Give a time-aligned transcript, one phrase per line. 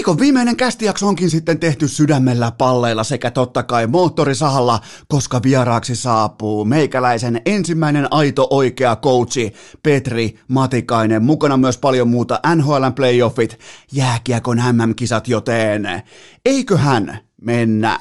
[0.00, 6.64] Viikon viimeinen kästijakso onkin sitten tehty sydämellä palleilla sekä totta kai moottorisahalla, koska vieraaksi saapuu
[6.64, 9.52] meikäläisen ensimmäinen aito oikea coachi
[9.82, 11.22] Petri Matikainen.
[11.22, 13.58] Mukana myös paljon muuta NHLn playoffit,
[13.92, 16.02] jääkiekon MM-kisat, joten
[16.44, 17.98] eiköhän mennä.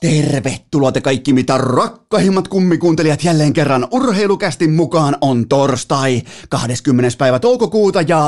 [0.00, 7.18] Tervetuloa te kaikki mitä rakkahimmat kummikuuntelijat jälleen kerran urheilukästin mukaan on torstai 20.
[7.18, 8.20] päivä toukokuuta ja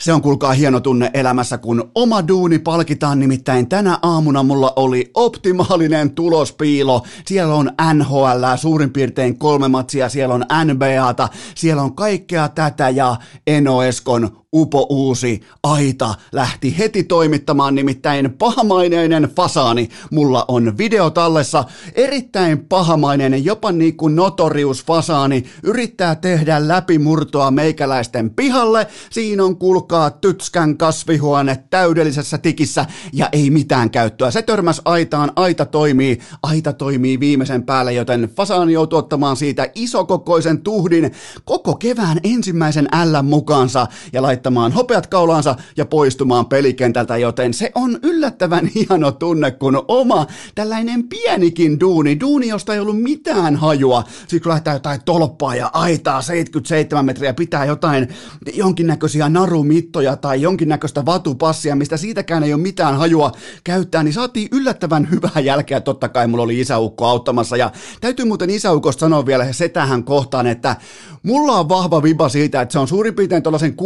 [0.00, 5.10] se on kuulkaa hieno tunne elämässä kun oma duuni palkitaan nimittäin tänä aamuna mulla oli
[5.14, 7.02] optimaalinen tulospiilo.
[7.26, 13.16] Siellä on NHL suurin piirtein kolme matsia, siellä on NBAta, siellä on kaikkea tätä ja
[13.46, 19.88] Eno Eskon upo uusi aita lähti heti toimittamaan, nimittäin pahamaineinen fasaani.
[20.10, 28.30] Mulla on video tallessa, erittäin pahamainen, jopa niin kuin notorius fasaani, yrittää tehdä läpimurtoa meikäläisten
[28.30, 28.86] pihalle.
[29.10, 34.30] Siinä on kulkaa tytskän kasvihuone täydellisessä tikissä ja ei mitään käyttöä.
[34.30, 40.60] Se törmäs aitaan, aita toimii, aita toimii viimeisen päälle, joten fasaani joutuu ottamaan siitä isokokoisen
[40.60, 41.12] tuhdin
[41.44, 47.98] koko kevään ensimmäisen L mukaansa ja laittamaan hopeat kaulaansa ja poistumaan pelikentältä, joten se on
[48.02, 54.42] yllättävän hieno tunne, kun oma tällainen pienikin duuni, duuni, josta ei ollut mitään hajua, sitten
[54.42, 58.08] kun lähtee jotain tolppaa ja aitaa 77 metriä, pitää jotain
[58.54, 63.32] jonkinnäköisiä narumittoja tai jonkinnäköistä vatupassia, mistä siitäkään ei ole mitään hajua
[63.64, 68.50] käyttää, niin saatiin yllättävän hyvää jälkeä, totta kai mulla oli isäukko auttamassa, ja täytyy muuten
[68.50, 70.76] isäukosta sanoa vielä se tähän kohtaan, että
[71.22, 73.76] mulla on vahva viba siitä, että se on suurin piirtein tuollaisen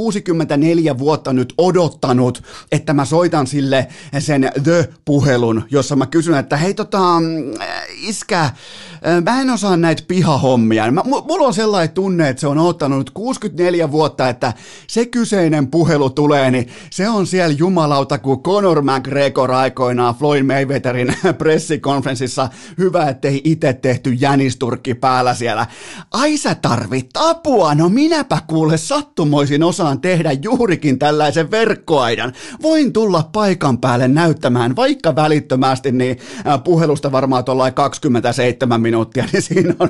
[0.46, 3.88] 64 vuotta nyt odottanut, että mä soitan sille
[4.18, 6.98] sen The-puhelun, jossa mä kysyn, että hei tota,
[7.96, 8.50] iskä,
[9.24, 10.90] mä en osaa näitä pihahommia.
[10.92, 14.52] Mä, mulla on sellainen tunne, että se on ottanut 64 vuotta, että
[14.86, 21.14] se kyseinen puhelu tulee, niin se on siellä jumalauta, kuin Conor McGregor aikoinaan Floyd Mayweatherin
[21.38, 22.48] pressikonferenssissa.
[22.78, 25.66] Hyvä, ettei itse tehty jänisturkki päällä siellä.
[26.10, 32.32] Ai sä tarvit apua, no minäpä kuule sattumoisin osaan tehdä juurikin tällaisen verkkoaidan.
[32.62, 36.18] Voin tulla paikan päälle näyttämään vaikka välittömästi, niin
[36.64, 39.88] puhelusta varmaan tuollain 27 minuuttia, niin siinä on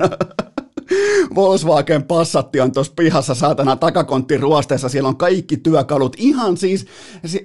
[1.35, 6.87] Volkswagen Passatti on tuossa pihassa saatana takakontti ruosteessa, siellä on kaikki työkalut, ihan siis,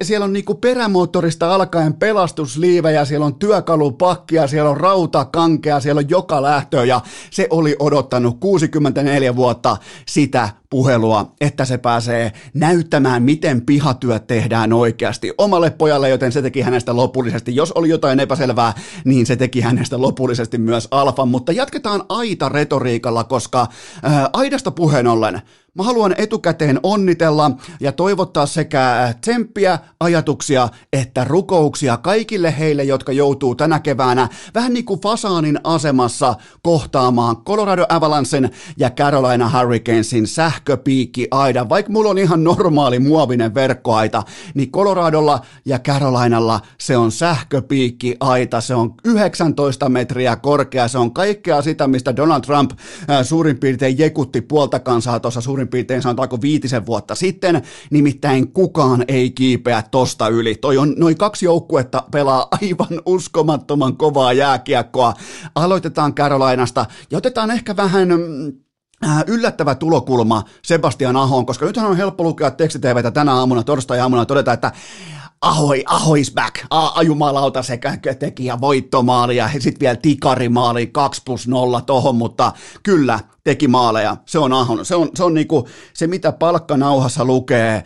[0.02, 6.42] siellä on niinku perämoottorista alkaen pelastusliivejä, siellä on työkalupakkia, siellä on rautakankea, siellä on joka
[6.42, 9.78] lähtö ja se oli odottanut 64 vuotta
[10.08, 16.62] sitä puhelua, että se pääsee näyttämään, miten pihatyöt tehdään oikeasti omalle pojalle, joten se teki
[16.62, 17.56] hänestä lopullisesti.
[17.56, 18.74] Jos oli jotain epäselvää,
[19.06, 23.68] niin se teki hänestä lopullisesti myös alfan, mutta jatketaan aita retoriikalla, koska
[24.04, 25.42] ää, aidasta puheen ollen,
[25.78, 33.56] Mä haluan etukäteen onnitella ja toivottaa sekä tsemppiä, ajatuksia että rukouksia kaikille heille, jotka joutuu
[33.56, 41.70] tänä keväänä vähän niin kuin fasaanin asemassa kohtaamaan Colorado Avalancen ja Carolina Hurricanesin sähköpiikki aida.
[41.70, 44.24] Vaikka mulla on ihan normaali muovinen verkkoaita,
[44.54, 48.62] niin Coloradolla ja Carolinalla se on sähköpiikki aita.
[48.62, 50.88] Se on 19 metriä korkea.
[50.88, 52.72] Se on kaikkea sitä, mistä Donald Trump
[53.24, 57.62] suurin piirtein jekutti puolta kansaa tuossa suurin suurin piirtein sanotaanko viitisen vuotta sitten,
[57.92, 60.56] nimittäin kukaan ei kiipeä tosta yli.
[60.56, 65.14] Toi on, noin kaksi joukkuetta pelaa aivan uskomattoman kovaa jääkiekkoa.
[65.56, 68.54] Aloitetaan Carolinasta ja otetaan ehkä vähän mm,
[69.06, 74.54] äh, yllättävä tulokulma Sebastian Ahoon, koska nythän on helppo lukea tekstitevetä tänä aamuna, torstai-aamuna todeta,
[74.54, 74.72] että
[75.42, 81.82] Ahoi, ahois back, A, jumalauta sekä tekijä voittomaali ja sitten vielä tikarimaali 2 plus 0
[81.82, 82.52] tohon, mutta
[82.84, 84.18] kyllä, teki maaleja.
[84.26, 84.86] Se on Ahon.
[84.86, 87.84] Se on, se on niinku, se, mitä palkkanauhassa lukee,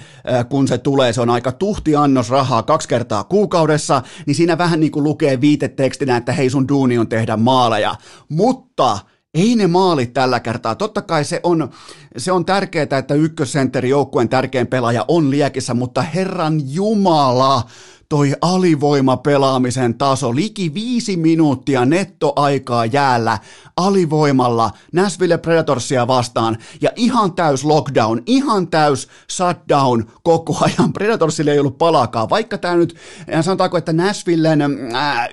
[0.49, 4.79] kun se tulee, se on aika tuhti annos rahaa kaksi kertaa kuukaudessa, niin siinä vähän
[4.79, 7.95] niinku lukee viitetekstinä, että hei sun duuni on tehdä maaleja.
[8.29, 8.99] Mutta
[9.33, 10.75] ei ne maalit tällä kertaa.
[10.75, 11.69] Totta kai se on,
[12.17, 17.63] se on tärkeää, että ykkössentteri joukkueen tärkein pelaaja on liekissä, mutta Herran Jumala,
[18.11, 23.39] toi alivoimapelaamisen taso, liki viisi minuuttia nettoaikaa jäällä
[23.77, 30.93] alivoimalla Nashville Predatorsia vastaan ja ihan täys lockdown, ihan täys shutdown koko ajan.
[30.93, 32.95] Predatorsille ei ollut palaakaan, vaikka tämä nyt,
[33.41, 34.61] sanotaanko, että Nashvillen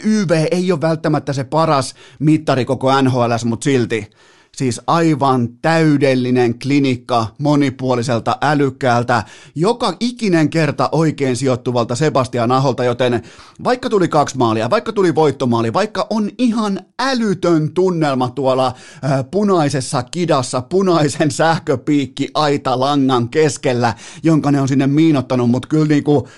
[0.04, 4.10] YV ei ole välttämättä se paras mittari koko NHL, mutta silti
[4.58, 9.24] siis aivan täydellinen klinikka monipuoliselta älykkäältä,
[9.54, 13.22] joka ikinen kerta oikein sijoittuvalta Sebastian Aholta, joten
[13.64, 20.02] vaikka tuli kaksi maalia, vaikka tuli voittomaali, vaikka on ihan älytön tunnelma tuolla äh, punaisessa
[20.02, 26.28] kidassa, punaisen sähköpiikki aita langan keskellä, jonka ne on sinne miinottanut, mutta kyllä niinku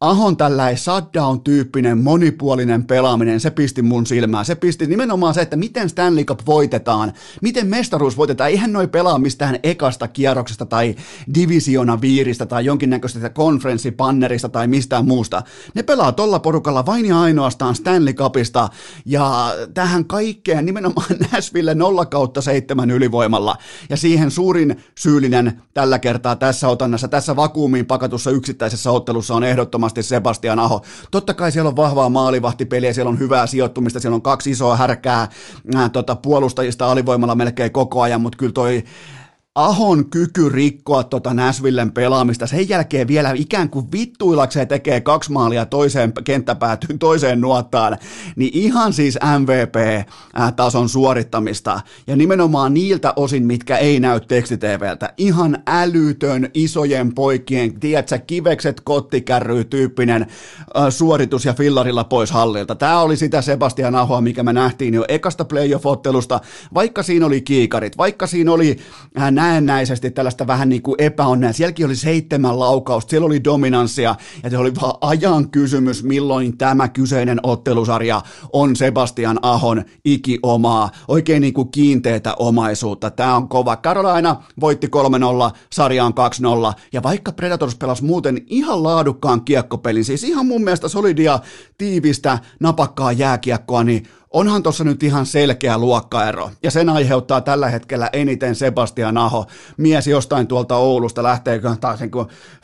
[0.00, 4.44] Ahon tällainen shutdown-tyyppinen monipuolinen pelaaminen, se pisti mun silmään.
[4.44, 7.12] Se pisti nimenomaan se, että miten Stanley Cup voitetaan,
[7.42, 8.50] miten mestaruus voitetaan.
[8.50, 10.94] Eihän noi pelaa mistään ekasta kierroksesta tai
[11.34, 15.42] divisiona viiristä tai jonkinnäköisestä konferenssipannerista tai mistään muusta.
[15.74, 18.68] Ne pelaa tolla porukalla vain ja ainoastaan Stanley Cupista
[19.04, 23.56] ja tähän kaikkeen nimenomaan Nashville 0 kautta 7 ylivoimalla.
[23.90, 29.87] Ja siihen suurin syyllinen tällä kertaa tässä otannassa, tässä vakuumiin pakatussa yksittäisessä ottelussa on ehdottomasti
[29.88, 30.82] ehdottomasti Sebastian Aho.
[31.10, 35.28] Totta kai siellä on vahvaa maalivahtipeliä, siellä on hyvää sijoittumista, siellä on kaksi isoa härkää
[35.74, 38.84] ää, tota, puolustajista alivoimalla melkein koko ajan, mutta kyllä toi
[39.58, 45.66] Ahon kyky rikkoa tota Näsvillen pelaamista, sen jälkeen vielä ikään kuin vittuilakseen tekee kaksi maalia
[45.66, 47.98] toiseen kenttäpäätyyn, toiseen nuottaan,
[48.36, 56.50] niin ihan siis MVP-tason suorittamista, ja nimenomaan niiltä osin, mitkä ei näy tekstiteveltä, ihan älytön
[56.54, 60.26] isojen poikien, tiedätkö, kivekset kottikärryy tyyppinen
[60.90, 62.74] suoritus ja fillarilla pois hallilta.
[62.74, 66.40] Tämä oli sitä Sebastian Ahoa, mikä me nähtiin jo ekasta playoff-ottelusta,
[66.74, 68.78] vaikka siinä oli kiikarit, vaikka siinä oli
[69.20, 71.52] äh, näennäisesti tällaista vähän niin kuin epäonnea.
[71.52, 76.88] Sielläkin oli seitsemän laukausta, siellä oli dominanssia ja se oli vaan ajan kysymys, milloin tämä
[76.88, 78.22] kyseinen ottelusarja
[78.52, 83.10] on Sebastian Ahon ikiomaa, oikein niin kuin kiinteitä omaisuutta.
[83.10, 83.76] Tämä on kova.
[83.76, 86.12] Carolina voitti 3-0, sarja on
[86.72, 91.38] 2-0 ja vaikka Predators pelasi muuten ihan laadukkaan kiekkopelin, siis ihan mun mielestä solidia,
[91.78, 98.10] tiivistä, napakkaa jääkiekkoa, niin onhan tuossa nyt ihan selkeä luokkaero, ja sen aiheuttaa tällä hetkellä
[98.12, 99.46] eniten Sebastian Aho,
[99.76, 102.10] mies jostain tuolta Oulusta, lähteekö taas niin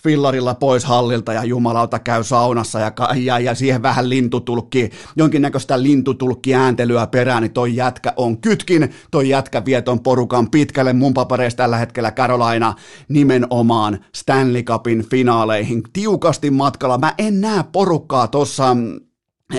[0.02, 6.54] fillarilla pois hallilta ja jumalauta käy saunassa ja, ja, ja siihen vähän lintutulkki, jonkinnäköistä lintutulkki
[6.54, 11.56] ääntelyä perään, niin toi jätkä on kytkin, toi jätkä vie ton porukan pitkälle mun papereissa
[11.56, 12.74] tällä hetkellä Carolina
[13.08, 16.98] nimenomaan Stanley Cupin finaaleihin tiukasti matkalla.
[16.98, 18.76] Mä en näe porukkaa tossa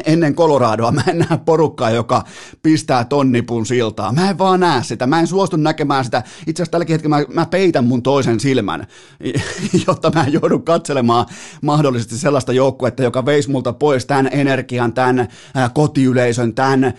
[0.06, 2.24] ennen Coloradoa mä en näe porukkaa, joka
[2.64, 4.12] pistää tonnipun siltaa.
[4.12, 5.08] Mä en vaan näe sitä.
[5.08, 6.24] Mä en suostu näkemään sitä.
[6.48, 8.88] Itse asiassa tälläkin hetkellä mä, mä peitän mun toisen silmän,
[9.88, 11.26] jotta mä en joudu katselemaan
[11.62, 15.28] mahdollisesti sellaista joukkuetta, joka veisi multa pois tämän energian, tämän
[15.74, 16.94] kotiyleisön, tämän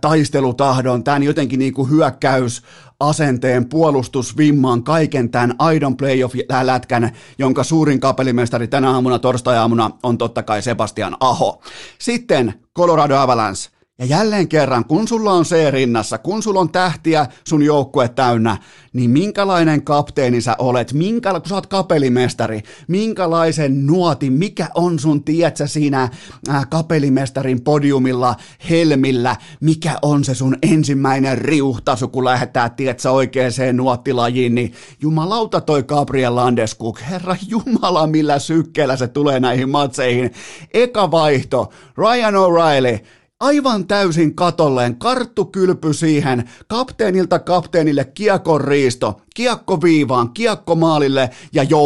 [0.00, 2.62] taistelutahdon, tämän jotenkin niin kuin hyökkäys
[3.08, 10.62] asenteen, puolustusvimman, kaiken tämän aidon playoff-lätkän, jonka suurin kapelimestari tänä aamuna, torstai-aamuna, on totta kai
[10.62, 11.62] Sebastian Aho.
[11.98, 13.81] Sitten Colorado Avalanche.
[13.98, 18.56] Ja jälleen kerran, kun sulla on se rinnassa, kun sulla on tähtiä sun joukkue täynnä,
[18.92, 25.24] niin minkälainen kapteeni sä olet, minkä, kun sä oot kapelimestari, minkälaisen nuoti, mikä on sun,
[25.24, 26.08] tietsä, siinä
[26.48, 28.34] äh, kapelimestarin podiumilla,
[28.70, 35.82] helmillä, mikä on se sun ensimmäinen riuhtasu, kun lähdetään, tietsä, oikeaan nuottilajiin, niin jumalauta toi
[35.82, 40.30] Gabriel Landeskuk, herra jumala, millä sykkeellä se tulee näihin matseihin.
[40.74, 49.82] Eka vaihto, Ryan O'Reilly, aivan täysin katolleen, karttu kylpy siihen, kapteenilta kapteenille kiekon riisto, kiekko
[49.82, 51.84] viivaan, kiekko maalille ja Joonas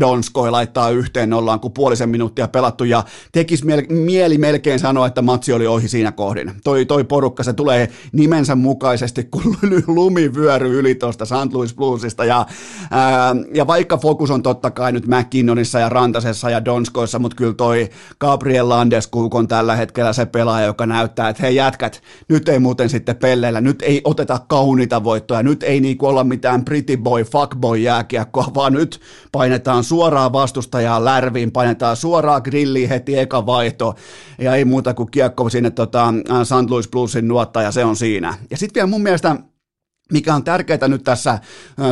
[0.00, 5.52] Donskoi laittaa yhteen nollaan, kun puolisen minuuttia pelattu ja tekisi mieli melkein sanoa, että matsi
[5.52, 6.52] oli ohi siinä kohdin.
[6.64, 9.56] Toi, toi porukka, se tulee nimensä mukaisesti, kun
[9.86, 11.52] lumi vyöry yli tuosta St.
[11.52, 12.46] Louis Bluesista ja,
[12.90, 17.54] ää, ja vaikka fokus on totta kai nyt McKinnonissa ja Rantasessa ja Donskoissa, mutta kyllä
[17.54, 17.88] toi
[18.20, 22.88] Gabriel Landeskuk on tällä hetkellä se pelaaja, joka näyttää, että hei jätkät, nyt ei muuten
[22.88, 25.42] sitten pelleillä, nyt ei oteta kauniita voittoja voittoa.
[25.42, 29.00] Nyt ei niin olla mitään pretty boy, fuckboy jääkiekkoa, vaan nyt
[29.32, 33.94] painetaan suoraan vastustajaa lärviin, painetaan suoraan grilliin heti eka vaihto
[34.38, 36.14] ja ei muuta kuin kiekko sinne tota,
[36.44, 36.70] St.
[36.70, 38.34] Louis Bluesin nuotta ja se on siinä.
[38.50, 39.36] Ja sitten vielä mun mielestä
[40.12, 41.38] mikä on tärkeää nyt tässä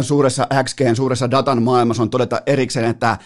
[0.00, 3.18] suuressa XGn, suuressa datan maailmassa on todeta erikseen, että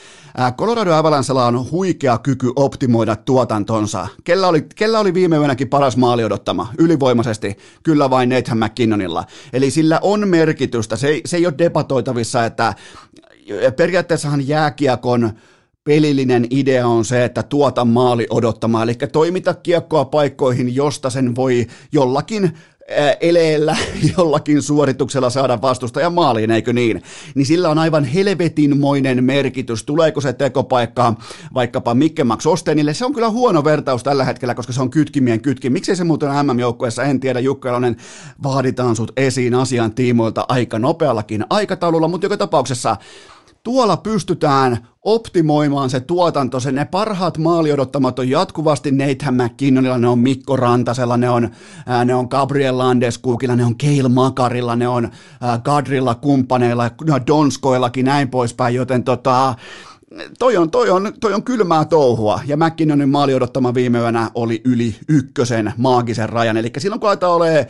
[0.58, 4.08] Colorado Avalancella on huikea kyky optimoida tuotantonsa.
[4.24, 6.72] Kellä oli, kellä oli viime yönäkin paras maali odottama?
[6.78, 7.56] Ylivoimaisesti.
[7.82, 9.24] Kyllä vain Nathan McKinnonilla.
[9.52, 10.96] Eli sillä on merkitystä.
[10.96, 12.74] Se, se ei ole debatoitavissa, että
[13.76, 15.32] periaatteessahan jääkiekon
[15.84, 21.66] pelillinen idea on se, että tuota maali odottamaan, eli toimita kiekkoa paikkoihin, josta sen voi
[21.92, 22.52] jollakin
[23.20, 23.76] eleellä
[24.18, 27.02] jollakin suorituksella saada vastustajan maaliin, eikö niin?
[27.34, 29.84] Niin sillä on aivan helvetinmoinen merkitys.
[29.84, 31.14] Tuleeko se tekopaikka
[31.54, 32.94] vaikkapa Mikke Max Ostenille?
[32.94, 35.70] Se on kyllä huono vertaus tällä hetkellä, koska se on kytkimien kytki.
[35.70, 37.40] Miksei se muuten MM-joukkueessa, en tiedä.
[37.40, 37.96] Jukka Elonen,
[38.42, 42.96] vaaditaan sut esiin asian tiimoilta aika nopeallakin aikataululla, mutta joka tapauksessa
[43.66, 50.18] tuolla pystytään optimoimaan se tuotanto, se ne parhaat maaliodottamat on jatkuvasti Nathan McKinnonilla, ne on
[50.18, 51.50] Mikko Rantasella, ne on,
[51.86, 56.90] ää, ne on Gabriel Landeskukilla, ne on Keil Makarilla, ne on ää, Gadrilla kumppaneilla,
[57.26, 59.54] Donskoillakin näin poispäin, joten tota,
[60.38, 64.60] toi on, toi, on, toi on kylmää touhua, ja McKinnonin maali odottama viime yönä oli
[64.64, 67.66] yli ykkösen maagisen rajan, eli silloin kun aletaan olemaan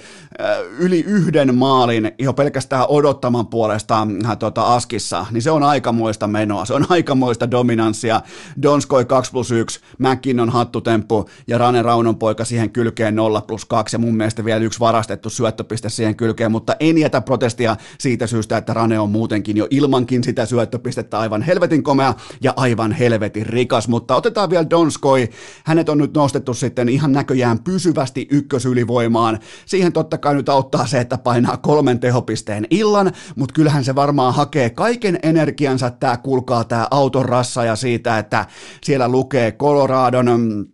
[0.78, 6.64] yli yhden maalin jo pelkästään odottaman puolesta äh, tota, askissa, niin se on aikamoista menoa,
[6.64, 8.21] se on aikamoista dominanssia,
[8.62, 13.95] Donskoi 2 plus 1, McKinnon hattutemppu ja Rane Raunon poika siihen kylkeen 0 plus 2,
[13.95, 18.57] ja mun mielestä vielä yksi varastettu syöttöpiste siihen kylkeen, mutta en jätä protestia siitä syystä,
[18.57, 23.88] että Rane on muutenkin jo ilmankin sitä syöttöpistettä aivan helvetin komea, ja aivan helvetin rikas,
[23.88, 25.28] mutta otetaan vielä Donskoi,
[25.64, 31.00] hänet on nyt nostettu sitten ihan näköjään pysyvästi ykkösylivoimaan, siihen totta kai nyt auttaa se,
[31.00, 36.88] että painaa kolmen tehopisteen illan, mutta kyllähän se varmaan hakee kaiken energiansa, tämä kulkaa tämä
[36.90, 38.47] auton rassa ja siitä, että
[38.85, 40.66] siellä lukee Coloradon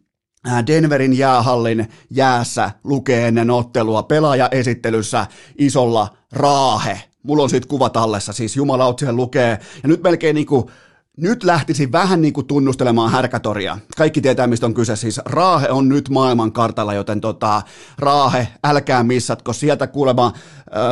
[0.49, 5.27] äh, Denverin jäähallin jäässä lukee ennen ottelua pelaajaesittelyssä
[5.59, 7.01] isolla raahe.
[7.23, 10.71] Mulla on siitä kuva tallessa, siis jumalauta lukee, ja nyt melkein niinku
[11.17, 13.79] nyt lähtisin vähän niin kuin tunnustelemaan härkätoria.
[13.97, 14.97] Kaikki tietää, mistä on kyse.
[14.97, 17.63] Siis Raahe on nyt maailman kartalla, joten tota,
[17.99, 19.53] Raahe, älkää missatko.
[19.53, 20.33] Sieltä kuulemma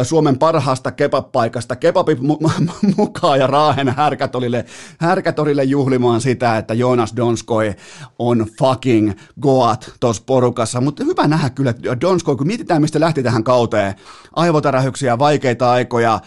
[0.03, 4.65] Suomen parhaasta kebab-paikasta kebabit mu- mukaan ja Raahen härkätorille,
[4.99, 7.75] härkätorille juhlimaan sitä, että Jonas Donskoi
[8.19, 10.81] on fucking goat tuossa porukassa.
[10.81, 13.95] Mutta hyvä nähdä kyllä Donskoi, kun mietitään, mistä lähti tähän kauteen.
[14.37, 16.21] Aivotärähyksiä, vaikeita aikoja,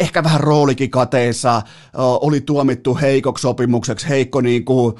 [0.00, 1.62] ehkä vähän roolikin kateissa,
[1.96, 4.94] oli tuomittu heikoksi sopimukseksi, heikko, niin kuin,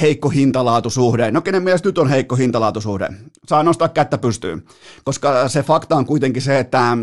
[0.00, 1.30] heikko hintalaatusuhde.
[1.30, 3.08] No kenen mielestä nyt on heikko hintalaatusuhde?
[3.46, 4.62] Saa nostaa kättä pystyyn,
[5.04, 6.98] koska se fakta on kuitenkin se, että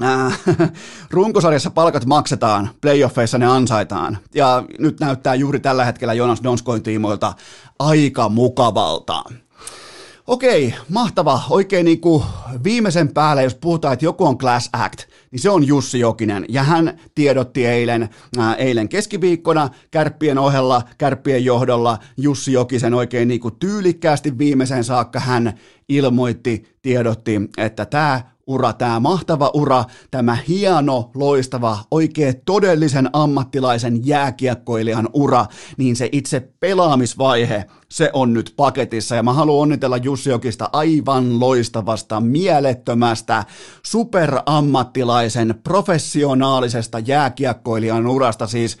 [1.10, 4.18] runkosarjassa palkat maksetaan, playoffeissa ne ansaitaan.
[4.34, 7.32] Ja nyt näyttää juuri tällä hetkellä Jonas Donskoin tiimoilta
[7.78, 9.22] aika mukavalta.
[10.32, 11.42] Okei, mahtava.
[11.50, 12.24] Oikein niin kuin
[12.64, 16.44] viimeisen päälle, jos puhutaan, että joku on class act, niin se on Jussi Jokinen.
[16.48, 18.08] Ja hän tiedotti eilen,
[18.38, 25.20] ää, eilen keskiviikkona kärppien ohella, kärppien johdolla Jussi Jokisen oikein niin kuin tyylikkäästi viimeisen saakka
[25.20, 25.52] hän
[25.88, 35.08] ilmoitti, tiedotti, että tämä ura, tämä mahtava ura, tämä hieno, loistava, oikein todellisen ammattilaisen jääkiekkoilijan
[35.12, 35.46] ura,
[35.76, 39.14] niin se itse pelaamisvaihe, se on nyt paketissa.
[39.14, 43.44] Ja mä haluan onnitella Jussi Jokista aivan loistavasta, mielettömästä,
[43.82, 48.78] superammattilaisen, professionaalisesta jääkiekkoilijan urasta, siis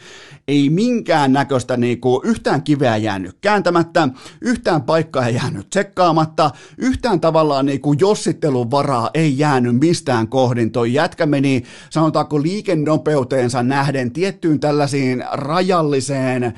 [0.48, 4.08] ei minkään näköistä niinku, yhtään kiveä jäänyt kääntämättä,
[4.40, 10.72] yhtään paikkaa ei jäänyt tsekkaamatta, yhtään tavallaan niinku jossittelun varaa ei jäänyt mistään kohdin.
[10.72, 16.54] Toi jätkä meni, sanotaanko liikennopeuteensa nähden tiettyyn tällaisiin rajalliseen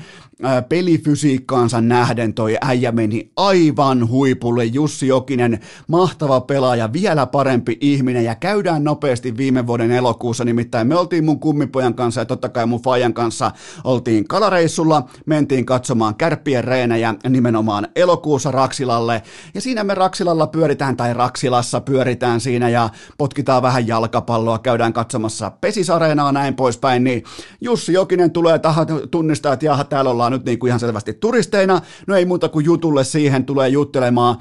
[0.69, 4.65] pelifysiikkaansa nähden toi äijä meni aivan huipulle.
[4.65, 10.45] Jussi Jokinen, mahtava pelaaja, vielä parempi ihminen ja käydään nopeasti viime vuoden elokuussa.
[10.45, 13.51] Nimittäin me oltiin mun kummipojan kanssa ja totta kai mun fajan kanssa
[13.83, 19.21] oltiin kalareissulla, mentiin katsomaan kärppien reenejä nimenomaan elokuussa Raksilalle
[19.53, 25.51] ja siinä me Raksilalla pyöritään tai Raksilassa pyöritään siinä ja potkitaan vähän jalkapalloa, käydään katsomassa
[25.61, 27.23] pesisareenaa näin poispäin, niin
[27.61, 31.81] Jussi Jokinen tulee tahat tunnistaa, että jaha, täällä ollaan nyt niin kuin ihan selvästi turisteina,
[32.07, 34.35] no ei muuta kuin jutulle siihen tulee juttelemaan,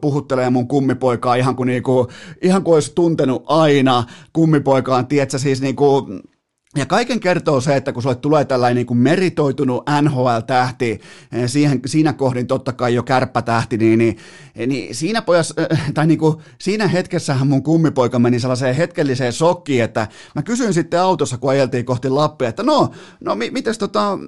[0.00, 2.08] puhuttelemaan mun kummipoikaa ihan kuin, niin kuin,
[2.42, 6.22] ihan kuin olisi tuntenut aina kummipoikaan, tiedätkö, siis niin kuin,
[6.78, 11.00] ja kaiken kertoo se, että kun sulle tulee tällainen niin kuin meritoitunut NHL-tähti,
[11.32, 14.16] eh, siihen, siinä kohdin totta kai jo kärppätähti, niin, niin,
[14.66, 19.84] niin siinä pojas, eh, tai niin kuin, siinä hetkessähän mun kummipoika meni sellaiseen hetkelliseen shokkiin,
[19.84, 24.18] että mä kysyin sitten autossa, kun ajeltiin kohti Lappia, että no, no mites tota,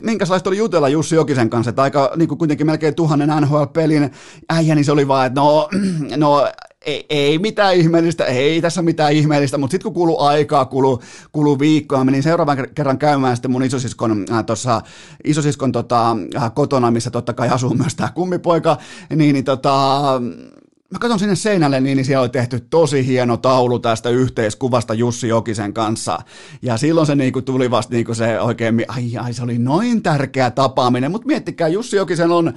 [0.00, 4.10] minkälaista oli jutella Jussi Jokisen kanssa, että aika niin kuin kuitenkin melkein tuhannen NHL-pelin
[4.50, 5.68] äijä, niin se oli vaan, että no,
[6.16, 6.48] no
[6.86, 11.58] ei, ei mitään ihmeellistä, ei tässä mitään ihmeellistä, mutta sitten kun kuluu aikaa, kuluu, kuluu
[11.58, 14.80] viikkoa, menin seuraavan kerran käymään sitten mun isosiskon, äh, tossa,
[15.24, 18.76] isosiskon tota, äh, kotona, missä totta kai asuu myös tämä kummipoika,
[19.16, 20.00] niin, niin tota,
[20.92, 25.28] mä katson sinne seinälle, niin, niin siellä oli tehty tosi hieno taulu tästä yhteiskuvasta Jussi
[25.28, 26.18] Jokisen kanssa.
[26.62, 30.50] Ja silloin se niinku tuli vasta niinku se oikein, ai, ai se oli noin tärkeä
[30.50, 32.52] tapaaminen, mutta miettikää, Jussi Jokisen on,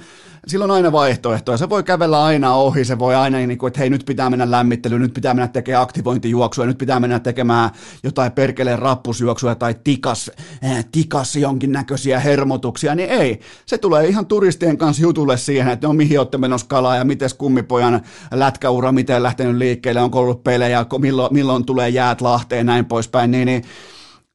[0.46, 1.58] silloin aina vaihtoehtoja.
[1.58, 4.50] Se voi kävellä aina ohi, se voi aina, niin kuin, että hei nyt pitää mennä
[4.50, 7.70] lämmittelyyn, nyt pitää mennä tekemään aktivointijuoksua, nyt pitää mennä tekemään
[8.02, 10.30] jotain perkeleen rappusjuoksua tai tikas,
[10.64, 13.40] äh, tikas jonkinnäköisiä hermotuksia, niin ei.
[13.66, 17.30] Se tulee ihan turistien kanssa jutulle siihen, että no mihin olette menossa kalaa ja miten
[17.38, 18.00] kummipojan
[18.30, 23.46] lätkäura, miten lähtenyt liikkeelle, onko ollut pelejä, milloin, milloin tulee jäät Lahteen näin poispäin, niin,
[23.46, 23.64] niin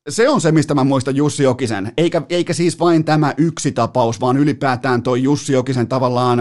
[0.10, 1.92] se on se, mistä mä muistan Jussi Jokisen.
[1.98, 6.40] Eikä, eikä siis vain tämä yksi tapaus, vaan ylipäätään toi Jussi Jokisen tavallaan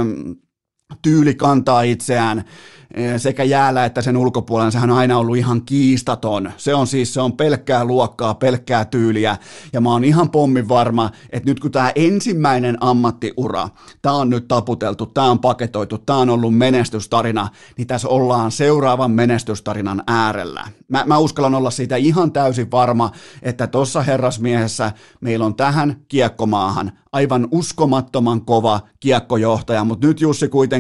[1.02, 2.44] tyyli kantaa itseään
[2.94, 6.52] Eh, sekä jäällä että sen ulkopuolella, sehän on aina ollut ihan kiistaton.
[6.56, 9.36] Se on siis, se on pelkkää luokkaa, pelkkää tyyliä,
[9.72, 13.68] ja mä oon ihan pommin varma, että nyt kun tämä ensimmäinen ammattiura,
[14.02, 19.10] tämä on nyt taputeltu, tämä on paketoitu, tämä on ollut menestystarina, niin tässä ollaan seuraavan
[19.10, 20.64] menestystarinan äärellä.
[20.88, 23.10] Mä, mä uskallan olla siitä ihan täysin varma,
[23.42, 30.79] että tuossa herrasmiehessä meillä on tähän kiekkomaahan aivan uskomattoman kova kiekkojohtaja, mutta nyt Jussi kuitenkin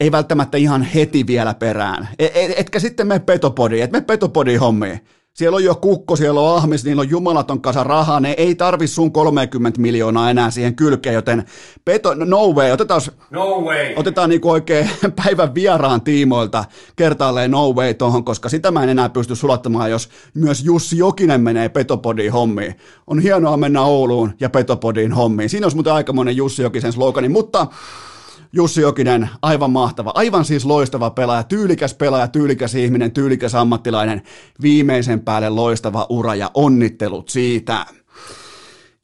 [0.00, 2.08] ei välttämättä ihan heti vielä perään.
[2.18, 5.00] Et, et, etkä sitten me petopodi, et me petopodi hommiin.
[5.32, 8.86] Siellä on jo kukko, siellä on ahmis, niillä on jumalaton kasa rahaa, ne ei tarvi
[8.86, 11.44] sun 30 miljoonaa enää siihen kylkeen, joten
[11.84, 13.00] peto, no way, otetaan,
[13.30, 13.92] no way.
[13.96, 14.90] otetaan niinku oikein
[15.24, 16.64] päivän vieraan tiimoilta
[16.96, 21.40] kertaalleen no way tohon, koska sitä mä en enää pysty sulattamaan, jos myös Jussi Jokinen
[21.40, 22.74] menee Petopodiin hommiin.
[23.06, 25.48] On hienoa mennä Ouluun ja Petopodiin hommiin.
[25.48, 27.66] Siinä olisi muuten aikamoinen Jussi Jokisen slogani, mutta
[28.54, 34.22] Jussi Jokinen, aivan mahtava, aivan siis loistava pelaaja, tyylikäs pelaaja, tyylikäs ihminen, tyylikäs ammattilainen,
[34.62, 37.86] viimeisen päälle loistava ura ja onnittelut siitä.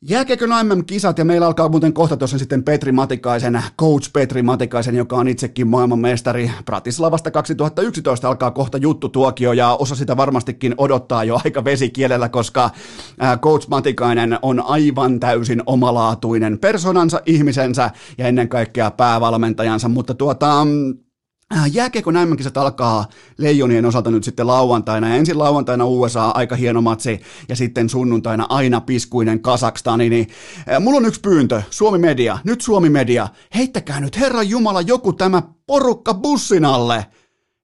[0.03, 5.17] Jääkiekön MM-kisat ja meillä alkaa muuten kohta tuossa sitten Petri Matikaisen, coach Petri Matikaisen, joka
[5.17, 6.51] on itsekin maailmanmestari.
[6.65, 12.71] Pratislavasta 2011 alkaa kohta juttu tuokio ja osa sitä varmastikin odottaa jo aika vesikielellä, koska
[13.41, 21.08] coach Matikainen on aivan täysin omalaatuinen personansa, ihmisensä ja ennen kaikkea päävalmentajansa, mutta tuota, Äh,
[21.73, 25.09] jääkiekon mm alkaa Leijonien osalta nyt sitten lauantaina.
[25.09, 30.11] Ja ensin lauantaina USA, aika hieno matsi, ja sitten sunnuntaina aina piskuinen Kasakstani.
[30.11, 30.29] Niin,
[30.73, 35.13] äh, mulla on yksi pyyntö, Suomi Media, nyt Suomi Media, heittäkää nyt Herran Jumala joku
[35.13, 37.07] tämä porukka bussin alle.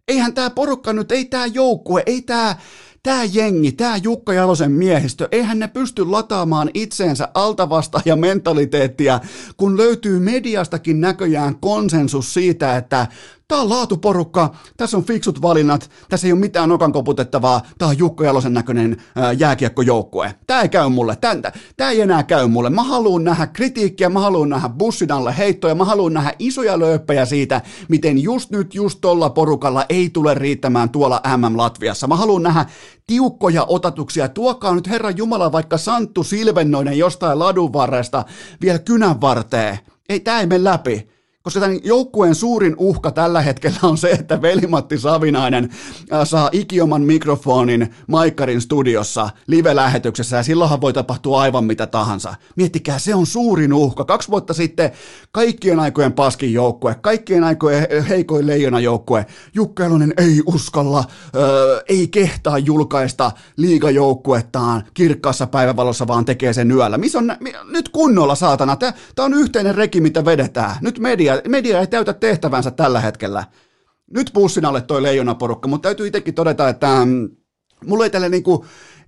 [0.08, 2.56] Eihän tämä porukka nyt, ei tämä joukkue, ei tämä
[3.04, 9.20] tämä jengi, tämä Jukka Jalosen miehistö, eihän ne pysty lataamaan itseensä altavasta ja mentaliteettia,
[9.56, 13.06] kun löytyy mediastakin näköjään konsensus siitä, että
[13.54, 17.98] Tämä on laatuporukka, tässä on fiksut valinnat, tässä ei ole mitään nokan koputettavaa, tämä on
[17.98, 20.34] Jukka Jalosen näköinen ää, jääkiekkojoukkue.
[20.46, 22.70] Tämä ei käy mulle, tämä, tämä ei enää käy mulle.
[22.70, 27.24] Mä haluan nähdä kritiikkiä, mä haluan nähdä bussin alle heittoja, mä haluan nähdä isoja lööppejä
[27.24, 32.06] siitä, miten just nyt, just tolla porukalla ei tule riittämään tuolla MM-Latviassa.
[32.06, 32.66] Mä haluan nähdä
[33.06, 34.28] tiukkoja otatuksia.
[34.28, 38.24] Tuokaa nyt Herran Jumala vaikka Santtu Silvennoinen jostain ladun varresta
[38.62, 39.78] vielä kynän varteen.
[40.08, 41.13] Ei, tämä ei mene läpi
[41.44, 45.70] koska tämän joukkueen suurin uhka tällä hetkellä on se, että Velimatti Savinainen
[46.12, 52.34] äh, saa ikioman mikrofonin Maikkarin studiossa live-lähetyksessä, ja silloinhan voi tapahtua aivan mitä tahansa.
[52.56, 54.04] Miettikää, se on suurin uhka.
[54.04, 54.90] Kaksi vuotta sitten
[55.32, 61.04] kaikkien aikojen paskin joukkue, kaikkien aikojen heikoin leijona joukkue, Jukka Elonen ei uskalla,
[61.36, 66.98] öö, ei kehtaa julkaista liigajoukkuettaan kirkkaassa päivävalossa, vaan tekee sen yöllä.
[66.98, 67.36] Missä on,
[67.70, 70.76] nyt kunnolla, saatana, tämä on yhteinen reki, mitä vedetään.
[70.80, 73.44] Nyt media media, ei täytä tehtävänsä tällä hetkellä.
[74.10, 77.30] Nyt pussin alle toi leijonaporukka, mutta täytyy itsekin todeta, että mm,
[77.86, 78.64] mulla ei tälle niinku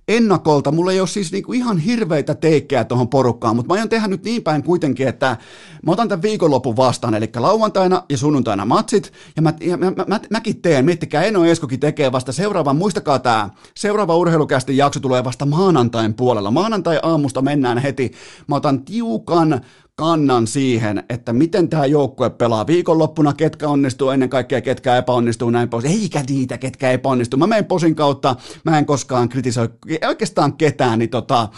[0.07, 4.07] ennakolta, mulla ei ole siis niinku ihan hirveitä teikkejä tuohon porukkaan, mutta mä aion tehdä
[4.07, 5.37] nyt niin päin kuitenkin, että
[5.85, 10.05] mä otan tämän viikonlopun vastaan, eli lauantaina ja sunnuntaina matsit, ja, mä, ja mä, mä,
[10.07, 15.23] mä, mäkin teen, miettikää, Eno Eskokin tekee vasta seuraavan, muistakaa tämä, seuraava urheilukästi jakso tulee
[15.23, 18.11] vasta maanantain puolella, maanantai aamusta mennään heti,
[18.47, 19.61] mä otan tiukan
[19.99, 25.69] kannan siihen, että miten tämä joukkue pelaa viikonloppuna, ketkä onnistuu ennen kaikkea, ketkä epäonnistuu näin
[25.69, 25.85] pois.
[25.85, 27.39] Eikä niitä, ketkä epäonnistuu.
[27.39, 29.69] Mä menen posin kautta, mä en koskaan kritisoi
[30.07, 31.49] oikeastaan ketään, niin, tota,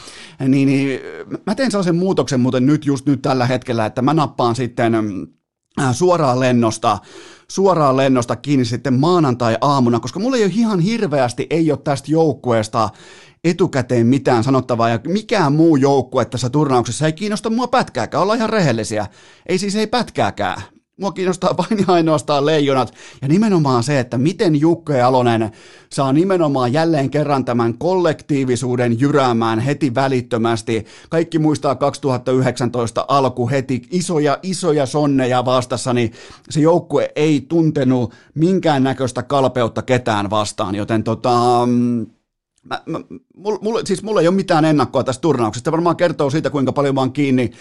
[0.47, 0.99] niin, niin
[1.45, 4.95] mä teen sellaisen muutoksen muuten nyt just nyt tällä hetkellä, että mä nappaan sitten
[5.81, 6.97] äh, suoraan lennosta,
[7.51, 12.89] suoraan lennosta kiinni sitten maanantai-aamuna, koska mulla ei ole ihan hirveästi, ei ole tästä joukkueesta
[13.43, 18.49] etukäteen mitään sanottavaa ja mikään muu joukkue tässä turnauksessa ei kiinnosta mua pätkääkään, olla ihan
[18.49, 19.07] rehellisiä.
[19.45, 20.61] Ei siis ei pätkääkään.
[20.99, 22.93] Mua kiinnostaa vain ja ainoastaan leijonat.
[23.21, 25.51] Ja nimenomaan se, että miten Jukka Alonen
[25.91, 30.85] saa nimenomaan jälleen kerran tämän kollektiivisuuden jyräämään heti välittömästi.
[31.09, 33.81] Kaikki muistaa 2019 alku heti.
[33.91, 36.11] Isoja, isoja sonneja vastassa, niin
[36.49, 41.67] se joukkue ei tuntenut minkäännäköistä kalpeutta ketään vastaan, joten tota,
[42.63, 42.99] Mä, mä,
[43.61, 45.71] mulla, siis mulla ei ole mitään ennakkoa tästä turnauksesta.
[45.71, 47.51] Varmaan kertoo siitä, kuinka paljon mä oon kiinni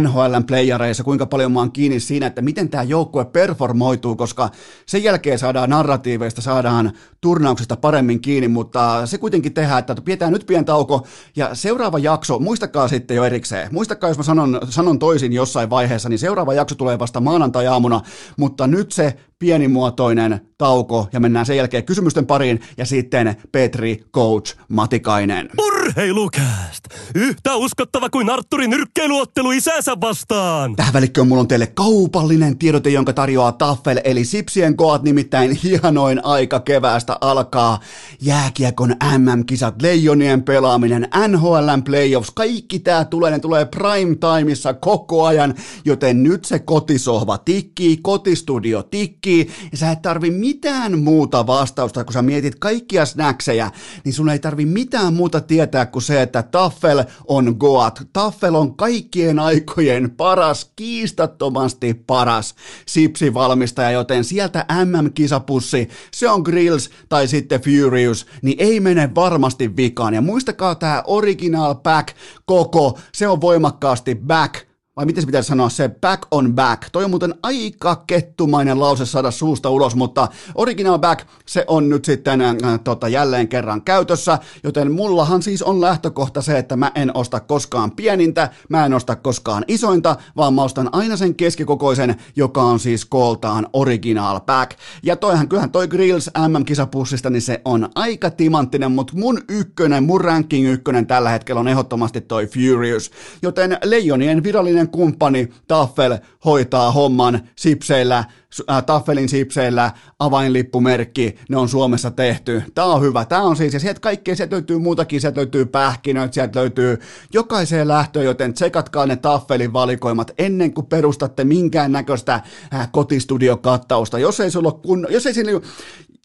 [0.00, 4.50] NHLn playareissa, kuinka paljon mä oon kiinni siinä, että miten tämä joukkue performoituu, koska
[4.86, 10.46] sen jälkeen saadaan narratiiveista, saadaan turnauksesta paremmin kiinni, mutta se kuitenkin tehdään, että pidetään nyt
[10.46, 15.32] pieni tauko ja seuraava jakso, muistakaa sitten jo erikseen, muistakaa jos mä sanon, sanon toisin
[15.32, 18.00] jossain vaiheessa, niin seuraava jakso tulee vasta maanantai-aamuna,
[18.36, 24.56] mutta nyt se pienimuotoinen tauko ja mennään sen jälkeen kysymysten pariin ja sitten Petri Coach
[24.68, 25.50] Matikainen.
[25.58, 26.84] Urheilukääst!
[27.14, 30.76] Yhtä uskottava kuin Arturin nyrkkeiluottelu isänsä vastaan!
[30.76, 36.24] Tähän välikköön mulla on teille kaupallinen tiedote, jonka tarjoaa Taffel, eli Sipsien koat nimittäin hienoin
[36.24, 37.80] aika keväästä alkaa.
[38.20, 45.54] Jääkiekon MM-kisat, leijonien pelaaminen, NHLn playoffs, kaikki tää tulee, ne tulee prime timeissa koko ajan,
[45.84, 49.29] joten nyt se kotisohva tikkii, kotistudio tikkii,
[49.72, 53.70] ja sä et tarvi mitään muuta vastausta, kun sä mietit kaikkia snackseja,
[54.04, 58.02] niin sun ei tarvi mitään muuta tietää kuin se, että Taffel on Goat.
[58.12, 62.54] Taffel on kaikkien aikojen paras, kiistattomasti paras
[62.86, 70.14] sipsivalmistaja, joten sieltä MM-kisapussi, se on Grills tai sitten Furious, niin ei mene varmasti vikaan.
[70.14, 75.68] Ja muistakaa tämä original pack koko, se on voimakkaasti back vai miten se pitäisi sanoa,
[75.68, 76.82] se back on back.
[76.92, 82.04] Toi on muuten aika kettumainen lause saada suusta ulos, mutta original back, se on nyt
[82.04, 87.16] sitten äh, tota, jälleen kerran käytössä, joten mullahan siis on lähtökohta se, että mä en
[87.16, 92.62] osta koskaan pienintä, mä en osta koskaan isointa, vaan mä ostan aina sen keskikokoisen, joka
[92.62, 94.78] on siis kooltaan original back.
[95.02, 100.20] Ja toihan, kyllähän toi Grills MM-kisapussista, niin se on aika timanttinen, mutta mun ykkönen, mun
[100.20, 103.10] ranking ykkönen tällä hetkellä on ehdottomasti toi Furious,
[103.42, 108.24] joten Leijonien virallinen kumppani Taffel hoitaa homman sipseillä,
[108.70, 112.62] äh, Taffelin sipseillä, avainlippumerkki, ne on Suomessa tehty.
[112.74, 116.34] Tämä on hyvä, tämä on siis, ja sieltä kaikkea, sieltä löytyy muutakin, sieltä löytyy pähkinöitä,
[116.34, 116.98] sieltä löytyy
[117.32, 122.34] jokaiseen lähtöön, joten tsekatkaa ne Taffelin valikoimat ennen kuin perustatte minkään näköistä
[122.74, 124.18] äh, kotistudiokattausta.
[124.18, 125.60] Jos ei sulla kun, jos ei sillä,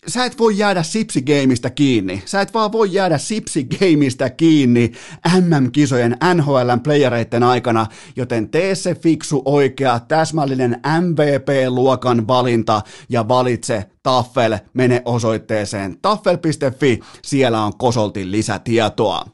[0.07, 2.23] sä et voi jäädä Sipsi-gameista kiinni.
[2.25, 4.91] Sä et vaan voi jäädä Sipsi-gameista kiinni
[5.41, 7.85] MM-kisojen NHLn playereiden aikana,
[8.15, 17.63] joten tee se fiksu, oikea, täsmällinen MVP-luokan valinta ja valitse Taffel, mene osoitteeseen taffel.fi, siellä
[17.63, 19.25] on kosoltin lisätietoa.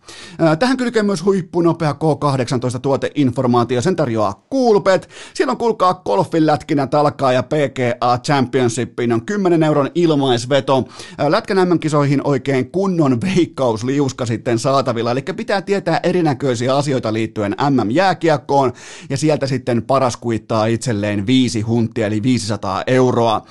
[0.60, 5.10] Tähän kylkee myös huippunopea K18 tuoteinformaatio, sen tarjoaa Coolbet.
[5.34, 10.88] Siellä on kuulkaa golfin lätkinä talkaa ja PGA Championshipiin on 10 euron ilmaisveto.
[11.28, 18.74] Lätkän MM-kisoihin oikein kunnon veikkausliuska sitten saatavilla, eli pitää tietää erinäköisiä asioita liittyen MM-jääkiekkoon,
[19.10, 23.42] ja sieltä sitten paras kuittaa itselleen viisi hunttia, eli 500 euroa.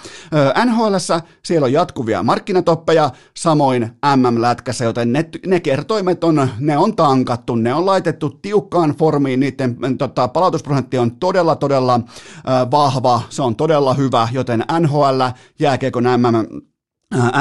[0.64, 6.96] NHL Lätkässä, siellä on jatkuvia markkinatoppeja, samoin MM-lätkässä, joten ne, ne kertoimet on, ne on
[6.96, 13.42] tankattu, ne on laitettu tiukkaan formiin, niiden tota, palautusprosentti on todella, todella äh, vahva, se
[13.42, 15.22] on todella hyvä, joten NHL,
[15.58, 16.60] jääkiekon MM,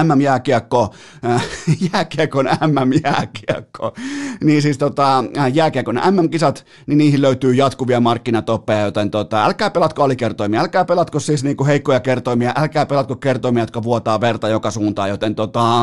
[0.03, 0.93] MM-jääkiekko,
[1.93, 3.93] jääkiekon MM-jääkiekko,
[4.43, 10.61] niin siis tota, jääkiekon MM-kisat, niin niihin löytyy jatkuvia markkinatoppeja, joten tota, älkää pelatko alikertoimia,
[10.61, 15.35] älkää pelatko siis niinku heikkoja kertoimia, älkää pelatko kertoimia, jotka vuotaa verta joka suuntaan, joten
[15.35, 15.81] tota,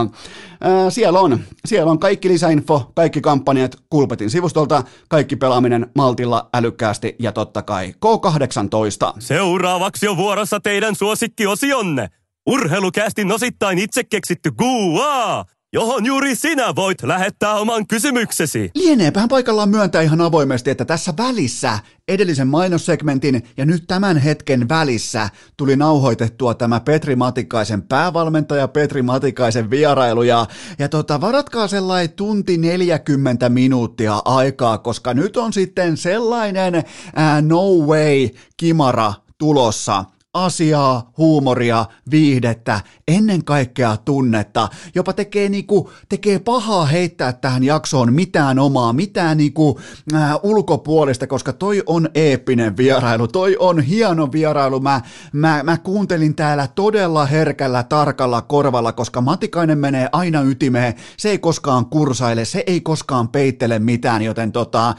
[0.60, 7.16] ää, siellä on, siellä on kaikki lisäinfo, kaikki kampanjat Kulpetin sivustolta, kaikki pelaaminen maltilla, älykkäästi
[7.18, 9.12] ja totta kai K18.
[9.18, 12.10] Seuraavaksi on vuorossa teidän suosikkiosionne.
[12.46, 18.70] Urheilukästin osittain itse keksitty Gua, johon juuri sinä voit lähettää oman kysymyksesi.
[18.74, 21.78] Lieneepähän paikallaan myöntää ihan avoimesti, että tässä välissä,
[22.08, 29.70] edellisen mainossegmentin ja nyt tämän hetken välissä tuli nauhoitettua tämä Petri Matikaisen päävalmentaja Petri Matikaisen
[29.70, 30.46] vierailu ja,
[30.78, 37.62] ja tota, varatkaa sellainen tunti 40 minuuttia aikaa, koska nyt on sitten sellainen ää, no
[37.86, 40.04] way kimara tulossa–
[40.44, 44.68] asiaa, huumoria, viihdettä, ennen kaikkea tunnetta.
[44.94, 49.80] Jopa tekee, niinku, tekee pahaa heittää tähän jaksoon mitään omaa, mitään niinku,
[50.14, 54.80] äh, ulkopuolista, koska toi on eeppinen vierailu, toi on hieno vierailu.
[54.80, 55.00] Mä,
[55.32, 61.38] mä, mä kuuntelin täällä todella herkällä, tarkalla korvalla, koska Matikainen menee aina ytimeen, se ei
[61.38, 64.94] koskaan kursaile, se ei koskaan peittele mitään, joten tota, äh,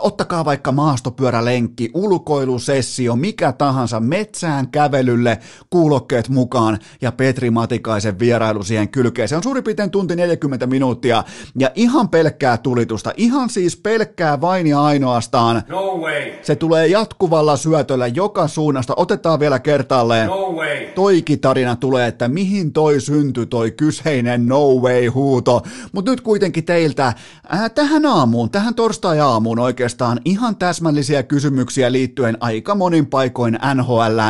[0.00, 5.38] ottakaa vaikka maastopyörälenkki, ulkoilusessio, mikä tahansa, metsä sisään kävelylle,
[5.70, 9.28] kuulokkeet mukaan ja Petri Matikaisen vierailu siihen kylkeen.
[9.28, 11.24] Se on suurin piirtein tunti 40 minuuttia
[11.58, 15.62] ja ihan pelkkää tulitusta, ihan siis pelkkää vain ja ainoastaan.
[15.68, 16.32] No way.
[16.42, 18.94] Se tulee jatkuvalla syötöllä joka suunnasta.
[18.96, 20.26] Otetaan vielä kertaalleen.
[20.26, 20.86] No way.
[20.94, 25.62] Toikin tarina tulee, että mihin toi syntyi toi kyseinen no way huuto.
[25.92, 27.12] Mutta nyt kuitenkin teiltä
[27.48, 33.58] ää, tähän aamuun, tähän torstai-aamuun oikeastaan ihan täsmällisiä kysymyksiä liittyen aika monin paikoin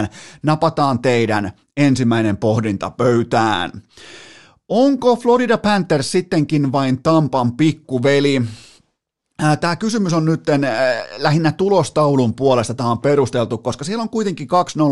[0.03, 0.41] NHLään.
[0.43, 3.71] Napataan teidän ensimmäinen pohdinta pöytään.
[4.69, 8.43] Onko Florida Panthers sittenkin vain Tampan pikkuveli?
[9.61, 10.45] Tämä kysymys on nyt
[11.17, 14.49] lähinnä tulostaulun puolesta tämä on perusteltu, koska siellä on kuitenkin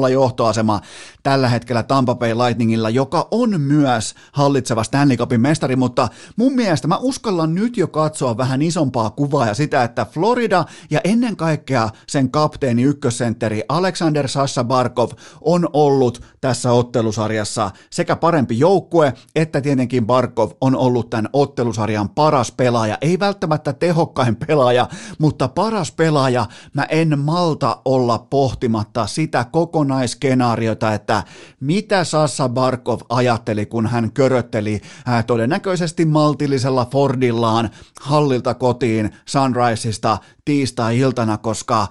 [0.06, 0.80] 2-0 johtoasema
[1.22, 6.88] tällä hetkellä Tampa Bay Lightningilla, joka on myös hallitseva Stanley Cupin mestari, mutta mun mielestä
[6.88, 11.88] mä uskallan nyt jo katsoa vähän isompaa kuvaa ja sitä, että Florida ja ennen kaikkea
[12.06, 20.06] sen kapteeni ykkössentteri Alexander Sassa Barkov on ollut tässä ottelusarjassa sekä parempi joukkue, että tietenkin
[20.06, 26.82] Barkov on ollut tämän ottelusarjan paras pelaaja, ei välttämättä tehokkain pelaaja, mutta paras pelaaja, mä
[26.82, 31.22] en malta olla pohtimatta sitä kokonaiskenaariota, että
[31.60, 37.70] mitä Sassa Barkov ajatteli, kun hän körötteli ää, todennäköisesti maltillisella Fordillaan
[38.00, 41.88] hallilta kotiin Sunriseista tiistai-iltana, koska ää,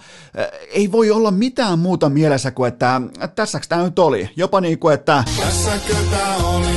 [0.69, 3.01] ei voi olla mitään muuta mielessä kuin, että
[3.35, 4.29] tässä tämä nyt oli.
[4.35, 5.23] Jopa niin kuin, että...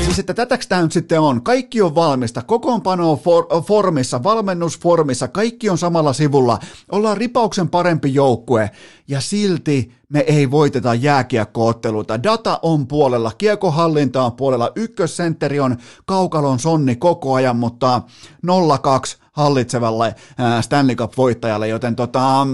[0.04, 1.42] Siis, että tätäks tämä nyt sitten on.
[1.42, 2.42] Kaikki on valmista.
[2.42, 5.28] Kokoonpano on for, formissa, valmennusformissa.
[5.28, 6.58] Kaikki on samalla sivulla.
[6.92, 8.70] Ollaan ripauksen parempi joukkue.
[9.08, 12.22] Ja silti me ei voiteta jääkiekkootteluita.
[12.22, 18.02] Data on puolella, kiekohallinta on puolella, ykkössentteri on kaukalon sonni koko ajan, mutta
[18.46, 20.14] 0-2 hallitsevalle
[20.60, 22.46] Stanley Cup-voittajalle, joten tota,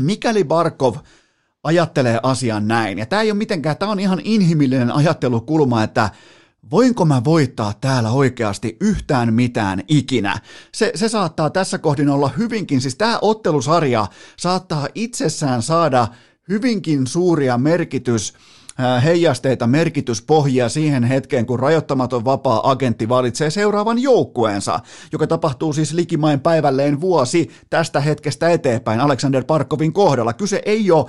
[0.00, 0.96] mikäli Barkov
[1.64, 6.10] ajattelee asian näin, ja tämä ei ole mitenkään, tämä on ihan inhimillinen ajattelukulma, että
[6.70, 10.38] voinko mä voittaa täällä oikeasti yhtään mitään ikinä?
[10.72, 16.08] Se, se saattaa tässä kohdin olla hyvinkin, siis tämä ottelusarja saattaa itsessään saada
[16.48, 18.34] hyvinkin suuria merkitys,
[19.04, 24.80] heijasteita, merkityspohjia siihen hetkeen, kun rajoittamaton vapaa agentti valitsee seuraavan joukkueensa,
[25.12, 30.32] joka tapahtuu siis likimain päivälleen vuosi tästä hetkestä eteenpäin Alexander Parkovin kohdalla.
[30.32, 31.06] Kyse ei ole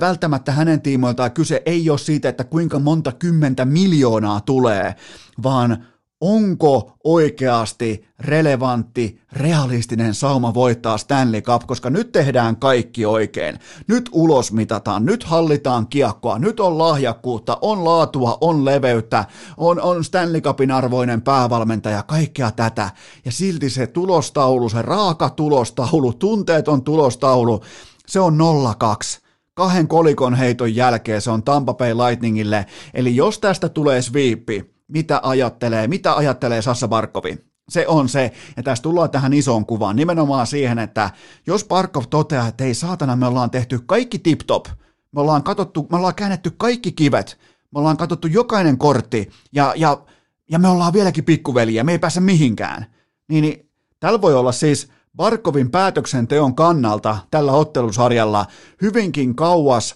[0.00, 4.94] välttämättä hänen tiimoiltaan kyse ei ole siitä, että kuinka monta kymmentä miljoonaa tulee,
[5.42, 5.86] vaan
[6.20, 13.58] onko oikeasti relevantti, realistinen sauma voittaa Stanley Cup, koska nyt tehdään kaikki oikein.
[13.86, 19.24] Nyt ulos mitataan, nyt hallitaan kiekkoa, nyt on lahjakkuutta, on laatua, on leveyttä,
[19.56, 22.90] on, on Stanley Cupin arvoinen päävalmentaja, kaikkea tätä.
[23.24, 27.60] Ja silti se tulostaulu, se raaka tulostaulu, tunteeton tulostaulu,
[28.06, 29.29] se on 0-2
[29.60, 32.66] kahden kolikon heiton jälkeen se on Tampa Bay Lightningille.
[32.94, 37.38] Eli jos tästä tulee sweepi, mitä ajattelee, mitä ajattelee Sassa Barkovi?
[37.68, 41.10] Se on se, ja tässä tullaan tähän isoon kuvaan, nimenomaan siihen, että
[41.46, 44.66] jos Barkov toteaa, että ei saatana, me ollaan tehty kaikki tip-top,
[45.12, 47.38] me ollaan, katsottu, me ollaan käännetty kaikki kivet,
[47.74, 50.02] me ollaan katsottu jokainen kortti, ja, ja,
[50.50, 52.86] ja me ollaan vieläkin pikkuveliä, me ei pääse mihinkään,
[53.28, 53.70] niin, niin
[54.00, 58.46] tällä voi olla siis Barkovin päätöksenteon kannalta tällä ottelusarjalla
[58.82, 59.94] hyvinkin kauas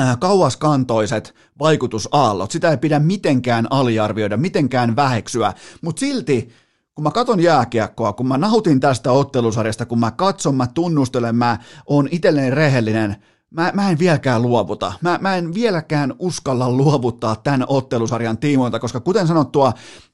[0.00, 2.50] äh, kauaskantoiset vaikutusaallot.
[2.50, 6.48] Sitä ei pidä mitenkään aliarvioida, mitenkään väheksyä, mutta silti
[6.94, 11.58] kun mä katon jääkiekkoa, kun mä nautin tästä ottelusarjasta, kun mä katson, mä tunnustelen, mä
[11.86, 13.16] oon itselleni rehellinen,
[13.50, 14.92] mä, mä en vieläkään luovuta.
[15.00, 19.72] Mä, mä en vieläkään uskalla luovuttaa tämän ottelusarjan tiimoilta, koska kuten sanottua,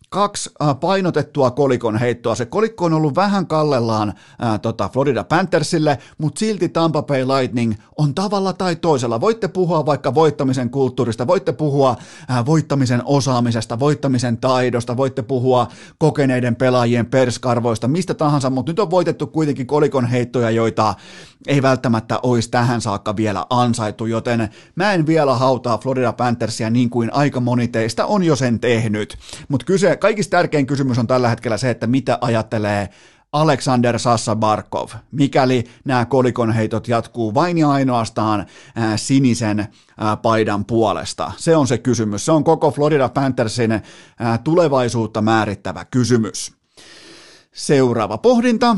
[0.09, 2.35] kaksi äh, painotettua kolikon heittoa.
[2.35, 7.25] Se kolikko on ollut vähän kallellaan ää, äh, tota Florida Panthersille, mutta silti Tampa Bay
[7.25, 9.21] Lightning on tavalla tai toisella.
[9.21, 11.97] Voitte puhua vaikka voittamisen kulttuurista, voitte puhua
[12.29, 18.79] ää, äh, voittamisen osaamisesta, voittamisen taidosta, voitte puhua kokeneiden pelaajien perskarvoista, mistä tahansa, mutta nyt
[18.79, 20.95] on voitettu kuitenkin kolikon heittoja, joita
[21.47, 26.91] ei välttämättä olisi tähän saakka vielä ansaittu, joten mä en vielä hautaa Florida Panthersia niin
[26.91, 29.19] kuin aika moni teistä on jo sen tehnyt.
[29.49, 32.89] Mutta kyse, kaikista tärkein kysymys on tällä hetkellä se, että mitä ajattelee
[33.33, 38.47] Alexander Sassa Barkov, mikäli nämä kolikonheitot jatkuu vain ja ainoastaan
[38.97, 39.67] sinisen
[40.23, 41.33] paidan puolesta.
[41.37, 42.25] Se on se kysymys.
[42.25, 43.83] Se on koko Florida Panthersin
[44.45, 46.53] tulevaisuutta määrittävä kysymys.
[47.53, 48.77] Seuraava pohdinta.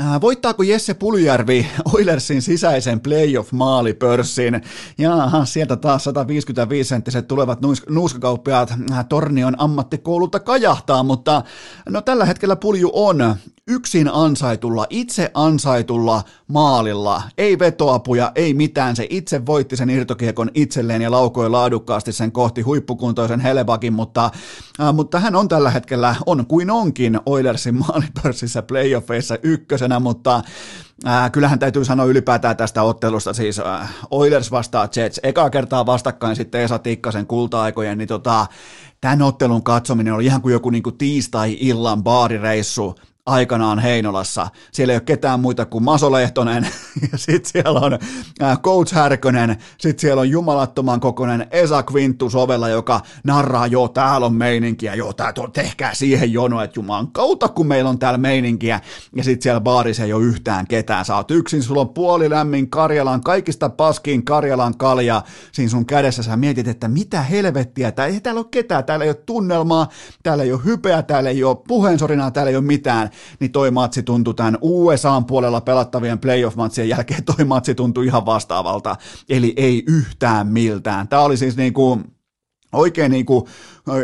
[0.00, 4.62] Äh, voittaako Jesse Puljärvi Oilersin sisäisen playoff-maalipörssin?
[4.98, 8.74] Ja sieltä taas 155-senttiset tulevat nuuskakauppiaat.
[8.92, 11.42] Äh, Tornion ammattikoululta kajahtaa, mutta
[11.88, 13.36] no tällä hetkellä Pulju on
[13.68, 21.02] yksin ansaitulla, itse ansaitulla maalilla, ei vetoapuja, ei mitään, se itse voitti sen irtokiekon itselleen
[21.02, 24.30] ja laukoi laadukkaasti sen kohti huippukuntoisen Helebakin, mutta,
[24.80, 29.38] äh, mutta hän on tällä hetkellä, on kuin onkin Oilersin maalipörssissä playoffeissa
[29.86, 30.42] ykkösenä, mutta
[31.06, 36.36] Äh, kyllähän täytyy sanoa ylipäätään tästä ottelusta, siis äh, Oilers vastaa Jets, eka kertaa vastakkain
[36.36, 38.46] sitten Esa Tikkasen kulta-aikojen, niin tota,
[39.00, 42.94] tämän ottelun katsominen oli ihan kuin joku niin kuin tiistai-illan baarireissu
[43.26, 44.48] aikanaan Heinolassa.
[44.72, 46.68] Siellä ei ole ketään muita kuin Maso Lehtonen,
[47.12, 47.98] ja sitten siellä on
[48.42, 54.26] äh, Coach Härkönen, sitten siellä on jumalattoman kokoinen Esa Quintus ovella, joka narraa, joo, täällä
[54.26, 58.18] on meininkiä, joo, tää, to, tehkää siihen jono, että jumalan kautta, kun meillä on täällä
[58.18, 58.80] meininkiä,
[59.16, 62.70] ja sitten siellä baarissa ei ole yhtään ketään, sä oot yksin, sulla on puoli lämmin
[62.70, 68.20] Karjalan, kaikista paskiin Karjalan kalja siinä sun kädessä, sä mietit, että mitä helvettiä, tää, ei
[68.20, 69.88] täällä ole ketään, täällä ei ole tunnelmaa,
[70.22, 73.10] täällä ei ole hypeä, täällä ei ole puheensorinaa, täällä ei ole mitään,
[73.40, 78.96] niin toi matsi tuntui tämän USAn puolella pelattavien playoff-matsien jälkeen, toi matsi tuntui ihan vastaavalta,
[79.28, 81.08] eli ei yhtään miltään.
[81.08, 82.04] Tämä oli siis niin kuin,
[82.72, 83.44] oikein niin kuin,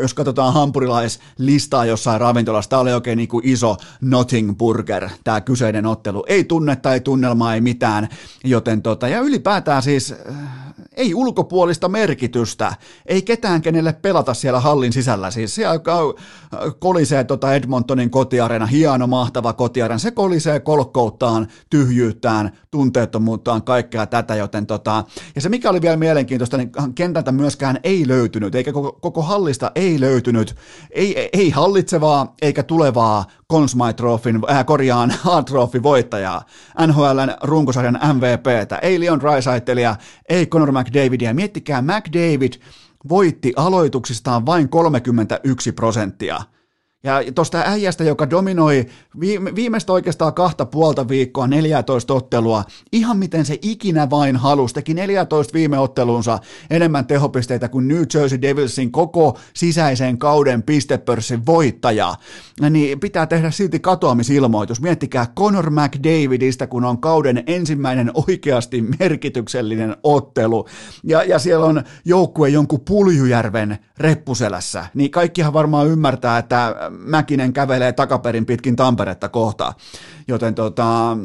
[0.02, 5.86] jos katsotaan hampurilaislistaa jossain ravintolassa, tämä oli oikein niin kuin iso Notting Burger, tämä kyseinen
[5.86, 6.24] ottelu.
[6.26, 8.08] Ei tunnetta, ei tunnelmaa, ei mitään,
[8.44, 10.14] joten tota, ja ylipäätään siis
[10.96, 12.74] ei ulkopuolista merkitystä,
[13.06, 15.30] ei ketään kenelle pelata siellä hallin sisällä.
[15.30, 15.80] Siis siellä
[16.78, 24.66] kolisee tota Edmontonin kotiarena, hieno mahtava kotiarena, se kolisee kolkkouttaan, tyhjyyttään, tunteettomuuttaan, kaikkea tätä, joten
[24.66, 29.22] tota, ja se mikä oli vielä mielenkiintoista, niin kentältä myöskään ei löytynyt, eikä koko, koko
[29.22, 30.56] hallista ei löytynyt,
[30.90, 33.24] ei, ei hallitsevaa eikä tulevaa
[33.66, 34.04] Smythe
[34.50, 35.14] äh, korjaan
[35.48, 36.42] Trophy voittajaa,
[36.86, 39.96] NHLn runkosarjan MVPtä, ei Leon Raisaitelia,
[40.28, 41.34] ei Conor McDavidia.
[41.34, 42.52] Miettikää, McDavid
[43.08, 46.40] voitti aloituksistaan vain 31 prosenttia.
[47.04, 48.86] Ja tuosta äijästä, joka dominoi
[49.54, 55.54] viimeistä oikeastaan kahta puolta viikkoa, 14 ottelua, ihan miten se ikinä vain halusi, teki 14
[55.54, 56.38] viime ottelunsa
[56.70, 62.14] enemmän tehopisteitä kuin New Jersey Devilsin koko sisäisen kauden pistepörssin voittaja,
[62.70, 64.80] niin pitää tehdä silti katoamisilmoitus.
[64.80, 70.66] Miettikää Conor McDavidistä, kun on kauden ensimmäinen oikeasti merkityksellinen ottelu,
[71.04, 77.92] ja, ja siellä on joukkue jonkun Puljujärven reppuselässä, niin kaikkihan varmaan ymmärtää, että Mäkinen kävelee
[77.92, 79.72] takaperin pitkin Tamperetta kohta.
[80.28, 81.16] Joten tota,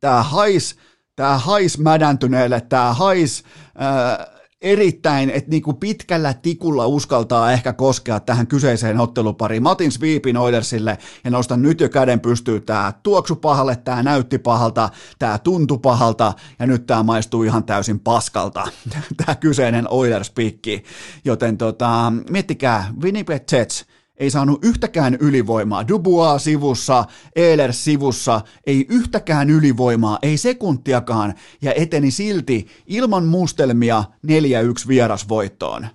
[0.00, 0.76] tämä hais,
[1.16, 3.44] tämä hais mädäntyneelle, tämä hais
[3.78, 9.62] ää, erittäin, että niinku pitkällä tikulla uskaltaa ehkä koskea tähän kyseiseen ottelupariin.
[9.62, 14.90] Matin Sweepin Oilersille ja nostan nyt jo käden pystyy tämä tuoksu pahalle, tämä näytti pahalta,
[15.18, 18.68] tämä tuntu pahalta ja nyt tämä maistuu ihan täysin paskalta,
[19.24, 20.84] tämä kyseinen Oilers-pikki.
[21.24, 25.88] Joten tota, miettikää, Winnipeg Jets, ei saanut yhtäkään ylivoimaa.
[25.88, 27.04] Dubois sivussa,
[27.36, 35.86] Eiler sivussa, ei yhtäkään ylivoimaa, ei sekuntiakaan, ja eteni silti ilman mustelmia 4-1 vierasvoittoon.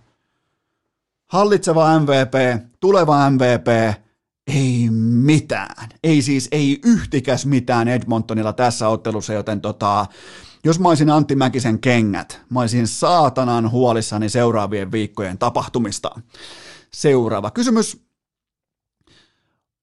[1.27, 3.67] Hallitseva MVP, tuleva MVP,
[4.47, 5.89] ei mitään.
[6.03, 10.05] Ei siis, ei yhtikäs mitään Edmontonilla tässä ottelussa, joten tota,
[10.63, 16.12] jos mä olisin Antti Mäkisen kengät, mä olisin saatanan huolissani seuraavien viikkojen tapahtumista.
[16.93, 18.09] Seuraava kysymys.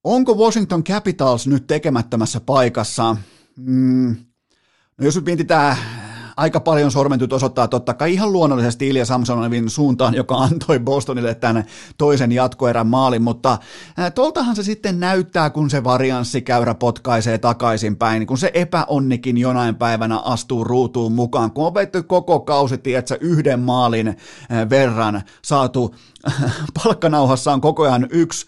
[0.07, 3.17] Onko Washington Capitals nyt tekemättömässä paikassa?
[3.57, 4.17] Mm,
[4.99, 5.77] no jos nyt mietitään,
[6.37, 11.65] aika paljon sormentyt osoittaa totta kai ihan luonnollisesti Ilja Samsonovin suuntaan, joka antoi Bostonille tämän
[11.99, 13.59] toisen jatkoerän maalin, mutta
[14.15, 20.65] toltahan se sitten näyttää, kun se varianssikäyrä potkaisee takaisinpäin, kun se epäonnikin jonain päivänä astuu
[20.65, 24.17] ruutuun mukaan, kun on vetty koko kausi, tiedätkö, yhden maalin
[24.71, 25.95] verran saatu
[26.85, 28.47] palkkanauhassa on koko ajan yksi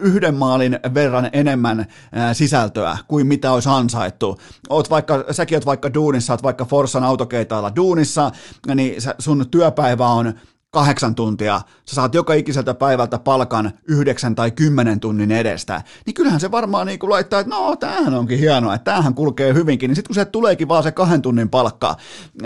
[0.00, 1.86] yhden maalin verran enemmän
[2.32, 4.38] sisältöä kuin mitä olisi ansaittu.
[4.68, 8.30] Oot vaikka, säkin oot vaikka duunissa, oot vaikka Forssan autokeitailla duunissa,
[8.74, 10.34] niin sun työpäivä on
[10.74, 16.40] kahdeksan tuntia, sä saat joka ikiseltä päivältä palkan yhdeksän tai kymmenen tunnin edestä, niin kyllähän
[16.40, 20.08] se varmaan niin laittaa, että no tämähän onkin hienoa, että tämähän kulkee hyvinkin, niin sitten
[20.08, 21.96] kun se tuleekin vaan se kahden tunnin palkka,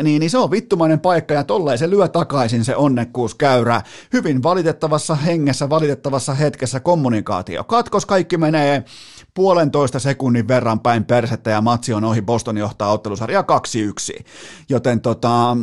[0.02, 3.82] niin, niin se on vittumainen paikka ja tolleen se lyö takaisin se onnekkuuskäyrä.
[4.12, 7.64] Hyvin valitettavassa hengessä, valitettavassa hetkessä kommunikaatio.
[7.64, 8.84] Katkos kaikki menee
[9.34, 13.44] puolentoista sekunnin verran päin persettä ja matsi on ohi, Boston johtaa ottelusarjaa
[14.18, 14.24] 2-1.
[14.68, 15.56] Joten tota,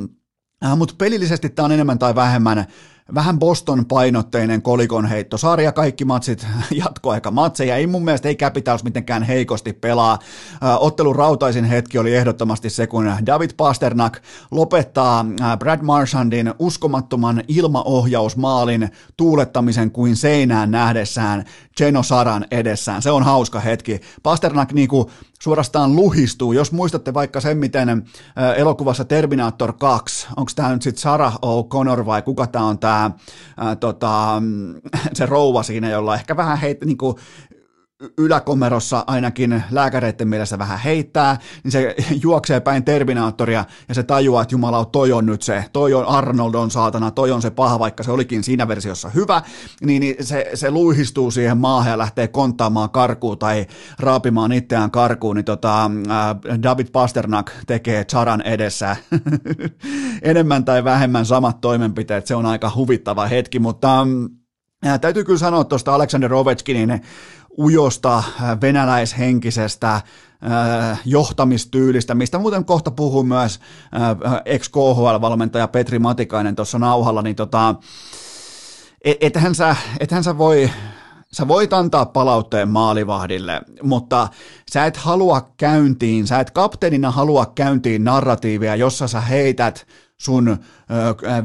[0.66, 2.66] Äh, mutta pelillisesti tämä on enemmän tai vähemmän
[3.14, 5.38] vähän Boston-painotteinen kolikon heitto.
[5.38, 6.48] Sarja kaikki matsit
[6.84, 7.76] jatkoaika matseja.
[7.76, 10.20] Ei mun mielestä ei Capitals mitenkään heikosti pelaa.
[10.80, 15.26] Ottelun rautaisin hetki oli ehdottomasti se, kun David Pasternak lopettaa
[15.60, 21.46] Brad Marchandin uskomattoman ilmaohjausmaalin tuulettamisen kuin seinään nähdessään
[21.78, 23.02] Geno Saran edessään.
[23.02, 24.02] Se on hauska hetki.
[24.24, 26.54] Pasternak niinku suorastaan luhistuu.
[26.54, 28.06] Jos muistatte vaikka sen, miten
[28.56, 33.12] elokuvassa Terminator 2, onko tämä nyt sitten Sarah O'Connor vai kuka tämä on tämä
[33.80, 34.42] tota,
[35.14, 37.16] se rouva siinä, jolla ehkä vähän heit, niin kuin,
[38.18, 44.56] yläkomerossa ainakin lääkäreiden mielessä vähän heittää, niin se juoksee päin Terminaattoria ja se tajuaa, että
[44.56, 48.04] jumala, toi on nyt se, toi on Arnold on saatana, toi on se paha, vaikka
[48.04, 49.42] se olikin siinä versiossa hyvä,
[49.82, 53.66] niin, niin se, se luihistuu siihen maahan ja lähtee konttaamaan karkuun tai
[54.00, 58.96] raapimaan itseään karkuun, niin tota, äh, David Pasternak tekee Charan edessä.
[60.22, 64.08] Enemmän tai vähemmän samat toimenpiteet, se on aika huvittava hetki, mutta
[64.86, 67.02] äh, täytyy kyllä sanoa tuosta Alexander Ovechkinin
[67.58, 73.60] ujosta, äh, venäläishenkisestä äh, johtamistyylistä, mistä muuten kohta puhuu myös
[73.96, 77.76] äh, ex-KHL-valmentaja Petri Matikainen tuossa nauhalla, niin tota,
[79.22, 80.70] ethän sä, ethän sä voi
[81.32, 84.28] sä voit antaa palautteen maalivahdille, mutta
[84.72, 89.88] sä et halua käyntiin, sä et kapteenina halua käyntiin narratiivia, jossa sä heität
[90.18, 90.58] sun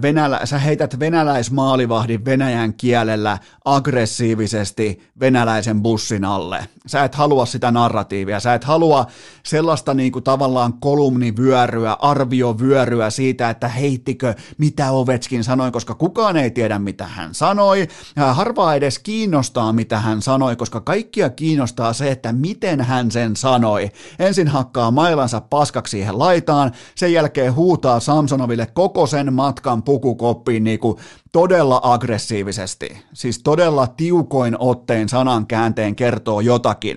[0.02, 6.66] venälä, sä heität venäläismaalivahdin venäjän kielellä aggressiivisesti venäläisen bussin alle.
[6.86, 9.06] Sä et halua sitä narratiivia, sä et halua
[9.42, 16.50] sellaista niin kuin tavallaan kolumnivyöryä, arviovyöryä siitä, että heittikö mitä Ovetskin sanoi, koska kukaan ei
[16.50, 17.88] tiedä mitä hän sanoi.
[18.16, 23.90] Harvaa edes kiinnostaa mitä hän sanoi, koska kaikkia kiinnostaa se, että miten hän sen sanoi.
[24.18, 30.78] Ensin hakkaa mailansa paskaksi siihen laitaan, sen jälkeen huutaa Samsonoville koko sen matkan pukukoppiin niin
[30.78, 30.96] kuin
[31.32, 36.96] todella aggressiivisesti, siis todella tiukoin otteen sanan käänteen kertoo jotakin.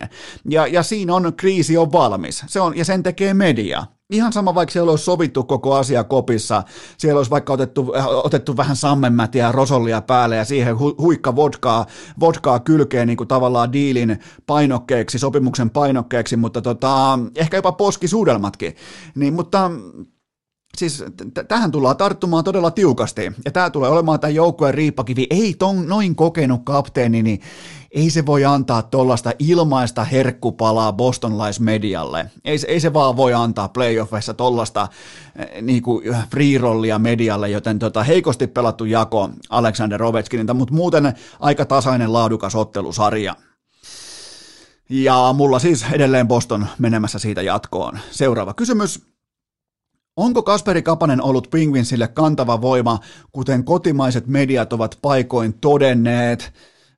[0.50, 3.86] Ja, ja siinä on, kriisi on valmis, se on, ja sen tekee media.
[4.14, 6.64] Ihan sama, vaikka siellä olisi sovittu koko asia kopissa,
[6.98, 11.36] siellä olisi vaikka otettu, äh, otettu vähän sammenmätiä ja rosollia päälle ja siihen hu, huikka
[11.36, 11.86] vodkaa,
[12.20, 18.76] vodkaa kylkeen niin kuin tavallaan diilin painokkeeksi, sopimuksen painokkeeksi, mutta tota, ehkä jopa poskisuudelmatkin.
[19.16, 19.72] Niin, mutta
[20.78, 21.04] siis
[21.34, 25.28] t- tähän tullaan tarttumaan todella tiukasti, ja tämä tulee olemaan tämä joukkueen riippakivi.
[25.30, 27.42] Ei ton noin kokenut kapteeni, niin
[27.92, 32.26] ei se voi antaa tuollaista ilmaista herkkupalaa bostonlaismedialle.
[32.46, 34.88] Ei, ei se vaan voi antaa playoffeissa tuollaista
[35.36, 36.02] eh, niinku
[36.32, 43.36] free-rollia medialle, joten tota, heikosti pelattu jako Alexander Ovechkinilta, mutta muuten aika tasainen laadukas ottelusarja.
[44.90, 48.00] Ja mulla siis edelleen Boston menemässä siitä jatkoon.
[48.12, 49.13] Seuraava kysymys.
[50.18, 53.00] Onko Kasperi Kapanen ollut Pingvinsille kantava voima,
[53.32, 56.54] kuten kotimaiset mediat ovat paikoin todenneet?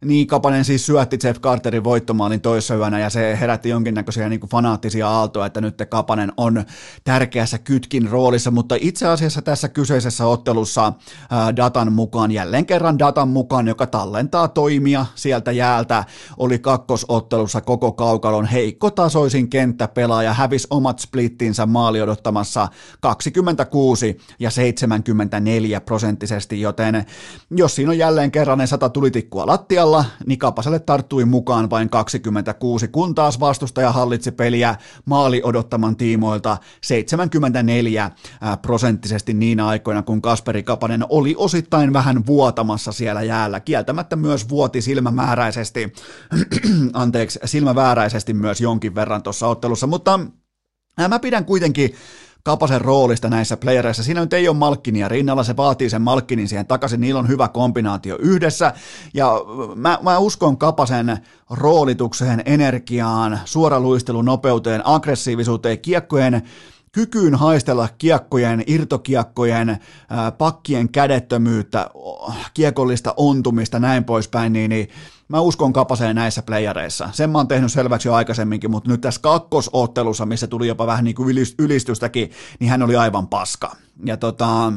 [0.05, 4.49] Niin, Kapanen siis syötti Jeff Carterin voittomaalin toissa yönä ja se herätti jonkinnäköisiä niin kuin
[4.49, 6.63] fanaattisia aaltoja, että nyt Kapanen on
[7.03, 10.93] tärkeässä kytkin roolissa, mutta itse asiassa tässä kyseisessä ottelussa
[11.29, 16.03] ää, datan mukaan, jälleen kerran datan mukaan, joka tallentaa toimia sieltä jäältä,
[16.37, 22.67] oli kakkosottelussa koko kaukalon heikkotasoisin kenttäpelaaja, hävisi omat splittinsä maali odottamassa
[22.99, 27.05] 26 ja 74 prosenttisesti, joten
[27.51, 32.87] jos siinä on jälleen kerran ne sata tulitikkua lattialla, Samalla Nikapaselle tarttui mukaan vain 26,
[32.87, 34.75] kun taas vastustaja hallitsi peliä
[35.05, 38.11] maali odottaman tiimoilta 74
[38.61, 43.59] prosenttisesti niin aikoina, kun Kasperi Kapanen oli osittain vähän vuotamassa siellä jäällä.
[43.59, 45.93] Kieltämättä myös vuoti silmämääräisesti,
[46.93, 50.19] anteeksi, silmävääräisesti myös jonkin verran tuossa ottelussa, mutta
[51.09, 51.95] Mä pidän kuitenkin
[52.45, 54.03] Kapasen roolista näissä playereissa.
[54.03, 57.47] Siinä nyt ei ole Malkkinia rinnalla, se vaatii sen Malkkinin siihen takaisin, niillä on hyvä
[57.47, 58.73] kombinaatio yhdessä,
[59.13, 59.31] ja
[59.75, 61.17] mä, mä uskon Kapasen
[61.49, 66.41] roolitukseen, energiaan, suoraluistelun nopeuteen, aggressiivisuuteen, kiekkojen
[66.91, 69.77] kykyyn haistella kiekkojen, irtokiekkojen,
[70.37, 71.89] pakkien kädettömyyttä,
[72.53, 74.89] kiekollista ontumista, näin poispäin, niin, niin
[75.27, 77.09] mä uskon Kapaseen näissä playareissa.
[77.11, 81.03] Sen mä oon tehnyt selväksi jo aikaisemminkin, mutta nyt tässä kakkosottelussa, missä tuli jopa vähän
[81.03, 83.75] niin kuin ylistystäkin, niin hän oli aivan paska.
[84.05, 84.73] Ja tota,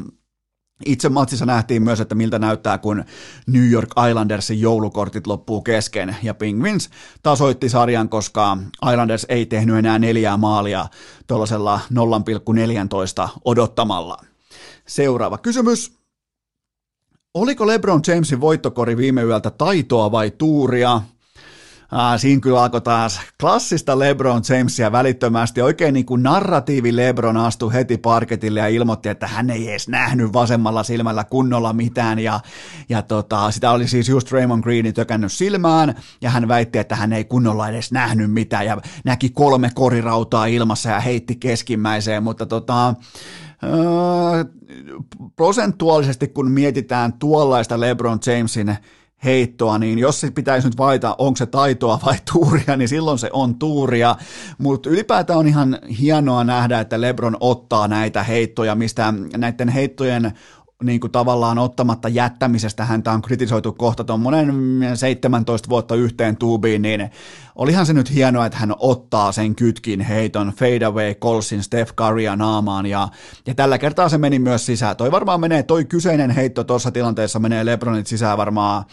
[0.85, 3.03] itse matsissa nähtiin myös, että miltä näyttää, kun
[3.47, 6.89] New York Islandersin joulukortit loppuu kesken, ja Penguins
[7.23, 8.57] tasoitti sarjan, koska
[8.91, 10.85] Islanders ei tehnyt enää neljää maalia
[11.27, 11.79] tuollaisella
[13.23, 14.17] 0,14 odottamalla.
[14.87, 15.98] Seuraava kysymys.
[17.33, 21.01] Oliko LeBron Jamesin voittokori viime yöltä taitoa vai tuuria?
[21.91, 25.61] Ah, siinä kyllä alkoi taas klassista LeBron Jamesia välittömästi.
[25.61, 30.33] Oikein niin kuin narratiivi LeBron astui heti parketille ja ilmoitti, että hän ei edes nähnyt
[30.33, 32.19] vasemmalla silmällä kunnolla mitään.
[32.19, 32.39] Ja,
[32.89, 37.13] ja tota, sitä oli siis just Raymond Greenin tökännyt silmään ja hän väitti, että hän
[37.13, 42.95] ei kunnolla edes nähnyt mitään ja näki kolme korirautaa ilmassa ja heitti keskimmäiseen, mutta tota,
[45.35, 48.77] Prosentuaalisesti kun mietitään tuollaista LeBron Jamesin
[49.23, 53.29] heittoa, niin jos se pitäisi nyt valita, onko se taitoa vai tuuria, niin silloin se
[53.33, 54.15] on tuuria,
[54.57, 60.31] mutta ylipäätään on ihan hienoa nähdä, että LeBron ottaa näitä heittoja, mistä näiden heittojen
[60.83, 64.51] niin kuin tavallaan ottamatta jättämisestä häntä on kritisoitu kohta tuommoinen
[64.95, 67.09] 17 vuotta yhteen tuubiin, niin
[67.55, 72.85] olihan se nyt hienoa, että hän ottaa sen kytkin heiton fadeaway Colsin Steph Currya naamaan
[72.85, 73.07] ja,
[73.47, 74.97] ja tällä kertaa se meni myös sisään.
[74.97, 78.83] Toi varmaan menee, toi kyseinen heitto tuossa tilanteessa menee Lebronit sisään varmaan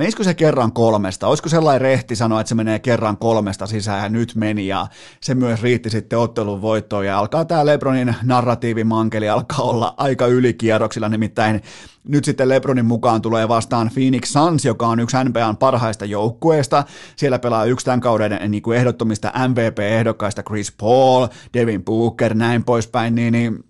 [0.00, 1.26] Menisikö se kerran kolmesta?
[1.26, 4.86] Olisiko sellainen rehti sanoa, että se menee kerran kolmesta sisään ja nyt meni ja
[5.20, 11.08] se myös riitti sitten ottelun voittoon ja alkaa tämä Lebronin narratiivimankeli alkaa olla aika ylikierroksilla,
[11.20, 11.62] nimittäin
[12.08, 16.84] nyt sitten Lebronin mukaan tulee vastaan Phoenix Suns, joka on yksi NBAn parhaista joukkueista.
[17.16, 23.14] Siellä pelaa yksi tämän kauden niin kuin ehdottomista MVP-ehdokkaista Chris Paul, Devin Booker, näin poispäin,
[23.14, 23.64] niin, niin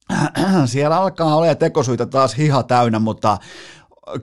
[0.66, 3.38] siellä alkaa olla tekosyitä taas hiha täynnä, mutta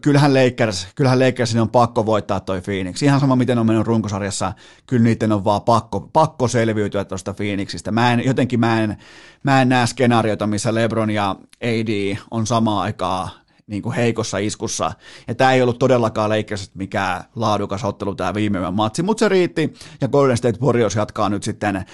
[0.02, 3.04] kyllähän Lakers, kyllähän Lakersin on pakko voittaa toi Phoenix.
[3.04, 4.54] Ihan sama, miten on mennyt runkosarjassa,
[4.86, 7.92] kyllä niiden on vaan pakko, pakko selviytyä tuosta Phoenixistä.
[7.92, 8.98] Mä en, jotenkin mä en,
[9.44, 13.30] mä en näe skenaariota, missä LeBron ja AD on samaan aikaa
[13.68, 14.92] niin kuin heikossa iskussa.
[15.28, 19.74] Ja tämä ei ollut todellakaan Lakers mikään laadukas ottelu tämä viime matsi, mutta se riitti.
[20.02, 21.86] Ja Golden State Warriors jatkaa nyt sitten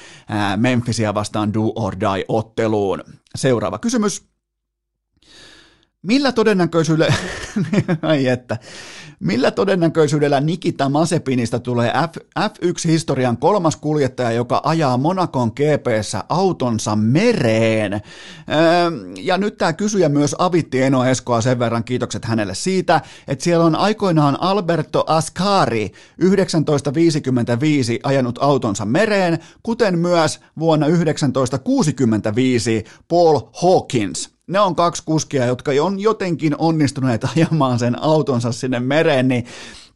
[0.57, 3.03] Memphisia vastaan do or die otteluun.
[3.35, 4.32] Seuraava kysymys.
[6.03, 7.13] Millä todennäköisyydellä,
[8.01, 8.57] ai että,
[9.19, 17.93] millä todennäköisyydellä Nikita Masepinista tulee F, F1-historian kolmas kuljettaja, joka ajaa Monakon GPssä autonsa mereen?
[17.93, 18.01] Öö,
[19.17, 23.65] ja nyt tämä kysyjä myös avitti Eno Eskoa sen verran, kiitokset hänelle siitä, että siellä
[23.65, 30.85] on aikoinaan Alberto Ascari 1955 ajanut autonsa mereen, kuten myös vuonna
[31.33, 38.79] 1965 Paul Hawkins ne on kaksi kuskia, jotka on jotenkin onnistuneet ajamaan sen autonsa sinne
[38.79, 39.45] mereen, niin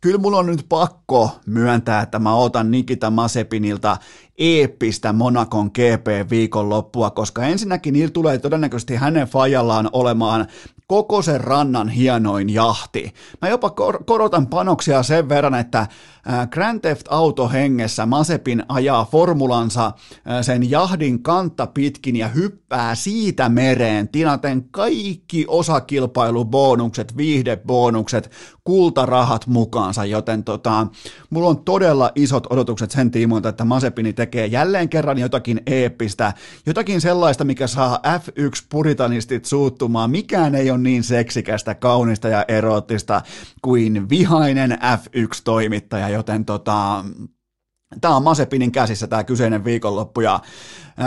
[0.01, 3.97] kyllä mulla on nyt pakko myöntää, että mä otan Nikita Masepinilta
[4.37, 10.47] eeppistä Monakon GP-viikonloppua, koska ensinnäkin niillä tulee todennäköisesti hänen fajallaan olemaan
[10.87, 13.13] koko sen rannan hienoin jahti.
[13.41, 15.87] Mä jopa kor- korotan panoksia sen verran, että
[16.49, 19.91] Grand Theft Auto hengessä Masepin ajaa formulansa
[20.41, 28.31] sen jahdin kantta pitkin ja hyppää siitä mereen, tinaten kaikki osakilpailubonukset, viihdebonukset,
[28.63, 30.87] kultarahat mukaansa, joten tota,
[31.29, 36.33] mulla on todella isot odotukset sen tiimoilta, että Masepini tekee jälleen kerran jotakin eeppistä,
[36.65, 40.11] jotakin sellaista, mikä saa F1-puritanistit suuttumaan.
[40.11, 43.21] Mikään ei ole niin seksikästä, kaunista ja eroottista
[43.61, 47.03] kuin vihainen F1-toimittaja, joten tota,
[48.01, 50.39] Tämä on Masepinin käsissä tämä kyseinen viikonloppu ja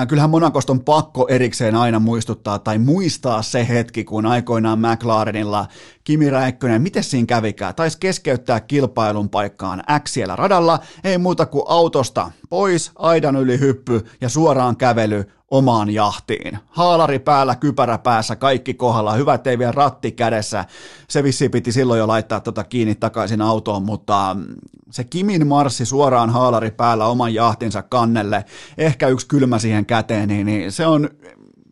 [0.08, 5.66] kyllähän Monakosta on pakko erikseen aina muistuttaa tai muistaa se hetki, kun aikoinaan McLarenilla
[6.04, 11.64] Kimi Räikkönen, miten siinä kävikään, taisi keskeyttää kilpailun paikkaan X siellä radalla, ei muuta kuin
[11.68, 16.58] autosta pois, aidan yli hyppy ja suoraan kävely omaan jahtiin.
[16.68, 20.64] Haalari päällä, kypärä päässä, kaikki kohdalla, hyvät ei vielä ratti kädessä.
[21.08, 24.54] Se vissi piti silloin jo laittaa tota kiinni takaisin autoon, mutta mm,
[24.90, 28.44] se Kimin marssi suoraan haalari päällä oman jahtinsa kannelle,
[28.78, 31.10] ehkä yksi kylmä siihen käteen, niin, niin se on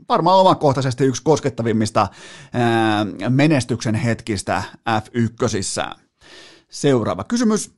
[0.08, 2.08] varmaan omakohtaisesti yksi koskettavimmista
[2.52, 5.94] ää, menestyksen hetkistä F1.
[6.70, 7.77] Seuraava kysymys.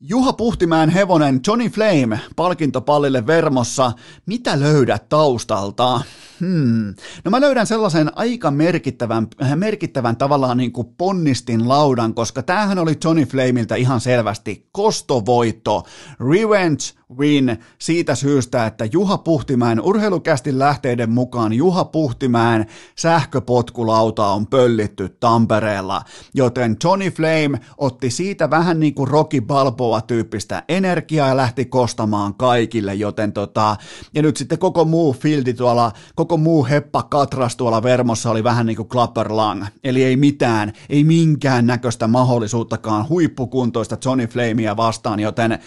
[0.00, 3.92] Juha Puhtimäen hevonen Johnny Flame palkintopallille Vermossa.
[4.26, 6.00] Mitä löydät taustalta?
[6.40, 6.94] Hmm.
[7.24, 12.98] No mä löydän sellaisen aika merkittävän, merkittävän tavallaan niin kuin ponnistin laudan, koska tämähän oli
[13.04, 15.86] Johnny Flameilta ihan selvästi kostovoitto,
[16.30, 25.08] revenge win siitä syystä, että Juha Puhtimäen urheilukästin lähteiden mukaan Juha Puhtimäen sähköpotkulauta on pöllitty
[25.08, 26.02] Tampereella,
[26.34, 32.94] joten Johnny Flame otti siitä vähän niin kuin Rocky Balboa-tyyppistä energiaa ja lähti kostamaan kaikille,
[32.94, 33.76] joten tota,
[34.14, 38.66] ja nyt sitten koko muu fieldi tuolla, koko muu heppa katras tuolla Vermossa oli vähän
[38.66, 38.88] niin kuin
[39.28, 45.58] Lang, eli ei mitään, ei minkään näköistä mahdollisuuttakaan huippukuntoista Johnny Flamea vastaan, joten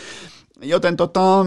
[0.62, 1.46] Joten tota,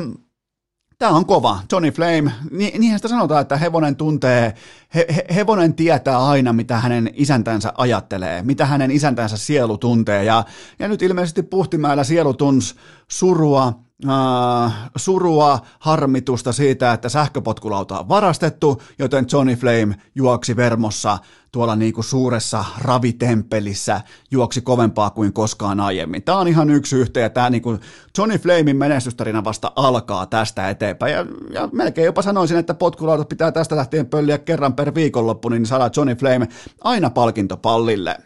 [0.98, 1.58] Tämä on kova.
[1.72, 4.54] Johnny Flame, Ni, niinhän sitä sanotaan, että hevonen tuntee,
[4.94, 10.24] he, he, hevonen tietää aina, mitä hänen isäntänsä ajattelee, mitä hänen isäntänsä sielu tuntee.
[10.24, 10.44] Ja,
[10.78, 12.74] ja nyt ilmeisesti Puhtimäellä sielu tunsi
[13.08, 13.72] surua,
[14.08, 21.18] äh, surua, harmitusta siitä, että sähköpotkulauta on varastettu, joten Johnny Flame juoksi Vermossa
[21.54, 24.00] tuolla niinku suuressa ravitemppelissä,
[24.30, 26.22] juoksi kovempaa kuin koskaan aiemmin.
[26.22, 27.78] Tämä on ihan yksi yhteen, ja tämä niinku
[28.18, 33.52] Johnny Flamein menestystarina vasta alkaa tästä eteenpäin, ja, ja melkein jopa sanoisin, että potkulauta pitää
[33.52, 36.48] tästä lähtien pölliä kerran per viikonloppu, niin saadaan Johnny Flame
[36.80, 38.18] aina palkintopallille.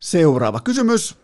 [0.00, 1.16] Seuraava kysymys.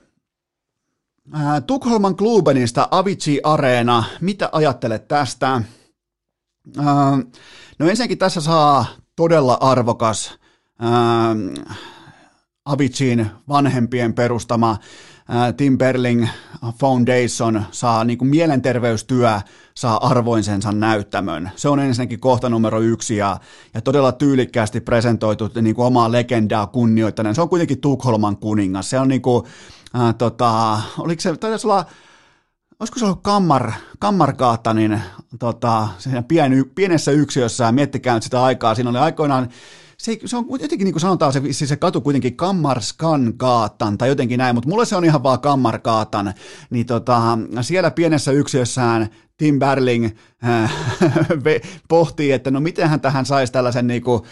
[1.67, 5.63] Tukholman Klubenista Avicii Areena, mitä ajattelet tästä?
[7.79, 10.38] No ensinnäkin tässä saa todella arvokas
[12.65, 14.77] Aviciin vanhempien perustama
[15.57, 16.29] Tim Berling
[16.81, 19.41] Foundation saa niin kuin mielenterveystyö
[19.75, 21.51] saa arvoinsensa näyttämön.
[21.57, 23.41] Se on ensinnäkin kohta numero yksi ja,
[23.75, 27.35] ja todella tyylikkäästi presentoitu niin kuin omaa legendaa kunnioittaneen.
[27.35, 28.91] Se on kuitenkin Tukholman kuningas.
[28.91, 29.45] Se on niin kuin,
[30.01, 31.87] äh, tota, oliko se, taisi olla,
[32.81, 35.01] olisiko se ollut Kammar, Kammargaatta, niin
[35.39, 35.89] tota,
[36.29, 39.49] pien, pienessä yksiössä, miettikää nyt sitä aikaa, siinä oli aikoinaan
[40.03, 44.09] se, se on jotenkin niin kuin sanotaan se, siis se katu kuitenkin Kammarskan kaatan tai
[44.09, 46.35] jotenkin näin, mutta mulle se on ihan vaan Kammarkaatan,
[46.71, 49.09] niin tota, siellä pienessä yksiössään
[49.39, 50.11] Tim Berling
[50.45, 50.73] äh,
[51.89, 54.27] pohtii, että no miten tähän saisi tällaisen niinku,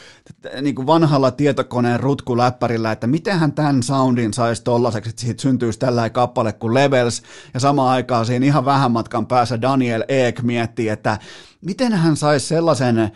[0.61, 6.13] niinku vanhalla tietokoneen rutkuläppärillä, että miten hän tämän soundin saisi tollaiseksi, että siitä syntyisi tällainen
[6.13, 7.23] kappale kuin Levels,
[7.55, 11.19] ja samaan aikaan siinä ihan vähän matkan päässä Daniel Eek miettii, että
[11.65, 13.11] miten hän saisi sellaisen äh,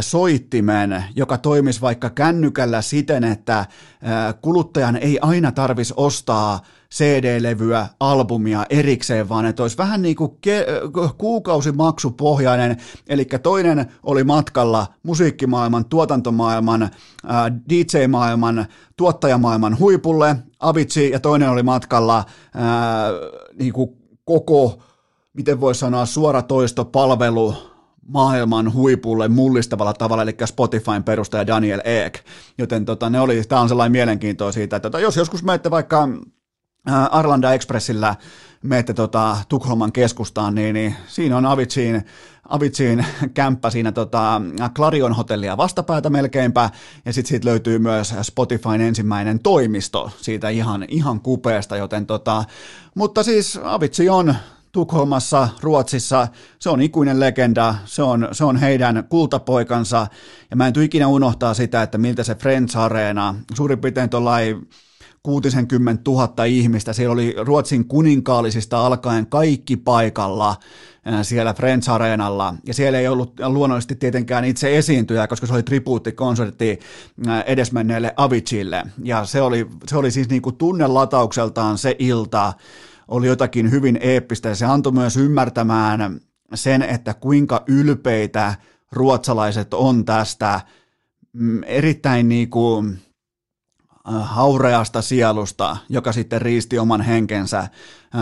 [0.00, 3.66] soittimen, joka toimisi vaikka kännykällä siten, että äh,
[4.42, 6.60] kuluttajan ei aina tarvitsisi ostaa
[6.94, 12.76] CD-levyä, albumia erikseen, vaan että olisi vähän niin kuin ke- kuukausimaksupohjainen,
[13.08, 16.90] eli toinen oli matkalla musiikkimaailman, tuotantomaailman, äh,
[17.68, 18.66] DJ-maailman,
[18.96, 22.24] tuottajamaailman huipulle, Avicii, ja toinen oli matkalla äh,
[23.58, 23.90] niin kuin
[24.24, 24.82] koko,
[25.32, 27.54] miten voi sanoa, suoratoistopalvelu,
[28.08, 32.18] maailman huipulle mullistavalla tavalla, eli Spotifyn perustaja Daniel Ek.
[32.58, 36.08] Joten tota, ne oli, tämä on sellainen mielenkiintoa siitä, että tota, jos joskus menette vaikka
[37.10, 38.16] Arlanda Expressillä
[38.62, 42.06] menette tota, Tukholman keskustaan, niin, niin siinä on Avitsiin,
[42.48, 44.42] Avitsiin kämppä siinä tota,
[44.74, 46.70] Clarion hotellia vastapäätä melkeinpä,
[47.04, 52.44] ja sitten siitä löytyy myös Spotifyn ensimmäinen toimisto siitä ihan, ihan kupeesta, joten tota,
[52.94, 54.34] mutta siis Avitsi on
[54.72, 56.28] Tukholmassa, Ruotsissa,
[56.58, 60.06] se on ikuinen legenda, se on, se on heidän kultapoikansa,
[60.50, 64.66] ja mä en tule ikinä unohtaa sitä, että miltä se Friends Arena, suurin piirtein tuollainen
[65.22, 66.92] 60 000 ihmistä.
[66.92, 70.56] Siellä oli Ruotsin kuninkaallisista alkaen kaikki paikalla
[71.22, 72.54] siellä Friends Areenalla.
[72.66, 76.80] Ja siellä ei ollut luonnollisesti tietenkään itse esiintyjä, koska se oli tribuuttikonsertti
[77.46, 78.82] edesmenneelle Avicille.
[79.04, 82.52] Ja se oli, se oli siis niin kuin tunnelataukseltaan se ilta,
[83.08, 86.20] oli jotakin hyvin eeppistä ja se antoi myös ymmärtämään
[86.54, 88.54] sen, että kuinka ylpeitä
[88.92, 90.60] ruotsalaiset on tästä
[91.32, 93.09] mm, erittäin niin kuin, Äh,
[94.04, 97.70] haureasta sielusta, joka sitten riisti oman henkensä äh,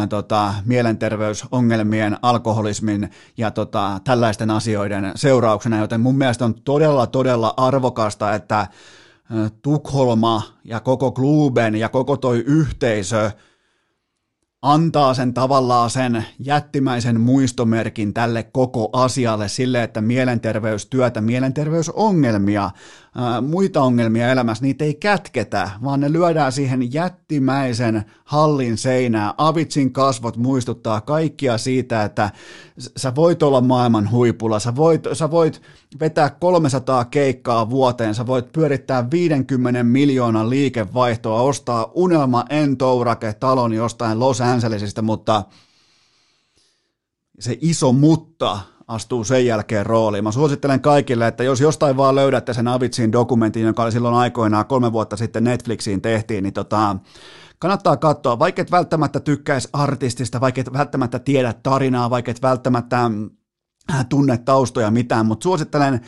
[0.09, 8.35] tota, mielenterveysongelmien, alkoholismin ja tota, tällaisten asioiden seurauksena, joten mun mielestä on todella, todella arvokasta,
[8.35, 8.69] että äh,
[9.63, 13.31] Tukholma ja koko kluben ja koko toi yhteisö–
[14.63, 22.71] antaa sen tavallaan sen jättimäisen muistomerkin tälle koko asialle sille, että mielenterveystyötä, mielenterveysongelmia,
[23.15, 29.35] ää, muita ongelmia elämässä, niitä ei kätketä, vaan ne lyödään siihen jättimäisen hallin seinään.
[29.39, 32.31] Avitsin kasvot muistuttaa kaikkia siitä, että
[32.97, 35.63] sä voit olla maailman huipulla, sä voit, sä voit
[36.01, 44.21] vetää 300 keikkaa vuoteen, sä voit pyörittää 50 miljoonan liikevaihtoa, ostaa unelma entourake talon jostain
[44.21, 45.45] Los Angelesista, mutta
[47.39, 50.25] se iso mutta astuu sen jälkeen rooliin.
[50.25, 54.67] Mä suosittelen kaikille, että jos jostain vaan löydätte sen Avitsin dokumentin, joka oli silloin aikoinaan
[54.67, 56.97] kolme vuotta sitten Netflixiin tehtiin, niin tota,
[57.59, 63.11] kannattaa katsoa, vaikka et välttämättä tykkäisi artistista, vaikka et välttämättä tiedä tarinaa, vaikka et välttämättä
[63.93, 66.01] äh, tunne taustoja mitään, mutta suosittelen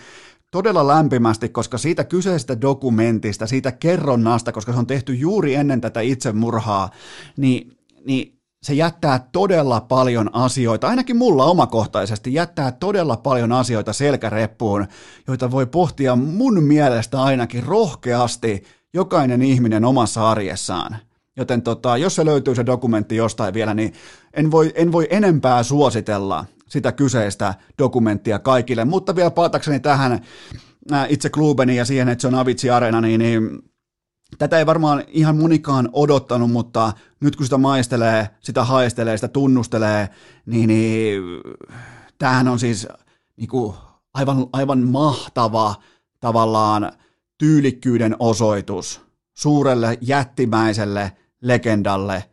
[0.51, 6.01] todella lämpimästi, koska siitä kyseisestä dokumentista, siitä kerronnasta, koska se on tehty juuri ennen tätä
[6.01, 6.91] itsemurhaa,
[7.37, 14.87] niin, niin se jättää todella paljon asioita, ainakin mulla omakohtaisesti, jättää todella paljon asioita selkäreppuun,
[15.27, 18.63] joita voi pohtia mun mielestä ainakin rohkeasti
[18.95, 20.97] jokainen ihminen omassa arjessaan.
[21.37, 23.93] Joten tota, jos se löytyy se dokumentti jostain vielä, niin
[24.35, 28.85] en voi, en voi enempää suositella sitä kyseistä dokumenttia kaikille.
[28.85, 30.21] Mutta vielä palatakseni tähän
[31.09, 33.59] itse klubeni ja siihen, että se on Avitsi Arena, niin, niin
[34.39, 40.09] tätä ei varmaan ihan monikaan odottanut, mutta nyt kun sitä maistelee, sitä haistelee, sitä tunnustelee,
[40.47, 41.23] niin, niin
[42.19, 42.89] tämähän on siis
[43.37, 43.75] niin kuin,
[44.15, 45.75] aivan, aivan mahtava
[46.21, 46.93] tavallaan
[47.39, 49.01] tyylikkyyden osoitus
[49.35, 51.13] suurelle jättimäiselle
[51.43, 52.25] legendalle,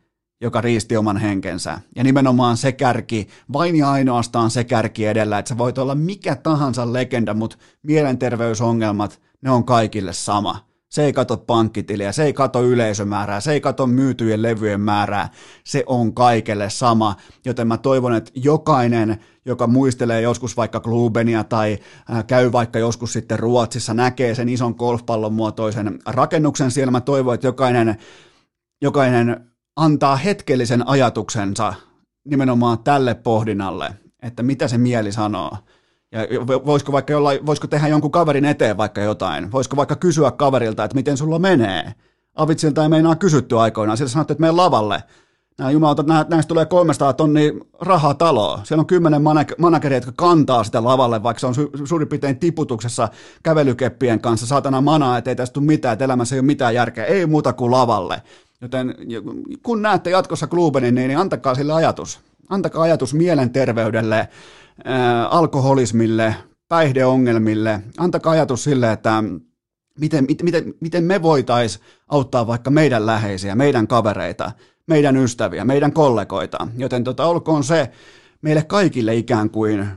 [0.41, 1.79] joka riisti oman henkensä.
[1.95, 6.35] Ja nimenomaan se kärki, vain ja ainoastaan se kärki edellä, että sä voit olla mikä
[6.35, 10.66] tahansa legenda, mutta mielenterveysongelmat, ne on kaikille sama.
[10.89, 15.29] Se ei kato pankkitiliä, se ei kato yleisömäärää, se ei kato myytyjen levyjen määrää,
[15.63, 17.15] se on kaikelle sama.
[17.45, 21.77] Joten mä toivon, että jokainen, joka muistelee joskus vaikka Klubenia tai
[22.11, 26.91] äh, käy vaikka joskus sitten Ruotsissa, näkee sen ison golfpallon muotoisen rakennuksen siellä.
[26.91, 27.97] Mä toivon, että jokainen,
[28.81, 31.73] jokainen antaa hetkellisen ajatuksensa
[32.27, 35.57] nimenomaan tälle pohdinnalle, että mitä se mieli sanoo.
[36.11, 36.19] Ja
[36.65, 39.51] voisiko vaikka jollain, voisiko tehdä jonkun kaverin eteen vaikka jotain?
[39.51, 41.93] Voisiko vaikka kysyä kaverilta, että miten sulla menee?
[42.35, 43.97] Avitsilta ei meinaa kysytty aikoinaan.
[43.97, 45.03] Sillä sanottu, että mene lavalle.
[45.57, 48.61] Nämä jumalautat, näistä tulee 300 tonni rahaa taloa.
[48.63, 49.21] Siellä on kymmenen
[49.57, 53.09] manageria, jotka kantaa sitä lavalle, vaikka se on su- suurin piirtein tiputuksessa
[53.43, 54.45] kävelykeppien kanssa.
[54.45, 57.05] Saatana manaa, että ei tästä tule mitään, että elämässä ei ole mitään järkeä.
[57.05, 58.21] Ei muuta kuin lavalle.
[58.61, 58.95] Joten
[59.63, 62.19] kun näette jatkossa Klubenin, niin antakaa sille ajatus.
[62.49, 64.27] Antakaa ajatus mielenterveydelle,
[65.29, 66.35] alkoholismille,
[66.69, 67.79] päihdeongelmille.
[67.97, 69.23] Antakaa ajatus sille, että
[69.99, 74.51] miten, miten, miten me voitaisiin auttaa vaikka meidän läheisiä, meidän kavereita,
[74.87, 76.67] meidän ystäviä, meidän kollegoita.
[76.77, 77.91] Joten tota, olkoon se
[78.41, 79.87] meille kaikille ikään kuin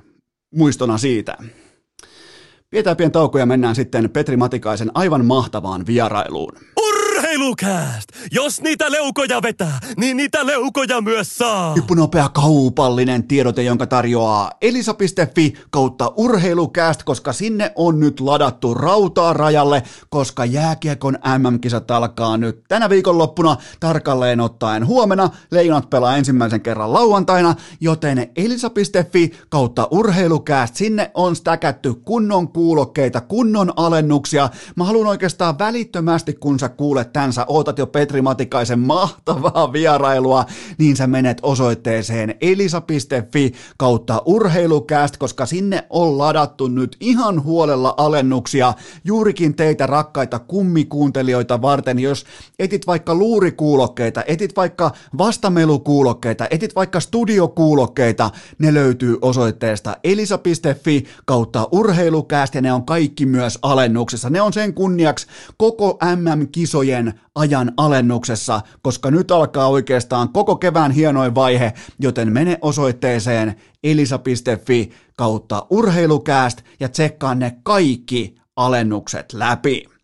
[0.55, 1.37] muistona siitä.
[2.71, 6.53] Pidetään pieni tauko ja mennään sitten Petri Matikaisen aivan mahtavaan vierailuun.
[7.31, 8.09] Urheilukääst!
[8.33, 11.75] Jos niitä leukoja vetää, niin niitä leukoja myös saa!
[11.75, 19.83] Hyppynopea kaupallinen tiedote, jonka tarjoaa elisa.fi kautta urheilukääst, koska sinne on nyt ladattu rautaa rajalle,
[20.09, 25.31] koska jääkiekon MM-kisat alkaa nyt tänä viikonloppuna tarkalleen ottaen huomenna.
[25.51, 33.73] Leijonat pelaa ensimmäisen kerran lauantaina, joten elisa.fi kautta urheilukääst, sinne on stäkätty kunnon kuulokkeita, kunnon
[33.77, 34.49] alennuksia.
[34.77, 40.45] Mä haluan oikeastaan välittömästi, kun sä kuulet tämän sä ootat jo Petri Matikaisen mahtavaa vierailua,
[40.79, 48.75] niin sä menet osoitteeseen elisa.fi kautta urheilukääst, koska sinne on ladattu nyt ihan huolella alennuksia
[49.05, 52.25] juurikin teitä rakkaita kummikuuntelijoita varten, jos
[52.59, 62.55] etit vaikka luurikuulokkeita, etit vaikka vastamelukuulokkeita, etit vaikka studiokuulokkeita, ne löytyy osoitteesta elisa.fi kautta urheilukääst
[62.55, 64.31] ja ne on kaikki myös alennuksessa.
[64.31, 71.35] Ne on sen kunniaksi koko MM-kisojen ajan alennuksessa, koska nyt alkaa oikeastaan koko kevään hienoin
[71.35, 73.55] vaihe, joten mene osoitteeseen
[73.85, 80.00] elisa.fi kautta urheilukääst ja tsekkaa ne kaikki alennukset läpi.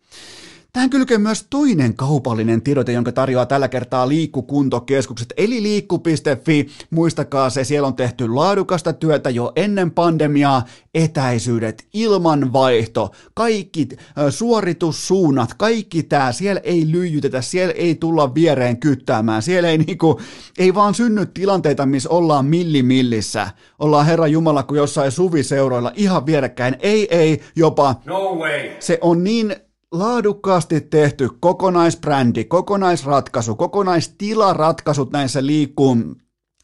[0.77, 6.67] Tähän kylkee myös toinen kaupallinen tiedote, jonka tarjoaa tällä kertaa liikkukuntokeskukset, eli liikku.fi.
[6.89, 13.87] Muistakaa se, siellä on tehty laadukasta työtä jo ennen pandemiaa, etäisyydet, ilmanvaihto, kaikki
[14.29, 20.21] suoritussuunnat, kaikki tämä, siellä ei lyijytetä, siellä ei tulla viereen kyttäämään, siellä ei, niinku,
[20.57, 23.49] ei vaan synny tilanteita, missä ollaan millimillissä,
[23.79, 28.69] ollaan Herra Jumala kuin jossain suviseuroilla ihan vierekkäin, ei, ei, jopa, no way.
[28.79, 29.55] se on niin
[29.91, 35.97] laadukkaasti tehty kokonaisbrändi, kokonaisratkaisu, kokonaistilaratkaisut näissä liikkuu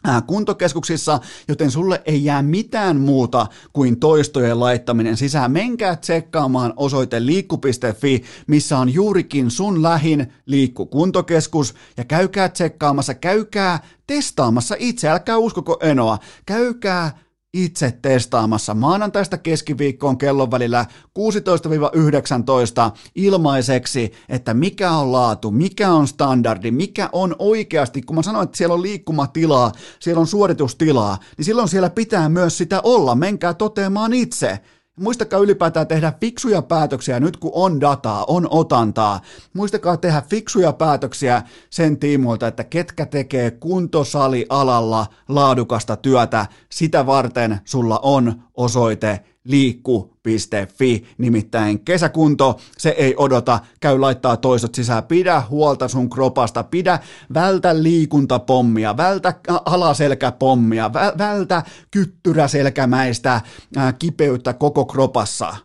[0.07, 5.51] äh, kuntokeskuksissa, joten sulle ei jää mitään muuta kuin toistojen laittaminen sisään.
[5.51, 14.75] Menkää tsekkaamaan osoite liikku.fi, missä on juurikin sun lähin liikkukuntokeskus ja käykää tsekkaamassa, käykää testaamassa
[14.79, 17.22] itse, älkää uskoko enoa, käykää
[17.53, 20.85] itse testaamassa maanantaista keskiviikkoon kellon välillä
[21.19, 28.43] 16-19 ilmaiseksi, että mikä on laatu, mikä on standardi, mikä on oikeasti, kun mä sanoin,
[28.43, 33.53] että siellä on liikkumatilaa, siellä on suoritustilaa, niin silloin siellä pitää myös sitä olla, menkää
[33.53, 34.59] toteamaan itse.
[34.99, 39.21] Muistakaa ylipäätään tehdä fiksuja päätöksiä nyt kun on dataa, on otantaa.
[39.53, 46.45] Muistakaa tehdä fiksuja päätöksiä sen tiimoilta, että ketkä tekee kuntosalialalla laadukasta työtä.
[46.71, 55.03] Sitä varten sulla on osoite liikku.fi, nimittäin kesäkunto, se ei odota, käy laittaa toisot sisään,
[55.03, 56.99] pidä huolta sun kropasta, pidä,
[57.33, 59.33] vältä liikuntapommia, vältä
[59.65, 63.41] alaselkäpommia, vältä kyttyräselkämäistä
[63.75, 65.55] ää, kipeyttä koko kropassa,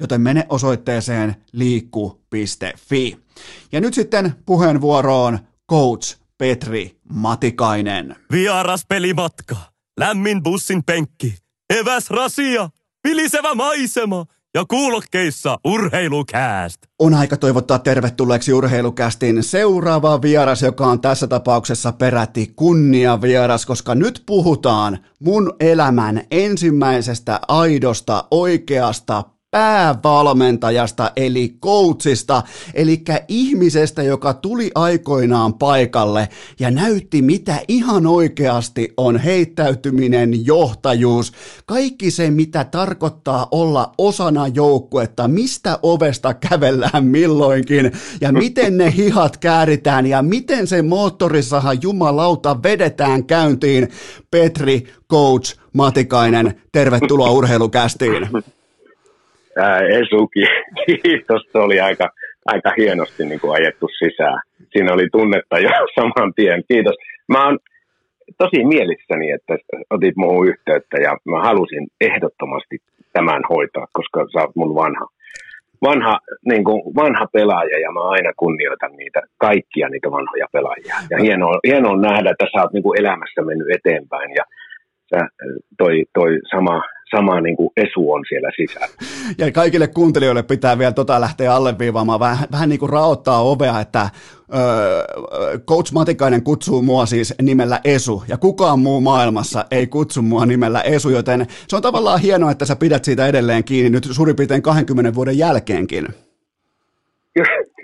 [0.00, 3.16] joten mene osoitteeseen liikku.fi.
[3.72, 5.38] Ja nyt sitten puheenvuoroon
[5.70, 8.16] coach Petri Matikainen.
[8.32, 9.56] Vieras pelimatka,
[10.00, 11.34] lämmin bussin penkki,
[11.70, 12.70] eväs rasia,
[13.04, 14.24] vilisevä maisema
[14.54, 16.82] ja kuulokkeissa urheilukääst.
[16.98, 23.94] On aika toivottaa tervetulleeksi urheilukästin seuraava vieras, joka on tässä tapauksessa peräti kunnia vieras, koska
[23.94, 29.22] nyt puhutaan mun elämän ensimmäisestä aidosta, oikeasta,
[29.54, 32.42] päävalmentajasta eli coachista,
[32.74, 36.28] eli ihmisestä, joka tuli aikoinaan paikalle
[36.60, 41.32] ja näytti, mitä ihan oikeasti on heittäytyminen, johtajuus,
[41.66, 49.36] kaikki se, mitä tarkoittaa olla osana joukkuetta, mistä ovesta kävellään milloinkin ja miten ne hihat
[49.36, 53.88] kääritään ja miten se moottorisaha jumalauta vedetään käyntiin.
[54.30, 58.28] Petri, coach Matikainen, tervetuloa urheilukästiin.
[59.56, 60.44] Ää, Esuki,
[60.86, 61.42] kiitos.
[61.52, 62.08] Se oli aika,
[62.46, 64.40] aika hienosti niin kuin ajettu sisään.
[64.72, 66.62] Siinä oli tunnetta jo saman tien.
[66.68, 66.94] Kiitos.
[67.28, 67.58] Mä oon
[68.38, 69.54] tosi mielissäni, että
[69.90, 72.76] otit muuhun yhteyttä ja mä halusin ehdottomasti
[73.12, 75.06] tämän hoitaa, koska sä oot mun vanha,
[75.86, 76.18] vanha,
[76.50, 80.94] niin kuin vanha pelaaja ja mä aina kunnioitan niitä, kaikkia niitä vanhoja pelaajia.
[81.10, 84.44] Ja hienoa, hienoa nähdä, että sä oot niin kuin elämässä mennyt eteenpäin ja
[85.10, 85.18] sä,
[85.78, 86.82] toi, toi sama
[87.16, 88.94] sama niin kuin esu on siellä sisällä.
[89.38, 94.10] Ja kaikille kuuntelijoille pitää vielä tota lähteä alleviivaamaan, vähän, vähän niin kuin raottaa ovea, että
[94.54, 100.46] öö, Coach Matikainen kutsuu mua siis nimellä Esu, ja kukaan muu maailmassa ei kutsu mua
[100.46, 104.36] nimellä Esu, joten se on tavallaan hienoa, että sä pidät siitä edelleen kiinni nyt suurin
[104.36, 106.08] piirtein 20 vuoden jälkeenkin.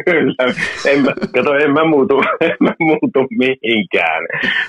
[0.04, 0.34] Kyllä,
[0.90, 4.22] en mä, kato, en mä, muutu, en mä muutu mihinkään.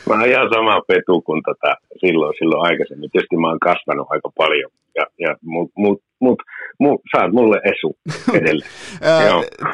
[0.07, 3.09] Mä oon ihan sama petu kuin tota, silloin, silloin aikaisemmin.
[3.11, 6.39] Tietysti mä oon kasvanut aika paljon, ja, ja, mut, mut, mut,
[6.79, 7.97] mut, saat mulle esu
[8.37, 8.71] edelleen.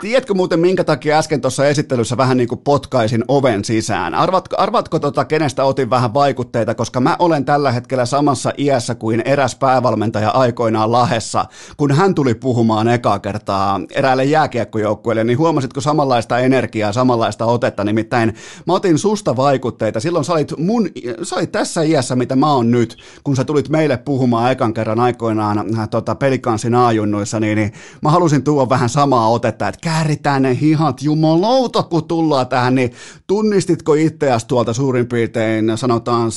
[0.01, 4.13] Tiedätkö muuten, minkä takia äsken tuossa esittelyssä vähän niin kuin potkaisin oven sisään?
[4.13, 9.21] Arvatko, arvatko tota, kenestä otin vähän vaikutteita, koska mä olen tällä hetkellä samassa iässä kuin
[9.25, 11.45] eräs päävalmentaja aikoinaan Lahessa,
[11.77, 18.33] kun hän tuli puhumaan ekaa kertaa eräälle jääkiekkojoukkueelle, niin huomasitko samanlaista energiaa, samanlaista otetta, nimittäin
[18.67, 19.99] mä otin susta vaikutteita.
[19.99, 20.89] Silloin sä olit, mun,
[21.23, 24.99] sä olit tässä iässä, mitä mä oon nyt, kun sä tulit meille puhumaan ekan kerran
[24.99, 25.89] aikoinaan äh,
[26.37, 27.71] pelikanssin aajunnuissa, niin, niin
[28.03, 32.89] mä halusin tuoda vähän samaa otetta, että kääritään ne hihat jumalauta, kun tullaan tähän, niin
[33.27, 36.29] tunnistitko itseäsi tuolta suurin piirtein sanotaan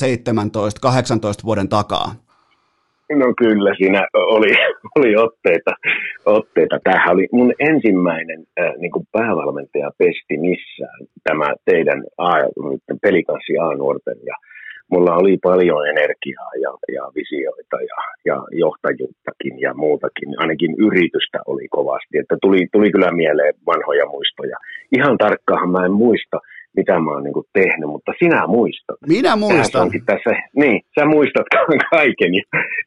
[1.41, 2.15] 17-18 vuoden takaa?
[3.15, 4.51] No kyllä, siinä oli,
[4.97, 5.71] oli otteita,
[6.25, 6.79] otteita.
[6.83, 12.31] Tämähän oli mun ensimmäinen äh, niin kuin päävalmentaja pesti missään, tämä teidän A,
[13.01, 14.17] pelikanssi A-nuorten.
[14.25, 14.35] Ja
[14.91, 20.29] mulla oli paljon energiaa ja, ja visioita ja, ja johtajuuttakin ja muutakin.
[20.37, 24.57] Ainakin yritystä oli kovasti, että tuli, tuli kyllä mieleen vanhoja muistoja.
[24.97, 26.37] Ihan tarkkaan mä en muista,
[26.77, 28.97] mitä mä oon niin tehnyt, mutta sinä muistat.
[29.07, 29.89] Minä muistan.
[30.05, 31.47] Tässä, niin, sä muistat
[31.95, 32.33] kaiken.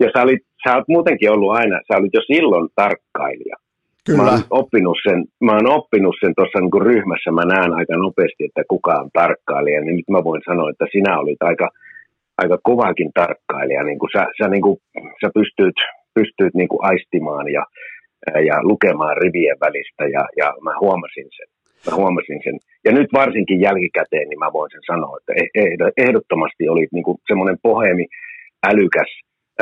[0.00, 3.56] Ja sä, olit, sä oot muutenkin ollut aina, sä olit jo silloin tarkkailija.
[4.06, 4.22] Kyllä.
[4.22, 8.44] Mä oon oppinut sen, mä oon oppinut sen tuossa niin ryhmässä, mä näen aika nopeasti,
[8.44, 11.68] että kuka on tarkkailija, niin nyt mä voin sanoa, että sinä olit aika,
[12.38, 14.76] aika kovakin tarkkailija, niin kuin sä, sä, niin kuin,
[15.20, 15.76] sä pystyt,
[16.14, 17.64] pystyt niin kuin aistimaan ja,
[18.48, 21.48] ja lukemaan rivien välistä ja, ja mä huomasin sen.
[21.86, 22.58] Mä huomasin sen.
[22.84, 27.18] Ja nyt varsinkin jälkikäteen, niin mä voin sen sanoa, että eh, ehdottomasti oli niin kuin
[27.26, 28.06] semmoinen pohemi,
[28.66, 29.10] älykäs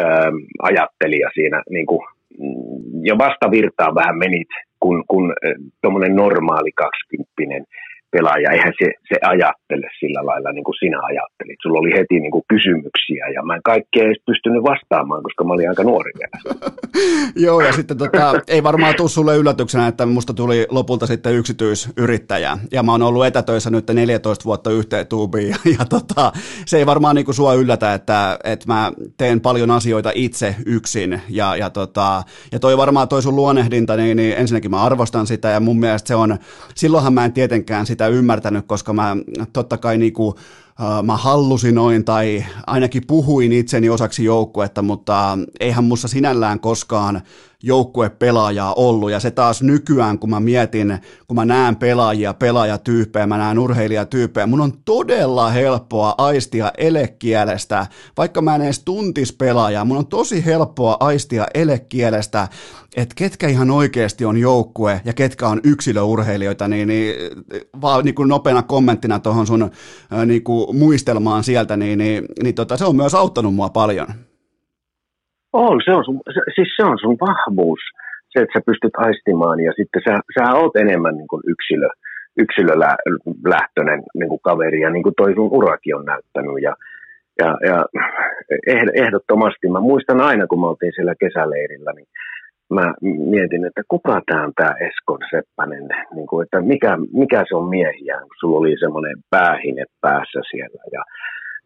[0.01, 2.03] ähm, ajattelija siinä, niin kuin,
[2.39, 4.49] mm, ja vastavirtaan vähän menit,
[4.81, 5.53] kun, kun äh,
[5.83, 7.65] tuommoinen normaali kaksikymppinen
[8.13, 11.59] pelaaja, eihän se, se ajattele sillä lailla niin kuin sinä ajattelit.
[11.63, 15.53] Sulla oli heti niin kuin kysymyksiä ja mä en kaikkea edes pystynyt vastaamaan, koska mä
[15.53, 16.37] olin aika nuori vielä.
[17.47, 22.59] Joo, ja sitten tota, ei varmaan tule sulle yllätyksenä, että musta tuli lopulta sitten yksityisyrittäjä.
[22.73, 25.49] Ja mä oon ollut etätöissä nyt 14 vuotta yhteen tuubiin.
[25.49, 26.33] Ja, ja tota,
[26.67, 31.21] se ei varmaan niin kuin sua yllätä, että, että mä teen paljon asioita itse yksin.
[31.29, 35.49] Ja, ja, tota, ja toi varmaan toi sun luonehdinta, niin, niin ensinnäkin mä arvostan sitä
[35.49, 36.39] ja mun mielestä se on,
[36.75, 39.17] silloinhan mä en tietenkään sitä sitä ymmärtänyt, koska mä
[39.53, 40.37] totta kai niinku, uh,
[41.03, 47.23] mä hallusinoin tai ainakin puhuin itseni osaksi joukkuetta, mutta eihän mussa sinällään koskaan
[47.63, 49.11] joukkuepelaajaa ollut.
[49.11, 50.99] Ja se taas nykyään, kun mä mietin,
[51.29, 57.87] kun mä näen pelaajia, pelaajatyyppejä, mä näen urheilijatyyppejä, mun on todella helppoa aistia elekielestä,
[58.17, 62.49] vaikka mä en edes tuntis pelaajaa, mun on tosi helppoa aistia elekielestä,
[62.97, 67.15] että ketkä ihan oikeasti on joukkue ja ketkä on yksilöurheilijoita, niin, niin
[67.81, 69.71] vaan niin kuin nopeana kommenttina tuohon sun
[70.27, 74.07] niin kuin muistelmaan sieltä, niin, niin, niin tota, se on myös auttanut mua paljon.
[75.53, 77.81] On, se on sun, se, siis se on sun vahvuus,
[78.29, 81.89] se, että sä pystyt aistimaan ja sitten sä, sä oot enemmän niin kuin yksilö,
[82.37, 86.75] yksilölähtöinen niin kuin kaveri ja niin kuin toi sun urakin on näyttänyt ja,
[87.41, 87.85] ja, ja
[88.95, 89.69] ehdottomasti.
[89.69, 92.07] Mä muistan aina, kun me oltiin siellä kesäleirillä, niin
[92.71, 92.95] mä
[93.33, 97.69] mietin, että kuka tämä on tämä Eskon Seppänen, niin kuin, että mikä, mikä se on
[97.69, 101.03] miehiä, kun sulla oli semmoinen päähine päässä siellä ja,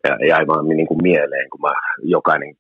[0.05, 1.72] ja jäi vaan niin kuin mieleen, kun mä
[2.03, 2.55] jokainen,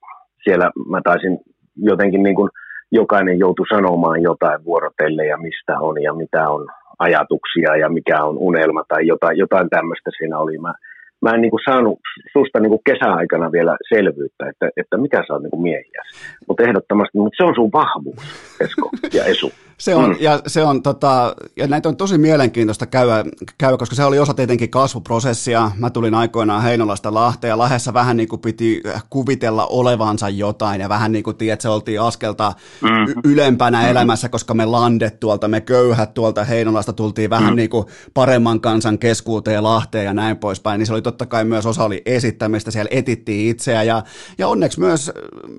[0.46, 1.38] siellä mä taisin
[1.76, 2.50] jotenkin niin kuin,
[2.92, 6.66] jokainen joutui sanomaan jotain vuorotelle ja mistä on ja mitä on
[6.98, 10.58] ajatuksia ja mikä on unelma tai jotain, jotain tämmöistä siinä oli.
[10.58, 10.74] Mä,
[11.22, 11.98] mä en niin kuin saanut
[12.32, 16.02] susta niin kuin kesäaikana vielä selvyyttä, että, että mikä sä oot niin miehiä.
[16.48, 18.24] Mutta ehdottomasti, mutta se on sun vahvuus,
[18.60, 19.52] Esko ja Esu.
[19.78, 20.16] Se on, mm.
[20.20, 23.24] ja, se on tota, ja näitä on tosi mielenkiintoista käydä,
[23.58, 25.70] käydä, koska se oli osa tietenkin kasvuprosessia.
[25.78, 30.88] Mä tulin aikoinaan Heinolasta Lahteen ja Lahdessa vähän niin kuin piti kuvitella olevansa jotain ja
[30.88, 32.52] vähän niin kuin tiedät, se oltiin askelta
[32.82, 33.20] mm.
[33.24, 33.88] ylempänä mm.
[33.88, 37.56] elämässä, koska me landet tuolta, me köyhät tuolta Heinolasta tultiin vähän mm.
[37.56, 41.66] niin kuin paremman kansan keskuuteen Lahteen ja näin poispäin, niin se oli totta kai myös
[41.66, 44.02] osa oli esittämistä, siellä etittiin itseä ja,
[44.38, 45.12] ja onneksi myös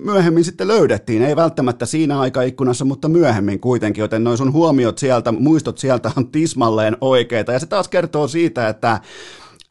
[0.04, 5.32] myöhemmin sitten löydettiin, ei välttämättä siinä aikaikkunassa, mutta myöhemmin kuitenkin joten noin sun huomiot sieltä,
[5.32, 7.52] muistot sieltä on tismalleen oikeita.
[7.52, 9.00] Ja se taas kertoo siitä, että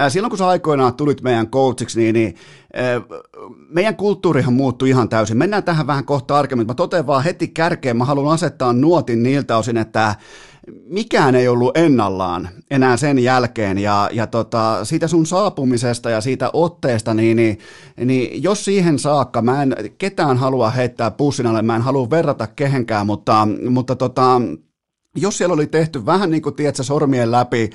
[0.09, 2.35] silloin kun sä aikoinaan tulit meidän coachiksi, niin, niin
[3.69, 5.37] meidän kulttuurihan muuttui ihan täysin.
[5.37, 6.67] Mennään tähän vähän kohta tarkemmin.
[6.67, 10.15] Mä totean vaan heti kärkeen, mä haluan asettaa nuotin niiltä osin, että
[10.89, 13.77] mikään ei ollut ennallaan enää sen jälkeen.
[13.77, 17.59] Ja, ja tota, siitä sun saapumisesta ja siitä otteesta, niin, niin,
[18.05, 22.47] niin jos siihen saakka, mä en ketään halua heittää pussin alle, mä en halua verrata
[22.47, 24.41] kehenkään, mutta, mutta tota,
[25.15, 27.69] jos siellä oli tehty vähän niin kuin, tiedätkö, sormien läpi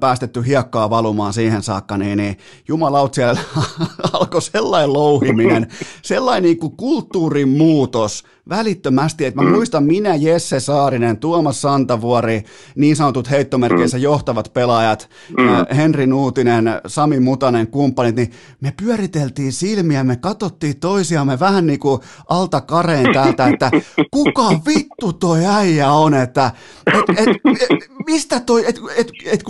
[0.00, 2.38] päästetty hiekkaa valumaan siihen saakka, niin, niin
[2.68, 3.40] jumalaut siellä
[4.12, 5.66] alkoi sellainen louhiminen,
[6.02, 9.54] sellainen niin kuin kulttuurin muutos, välittömästi, että mä mm.
[9.54, 12.42] muistan minä, Jesse Saarinen, Tuomas Santavuori,
[12.74, 14.02] niin sanotut heittomerkeissä mm.
[14.02, 15.76] johtavat pelaajat, mm.
[15.76, 22.00] Henri Nuutinen, Sami Mutanen, kumppanit, niin me pyöriteltiin silmiä, me katsottiin toisiamme vähän niin kuin
[22.28, 23.70] alta kareen täältä, että
[24.14, 26.50] kuka vittu toi äijä on, että
[26.86, 27.28] et, et,
[27.60, 29.42] et, mistä toi, et, et, et,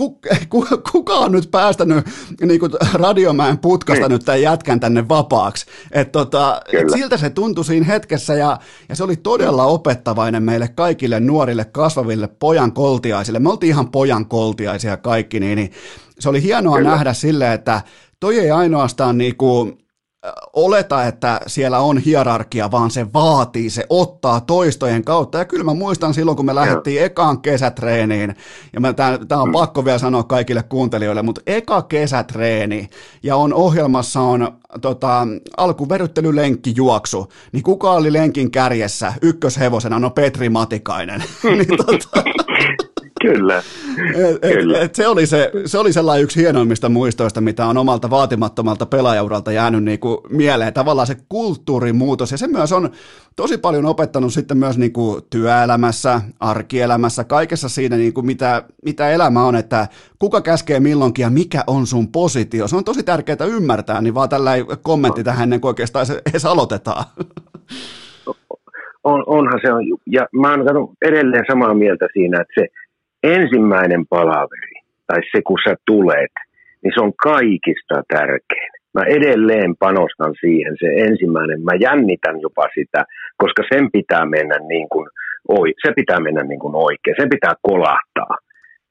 [0.91, 2.05] kuka on nyt päästänyt
[2.41, 4.11] niin kuin Radiomäen putkasta niin.
[4.11, 8.95] nyt tämän jätkän tänne vapaaksi, että tota, et siltä se tuntui siinä hetkessä ja ja
[8.95, 13.39] se oli todella opettavainen meille kaikille nuorille kasvaville pojan koltiaisille.
[13.39, 15.71] Me oltiin ihan pojan koltiaisia kaikki, niin, niin
[16.19, 16.89] se oli hienoa Kyllä.
[16.89, 17.81] nähdä silleen, että
[18.19, 19.77] toi ei ainoastaan niinku,
[20.53, 25.37] oleta, että siellä on hierarkia, vaan se vaatii, se ottaa toistojen kautta.
[25.37, 28.35] Ja kyllä mä muistan silloin, kun me lähdettiin ekaan kesätreeniin,
[28.73, 28.93] ja
[29.27, 29.53] tämä on mm.
[29.53, 32.89] pakko vielä sanoa kaikille kuuntelijoille, mutta eka kesätreeni,
[33.23, 39.99] ja on ohjelmassa on tota, alkuveryttelylenkki juoksu, niin kuka oli lenkin kärjessä ykköshevosena?
[39.99, 41.23] No Petri Matikainen.
[41.43, 42.23] niin, tota,
[43.21, 43.57] Kyllä.
[44.15, 44.79] Et, et, Kyllä.
[44.79, 49.51] Et se, oli se, se oli sellainen yksi hienoimmista muistoista, mitä on omalta vaatimattomalta pelaajauralta
[49.51, 50.73] jäänyt niin kuin mieleen.
[50.73, 52.89] Tavallaan se kulttuurimuutos, ja se myös on
[53.35, 59.09] tosi paljon opettanut sitten myös niin kuin työelämässä, arkielämässä, kaikessa siinä, niin kuin mitä, mitä
[59.09, 59.87] elämä on, että
[60.19, 62.67] kuka käskee milloinkin ja mikä on sun positio.
[62.67, 64.51] Se on tosi tärkeää ymmärtää, niin vaan tällä
[64.81, 67.05] kommentti tähän ennen kuin oikeastaan edes aloitetaan.
[69.03, 72.67] On, onhan se on, ja mä oon edelleen samaa mieltä siinä, että se
[73.35, 76.35] ensimmäinen palaveri, tai se kun sä tulet,
[76.81, 78.71] niin se on kaikista tärkein.
[78.93, 83.05] Mä edelleen panostan siihen, se ensimmäinen, mä jännitän jopa sitä,
[83.37, 85.07] koska sen pitää mennä niin kuin,
[85.47, 88.35] oi, se pitää mennä niin kuin oikein, sen pitää kolahtaa.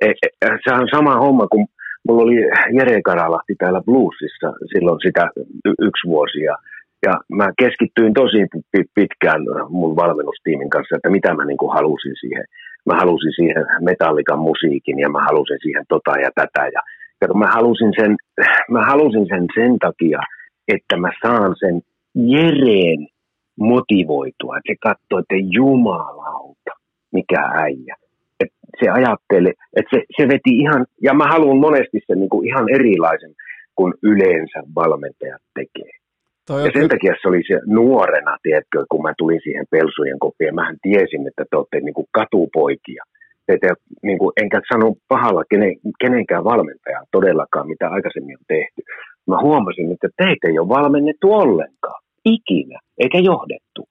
[0.00, 1.66] E, e, se on sama homma kuin
[2.08, 2.36] mulla oli
[2.78, 5.30] Jere Karalahti täällä Bluesissa silloin sitä
[5.64, 6.56] y- yksi vuosi ja,
[7.06, 8.38] ja mä keskittyin tosi
[8.94, 12.44] pitkään mun valmennustiimin kanssa, että mitä mä niin kuin halusin siihen
[12.86, 16.66] mä halusin siihen metallikan musiikin ja mä halusin siihen tota ja tätä.
[16.74, 16.80] Ja,
[17.20, 18.16] ja mä, halusin sen,
[18.74, 20.20] mä halusin sen sen takia,
[20.68, 21.82] että mä saan sen
[22.14, 23.06] Jereen
[23.60, 24.56] motivoitua.
[24.56, 26.72] Että se katsoo, että jumalauta,
[27.12, 27.96] mikä äijä.
[28.40, 32.46] Et se ajatteli, että se, se veti ihan, ja mä haluan monesti sen niin kuin
[32.48, 33.34] ihan erilaisen
[33.74, 35.92] kuin yleensä valmentajat tekee.
[36.46, 40.54] Toi ja sen takia se oli se nuorena, tiedätkö, kun mä tulin siihen pelsujen kopiin,
[40.54, 43.02] mähän tiesin, että te olette niin kuin katupoikia.
[43.46, 43.68] Te, te,
[44.02, 45.72] niin kuin, enkä sano pahalla kenen,
[46.02, 48.80] kenenkään valmentajan todellakaan, mitä aikaisemmin on tehty.
[49.26, 53.82] Mä huomasin, että teitä ei ole valmennettu ollenkaan, ikinä, eikä johdettu.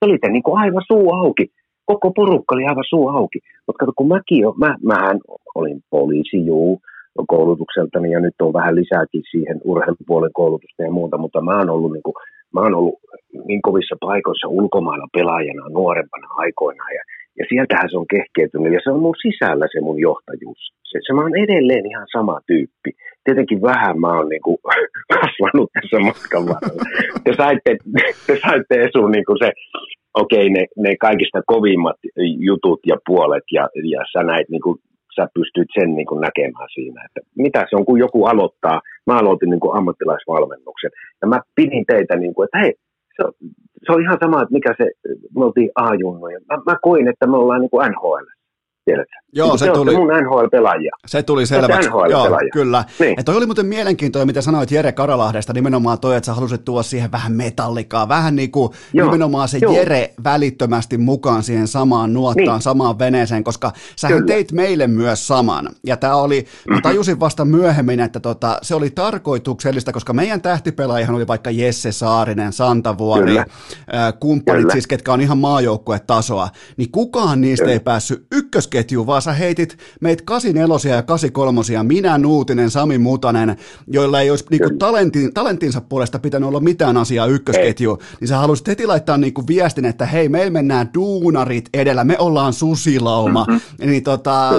[0.00, 1.46] Te olitte niin kuin aivan suu auki.
[1.84, 3.38] Koko porukka oli aivan suu auki.
[3.66, 5.18] Mutta kun mäkin, mä, mähän
[5.54, 6.80] olin poliisi, juu,
[7.28, 11.92] koulutukseltani ja nyt on vähän lisääkin siihen urheilupuolen koulutusta ja muuta, mutta mä oon ollut
[11.92, 12.14] niin, kuin,
[12.54, 12.94] mä oon ollut
[13.48, 17.02] niin kovissa paikoissa ulkomailla pelaajana nuorempana aikoina ja,
[17.38, 20.62] Ja sieltähän se on kehkeytynyt ja se on mun sisällä se mun johtajuus.
[20.90, 22.90] Se, se mä oon edelleen ihan sama tyyppi.
[23.24, 24.52] Tietenkin vähän mä oon niinku
[25.14, 26.84] kasvanut tässä matkan varrella.
[27.24, 27.70] Te saitte,
[28.26, 29.50] te saitte Esu niinku se,
[30.14, 31.98] okei ne, ne kaikista kovimmat
[32.48, 34.70] jutut ja puolet ja, ja sä näit niinku
[35.16, 38.80] sä pystyt sen niin kuin näkemään siinä, että mitä se on, kun joku aloittaa.
[39.06, 40.90] Mä aloitin niin kuin ammattilaisvalmennuksen
[41.22, 42.72] ja mä pidin teitä, niin kuin, että hei,
[43.16, 43.32] se on,
[43.86, 44.86] se on ihan sama, että mikä se,
[45.36, 46.38] me oltiin A-junnoja.
[46.48, 48.24] Mä, mä koin, että me ollaan niin kuin NHL
[48.84, 49.16] tiedätkö?
[49.32, 49.96] Joo, niin se, se tuli.
[49.96, 50.96] mun NHL-pelaajia.
[51.06, 51.88] Se tuli selväksi.
[52.10, 52.84] Joo, kyllä.
[52.98, 53.24] Niin.
[53.24, 57.12] Toi oli muuten mielenkiintoinen, mitä sanoit Jere Karalahdesta, nimenomaan toi, että sä halusit tuoda siihen
[57.12, 59.06] vähän metallikaa, vähän niin kuin Joo.
[59.06, 59.72] nimenomaan se Joo.
[59.72, 62.62] Jere välittömästi mukaan siihen samaan nuottaan, niin.
[62.62, 65.68] samaan veneeseen, koska sä teit meille myös saman.
[65.86, 66.74] Ja tämä oli, mm-hmm.
[66.74, 71.92] mä tajusin vasta myöhemmin, että tota, se oli tarkoituksellista, koska meidän tähtipelaajahan oli vaikka Jesse
[71.92, 73.44] Saarinen, Santavuori, kyllä.
[74.20, 74.72] kumppanit kyllä.
[74.72, 77.72] siis, ketkä on ihan maajoukkuetasoa, niin kukaan niistä kyllä.
[77.72, 78.68] ei päässyt ykkös
[79.26, 83.56] vaan sä heitit meitä 84 ja 83, minä Nuutinen, Sami Mutanen,
[83.86, 88.68] joilla ei olisi niinku talentin, talentinsa puolesta pitänyt olla mitään asiaa ykkösketju, niin sä halusit
[88.68, 93.46] heti laittaa niinku viestin, että hei, meillä mennään duunarit edellä, me ollaan susilauma.
[93.48, 93.90] Mm-hmm.
[93.90, 94.50] Niin, tota,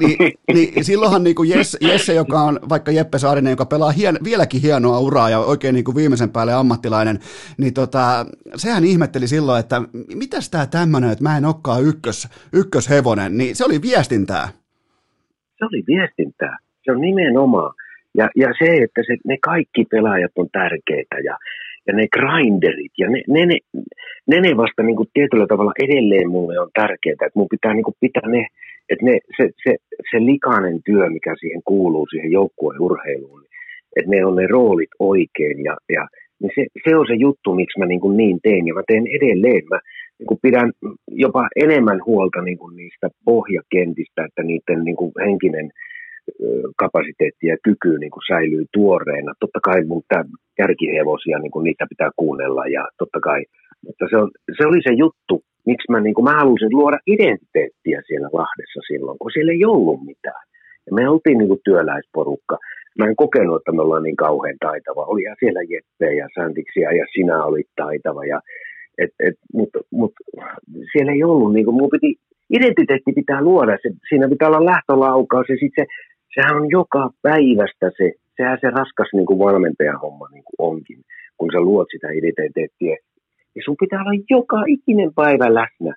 [0.00, 0.18] niin,
[0.52, 4.98] niin, silloinhan niinku Jesse, Jesse, joka on vaikka Jeppe Saarinen, joka pelaa hien, vieläkin hienoa
[4.98, 7.20] uraa ja oikein niinku viimeisen päälle ammattilainen,
[7.58, 8.26] niin tota,
[8.56, 9.82] sehän ihmetteli silloin, että
[10.14, 14.46] mitäs tää tämmönen, että mä en olekaan ykkös, ykköshevonen, niin se oli viestintää.
[15.58, 16.56] Se oli viestintää.
[16.84, 17.74] Se on nimenomaan.
[18.18, 21.36] Ja, ja se, että se, ne kaikki pelaajat on tärkeitä ja,
[21.86, 23.58] ja ne grinderit ja ne, ne,
[24.26, 27.84] ne, ne, vasta niin kuin tietyllä tavalla edelleen mulle on tärkeää, että mun pitää niin
[27.84, 28.46] kuin pitää ne,
[28.90, 29.76] että ne, se, se,
[30.10, 33.44] se likainen työ, mikä siihen kuuluu, siihen joukkueen urheiluun,
[33.96, 36.08] että ne on ne roolit oikein ja, ja
[36.40, 39.06] niin se, se on se juttu, miksi mä niin, kuin niin teen ja mä teen
[39.16, 39.62] edelleen.
[39.70, 39.78] Mä,
[40.18, 40.72] niin kuin pidän
[41.10, 45.70] jopa enemmän huolta niin kuin niistä pohjakentistä, että niiden niin kuin henkinen
[46.76, 49.32] kapasiteetti ja kyky niin kuin säilyy tuoreena.
[49.40, 50.24] Totta kai mun tämä
[50.56, 53.44] kärkihevosia, niin kuin niitä pitää kuunnella ja totta kai,
[53.86, 58.02] mutta se, on, se oli se juttu, miksi mä, niin kuin, mä halusin luoda identiteettiä
[58.06, 60.44] siellä Lahdessa silloin, kun siellä ei ollut mitään.
[60.86, 62.56] Ja me oltiin niin kuin työläisporukka.
[62.98, 65.04] Mä en kokenut, että me ollaan niin kauhean taitava.
[65.12, 68.40] Oli siellä Jeppe ja Santiksia ja sinä olit taitava ja
[68.98, 70.12] et, et, Mutta mut,
[70.92, 72.16] siellä ei ollut, niin kuin, mun piti,
[72.50, 75.92] identiteetti pitää luoda, se, siinä pitää olla lähtölaukaus ja sitten se,
[76.34, 81.00] sehän on joka päivästä se, sehän se raskas niin kuin valmentajan homma niin kuin onkin,
[81.36, 82.96] kun sä luot sitä identiteettiä.
[83.56, 85.94] Ja sun pitää olla joka ikinen päivä läsnä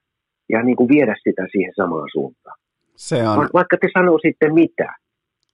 [0.49, 2.57] ja niin kuin viedä sitä siihen samaan suuntaan.
[2.95, 3.37] Se on...
[3.37, 4.93] Va- vaikka te sanoo sitten mitä.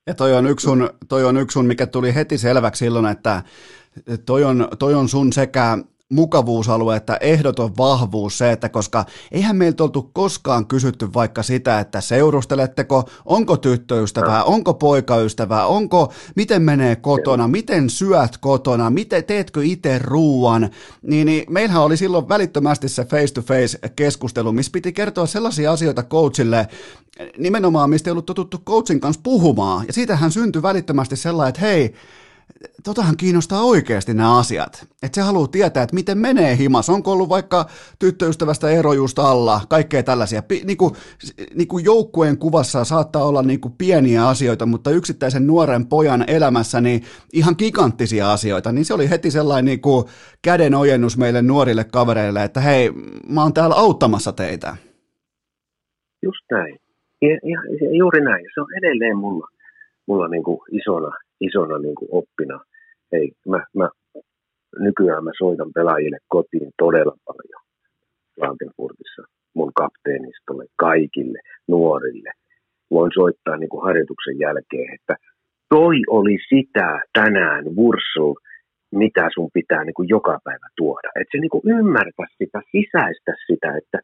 [0.08, 3.42] Ja toi on, yksi sun, toi on yksi sun, mikä tuli heti selväksi silloin, että
[4.26, 5.78] toi on, toi on sun sekä
[6.12, 12.02] mukavuusalue, että ehdoton vahvuus se, että koska eihän meiltä oltu koskaan kysytty vaikka sitä, että
[12.02, 20.00] seurusteletteko, onko tyttöystävää, onko poikaystävää, onko, miten menee kotona, miten syöt kotona, miten teetkö itse
[20.00, 20.70] ruuan,
[21.02, 26.68] niin, niin meillähän oli silloin välittömästi se face-to-face keskustelu, missä piti kertoa sellaisia asioita coachille,
[27.38, 31.94] nimenomaan mistä ei ollut totuttu coachin kanssa puhumaan, ja siitähän syntyi välittömästi sellainen, että hei,
[32.84, 34.88] totahan kiinnostaa oikeasti nämä asiat.
[35.04, 36.90] Että se haluaa tietää, että miten menee himas.
[36.90, 37.66] Onko ollut vaikka
[38.00, 40.44] tyttöystävästä ero just alla, kaikkea tällaisia.
[40.44, 40.94] Pi, niin kuin,
[41.56, 46.82] niin kuin joukkueen kuvassa saattaa olla niin kuin pieniä asioita, mutta yksittäisen nuoren pojan elämässä
[46.82, 48.72] niin ihan giganttisia asioita.
[48.72, 50.06] Niin se oli heti sellainen niin kuin
[50.42, 52.92] käden ojennus meille nuorille kavereille, että hei,
[53.30, 54.78] mä oon täällä auttamassa teitä.
[56.22, 56.80] Just näin.
[57.22, 58.46] Ja, ja, juuri näin.
[58.54, 59.48] Se on edelleen mulla,
[60.08, 62.60] mulla niin kuin isona isona niin kuin oppina.
[63.12, 63.90] Hei, mä, mä,
[64.80, 67.64] nykyään mä soitan pelaajille kotiin todella paljon
[68.38, 69.22] Lankenfurtissa,
[69.56, 72.32] mun kapteenistolle, kaikille nuorille.
[72.92, 75.16] Voin soittaa niin kuin harjoituksen jälkeen, että
[75.70, 78.36] toi oli sitä tänään, Wursul,
[78.92, 81.10] mitä sun pitää niin kuin joka päivä tuoda.
[81.16, 84.00] Että se niin kuin ymmärtää sitä, sisäistä sitä, että,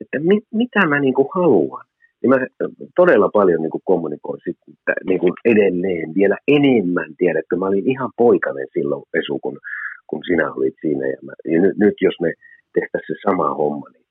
[0.00, 1.84] että mit, mitä mä niin kuin haluan
[2.22, 2.46] niin mä
[2.96, 4.74] todella paljon niin kuin kommunikoin sitten
[5.06, 9.58] niin kuin edelleen vielä enemmän, tiedätkö, mä olin ihan poikainen silloin Esu, kun,
[10.06, 11.06] kun sinä olit siinä.
[11.06, 12.32] Ja, mä, ja nyt, nyt jos me
[12.74, 14.06] tehtäisiin se sama homma, niin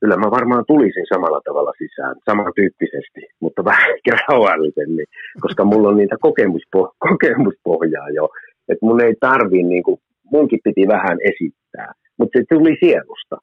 [0.00, 3.90] kyllä mä varmaan tulisin samalla tavalla sisään, samantyyppisesti, mutta vähän
[4.28, 5.06] rauhallisemmin,
[5.40, 8.28] koska mulla on niitä kokemuspo- kokemuspohjaa jo,
[8.68, 10.00] että mun ei tarvi, niin kuin,
[10.32, 13.36] munkin piti vähän esittää, mutta se tuli sielusta,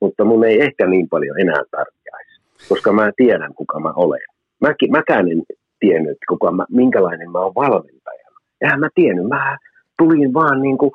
[0.00, 2.04] mutta mun ei ehkä niin paljon enää tarvitse
[2.68, 4.20] koska mä tiedän, kuka mä olen.
[4.60, 5.42] Mäkin, mäkään en
[5.80, 8.36] tiennyt, kuka mä, minkälainen mä oon valmentajana.
[8.60, 9.56] Eihän mä tiennyt, mä
[9.98, 10.90] tulin vaan niin kuin,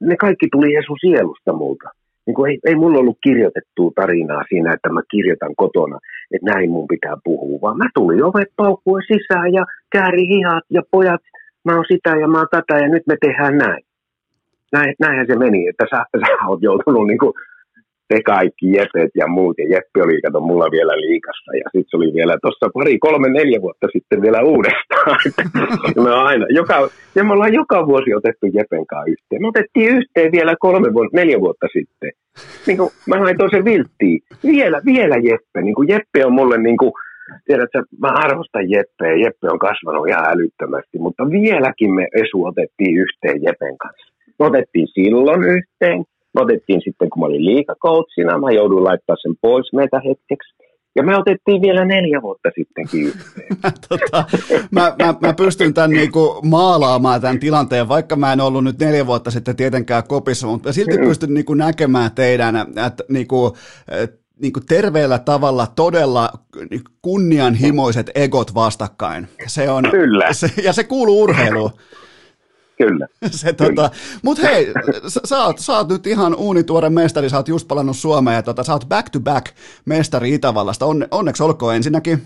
[0.00, 1.88] ne kaikki tuli Jeesus sielusta multa.
[2.26, 5.98] niin kuin ei, ei mulla ollut kirjoitettua tarinaa siinä, että mä kirjoitan kotona,
[6.34, 10.82] että näin mun pitää puhua, vaan mä tulin ovet paukkuen sisään ja kääri hihat ja
[10.90, 11.22] pojat,
[11.64, 13.84] mä oon sitä ja mä oon tätä ja nyt me tehdään näin.
[14.72, 17.32] näin näinhän se meni, että sä, sä oot joutunut niin kuin
[18.10, 21.96] te kaikki Jepet ja muut, ja Jeppi oli kato mulla vielä liikassa, ja sitten se
[21.96, 25.18] oli vielä tuossa pari, kolme, neljä vuotta sitten vielä uudestaan.
[26.04, 26.76] me aina, joka,
[27.14, 29.42] ja me ollaan joka vuosi otettu Jepen kanssa yhteen.
[29.42, 32.10] Me otettiin yhteen vielä kolme vuotta, neljä vuotta sitten.
[32.66, 34.18] Niin kuin, mä laitoin sen vilttiin.
[34.52, 35.58] Vielä, vielä Jeppe.
[35.62, 36.92] Niin kuin Jeppe on mulle niin kuin,
[37.46, 43.42] tiedätkö, mä arvostan Jeppeä, Jeppe on kasvanut ihan älyttömästi, mutta vieläkin me Esu otettiin yhteen
[43.46, 44.06] Jepen kanssa.
[44.38, 46.04] Me otettiin silloin yhteen,
[46.34, 50.54] me otettiin sitten, kun mä olin liikakoutsina, mä jouduin laittaa sen pois meitä hetkeksi.
[50.96, 53.56] Ja me otettiin vielä neljä vuotta sittenkin yhteen.
[53.88, 54.24] tota,
[54.70, 59.06] mä, mä, mä pystyn tämän niinku maalaamaan tämän tilanteen, vaikka mä en ollut nyt neljä
[59.06, 61.04] vuotta sitten tietenkään kopissa, mutta silti mm.
[61.04, 63.56] pystyn niinku näkemään teidän, että niinku,
[63.88, 66.30] et, niinku terveellä tavalla todella
[67.02, 69.28] kunnianhimoiset egot vastakkain.
[69.46, 70.32] Se on, Kyllä.
[70.32, 71.70] Se, ja se kuuluu urheiluun.
[72.80, 73.06] Kyllä.
[73.40, 73.90] Se, tota,
[74.22, 74.66] Mutta hei,
[75.08, 78.42] sä, sä, oot, sä oot nyt ihan uunituore mestari, sä oot just palannut Suomeen ja
[78.42, 79.46] tota, sä oot back-to-back
[79.86, 80.86] mestari Itävallasta.
[80.86, 82.18] Onne, onneksi olkoon ensinnäkin.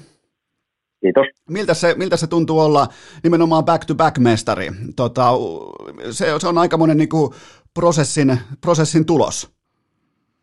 [1.00, 1.26] Kiitos.
[1.50, 2.86] Miltä se, miltä se tuntuu olla
[3.22, 4.68] nimenomaan back-to-back mestari?
[4.96, 5.30] Tota,
[6.10, 7.34] se, se on aikamoinen niinku
[7.74, 9.54] prosessin, prosessin tulos.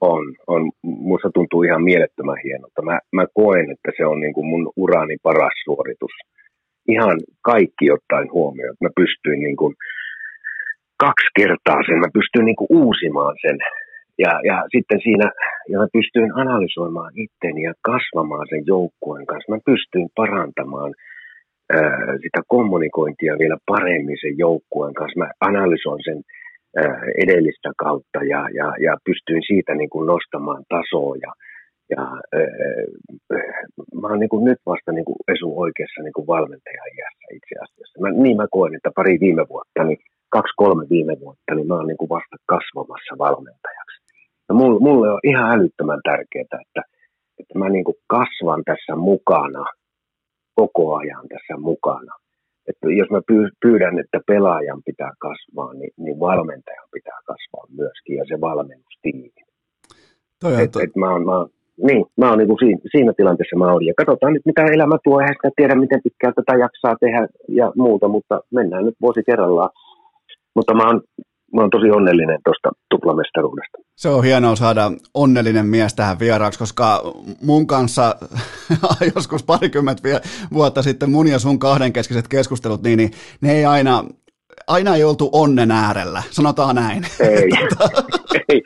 [0.02, 0.72] On, on.
[0.84, 2.82] Musta tuntuu ihan mielettömän hienolta.
[2.82, 6.12] Mä, mä koen, että se on niinku mun urani paras suoritus
[6.88, 8.76] ihan kaikki ottaen huomioon.
[8.82, 9.76] Mä pystyin niin kuin
[11.06, 13.58] kaksi kertaa sen, mä pystyin niin kuin uusimaan sen.
[14.24, 15.28] Ja, ja sitten siinä,
[15.72, 19.52] ja mä pystyin analysoimaan itteni ja kasvamaan sen joukkueen kanssa.
[19.52, 20.92] Mä pystyin parantamaan
[21.74, 25.20] ää, sitä kommunikointia vielä paremmin sen joukkueen kanssa.
[25.20, 26.20] Mä analysoin sen
[26.82, 31.32] ää, edellistä kautta ja, ja, ja pystyin siitä niin kuin nostamaan tasoa ja,
[31.94, 32.04] ja
[32.38, 33.56] äh,
[34.02, 38.02] mä oon niin kuin nyt vasta niin kuin Esu oikeassa niin valmentajan iässä itse asiassa.
[38.02, 40.00] Mä, niin mä koen, että pari viime vuotta, niin
[40.38, 43.98] kaksi kolme viime vuotta, niin mä oon niin kuin vasta kasvamassa valmentajaksi.
[44.50, 46.82] Ja mulle, mulle on ihan älyttömän tärkeää, että,
[47.40, 49.66] että mä niin kuin kasvan tässä mukana,
[50.56, 52.14] koko ajan tässä mukana.
[52.70, 53.22] Että jos mä
[53.62, 59.30] pyydän, että pelaajan pitää kasvaa, niin, niin valmentajan pitää kasvaa myöskin ja se valmennustiimi.
[60.42, 61.50] Toi et, et mä, oon, mä, oon,
[61.88, 63.86] niin, mä oon niin siinä, siinä tilanteessa mä oon.
[63.86, 65.20] Ja katsotaan nyt, mitä elämä tuo.
[65.20, 69.70] Eihän sitä tiedä, miten pitkään tätä jaksaa tehdä ja muuta, mutta mennään nyt vuosi kerrallaan.
[70.56, 71.02] Mutta mä oon,
[71.56, 73.78] mä oon tosi onnellinen tuosta tuplamestaruudesta.
[73.96, 78.16] Se on hienoa saada onnellinen mies tähän vieraaksi, koska mun kanssa
[79.16, 80.22] joskus parikymmentä
[80.54, 83.12] vuotta sitten mun ja sun kahdenkeskiset keskustelut, niin, niin
[83.42, 84.04] ne ei aina,
[84.68, 87.06] aina ei oltu onnen äärellä, sanotaan näin.
[87.20, 87.50] Ei,
[88.50, 88.62] ei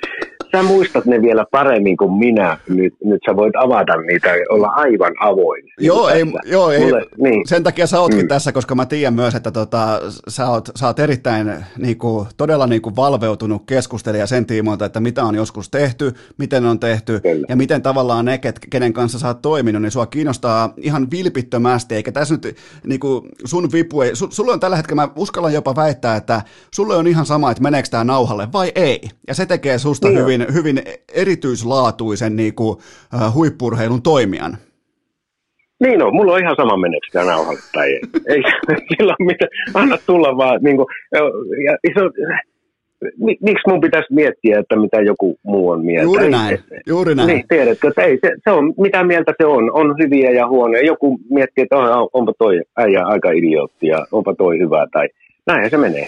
[0.55, 2.57] sä muistat ne vielä paremmin kuin minä.
[2.69, 5.63] Nyt, nyt sä voit avata niitä ja olla aivan avoin.
[5.79, 7.47] Joo, ei, joo ei, Mulle, niin.
[7.47, 8.27] sen takia sä ootkin mm.
[8.27, 12.95] tässä, koska mä tiedän myös, että tota, sä, oot, sä oot erittäin niinku, todella niinku
[12.95, 17.45] valveutunut keskustelija sen tiimoilta, että mitä on joskus tehty, miten on tehty Kyllä.
[17.49, 22.11] ja miten tavallaan ne, kenen kanssa sä oot toiminut, niin sua kiinnostaa ihan vilpittömästi, eikä
[22.11, 22.57] tässä nyt
[22.87, 26.41] niinku, sun vipu ei, su, sulle on tällä hetkellä, mä uskallan jopa väittää, että
[26.71, 30.19] sulle on ihan sama, että meneekö tämä nauhalle vai ei, ja se tekee susta niin
[30.19, 30.81] hyvin hyvin
[31.15, 32.77] erityislaatuisen niin kuin,
[33.13, 34.57] uh, huippurheilun toimijan.
[35.79, 38.01] Niin on, mulla on ihan sama meneekö sitä nauhalle tai ei.
[38.69, 40.59] ei sillä ole mitään, anna tulla vaan.
[40.63, 40.87] Niin kuin,
[41.65, 42.01] ja, iso,
[43.17, 46.03] miksi mun pitäisi miettiä, että mitä joku muu on mieltä?
[46.03, 47.27] Juuri näin, ei, juuri näin.
[47.27, 49.71] Niin, tiedätkö, että ei, se, se, on, mitä mieltä se on.
[49.73, 50.85] On hyviä ja huonoja.
[50.85, 55.07] Joku miettii, että on, onpa toi äijä aika idiootti ja onpa toi hyvä tai
[55.47, 56.07] näin se menee.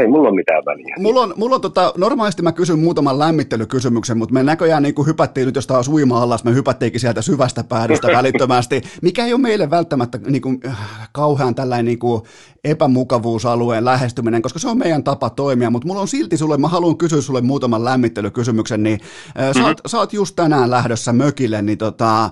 [0.00, 0.94] Ei mulla ole mitään väliä.
[0.98, 5.06] Mulla on, mulla on tota, normaalisti mä kysyn muutaman lämmittelykysymyksen, mutta me näköjään niin kuin
[5.06, 9.40] hypättiin nyt jos taas uima alas, me hypättiinkin sieltä syvästä päädystä välittömästi, mikä ei ole
[9.40, 12.22] meille välttämättä niin kuin, äh, kauhean tällainen niin kuin
[12.64, 16.96] epämukavuusalueen lähestyminen, koska se on meidän tapa toimia, mutta mulla on silti sulle, mä haluan
[16.96, 19.76] kysyä sulle muutaman lämmittelykysymyksen, niin äh, sä, oot, mm-hmm.
[19.86, 22.30] sä oot just tänään lähdössä mökille, niin tota, äh,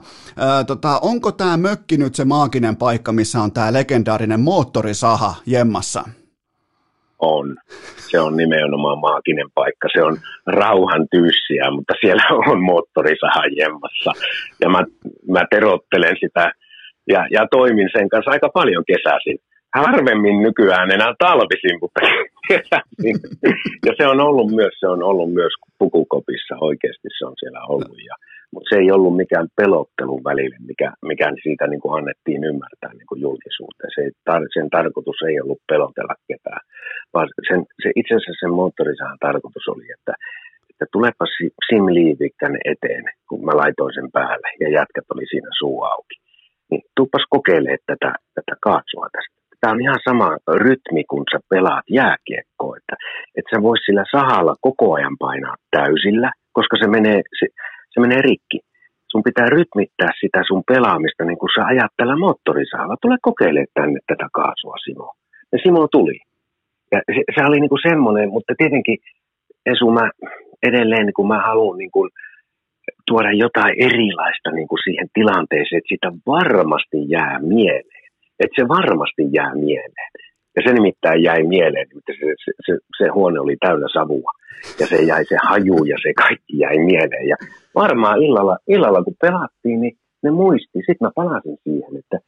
[0.66, 6.04] tota, onko tämä mökki nyt se maaginen paikka, missä on tämä legendaarinen moottorisaha jemmassa?
[7.24, 7.56] On.
[8.10, 9.88] Se on nimenomaan maaginen paikka.
[9.92, 14.10] Se on rauhan tyyssiä, mutta siellä on moottorisaha jemmassa.
[14.60, 14.80] Ja mä,
[15.28, 16.52] mä terottelen sitä
[17.08, 19.38] ja, ja toimin sen kanssa aika paljon kesäisin.
[19.74, 22.00] Harvemmin nykyään enää talvisin, mutta
[22.48, 23.16] kesäisin.
[23.86, 27.98] Ja se on ollut myös, se on ollut myös pukukopissa, oikeasti se on siellä ollut.
[28.08, 28.14] Ja,
[28.52, 33.08] mutta se ei ollut mikään pelottelun välille, mikä, mikä siitä niin kuin annettiin ymmärtää niin
[33.08, 33.90] kuin julkisuuteen.
[33.94, 34.02] Se,
[34.54, 36.62] sen tarkoitus ei ollut pelotella ketään,
[37.14, 40.14] vaan sen, se, itse asiassa sen moottorisahan tarkoitus oli, että,
[40.70, 41.24] että tulepa
[41.66, 41.84] Sim
[42.40, 46.16] tänne eteen, kun mä laitoin sen päälle ja jätkät oli siinä suu auki.
[46.70, 49.34] Niin tuupas kokeilemaan tätä, tätä kaasua tästä.
[49.60, 50.28] Tämä on ihan sama
[50.66, 52.96] rytmi, kun sä pelaat jääkiekkoa, että,
[53.36, 57.46] että sä vois sillä sahalla koko ajan painaa täysillä, koska se menee, se,
[57.92, 58.58] se menee rikki.
[59.10, 62.96] Sun pitää rytmittää sitä sun pelaamista niin kuin sä ajat tällä moottorisahalla.
[63.02, 65.12] Tule kokeilemaan tänne tätä kaasua, Simo.
[65.52, 66.18] Ja Simo tuli.
[66.94, 68.98] Ja se, se oli niin kuin semmoinen, mutta tietenkin
[69.66, 70.10] Esu, mä
[70.68, 72.10] edelleen niin kuin mä haluan niin kuin
[73.06, 78.04] tuoda jotain erilaista niin kuin siihen tilanteeseen, että sitä varmasti jää mieleen.
[78.40, 80.10] Että se varmasti jää mieleen.
[80.56, 84.30] Ja se nimittäin jäi mieleen, että se, se, se, se huone oli täynnä savua.
[84.80, 87.28] Ja se jäi se haju ja se kaikki jäi mieleen.
[87.28, 87.36] Ja
[87.74, 90.78] varmaan illalla, illalla kun pelattiin, niin ne muisti.
[90.78, 92.18] Sitten mä palasin siihen, että,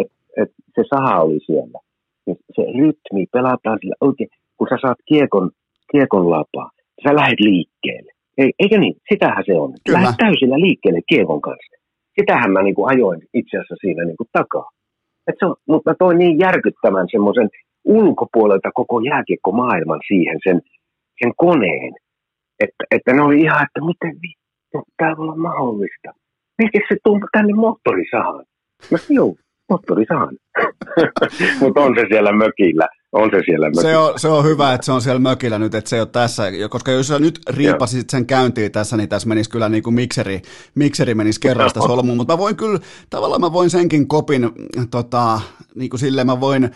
[0.00, 1.78] että, että se saha oli siellä.
[2.26, 4.28] Ja se rytmi, pelataan sillä oikein.
[4.56, 5.50] Kun sä saat kiekon,
[5.92, 6.70] kiekon lapaa,
[7.02, 8.12] sä lähdet liikkeelle.
[8.38, 8.94] Ei, eikö niin?
[9.08, 9.72] Sitähän se on.
[9.86, 9.98] Kyllä.
[9.98, 11.76] Lähdet täysillä liikkeelle kiekon kanssa.
[12.20, 14.68] Sitähän mä niin kuin ajoin itse asiassa siinä niin kuin takaa.
[15.26, 17.48] Et se on, mutta mä toin niin järkyttävän semmoisen
[17.84, 20.60] ulkopuolelta koko jääkiekkomaailman siihen, sen,
[21.22, 21.92] sen koneen,
[22.60, 26.10] että, että ne oli ihan, että miten vittu, tämä voi olla mahdollista.
[26.58, 28.44] Miksi se tuntuu tänne moottorisahan?
[28.90, 29.34] Mä joo,
[29.72, 30.36] moottorisahan.
[31.60, 32.88] Mutta on se siellä mökillä.
[33.12, 33.82] On se siellä mökillä.
[33.82, 36.08] Se on, se on hyvä, että se on siellä mökillä nyt, että se ei ole
[36.12, 39.94] tässä, koska jos sä nyt riipasit sen käyntiin tässä, niin tässä menisi kyllä niin kuin
[39.94, 40.42] mikseri,
[40.74, 42.78] mikseri menisi kerrasta solmuun, mutta mä voin kyllä,
[43.10, 44.50] tavallaan mä voin senkin kopin,
[44.90, 45.40] tota,
[45.74, 46.70] niin kuin silleen mä voin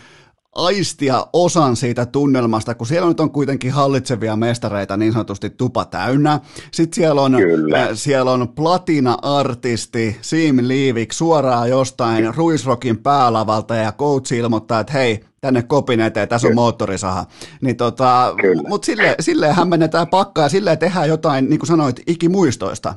[0.57, 6.39] aistia osan siitä tunnelmasta, kun siellä nyt on kuitenkin hallitsevia mestareita niin sanotusti tupa täynnä.
[6.71, 14.33] Sitten siellä on, äh, siellä on platina-artisti Sim Liivik suoraan jostain Ruisrokin päälavalta ja coach
[14.33, 17.25] ilmoittaa, että hei, tänne kopin eteen, tässä on moottorisaha.
[17.61, 18.35] Niin tota,
[18.67, 22.93] Mutta sille, silleen hämmennetään pakkaa ja silleen tehdään jotain, niin kuin sanoit, ikimuistoista.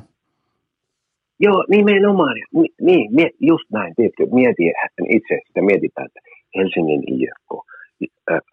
[1.39, 2.35] Joo, nimenomaan.
[2.81, 4.63] Niin, just näin, tiedätkö, mieti
[5.09, 6.19] itse sitä mietitään, että
[6.55, 7.51] Helsingin IFK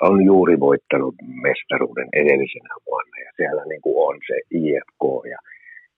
[0.00, 1.14] on juuri voittanut
[1.46, 5.02] mestaruuden edellisenä vuonna ja siellä niin kuin on se IFK
[5.32, 5.38] ja,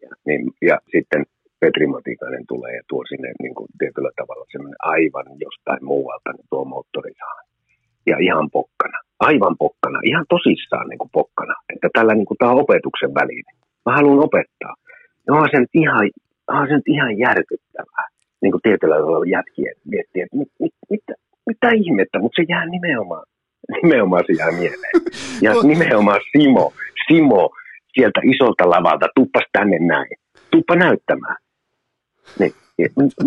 [0.02, 1.24] ja, niin, ja sitten
[1.60, 6.46] Petri Matikainen tulee ja tuo sinne niin kuin tietyllä tavalla semmoinen aivan jostain muualta niin
[6.50, 7.44] tuo moottorisahan.
[8.06, 11.54] Ja ihan pokkana, aivan pokkana, ihan tosissaan niin kuin pokkana.
[11.74, 13.52] Että tällä niin kuin, tämä on opetuksen väline.
[13.86, 14.74] Mä haluan opettaa.
[15.28, 16.10] No on se nyt ihan,
[16.48, 18.06] on se nyt ihan järkyttävää.
[18.42, 21.14] Niin kuin tietyllä tavalla jätkien miettiä, että mit, mit, mitä,
[21.50, 23.24] mitä ihmettä, mutta se jää nimenomaan,
[23.82, 24.96] nimenomaan se jää mieleen.
[25.44, 26.72] Ja nimenomaan Simo,
[27.06, 27.50] Simo
[27.94, 30.14] sieltä isolta lavalta, tuppas tänne näin,
[30.50, 31.36] tuppa näyttämään.
[32.38, 32.52] Niin,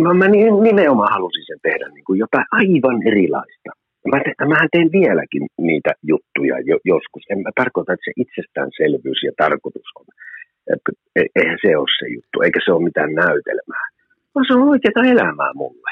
[0.03, 0.27] mä, mä
[0.69, 3.69] nimenomaan halusin sen tehdä niin kuin jotain aivan erilaista.
[4.11, 7.23] Mä te, mähän teen vieläkin niitä juttuja jo, joskus.
[7.29, 10.05] En mä tarkoita, että se itsestäänselvyys ja tarkoitus on.
[11.15, 13.85] E, eihän se ole se juttu, eikä se ole mitään näytelmää.
[14.35, 15.91] Vaan se on oikeaa elämää mulle.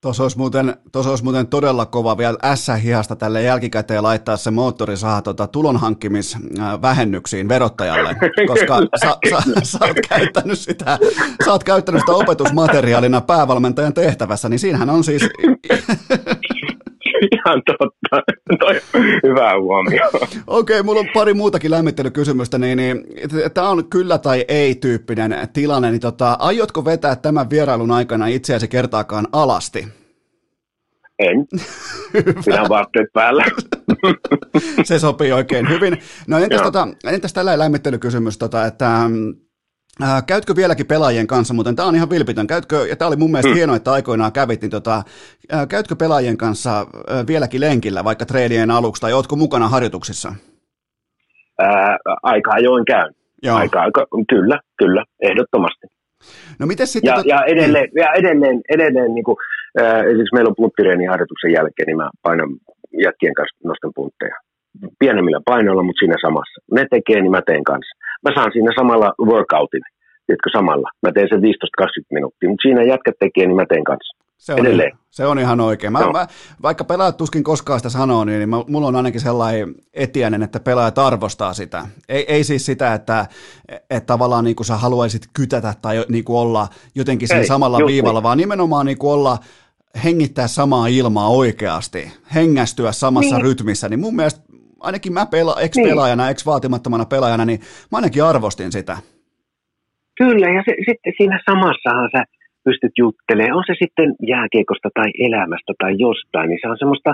[0.00, 5.22] Tuossa olisi, muuten, tuossa olisi muuten todella kova vielä S-hihasta tälle jälkikäteen laittaa se moottorisaha
[5.22, 8.16] tota, tulonhankkimisvähennyksiin verottajalle,
[8.46, 10.98] koska sä, sä, sä, oot käyttänyt sitä,
[11.44, 15.22] sä oot käyttänyt sitä opetusmateriaalina päävalmentajan tehtävässä, niin siinähän on siis...
[17.32, 18.32] Ihan totta.
[18.58, 18.80] Toi
[19.22, 20.08] hyvä huomio.
[20.12, 23.04] Okei, okay, mulla on pari muutakin lämmittelykysymystä, niin, niin
[23.54, 28.68] tämä on kyllä tai ei tyyppinen tilanne, niin tota, aiotko vetää tämän vierailun aikana itseäsi
[28.68, 29.88] kertaakaan alasti?
[31.18, 31.46] En.
[32.44, 33.44] Pidän vaatteet päällä.
[34.84, 35.98] Se sopii oikein hyvin.
[36.26, 39.00] No entäs, tota, entäs tällä lämmittelykysymys, tota, että
[40.02, 43.30] Äh, käytkö vieläkin pelaajien kanssa, muuten tämä on ihan vilpitön, käytkö, ja tämä oli mun
[43.30, 43.54] mielestä mm.
[43.54, 44.96] hienoa, että aikoinaan kävit, niin tota,
[45.52, 50.32] äh, käytkö pelaajien kanssa äh, vieläkin lenkillä, vaikka treenien aluksi, tai ootko mukana harjoituksissa?
[51.58, 53.14] Ää, aika ajoin käyn.
[53.42, 53.56] Joo.
[53.56, 55.86] Aika, aika, kyllä, kyllä, ehdottomasti.
[56.58, 57.10] No miten sitten...
[57.10, 57.26] Ja, tot...
[57.26, 59.36] ja edelleen, ja edelleen, edelleen niin kuin,
[59.80, 62.48] äh, esimerkiksi meillä on punttireeni harjoituksen jälkeen, niin mä painan
[63.04, 64.36] jätkien kanssa, nostan puntteja.
[64.98, 66.60] Pienemmillä painoilla, mutta siinä samassa.
[66.72, 67.95] Ne tekee, niin mä teen kanssa
[68.26, 69.84] mä saan siinä samalla workoutin,
[70.26, 70.88] tiedätkö, samalla.
[71.02, 71.42] Mä teen sen 15-20
[72.12, 74.16] minuuttia, mutta siinä jätkät tekee, niin mä teen kanssa.
[74.36, 74.92] Se on, Edelleen.
[75.10, 75.92] se on ihan oikein.
[75.92, 76.12] Mä, no.
[76.12, 76.26] mä,
[76.62, 80.98] vaikka pelaajat tuskin koskaan sitä sanoo, niin, mä, mulla on ainakin sellainen etiäinen, että pelaajat
[80.98, 81.86] arvostaa sitä.
[82.08, 83.26] Ei, ei siis sitä, että,
[83.90, 87.78] että tavallaan niin kuin sä haluaisit kytätä tai niin kuin olla jotenkin siinä ei, samalla
[87.86, 88.24] viivalla, niin.
[88.24, 89.38] vaan nimenomaan niin kuin olla
[90.04, 93.44] hengittää samaa ilmaa oikeasti, hengästyä samassa niin.
[93.44, 94.40] rytmissä, niin mun mielestä
[94.86, 96.30] ainakin mä pela, ex-pelaajana, niin.
[96.30, 97.60] ex-vaatimattomana pelaajana, niin
[97.90, 98.96] mä ainakin arvostin sitä.
[100.20, 102.22] Kyllä, ja se, sitten siinä samassahan sä
[102.64, 107.10] pystyt juttelemaan, on se sitten jääkiekosta tai elämästä tai jostain, niin se on semmoista,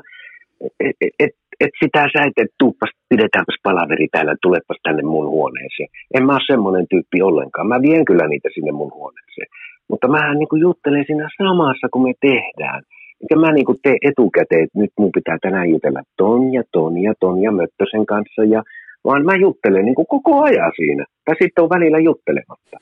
[0.86, 1.34] että et, et,
[1.64, 5.90] et sitä sä et, et tuuppas, pidetäänpäs palaveri täällä, tulepas tänne mun huoneeseen.
[6.16, 7.68] En mä ole semmoinen tyyppi ollenkaan.
[7.68, 9.48] Mä vien kyllä niitä sinne mun huoneeseen.
[9.90, 12.82] Mutta mä niin juttelen siinä samassa, kun me tehdään.
[13.22, 17.12] Enkä mä niin tee etukäteen, että nyt mun pitää tänään jutella ton ja ton ja
[17.20, 18.44] ton ja Möttösen kanssa.
[18.54, 18.62] Ja,
[19.04, 21.04] vaan mä juttelen niin koko ajan siinä.
[21.24, 22.76] Tai sitten on välillä juttelematta.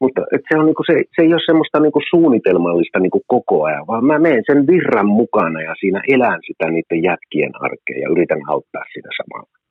[0.00, 3.26] Mutta se, on, niin kuin, se, se ei ole semmoista niin kuin suunnitelmallista niin kuin
[3.26, 7.98] koko ajan, vaan mä menen sen virran mukana ja siinä elän sitä niiden jätkien arkea
[8.02, 9.63] ja yritän auttaa sitä samalla.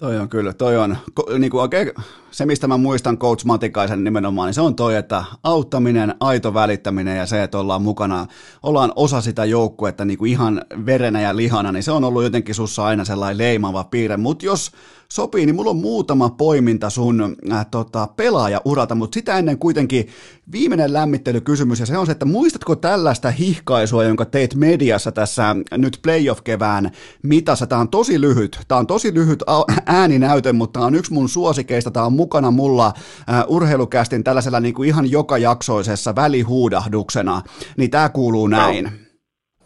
[0.00, 0.96] Toi on kyllä, toi on.
[1.38, 1.92] Niin kuin oikein,
[2.30, 7.16] se, mistä mä muistan Coach Matikaisen nimenomaan, niin se on toi, että auttaminen, aito välittäminen
[7.16, 8.26] ja se, että ollaan mukana,
[8.62, 12.54] ollaan osa sitä joukkuetta niin kuin ihan verenä ja lihana, niin se on ollut jotenkin
[12.54, 14.70] sussa aina sellainen leimava piirre, mutta jos
[15.12, 20.08] sopii, niin mulla on muutama poiminta sun äh, tota, pelaajauralta, mutta sitä ennen kuitenkin
[20.52, 25.98] viimeinen lämmittelykysymys, ja se on se, että muistatko tällaista hihkaisua, jonka teit mediassa tässä nyt
[26.02, 26.90] playoff-kevään
[27.22, 27.66] mitassa?
[27.66, 29.42] Tämä on tosi lyhyt, tämä on tosi lyhyt
[29.86, 34.74] ääninäyte, mutta tämä on yksi mun suosikeista, tämä on mukana mulla äh, urheilukästin tällaisella niin
[34.74, 37.42] kuin ihan joka jaksoisessa välihuudahduksena,
[37.76, 38.84] niin tämä kuuluu näin.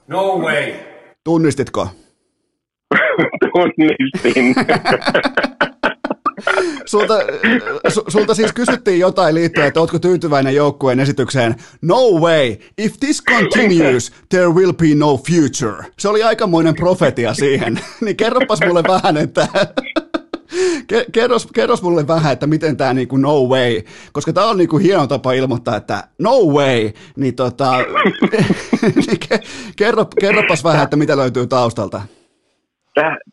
[0.08, 0.72] No, no way.
[1.24, 1.88] Tunnistitko?
[3.52, 4.54] Tunnistin.
[6.86, 7.14] sulta,
[7.88, 11.54] su, sulta siis kysyttiin jotain liittyen, että oletko tyytyväinen joukkueen esitykseen.
[11.82, 15.84] No way, if this continues, there will be no future.
[15.98, 17.80] Se oli aikamoinen profetia siihen.
[18.04, 19.48] niin kerropas mulle vähän, että
[21.12, 23.82] kerros, kerros mulle vähän, että miten tämä niinku no way,
[24.12, 27.72] koska tämä on niinku hieno tapa ilmoittaa, että no way, niin tota,
[29.06, 29.18] niin
[29.76, 32.02] kerro, kerropas vähän, että mitä löytyy taustalta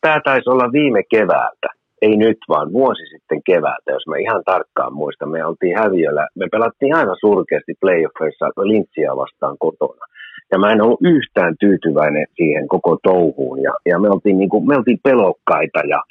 [0.02, 1.68] tämä taisi olla viime keväältä,
[2.02, 5.30] ei nyt vaan vuosi sitten keväältä, jos mä ihan tarkkaan muistan.
[5.30, 10.06] Me oltiin häviöllä, me pelattiin aina surkeasti playoffeissa Lintsiä vastaan kotona.
[10.52, 13.62] Ja mä en ollut yhtään tyytyväinen siihen koko touhuun.
[13.62, 16.02] Ja, ja me, oltiin niinku, me oltiin pelokkaita ja,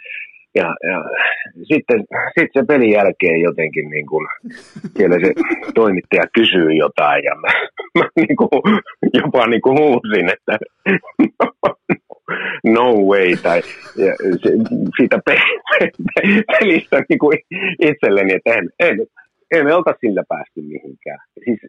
[0.55, 1.05] ja, ja
[1.63, 2.05] sitten,
[2.39, 4.27] sitten se pelin jälkeen jotenkin niin kuin,
[4.97, 5.33] siellä se
[5.75, 7.49] toimittaja kysyy jotain ja mä,
[7.99, 8.49] mä niin kuin,
[9.15, 10.59] jopa niin kuin huusin, että
[12.65, 13.63] no way, tai
[13.97, 14.13] ja
[14.43, 14.51] se,
[14.97, 15.19] siitä
[16.53, 17.39] pelistä niin kuin
[17.81, 19.07] itselleni, että en, en,
[19.55, 21.19] en me olta sillä päästy mihinkään.
[21.45, 21.61] Siis,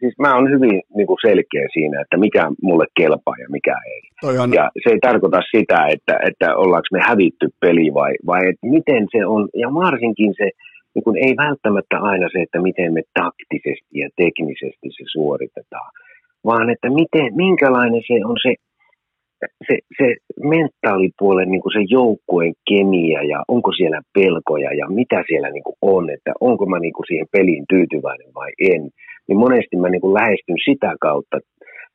[0.00, 4.02] siis mä oon hyvin niin kuin selkeä siinä, että mikä mulle kelpaa ja mikä ei.
[4.38, 4.52] On...
[4.52, 9.06] Ja se ei tarkoita sitä, että, että ollaanko me hävitty peli vai, vai että miten
[9.16, 10.50] se on, ja varsinkin se,
[10.94, 15.90] niin kuin ei välttämättä aina se, että miten me taktisesti ja teknisesti se suoritetaan,
[16.44, 18.54] vaan että miten, minkälainen se on se
[19.98, 20.08] se,
[20.54, 25.76] mentaalipuolen niin kuin se joukkueen kemia ja onko siellä pelkoja ja mitä siellä niin kuin
[25.82, 28.82] on, että onko mä niin kuin siihen peliin tyytyväinen vai en,
[29.28, 31.36] niin monesti mä niin kuin lähestyn sitä kautta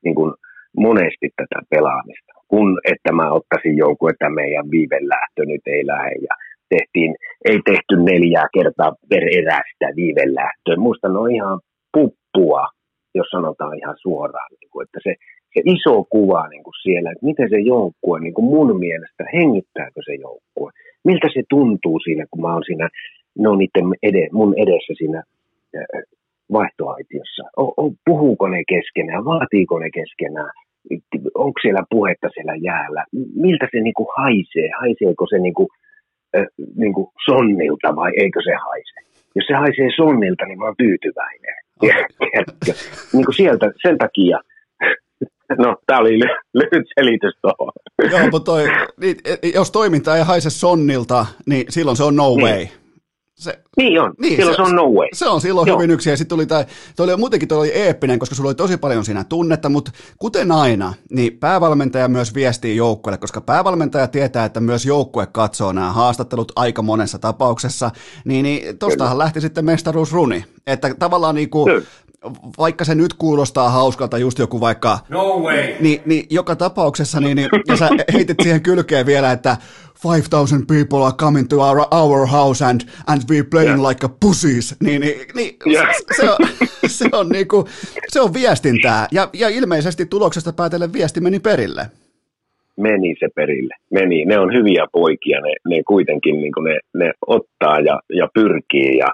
[0.04, 0.34] niin kuin
[0.78, 6.34] monesti tätä pelaamista, kun että mä ottaisin jonkun, että meidän viivelähtö nyt ei lähde ja
[6.70, 7.16] tehtiin,
[7.50, 10.76] ei tehty neljää kertaa per erää sitä viivelähtöä.
[10.78, 11.60] Musta ne on ihan
[11.94, 12.64] puppua,
[13.16, 15.14] jos sanotaan ihan suoraan, niin kuin, että se
[15.54, 20.02] se iso kuva niin kuin siellä, että miten se joukkue niin kuin mun mielestä, hengittääkö
[20.06, 20.72] se joukkue,
[21.04, 22.90] miltä se tuntuu siinä, kun mä oon siinä,
[23.38, 25.24] no niiden ede, mun edessä siinä
[26.52, 27.44] vaihtoaitiossa.
[27.58, 30.52] O, o, puhuuko ne keskenään, vaatiiko ne keskenään,
[31.36, 33.06] onko siellä puhetta siellä jäällä,
[33.36, 35.70] miltä se niin kuin haisee, haiseeko se niin kuin,
[36.38, 36.46] äh,
[36.76, 39.00] niin kuin sonnilta vai eikö se haise.
[39.36, 41.56] Jos se haisee sonnilta, niin mä oon tyytyväinen.
[41.84, 42.04] Okay.
[43.14, 44.40] niin kuin sieltä, sen takia
[45.58, 46.20] No, tämä oli
[46.60, 47.72] lyhyt selitys tuohon.
[48.12, 48.66] Joo, mutta toi,
[49.00, 49.18] niin,
[49.54, 52.46] jos toiminta ei haise sonnilta, niin silloin se on no niin.
[52.46, 52.68] way.
[53.40, 55.08] Se, niin on, niin, silloin se, se on no way.
[55.14, 55.78] Se on silloin Joo.
[55.78, 56.66] hyvin yksi, ja sitten tuli tämä,
[56.96, 60.52] toi oli muutenkin toi oli eeppinen, koska sulla oli tosi paljon siinä tunnetta, mutta kuten
[60.52, 66.52] aina, niin päävalmentaja myös viestii joukkueelle, koska päävalmentaja tietää, että myös joukkue katsoo nämä haastattelut
[66.56, 67.92] aika monessa tapauksessa,
[68.26, 69.24] niin, niin tostahan Kyllä.
[69.24, 71.84] lähti sitten mestaruusruni, että tavallaan niin kuin,
[72.60, 75.00] vaikka se nyt kuulostaa hauskalta, just joku vaikka...
[75.10, 75.74] No way!
[75.80, 79.58] Niin, niin joka tapauksessa, niin, niin, ja sä heitit siihen kylkeen vielä, että
[80.04, 83.90] 5000 people are coming to our, our house and, and we playing yeah.
[83.90, 85.88] like a pussies, niin, niin, niin yeah.
[85.92, 86.38] se, se, on,
[86.88, 87.68] se, on niinku,
[88.08, 91.86] se on viestintää, ja, ja ilmeisesti tuloksesta päätellen viesti meni perille.
[92.78, 94.26] Meni se perille, meni.
[94.26, 99.08] Ne on hyviä poikia, ne, ne kuitenkin niin ne, ne ottaa ja, ja pyrkii, ja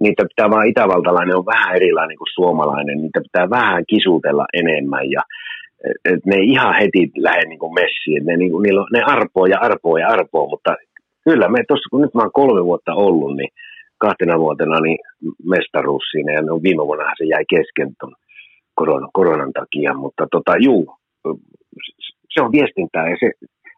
[0.00, 5.22] niitä pitää vaan itävaltalainen on vähän erilainen kuin suomalainen, niitä pitää vähän kisutella enemmän ja
[6.04, 9.46] et ne ei ihan heti lähde niin kuin messiin, ne, niin kuin, niillä ne arpoo
[9.46, 10.76] ja arpoo ja arpoo, mutta
[11.24, 13.48] kyllä me tuossa, kun nyt mä oon kolme vuotta ollut, niin
[13.98, 14.98] kahtena vuotena niin
[15.44, 18.14] mestaruus siinä ja no, viime vuonna se jäi kesken ton
[18.74, 20.96] koronan, koronan takia, mutta tota, juu,
[22.32, 23.30] se on viestintää ja se,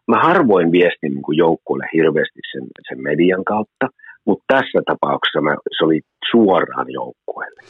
[0.07, 3.85] mä harvoin viestin niin joukkueelle hirveästi sen, sen median kautta,
[4.25, 6.01] mutta tässä tapauksessa mä, se oli
[6.31, 7.61] suoraan joukkueelle.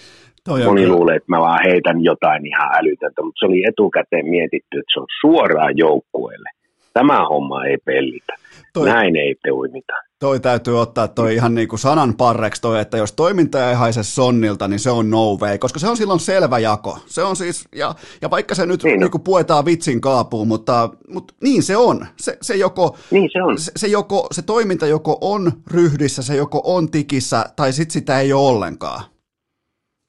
[0.46, 0.96] Toi Moni kyllä.
[0.96, 5.00] luulee, että mä vaan heitän jotain ihan älytöntä, mutta se oli etukäteen mietitty, että se
[5.00, 6.50] on suoraan joukkueelle.
[6.94, 8.34] Tämä homma ei pellitä.
[8.74, 9.94] Toi, Näin ei toimita.
[10.20, 14.04] Toi täytyy ottaa toi ihan niin kuin sanan parreksi toi, että jos toiminta ei haise
[14.04, 16.98] sonnilta, niin se on no way, koska se on silloin selvä jako.
[17.06, 20.90] Se on siis, ja, ja vaikka se nyt niin, niin kuin puetaan vitsin kaapuun, mutta,
[21.14, 22.06] mutta niin se on.
[22.18, 23.58] Se, se, joko, niin se, on.
[23.58, 28.20] Se, se, joko, se toiminta joko on ryhdissä, se joko on tikissä, tai sitten sitä
[28.20, 29.04] ei ole ollenkaan.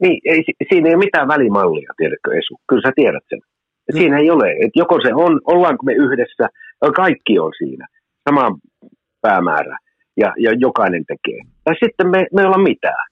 [0.03, 2.61] Niin, ei, siinä ei ole mitään välimallia, tiedätkö Esu?
[2.69, 3.41] Kyllä sä tiedät sen.
[3.89, 4.51] Et siinä ei ole.
[4.51, 6.49] Et joko se on, ollaanko me yhdessä,
[6.97, 7.87] kaikki on siinä.
[8.29, 8.59] Sama
[9.21, 9.79] päämäärä
[10.21, 11.41] ja, ja jokainen tekee.
[11.65, 13.07] Tai sitten me, me ei olla mitään.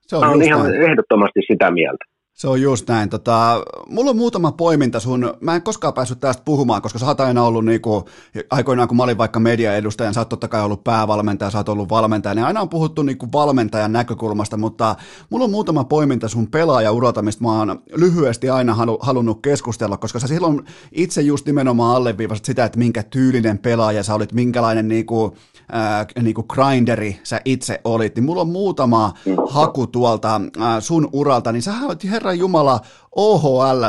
[0.00, 0.82] Se on Mä olen ihan näin.
[0.82, 2.04] ehdottomasti sitä mieltä.
[2.32, 3.08] Se on just näin.
[3.08, 7.20] Tota, mulla on muutama poiminta sun, mä en koskaan päässyt tästä puhumaan, koska sä oot
[7.20, 8.04] aina ollut niinku,
[8.50, 11.90] aikoinaan kun mä olin vaikka mediaedustaja, sä oot totta kai ollut päävalmentaja, sä oot ollut
[11.90, 14.96] valmentaja, niin aina on puhuttu niinku valmentajan näkökulmasta, mutta
[15.30, 20.18] mulla on muutama poiminta sun pelaajauralta, mistä mä oon lyhyesti aina halu, halunnut keskustella, koska
[20.18, 20.60] sä silloin
[20.92, 25.36] itse just nimenomaan alleviivasit sitä, että minkä tyylinen pelaaja sä olit, minkälainen niinku,
[25.74, 29.12] äh, niinku grinderi sä itse olit, niin mulla on muutama
[29.50, 32.80] haku tuolta äh, sun uralta, niin sä olet herran jumala
[33.16, 33.84] ohl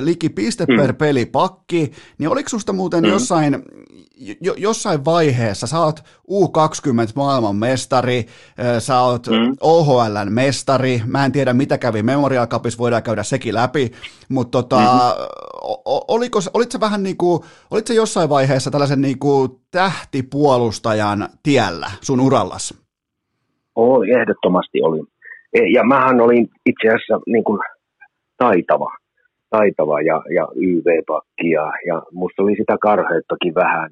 [0.00, 0.76] liki piste mm.
[0.76, 3.10] per peli pakki, niin oliko susta muuten mm.
[3.10, 3.62] jossain,
[4.40, 6.00] jo, jossain vaiheessa, sä oot
[6.30, 8.26] U20 maailman mestari,
[8.78, 9.56] sä oot mm.
[9.60, 13.92] OHLn mestari, mä en tiedä mitä kävi Memorial Cupissa, voidaan käydä sekin läpi,
[14.28, 15.68] mutta tota, mm-hmm.
[16.08, 22.74] oliko, olit sä vähän niinku, olit sä jossain vaiheessa tällaisen niinku tähtipuolustajan tiellä sun urallas?
[23.76, 25.06] Oli, ehdottomasti olin.
[25.52, 27.60] E, ja mähän olin itse asiassa niin kuin
[28.36, 28.96] taitava,
[29.50, 33.90] taitava ja, ja YV-pakki ja, ja musta oli sitä karheuttakin vähän,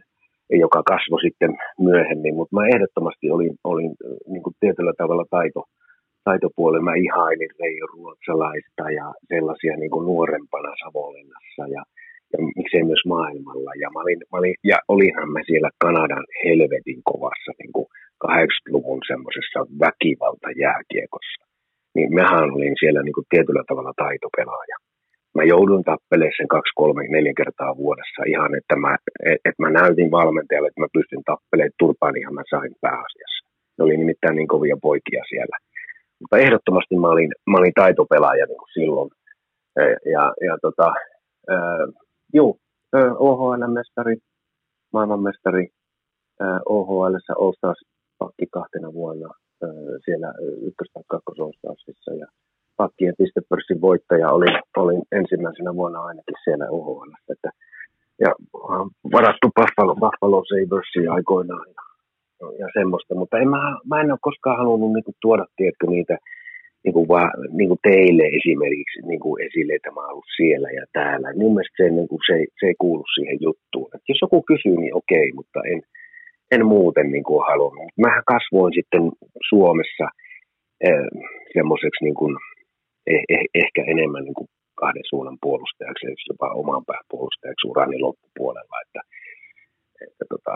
[0.51, 3.93] joka kasvoi sitten myöhemmin, mutta mä ehdottomasti olin, olin
[4.33, 5.63] niin kuin tietyllä tavalla taito,
[6.25, 6.85] taitopuolella.
[6.85, 11.83] Mä ihailin Reijo Ruotsalaista ja sellaisia niin kuin nuorempana Savonlinnassa ja,
[12.33, 13.73] ja miksei myös maailmalla.
[13.83, 17.87] Ja, mä olin, mä olin, ja olinhan mä siellä Kanadan helvetin kovassa niin kuin
[18.25, 21.47] 80-luvun semmoisessa väkivaltajääkiekossa
[21.97, 24.77] niin mähän olin siellä niin kuin tietyllä tavalla taitopelaaja.
[25.37, 28.97] Mä joudun tappelemaan sen kaksi, kolme, neljä kertaa vuodessa ihan, että mä,
[29.49, 33.43] että mä näytin valmentajalle, että mä pystyn tappelemaan turpaan ihan mä sain pääasiassa.
[33.77, 35.57] Ne oli nimittäin niin kovia poikia siellä.
[36.21, 39.11] Mutta ehdottomasti mä olin, mä olin taitopelaaja niin kuin silloin.
[39.81, 39.83] E,
[40.15, 40.89] ja, ja tota,
[41.53, 41.87] äh,
[42.35, 42.59] juu,
[43.19, 44.17] OHL-mestari,
[44.93, 45.69] maailmanmestari,
[46.69, 47.81] OHL All Stars
[48.19, 49.29] pakki kahtena vuonna,
[50.05, 50.35] siellä
[50.69, 52.27] ykkös- tai kakkososauksissa ja
[52.77, 54.47] pakkien pistepörssin voittaja oli,
[54.77, 57.13] oli ensimmäisenä vuonna ainakin siellä UHL.
[57.33, 57.51] Että,
[58.21, 58.31] ja
[59.13, 61.83] varattu Buffalo, Buffalo Sabersia aikoinaan ja,
[62.59, 66.19] ja semmoista, mutta en mä, mä en ole koskaan halunnut niinku tuoda tietty niitä
[66.87, 71.29] niinku vaan, niinku teille esimerkiksi niinku esille, että mä ollut siellä ja täällä.
[71.37, 73.91] Mun mielestä se, niinku, se, se ei kuulu siihen juttuun.
[73.95, 75.81] Et jos joku kysyy, niin okei, mutta en,
[76.55, 77.89] en muuten niin kuin halunnut.
[78.05, 79.03] Mä kasvoin sitten
[79.49, 80.07] Suomessa
[80.87, 81.07] eh,
[81.55, 82.37] semmoiseksi niin kuin,
[83.13, 84.49] eh, eh, ehkä enemmän niin kuin
[84.83, 89.01] kahden suunnan puolustajaksi, jopa oman pään puolustajaksi urani loppupuolella, että,
[90.07, 90.55] että tota,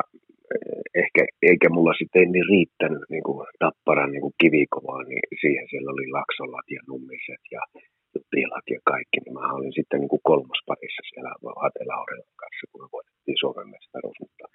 [0.55, 5.67] eh, ehkä, eikä mulla sitten niin riittänyt niin kuin tapparan niin kuin kivikovaa, niin siihen
[5.71, 7.63] siellä oli laksolat ja nummiset ja
[8.15, 11.31] juttilat ja kaikki, niin mä olin sitten niin kuin kolmas parissa siellä
[11.65, 11.85] Ate
[12.41, 14.47] kanssa, kun me voitettiin Suomen mestaruus, mutta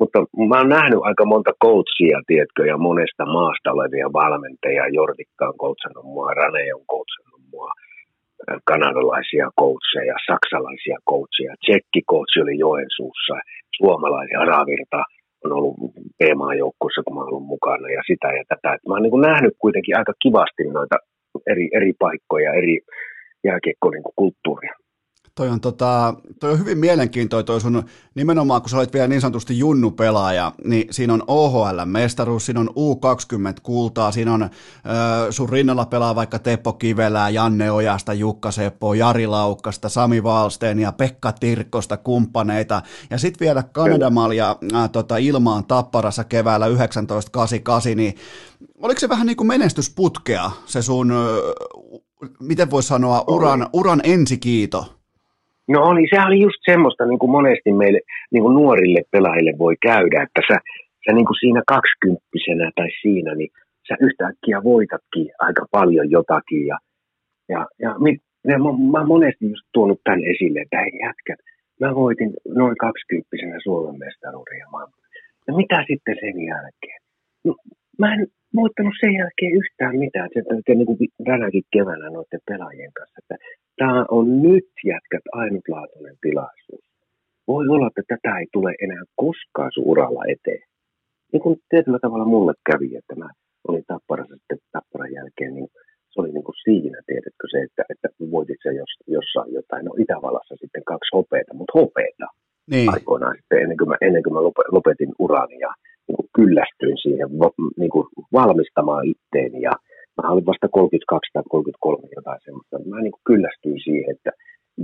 [0.00, 0.18] mutta
[0.50, 4.94] mä oon nähnyt aika monta coachia, tiedätkö, ja monesta maasta olevia valmentajia.
[4.98, 7.70] Jortikka on coachannut mua, Rane on coachannut mua,
[8.64, 13.36] kanadalaisia coacheja, saksalaisia coacheja, tsekki coach oli Joensuussa,
[13.76, 15.02] suomalaisia Aravirta
[15.44, 15.76] on ollut
[16.18, 18.74] PMA-joukkueessa, kun mä oon ollut mukana ja sitä ja tätä.
[18.74, 20.96] Et mä oon niin nähnyt kuitenkin aika kivasti noita
[21.52, 22.78] eri, eri paikkoja, eri
[23.44, 24.74] jääkiekko niin kulttuuria.
[25.38, 27.84] Toi on, tota, toi on hyvin mielenkiintoinen toi sun,
[28.14, 34.12] nimenomaan kun sä olet vielä niin sanotusti junnu-pelaaja, niin siinä on OHL-mestaruus, siinä on U20-kultaa,
[34.12, 34.48] siinä on ö,
[35.32, 40.92] sun rinnalla pelaa vaikka Teppo Kivelää, Janne Ojasta, Jukka Seppo, Jari Laukkasta, Sami Valsteen ja
[40.92, 48.14] Pekka Tirkkosta kumppaneita, ja sitten vielä Kanadamalja äh, tota, Ilmaan Tapparassa keväällä 1988, niin
[48.82, 51.12] oliko se vähän niin kuin menestysputkea se sun,
[52.40, 54.97] miten voi sanoa, uran, uran ensikiito?
[55.68, 58.00] No oli, sehän oli just semmoista, niin kuin monesti meille
[58.32, 60.56] niin kuin nuorille pelaajille voi käydä, että sä,
[61.04, 63.50] sä niin kuin siinä kaksikymppisenä tai siinä, niin
[63.88, 66.66] sä yhtäkkiä voitatkin aika paljon jotakin.
[66.66, 66.78] Ja,
[67.48, 67.90] ja, ja,
[68.48, 71.40] ja mä, mä monesti just tuonut tämän esille, että hei jätkät,
[71.80, 72.30] mä voitin
[72.60, 74.58] noin kaksikymppisenä Suomen mestaruuden.
[75.46, 77.00] Ja mitä sitten sen jälkeen?
[77.44, 77.54] No,
[77.98, 80.28] mä en voittanut sen jälkeen yhtään mitään.
[80.32, 83.36] Se on niin kuin tänäkin keväänä noiden pelaajien kanssa, että
[83.76, 86.84] tämä on nyt jätkät ainutlaatuinen tilaisuus.
[87.48, 90.64] Voi olla, että tätä ei tule enää koskaan sun uralla eteen.
[91.32, 93.28] Niin kuin tietyllä tavalla mulle kävi, että mä
[93.68, 95.68] olin tapparassa sitten tapparan jälkeen, niin
[96.10, 99.84] se oli niin kuin siinä, tiedätkö se, että, että voitit se jos, jossain jotain.
[99.84, 102.26] No Itävallassa sitten kaksi hopeita, mutta hopeita
[102.70, 102.90] niin.
[102.94, 104.40] aikoinaan sitten ennen kuin mä, ennen kuin mä
[104.76, 105.72] lopetin urani ja
[106.08, 107.28] niin kuin kyllästyin siihen
[107.80, 109.72] niin kuin valmistamaan itteeni ja
[110.16, 112.78] mä olin vasta 32 tai 33 jotain semmoista.
[112.90, 114.30] Mä niin kuin kyllästyin siihen, että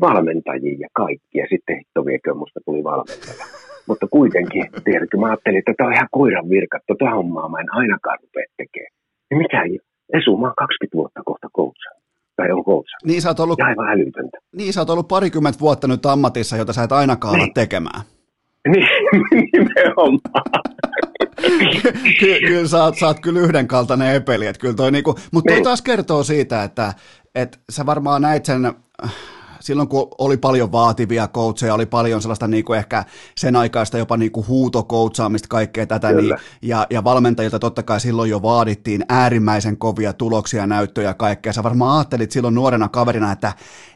[0.00, 3.44] valmentajia ja kaikki ja sitten hitto viekö musta tuli valmentaja.
[3.88, 7.74] Mutta kuitenkin, tiedätkö, mä ajattelin, että tämä on ihan koiran virka, tota hommaa mä en
[7.80, 8.94] ainakaan rupea tekemään.
[9.30, 9.78] Ja mikä ei,
[10.12, 11.92] Esu, mä oon 20 vuotta kohta koutsan.
[12.36, 12.98] Tai on koutsan.
[13.04, 14.38] Niin sä oot ollut, ja aivan älytöntä.
[14.56, 17.42] Niin sä oot ollut parikymmentä vuotta nyt ammatissa, jota sä et ainakaan niin.
[17.42, 18.00] ala tekemään.
[18.68, 18.88] Niin,
[19.52, 20.18] nimenomaan.
[22.20, 25.56] Ky- kyllä sä oot, sä oot kyllä yhdenkaltainen epeli, että kyllä toi niinku, mutta toi
[25.56, 25.64] niin.
[25.64, 26.94] taas kertoo siitä, että,
[27.34, 28.74] että sä varmaan näit sen
[29.64, 33.04] silloin kun oli paljon vaativia coacheja, oli paljon sellaista niin kuin ehkä
[33.36, 38.30] sen aikaista jopa niin kuin huutokoutsaamista, kaikkea tätä, niin, ja, ja valmentajilta totta kai silloin
[38.30, 41.52] jo vaadittiin äärimmäisen kovia tuloksia, näyttöjä kaikkea.
[41.52, 43.52] Sä varmaan ajattelit silloin nuorena kaverina, että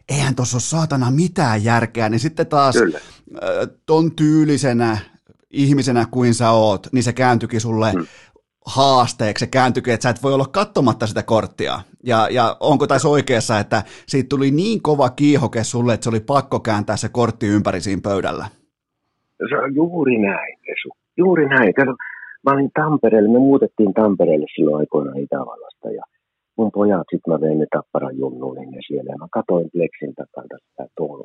[0.09, 3.01] eihän tuossa ole saatana mitään järkeä, niin sitten taas Kyllä.
[3.87, 4.99] ton tyylisenä
[5.51, 8.07] ihmisenä kuin sä oot, niin se kääntyikin sulle hmm
[8.77, 11.75] haasteeksi se kääntyikin, että sä et voi olla katsomatta sitä korttia.
[12.05, 16.21] Ja, ja onko tässä oikeassa, että siitä tuli niin kova kiihoke sulle, että se oli
[16.21, 18.45] pakko kääntää se kortti ympäri siinä pöydällä?
[19.49, 20.89] Se on juuri näin, Esu.
[21.17, 21.75] Juuri näin.
[21.75, 21.91] Kato,
[22.45, 26.03] mä olin Tampereelle, me muutettiin Tampereelle silloin aikoinaan Itävallasta ja
[26.57, 30.43] mun pojat, sitten mä vein ne Tapparan junnuun ja siellä ja mä katoin Plexin takaa
[30.43, 30.85] sitä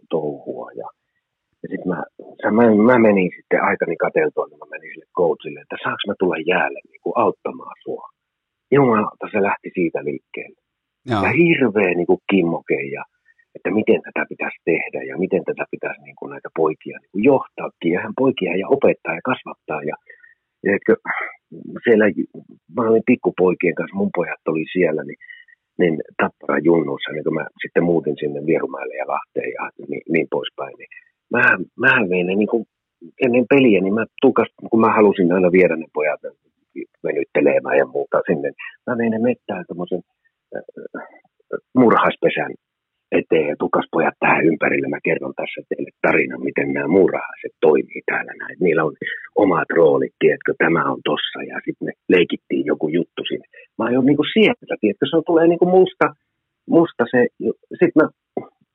[0.09, 0.87] touhua ja
[1.63, 1.99] ja sitten mä,
[2.57, 6.37] mä, mä, menin sitten aikani kateltua, niin mä menin sille coachille, että saanko mä tulla
[6.53, 8.05] jäälle niin kuin auttamaan sua.
[8.71, 10.59] Jumalauta se lähti siitä liikkeelle.
[11.09, 11.23] Joo.
[11.25, 13.03] Ja hirveä niin kuin kimmoke ja
[13.55, 17.23] että miten tätä pitäisi tehdä ja miten tätä pitäisi niin kuin näitä poikia niin kuin
[17.23, 19.81] johtaakin ja hän poikia ja opettaa ja kasvattaa.
[19.89, 19.95] Ja,
[20.63, 20.93] ja etkö,
[21.83, 22.05] siellä,
[22.75, 25.19] mä olin pikkupoikien kanssa, mun pojat oli siellä, niin,
[25.79, 30.27] niin Tappara junnussa, niin kun mä sitten muutin sinne Vierumäelle ja Lahteen ja niin, niin
[30.31, 30.91] poispäin, niin
[31.33, 32.65] mä, mä vein ne niin kuin
[33.25, 36.21] ennen peliä, niin mä tukas, kun mä halusin aina viedä ne pojat
[37.03, 38.51] venyttelemään ja muuta sinne,
[38.87, 39.65] mä vein ne mettään
[40.55, 40.63] äh,
[41.79, 42.53] murhaispesän
[43.19, 44.87] eteen ja tukas pojat tähän ympärille.
[44.87, 48.57] Mä kerron tässä teille tarinan, miten nämä murhaiset toimii täällä näin.
[48.59, 48.95] Niillä on
[49.43, 53.47] omat roolit, tiedätkö, tämä on tossa ja sitten me leikittiin joku juttu sinne.
[53.77, 56.07] Mä oon niin kuin sieltä, tiedätkö, se tulee niin kuin musta,
[56.77, 57.19] musta se,
[57.79, 58.05] sitten mä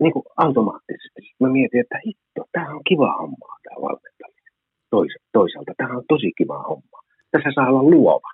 [0.02, 1.18] niin kuin automaattisesti.
[1.26, 2.27] Sitten mä mietin, että hitto,
[2.68, 4.52] tämä on kiva homma, tämä valmentaminen.
[4.90, 6.98] Tois, toisaalta tämä on tosi kiva homma.
[7.30, 8.30] Tässä saa olla luova.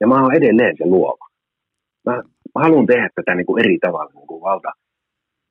[0.00, 1.26] Ja mä oon edelleen se luova.
[2.06, 2.14] Mä,
[2.54, 4.70] mä haluan tehdä tätä niin kuin eri tavalla niin kuin valta,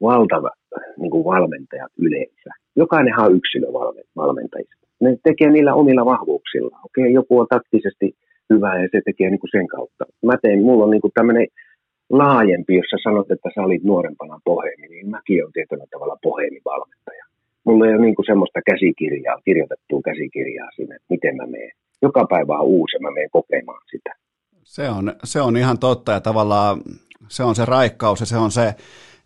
[0.02, 0.52] valtava
[0.98, 2.50] niin kuin valmentajat yleensä.
[2.76, 4.88] Jokainenhan on yksilövalmentajista.
[5.02, 6.78] Ne tekee niillä omilla vahvuuksilla.
[6.86, 8.08] Okei, joku on taktisesti
[8.54, 10.06] hyvä ja se tekee niin kuin sen kautta.
[10.26, 11.48] Mä teen, mulla on niin kuin tämmöinen
[12.10, 17.21] laajempi, jos sä sanot, että sä olit nuorempana poheemi, niin mäkin olen tietyllä tavalla poheemivalmentaja.
[17.66, 21.72] Mulla ei ole niin semmoista käsikirjaa, kirjoitettua käsikirjaa siinä, että miten mä menen.
[22.02, 24.16] Joka päivä on uusi mä menen kokemaan sitä.
[24.64, 26.82] Se on, se on ihan totta ja tavallaan
[27.28, 28.76] se on se raikkaus ja se on se,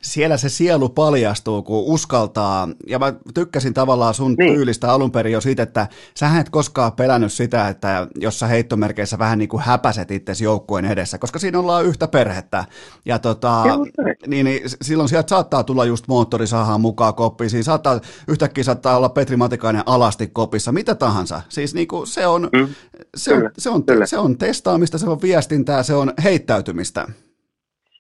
[0.06, 4.54] siellä se sielu paljastuu, kun uskaltaa, ja mä tykkäsin tavallaan sun niin.
[4.54, 5.88] tyylistä alun perin jo siitä, että
[6.18, 10.86] sä et koskaan pelännyt sitä, että jos sä heittomerkeissä vähän niin kuin häpäset itsesi joukkueen
[10.86, 12.66] edessä, koska siinä ollaan yhtä perhettä,
[13.06, 13.64] ja tota,
[14.28, 19.10] niin, niin, silloin sieltä saattaa tulla just moottorisahaan mukaan koppiin, siinä saattaa, yhtäkkiä saattaa olla
[19.10, 22.68] Petri Matikainen alasti kopissa, mitä tahansa, siis niin kuin se on, mm.
[23.18, 27.08] se, on, se, on, se on testaamista, se on viestintää, se on heittäytymistä.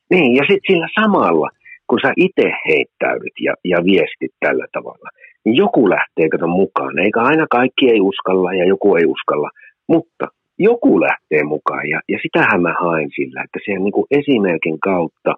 [0.10, 1.50] Niin, ja sitten sillä samalla,
[1.90, 5.10] kun sä itse heittäydyt ja, ja viestit tällä tavalla,
[5.46, 7.00] niin joku lähtee kato mukaan.
[7.00, 9.50] Eikä aina kaikki ei uskalla ja joku ei uskalla,
[9.88, 10.26] mutta
[10.60, 15.32] joku lähtee mukaan ja, ja sitähän mä haen sillä, että se niin kuin esimerkin kautta,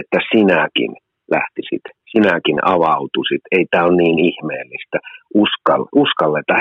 [0.00, 0.92] että sinäkin
[1.30, 4.98] lähtisit, sinäkin avautusit, ei tämä ole niin ihmeellistä,
[5.34, 6.54] Uskal, uskalleta.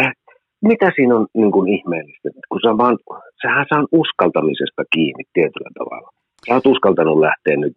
[0.62, 2.98] Mitä siinä on niin kuin ihmeellistä, kun sä vaan,
[3.42, 6.10] sähän saa uskaltamisesta kiinni tietyllä tavalla.
[6.48, 7.74] Sä oot uskaltanut lähteä nyt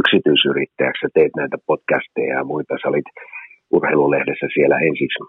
[0.00, 3.10] yksityisyrittäjäksi, sä teet näitä podcasteja ja muita, sä olit
[3.76, 5.22] urheilulehdessä siellä ensiksi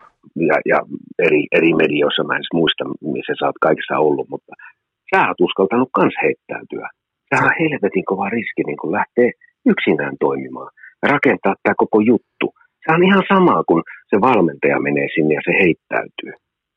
[0.49, 0.79] ja, ja
[1.25, 2.83] eri, eri medioissa, mä en muista,
[3.15, 4.53] missä sä oot kaikissa ollut, mutta
[5.11, 6.87] sä oot uskaltanut kans heittäytyä.
[7.29, 9.31] Tämä on helvetin kova riski niin kun lähtee
[9.65, 10.71] yksinään toimimaan
[11.01, 12.45] ja rakentaa tämä koko juttu.
[12.83, 16.33] Se on ihan sama kuin se valmentaja menee sinne ja se heittäytyy.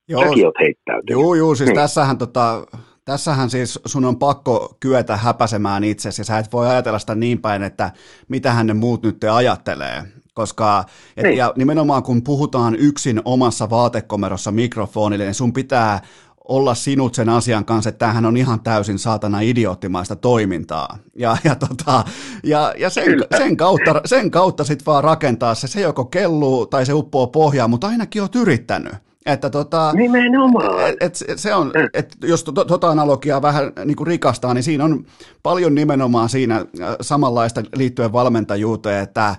[0.08, 0.22] Joo.
[0.22, 1.10] Säkin oot heittäytynyt.
[1.10, 1.80] Joo, joo, siis hmm.
[1.80, 2.66] tässähän, tota,
[3.04, 7.40] tässähän siis sun on pakko kyetä häpäsemään itsesi ja sä et voi ajatella sitä niin
[7.40, 7.92] päin, että
[8.28, 10.02] mitä ne muut nyt te ajattelee.
[10.34, 10.84] Koska
[11.16, 11.36] et, niin.
[11.36, 16.00] ja nimenomaan kun puhutaan yksin omassa vaatekomerossa mikrofonille, niin sun pitää
[16.48, 20.98] olla sinut sen asian kanssa, että tämähän on ihan täysin saatana idioottimaista toimintaa.
[21.16, 22.04] Ja, ja, tota,
[22.42, 26.86] ja, ja sen, sen, kautta, sen kautta sitten vaan rakentaa se, se joko kelluu tai
[26.86, 28.94] se uppoo pohjaan, mutta ainakin oot yrittänyt.
[29.26, 30.90] Että tota, Nimenomaan.
[31.00, 31.88] Et, et se on, mm.
[31.94, 35.04] et jos to, tota analogiaa vähän niin kuin rikastaa, niin siinä on
[35.42, 39.36] paljon nimenomaan siinä äh, samanlaista liittyen valmentajuuteen, että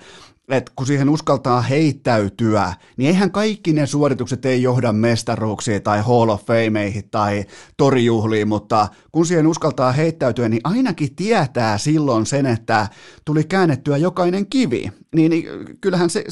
[0.50, 6.30] että kun siihen uskaltaa heittäytyä, niin eihän kaikki ne suoritukset ei johda mestaruuksiin tai Hall
[6.30, 7.44] of Fameihin tai
[7.78, 12.88] torijuhliin, mutta kun siihen uskaltaa heittäytyä, niin ainakin tietää silloin sen, että
[13.26, 14.90] tuli käännettyä jokainen kivi.
[15.16, 15.46] Niin, niin
[15.82, 16.24] kyllähän se,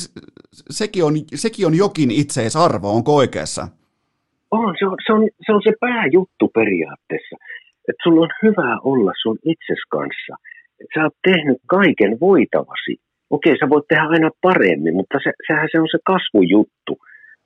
[0.70, 3.68] sekin, on, sekin on jokin itseisarvo, onko oikeassa?
[4.52, 7.36] On, se on se, on, se, on se pääjuttu periaatteessa.
[7.90, 10.36] Että sulla on hyvä olla sun itses kanssa.
[10.94, 12.98] Sä oot tehnyt kaiken voitavasi
[13.36, 16.94] okei, sä voit tehdä aina paremmin, mutta se, sehän se on se kasvujuttu.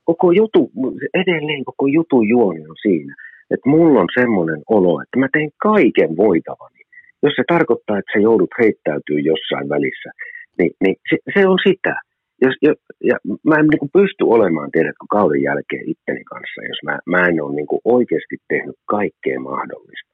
[0.04, 0.70] Koko jutu,
[1.14, 3.14] edelleen koko jutun juoni on siinä,
[3.50, 6.80] että mulla on semmoinen olo, että mä teen kaiken voitavani.
[7.22, 10.10] Jos se tarkoittaa, että sä joudut heittäytyy jossain välissä,
[10.58, 11.94] niin, niin se, se on sitä.
[12.42, 12.72] Jos, ja,
[13.10, 13.16] ja
[13.48, 17.54] mä en niin pysty olemaan, tiedätkö, kauden jälkeen itteni kanssa, jos mä, mä en ole
[17.54, 20.10] niin oikeasti tehnyt kaikkea mahdollista.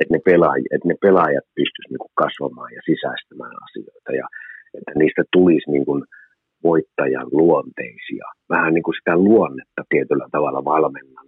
[0.00, 4.10] Että ne, pelaaj, että ne pelaajat pystyisivät niin kasvamaan ja sisäistämään asioita.
[4.20, 4.26] Ja,
[4.74, 6.02] että niistä tulisi niin kuin
[6.62, 8.26] voittajan luonteisia.
[8.48, 11.26] Vähän niin kuin sitä luonnetta tietyllä tavalla valmennan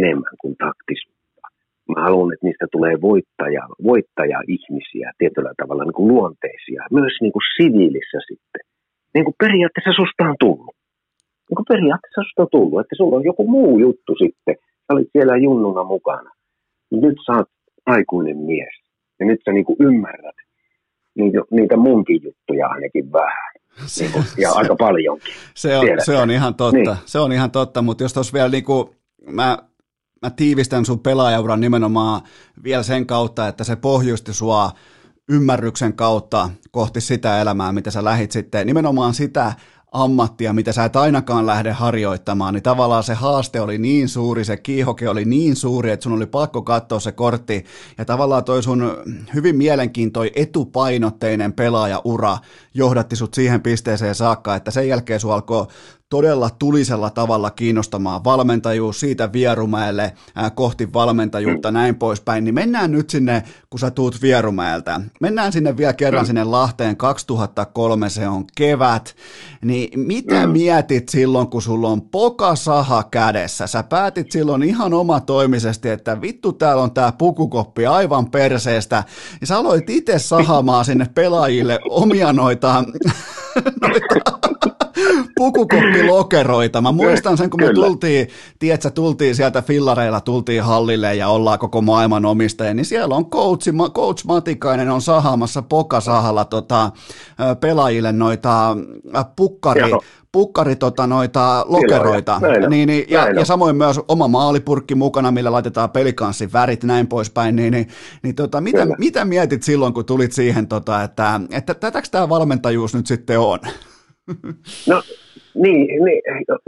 [0.00, 1.42] enemmän kuin taktisuutta.
[1.88, 7.46] Mä haluan, että niistä tulee voittaja, voittaja-ihmisiä tietyllä tavalla niin kuin luonteisia, myös niin kuin
[7.56, 8.62] siviilissä sitten.
[9.14, 10.76] Niin kuin periaatteessa susta on tullut.
[11.48, 14.56] Niin kuin periaatteessa susta on tullut, että sulla on joku muu juttu sitten.
[14.84, 16.30] Sä olit siellä junnuna mukana.
[16.90, 17.50] Nyt sä oot
[17.86, 18.76] aikuinen mies.
[19.20, 20.38] Ja nyt sä niin kuin ymmärrät,
[21.14, 23.54] niitä, niitä munkin juttuja ainakin vähän.
[23.86, 25.34] Se, niin kuin, ja se, aika paljonkin.
[25.54, 26.96] Se on, se on ihan totta, niin.
[27.06, 28.88] se on ihan totta, mutta jos tuossa vielä niin kuin,
[29.30, 29.58] mä,
[30.22, 32.22] mä tiivistän sun pelaajauran nimenomaan
[32.64, 34.70] vielä sen kautta, että se pohjusti sua
[35.28, 39.52] ymmärryksen kautta kohti sitä elämää, mitä sä lähit sitten, nimenomaan sitä
[39.94, 44.56] ammattia, mitä sä et ainakaan lähde harjoittamaan, niin tavallaan se haaste oli niin suuri, se
[44.56, 47.64] kiihoke oli niin suuri, että sun oli pakko katsoa se kortti,
[47.98, 48.96] ja tavallaan toi sun
[49.34, 52.38] hyvin mielenkiintoinen etupainotteinen pelaajaura
[52.74, 55.66] johdatti sut siihen pisteeseen saakka, että sen jälkeen sun alkoi
[56.08, 63.10] todella tulisella tavalla kiinnostamaan valmentajuus siitä Vierumäelle ää, kohti valmentajuutta näin poispäin, niin mennään nyt
[63.10, 65.00] sinne, kun sä tuut Vierumäeltä.
[65.20, 69.16] Mennään sinne vielä kerran sinne Lahteen 2003, se on kevät.
[69.62, 73.66] Niin mitä mietit silloin, kun sulla on pokasaha kädessä?
[73.66, 79.04] Sä päätit silloin ihan omatoimisesti, että vittu täällä on tää pukukoppi aivan perseestä.
[79.40, 82.84] Ja sä aloit itse sahamaan sinne pelaajille omia noita,
[83.82, 84.53] noita
[85.36, 86.80] pukukoppilokeroita.
[86.80, 87.86] Mä muistan sen, kun me Kyllä.
[87.86, 93.30] tultiin, tiedätkö, tultiin sieltä fillareilla, tultiin hallille ja ollaan koko maailman omistajia, niin siellä on
[93.30, 96.90] coach, coach Matikainen on sahaamassa pokasahalla tota,
[97.60, 98.76] pelaajille noita
[99.36, 99.82] pukkari,
[100.32, 105.52] pukkari tota, noita lokeroita, Kyllä, niin, niin, ja, ja, samoin myös oma maalipurkki mukana, millä
[105.52, 107.88] laitetaan pelikanssin värit näin poispäin, niin, niin,
[108.22, 112.94] niin tota, mitä, mitä mietit silloin, kun tulit siihen, tota, että, että tätäkö tämä valmentajuus
[112.94, 113.58] nyt sitten on?
[114.90, 114.96] No
[115.54, 116.22] niin, niin,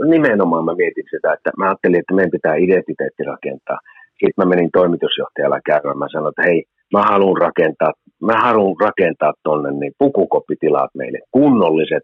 [0.09, 3.79] nimenomaan mä mietin sitä, että mä ajattelin, että meidän pitää identiteetti rakentaa.
[4.09, 6.63] Sitten mä menin toimitusjohtajalla käymään, mä sanoin, että hei,
[6.93, 12.03] mä haluan rakentaa, mä haluan rakentaa tonne niin pukukoppitilat meille, kunnolliset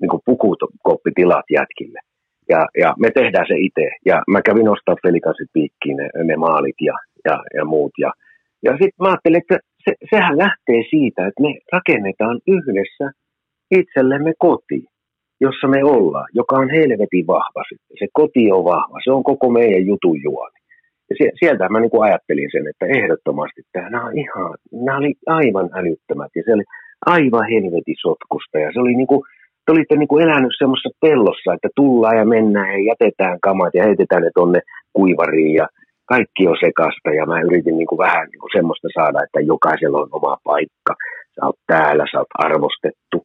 [0.00, 2.00] niin kuin pukukoppitilat jätkille.
[2.48, 3.86] Ja, ja me tehdään se itse.
[4.06, 7.92] Ja mä kävin ostaa Felikasit piikkiin ne, ne maalit ja, ja, ja muut.
[7.98, 8.10] Ja,
[8.64, 13.06] ja sitten mä ajattelin, että se, sehän lähtee siitä, että me rakennetaan yhdessä
[13.70, 14.84] itsellemme koti,
[15.40, 17.96] jossa me ollaan, joka on helvetin vahva sitten.
[17.98, 20.58] Se koti on vahva, se on koko meidän jutun juoni.
[21.10, 25.14] Ja sieltä mä niin kuin ajattelin sen, että ehdottomasti että nämä, on ihan, nämä oli
[25.26, 26.64] aivan älyttömät ja se oli
[27.06, 29.22] aivan helvetin sotkusta ja se oli niin kuin,
[29.64, 33.84] te olitte niin kuin elänyt semmoisessa pellossa, että tullaan ja mennään ja jätetään kamat ja
[33.84, 34.60] heitetään ne tonne
[34.92, 35.66] kuivariin ja
[36.12, 39.98] kaikki on sekasta ja mä yritin niin kuin vähän niin kuin semmoista saada, että jokaisella
[39.98, 40.92] on oma paikka.
[41.34, 43.18] Sä oot täällä, sä oot arvostettu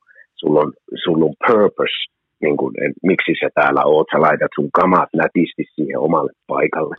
[0.43, 1.97] sulla on, sulla on purpose,
[2.41, 6.95] niin kuin, miksi sä täällä oot, sä laitat sun kamat nätisti siihen omalle paikalle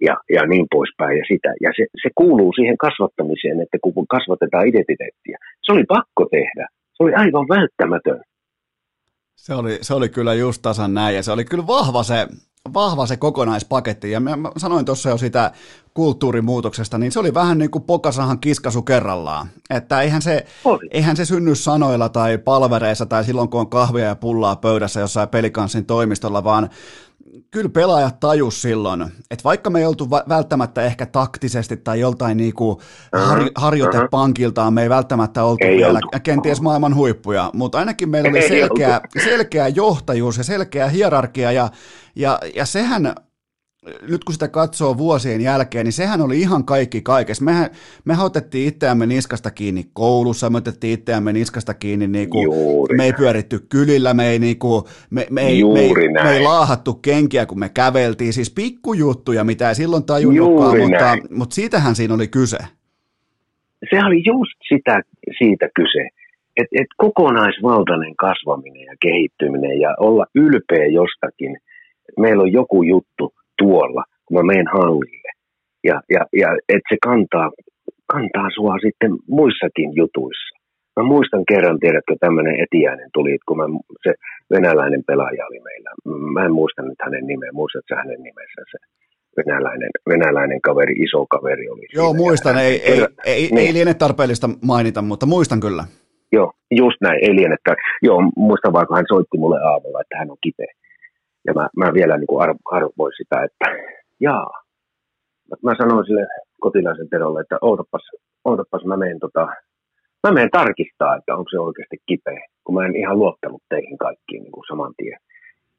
[0.00, 1.50] ja, ja niin poispäin ja sitä.
[1.64, 7.02] Ja se, se kuuluu siihen kasvattamiseen, että kun kasvatetaan identiteettiä, se oli pakko tehdä, se
[7.02, 8.20] oli aivan välttämätön.
[9.36, 12.26] Se oli, se oli kyllä just tasan näin ja se oli kyllä vahva se,
[12.74, 14.10] vahva se kokonaispaketti.
[14.10, 15.52] Ja mä, sanoin tuossa jo sitä
[15.94, 19.48] kulttuurimuutoksesta, niin se oli vähän niin kuin pokasahan kiskasu kerrallaan.
[19.70, 20.46] Että eihän se,
[20.90, 25.28] eihän se synny sanoilla tai palvereissa tai silloin, kun on kahvia ja pullaa pöydässä jossain
[25.28, 26.70] pelikanssin toimistolla, vaan
[27.50, 32.80] kyllä pelaajat tajus silloin, että vaikka me ei oltu välttämättä ehkä taktisesti tai joltain niinku
[33.12, 36.18] har, harjoitepankiltaan, me ei välttämättä oltu ei vielä oltu.
[36.22, 41.70] kenties maailman huippuja, mutta ainakin meillä oli selkeä, selkeä johtajuus ja selkeä hierarkia ja,
[42.16, 43.14] ja, ja sehän
[44.08, 47.44] nyt kun sitä katsoo vuosien jälkeen, niin sehän oli ihan kaikki kaikessa.
[47.44, 47.70] Mehän,
[48.04, 52.48] mehän otettiin itseämme niskasta kiinni koulussa, me otettiin itseämme niskasta kiinni, niin kuin,
[52.96, 56.42] me ei pyöritty kylillä, me ei, niin kuin, me, me, ei, me, ei, me ei
[56.42, 58.32] laahattu kenkiä, kun me käveltiin.
[58.32, 62.58] Siis pikkujuttuja, mitä ei silloin tajunnutkaan, mutta, mutta siitähän siinä oli kyse.
[63.90, 65.02] Se oli just sitä,
[65.38, 66.08] siitä kyse.
[66.56, 71.56] Että et kokonaisvaltainen kasvaminen ja kehittyminen ja olla ylpeä jostakin.
[72.18, 75.30] Meillä on joku juttu, tuolla, kun mä menen hallille.
[75.88, 77.50] Ja, ja, ja että se kantaa,
[78.12, 80.54] kantaa sua sitten muissakin jutuissa.
[80.96, 83.64] Mä muistan kerran, tiedätkö, tämmöinen etiäinen tuli, kun mä,
[84.06, 84.12] se
[84.54, 85.90] venäläinen pelaaja oli meillä.
[86.34, 88.78] Mä en muista nyt hänen nimeä, muistatko hänen nimensä se
[89.36, 91.86] venäläinen, venäläinen kaveri, iso kaveri oli.
[91.94, 93.66] Joo, muistan, ei, ei, ei, niin.
[93.66, 95.84] ei liene tarpeellista mainita, mutta muistan kyllä.
[96.32, 97.56] Joo, just näin, ei liene.
[98.02, 100.72] Joo, muistan vaan, kun hän soitti mulle aamulla, että hän on kipeä.
[101.48, 102.42] Ja mä, mä vielä niin kuin
[102.76, 103.66] arvoin sitä, että
[104.20, 104.50] jaa.
[105.62, 106.26] Mä, sanoin sille
[106.60, 108.04] kotilaisen Terolle, että ootapas,
[108.44, 109.46] ootapas mä menen tota,
[110.24, 114.42] mä menen tarkistaa, että onko se oikeasti kipeä, kun mä en ihan luottanut teihin kaikkiin
[114.42, 115.20] niin kuin saman tien.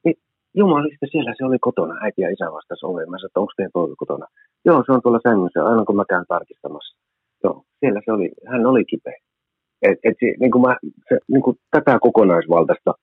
[0.03, 0.17] Niin
[0.53, 3.09] jumalista siellä se oli kotona, äiti ja isä vastasi oveen.
[3.09, 4.25] Mä sanoin, että onko teidän toivo kotona?
[4.65, 6.97] Joo, se on tuolla sängyssä, aina kun mä käyn tarkistamassa.
[7.43, 9.17] Joo, siellä se oli, hän oli kipeä.
[9.81, 10.77] Et, et niin kuin mä,
[11.09, 12.93] se, niin kuin tätä kokonaisvaltaista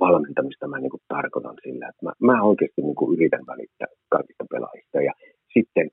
[0.00, 4.44] valmentamista mä niin kuin tarkoitan sillä, että mä, mä oikeasti niin kuin yritän välittää kaikista
[4.50, 4.98] pelaajista.
[5.08, 5.12] Ja
[5.54, 5.90] sitten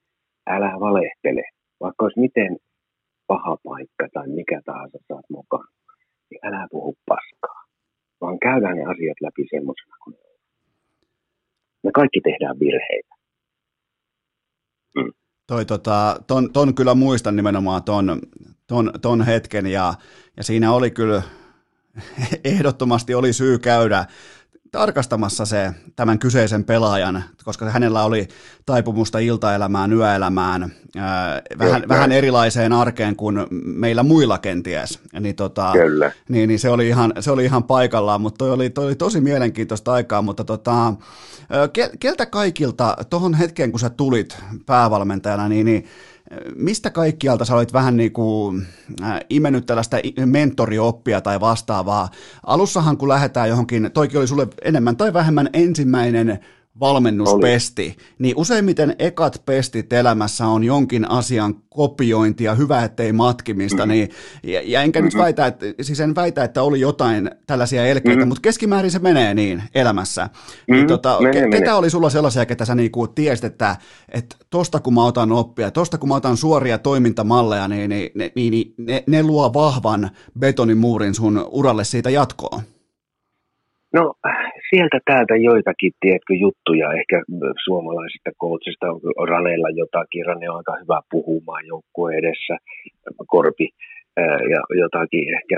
[0.56, 1.44] älä valehtele,
[1.80, 2.58] vaikka olisi miten
[3.28, 5.68] paha paikka tai mikä tahansa saat mukaan,
[6.30, 7.62] niin älä puhu paskaa,
[8.22, 10.16] vaan käydään ne asiat läpi semmoisena kuin.
[11.84, 13.16] Me kaikki tehdään virheitä.
[14.96, 15.12] Mm.
[15.48, 18.20] Toi, tota, ton, ton, kyllä muistan nimenomaan ton,
[18.68, 19.94] ton, ton hetken ja,
[20.38, 21.22] ja siinä oli kyllä
[22.44, 24.06] ehdottomasti oli syy käydä
[24.72, 28.28] tarkastamassa se tämän kyseisen pelaajan, koska hänellä oli
[28.66, 35.00] taipumusta iltaelämään, yöelämään, ää, vähän, vähän erilaiseen arkeen kuin meillä muilla kenties.
[35.20, 36.12] Niin, tota, Kyllä.
[36.30, 39.22] Niin, niin se, oli ihan, se oli ihan paikallaan, mutta toi oli, toi oli tosi
[39.22, 40.94] mielenkiintoista aikaa, mutta tota,
[42.00, 45.86] keltä kaikilta tuohon hetkeen, kun sä tulit päävalmentajana, niin, niin
[46.56, 48.68] mistä kaikkialta sä olit vähän niin kuin
[49.04, 52.10] äh, imennyt tällaista mentorioppia tai vastaavaa?
[52.46, 56.40] Alussahan kun lähdetään johonkin, toikin oli sulle enemmän tai vähemmän ensimmäinen
[56.80, 58.06] valmennuspesti, Oli.
[58.20, 63.92] niin useimmiten ekat pestit elämässä on jonkin asian kopiointi ja hyvä, ettei matkimista, mm.
[63.92, 64.10] niin,
[64.44, 65.06] ja, ja enkä mm-hmm.
[65.06, 68.28] nyt väitä, että, siis en väitä, että oli jotain tällaisia elkeitä, mm.
[68.28, 70.30] mutta keskimäärin se menee niin elämässä.
[70.68, 70.76] Mm.
[70.76, 73.76] Niin, tota, menee, ke, ketä oli sulla sellaisia, ketä sä niinku tiesit, että,
[74.10, 78.32] että tosta kun mä otan oppia, tosta kun mä otan suoria toimintamalleja, niin, niin, niin,
[78.36, 80.10] niin, niin ne, ne luo vahvan
[80.40, 82.62] betonimuurin sun uralle siitä jatkoon?
[83.94, 84.14] No
[84.70, 86.94] sieltä täältä joitakin, tiedätkö, juttuja.
[86.94, 87.24] Ehkä
[87.66, 88.88] suomalaisista coachista,
[89.18, 92.58] on Ranella jotakin, Rane on aika hyvä puhumaan joukkueen edessä,
[93.28, 93.70] Korpi
[94.54, 95.58] ja jotakin ehkä,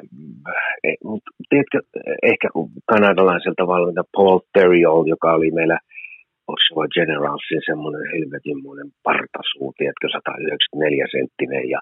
[0.84, 1.80] eh, mutta tiedätkö,
[2.24, 2.48] ehkä
[2.86, 5.80] kanadalaiselta valmenta Paul Theriol, joka oli meillä
[6.48, 11.80] Ottawa Generalsin semmoinen helvetinmoinen partasuu, tiedätkö, 194 senttinen ja,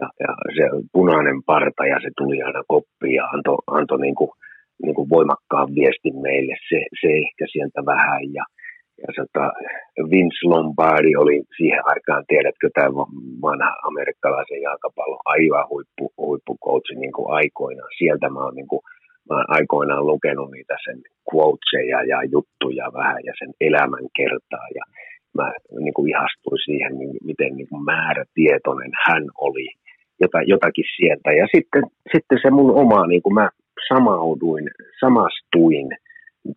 [0.00, 4.30] ja, ja, se punainen parta ja se tuli aina koppiin ja antoi anto niin kuin,
[4.82, 8.22] niin kuin voimakkaan viestin meille, se, se ehkä sieltä vähän.
[8.36, 8.44] Ja,
[9.02, 9.44] ja sota,
[10.10, 12.88] Vince Lombardi oli siihen aikaan, tiedätkö, tämä
[13.42, 17.90] vanha amerikkalaisen jalkapallon aivan huippu, huippukoutsi niin kuin aikoinaan.
[17.98, 18.82] Sieltä mä oon, niin kuin,
[19.28, 20.98] mä oon aikoinaan lukenut niitä sen
[21.28, 24.66] quoteseja ja juttuja vähän ja sen elämän kertaa.
[24.74, 24.84] Ja
[25.38, 25.52] mä
[25.84, 26.92] niin kuin ihastuin siihen,
[27.24, 29.68] miten niin kuin määrätietoinen hän oli
[30.46, 31.32] jotakin sieltä.
[31.32, 31.82] Ja sitten,
[32.12, 33.48] sitten se mun oma, niin kuin mä
[33.88, 34.70] samauduin,
[35.00, 35.88] samastuin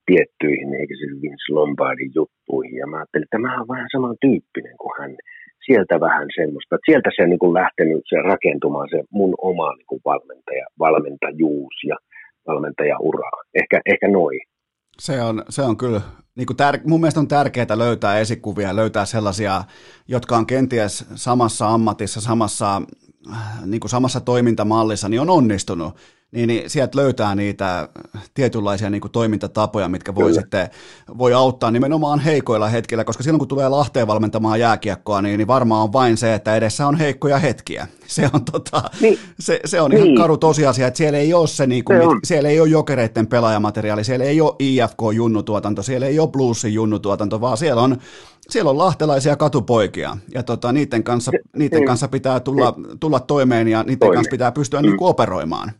[0.06, 2.76] tiettyihin se Vince Lombardin juttuihin.
[2.76, 5.16] Ja mä ajattelin, että mä oon vähän samantyyppinen kuin hän.
[5.66, 6.78] Sieltä vähän semmoista.
[6.86, 11.98] Sieltä se niin kuin lähtenyt se rakentumaan se mun oma niin kuin valmentaja, valmentajuus ja
[12.48, 13.30] valmentajaura.
[13.54, 14.40] Ehkä, ehkä noin.
[15.00, 16.02] Se on, se on kyllä,
[16.36, 19.64] niin kuin tär, mun mielestä on tärkeää löytää esikuvia, löytää sellaisia,
[20.08, 22.82] jotka on kenties samassa ammatissa, samassa,
[23.66, 25.94] niin kuin samassa toimintamallissa, niin on onnistunut
[26.32, 27.90] niin, niin sieltä löytää niitä
[28.34, 30.42] tietynlaisia niin kuin toimintatapoja, mitkä voi Kyllä.
[30.42, 30.70] sitten
[31.18, 35.84] voi auttaa nimenomaan heikoilla hetkillä, koska silloin kun tulee Lahteen valmentamaan jääkiekkoa, niin, niin varmaan
[35.84, 37.88] on vain se, että edessä on heikkoja hetkiä.
[38.08, 39.20] Se on, tota, niin.
[39.40, 40.04] se, se on niin.
[40.04, 42.70] ihan karu tosiasia, että siellä ei ole se, niin kuin, se mit, siellä ei ole
[42.70, 47.98] jokereiden pelaajamateriaali, siellä ei ole IFK-junnutuotanto, siellä ei ole Bluesin junnutuotanto, vaan siellä on
[48.50, 51.88] siellä on lahtelaisia katupoikia ja tota, niiden, kanssa, niiden niin.
[51.88, 54.16] kanssa pitää tulla, tulla toimeen ja niiden Toime.
[54.16, 54.86] kanssa pitää pystyä mm.
[54.86, 55.72] niin kuin operoimaan.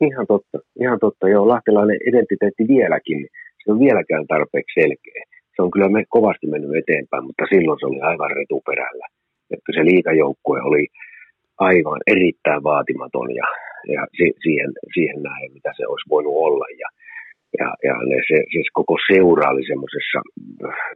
[0.00, 1.28] Ihan totta, ihan totta.
[1.28, 3.26] Joo, lahtelainen identiteetti vieläkin,
[3.64, 5.22] se on vieläkään tarpeeksi selkeä.
[5.56, 9.06] Se on kyllä me kovasti mennyt eteenpäin, mutta silloin se oli aivan retuperällä.
[9.54, 10.86] Että se liikajoukkue oli
[11.58, 13.48] aivan erittäin vaatimaton ja,
[13.94, 16.66] ja si, siihen, siihen näin, mitä se olisi voinut olla.
[16.82, 16.88] Ja,
[17.58, 20.18] ja, ja ne, se, siis koko seura oli semmoisessa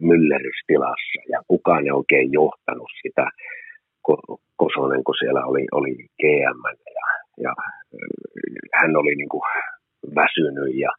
[0.00, 3.26] myllerystilassa ja kukaan ei oikein johtanut sitä.
[4.56, 6.62] Kosonen, kun siellä oli, oli GM
[6.98, 7.06] ja,
[7.44, 7.52] ja
[8.80, 9.42] hän oli niin kuin
[10.14, 10.90] väsynyt ja,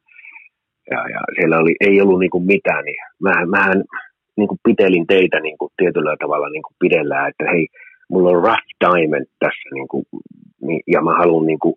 [0.91, 3.83] ja, ja siellä oli, ei ollut niin kuin mitään, niin mä, mähän
[4.37, 7.67] niin kuin pitelin teitä niin kuin tietyllä tavalla niin kuin pidellään, että hei,
[8.09, 10.05] mulla on rough diamond tässä niin kuin,
[10.87, 11.75] ja mä haluan niin kuin,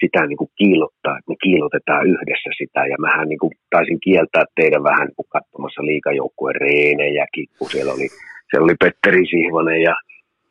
[0.00, 2.80] sitä niin kuin kiilottaa, että me kiilotetaan yhdessä sitä.
[2.92, 8.08] Ja mähän niin kuin taisin kieltää teidän vähän niin katsomassa liikajoukkueen reenejäkin, kun siellä oli,
[8.48, 9.94] siellä oli Petteri Sihvonen ja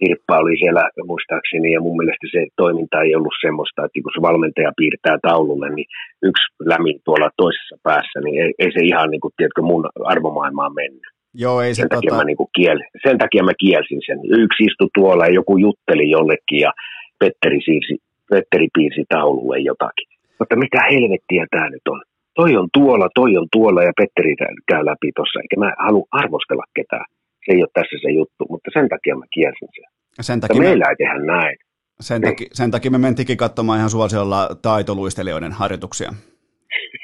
[0.03, 4.21] Hirppa oli siellä muistaakseni, ja mun mielestä se toiminta ei ollut semmoista, että kun se
[4.29, 5.87] valmentaja piirtää taululle, niin
[6.29, 10.73] yksi lämin tuolla toisessa päässä, niin ei, ei se ihan niin kuin, tiedätkö, mun arvomaailmaan
[10.81, 11.07] mennyt.
[11.43, 12.21] Joo, ei se sen, takia tota...
[12.21, 14.19] mä niin kuin kiel, sen takia mä kielsin sen.
[14.43, 16.71] Yksi istui tuolla ja joku jutteli jollekin ja
[17.19, 17.95] Petteri, siirsi,
[18.31, 20.07] Petteri piirsi taululle jotakin.
[20.39, 22.01] Mutta mitä helvettiä tämä nyt on?
[22.35, 24.35] Toi on tuolla, toi on tuolla ja Petteri
[24.69, 27.05] käy läpi tuossa, eikä mä halua arvostella ketään
[27.45, 29.89] se ei ole tässä se juttu, mutta sen takia mä kielsin sen.
[30.21, 31.57] Sen takia me, meillä ei tehdä näin.
[31.99, 32.31] Sen, niin.
[32.31, 36.13] takia, sen takia me mentikin katsomaan ihan suosiolla taitoluistelijoiden harjoituksia.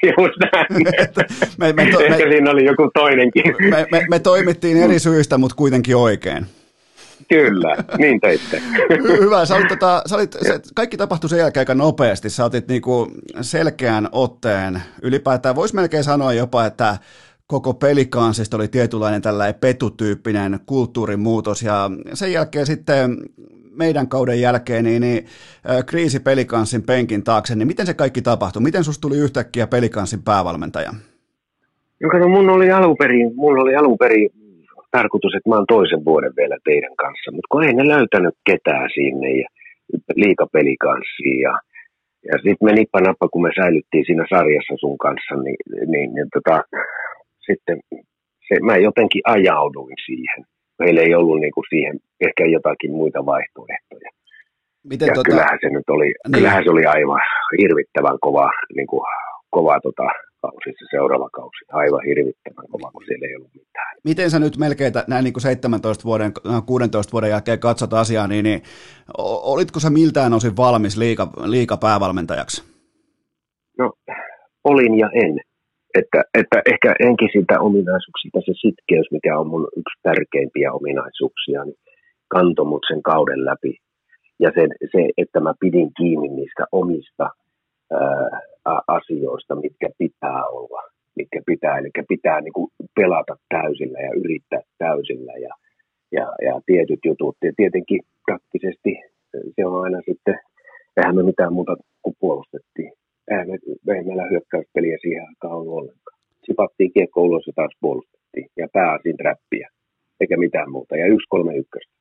[0.18, 0.84] Just näin.
[1.58, 3.44] me, me, to, me, siinä oli joku toinenkin.
[3.70, 6.46] me, me, me toimittiin eri syistä, mutta kuitenkin oikein.
[7.28, 8.62] Kyllä, niin teitte.
[9.20, 12.30] Hyvä, sä olit, tota, sä olit, se, kaikki tapahtui sen jälkeen aika nopeasti.
[12.30, 13.10] Sä otit niinku
[13.40, 14.82] selkeän otteen.
[15.02, 16.96] Ylipäätään voisi melkein sanoa jopa, että
[17.50, 23.16] koko pelikansista oli tietynlainen tällainen petutyyppinen kulttuurimuutos ja sen jälkeen sitten
[23.76, 25.26] meidän kauden jälkeen niin, niin
[25.86, 28.62] kriisi pelikanssin penkin taakse, niin miten se kaikki tapahtui?
[28.62, 30.90] Miten susta tuli yhtäkkiä pelikanssin päävalmentaja?
[32.20, 34.30] No mun oli alun perin, mun oli alun perin
[34.90, 38.88] tarkoitus, että mä oon toisen vuoden vielä teidän kanssa, mutta kun ei ne löytänyt ketään
[38.94, 39.48] sinne ja
[40.16, 41.54] liikapelikanssiin ja
[42.28, 45.60] ja sitten me nippanappa, kun me säilyttiin siinä sarjassa sun kanssa, niin,
[45.92, 46.56] niin, niin tota,
[47.50, 47.78] sitten
[48.46, 50.40] se, mä jotenkin ajauduin siihen.
[50.78, 51.94] Meillä ei ollut niin kuin siihen
[52.26, 54.10] ehkä jotakin muita vaihtoehtoja.
[54.90, 55.30] Miten ja tota...
[55.30, 56.32] kyllähän se nyt oli, niin.
[56.34, 57.20] kyllähän se oli aivan
[57.60, 59.02] hirvittävän kova, niin kuin,
[59.50, 60.06] kova tota,
[60.42, 61.64] kausi, se seuraava kausi.
[61.72, 63.96] Aivan hirvittävän kova, kun siellä ei ollut mitään.
[64.04, 66.32] Miten sä nyt melkein näin niin kuin 17 vuoden,
[66.66, 68.62] 16 vuoden jälkeen katsot asiaa, niin, niin
[69.52, 72.64] olitko sä miltään osin valmis liika, liika päävalmentajaksi?
[73.78, 73.92] No,
[74.64, 75.49] olin ja en.
[75.98, 81.80] Että, että ehkä enkin siitä ominaisuuksista se sitkeys, mikä on mun yksi tärkeimpiä ominaisuuksia, niin
[82.28, 83.72] kantoi mut sen kauden läpi.
[84.38, 84.62] Ja se,
[84.92, 87.26] se, että mä pidin kiinni niistä omista
[87.92, 90.82] ää, asioista, mitkä pitää olla,
[91.16, 92.68] mitkä pitää, eli pitää niin kuin
[93.00, 95.54] pelata täysillä ja yrittää täysillä ja,
[96.12, 97.36] ja, ja tietyt jutut.
[97.42, 98.92] Ja tietenkin taktisesti
[99.56, 100.38] se on aina sitten,
[100.96, 102.92] eihän me mitään muuta kuin puolustettiin
[103.30, 106.18] eihän me, ei meillä hyökkäyspeliä siihen aikaan ollut ollenkaan.
[106.46, 108.46] Sipattiin kiekko ulos ja taas puolustettiin.
[108.56, 109.68] Ja pääasin räppiä.
[110.20, 110.96] Eikä mitään muuta.
[110.96, 111.92] Ja yksi kolme ykköstä.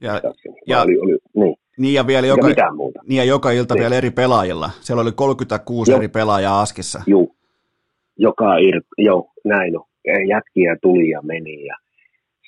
[0.00, 0.20] Ja,
[0.66, 1.56] ja, oli, oli, niin.
[1.78, 3.00] Niin ja vielä joka, mitään muuta.
[3.08, 3.80] Niin ja joka ilta niin.
[3.80, 4.70] vielä eri pelaajilla.
[4.80, 5.96] Siellä oli 36 jo.
[5.96, 7.00] eri pelaajaa Askissa.
[7.06, 7.26] Joo.
[8.18, 9.84] Joka ir, joo, näin on.
[10.28, 11.76] Jätkiä tuli ja meni ja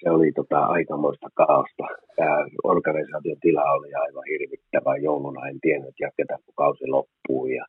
[0.01, 1.85] se oli tota aikamoista kaaosta.
[2.17, 4.97] Tämä organisaation tila oli aivan hirvittävä.
[4.97, 7.65] Jouluna en tiennyt, että jatketaanko kausi loppuun ja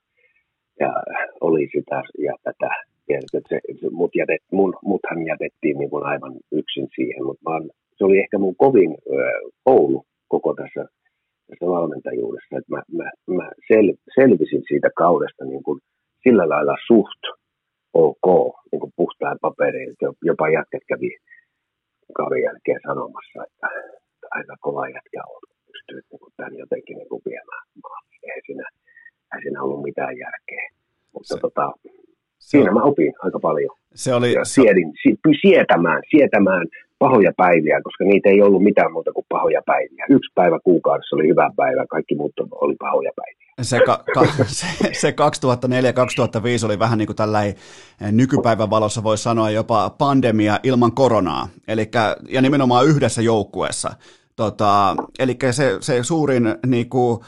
[0.80, 0.94] ja
[1.42, 2.72] oli sitä ja tätä.
[3.06, 7.64] Tiedätkö, se, se, mut jätet, mun, muthan jätettiin niin kuin aivan yksin siihen, mutta vaan,
[7.98, 9.16] se oli ehkä mun kovin ö,
[9.64, 10.86] koulu koko tässä,
[11.48, 13.08] tässä valmentajuudessa, että mä, mä,
[13.38, 15.80] mä sel, selvisin siitä kaudesta niin kuin
[16.24, 17.24] sillä lailla suht
[17.94, 18.28] ok,
[18.72, 19.96] niin kuin puhtaan paperiin,
[20.30, 21.12] jopa jätket kävi
[22.20, 23.68] kauden jälkeen sanomassa, että,
[24.14, 25.42] että aika kova jätkä on,
[25.72, 28.04] pystyy niin tämän jotenkin niin kuin viemään maan.
[28.24, 28.66] Eihän siinä,
[29.36, 30.70] ei siinä ollut mitään järkeä.
[31.14, 31.90] Mutta se, tota, se
[32.40, 33.76] siinä on, mä opin aika paljon.
[33.94, 36.68] Se oli, ja siedin, si, sietämään, sietämään
[37.00, 40.06] pahoja päiviä, koska niitä ei ollut mitään muuta kuin pahoja päiviä.
[40.10, 43.50] Yksi päivä kuukaudessa oli hyvä päivä, kaikki muut oli pahoja päiviä.
[43.62, 45.10] Se, ka, ka, se, se
[46.62, 47.56] 2004-2005 oli vähän niin kuin tällainen
[48.02, 53.90] eh, nykypäivän valossa voisi sanoa jopa pandemia ilman koronaa, Elikkä, ja nimenomaan yhdessä joukkueessa.
[54.36, 57.20] Tota, eli se, se suurin niin kuin,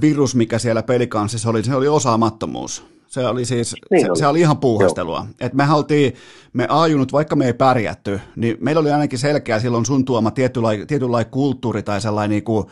[0.00, 2.84] virus, mikä siellä pelikanssissa oli, se oli osaamattomuus.
[3.06, 4.18] Se oli siis, niin se, oli.
[4.18, 5.26] se oli ihan puuhastelua.
[5.40, 6.14] Et me haltiin,
[6.52, 10.86] me ajunut, vaikka me ei pärjätty, niin meillä oli ainakin selkeä silloin sun tuoma tietynlainen,
[10.86, 12.66] tietynlainen kulttuuri tai sellainen niin kuin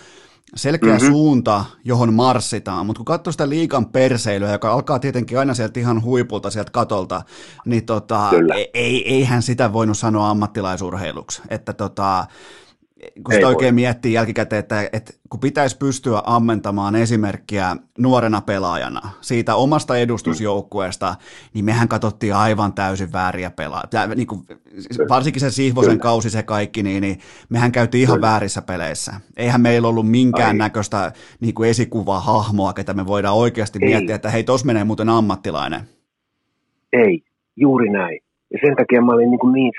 [0.56, 1.06] selkeä mm-hmm.
[1.06, 6.02] suunta, johon marssitaan, mutta kun katsoo sitä liikan perseilyä, joka alkaa tietenkin aina sieltä ihan
[6.02, 7.22] huipulta, sieltä katolta,
[7.64, 8.30] niin tota,
[8.74, 11.42] ei, eihän sitä voinut sanoa ammattilaisurheiluksi.
[11.48, 12.26] Että tota,
[13.24, 13.80] kun sitä oikein voi.
[13.82, 21.14] miettii jälkikäteen, että, että kun pitäisi pystyä ammentamaan esimerkkiä nuorena pelaajana siitä omasta edustusjoukkueesta,
[21.54, 24.14] niin mehän katsottiin aivan täysin vääriä pelaajia.
[24.16, 24.40] Niin kuin,
[25.08, 27.18] varsinkin se Sihvosen kausi se kaikki, niin, niin
[27.48, 28.28] mehän käytiin ihan Kyllä.
[28.28, 29.12] väärissä peleissä.
[29.36, 33.88] Eihän meillä ollut minkään näköistä niin kuin esikuvaa hahmoa, ketä me voidaan oikeasti Ei.
[33.88, 35.80] miettiä, että hei, tos menee muuten ammattilainen.
[36.92, 37.22] Ei,
[37.56, 38.20] juuri näin.
[38.52, 39.72] Ja sen takia mä olin niin, kuin niin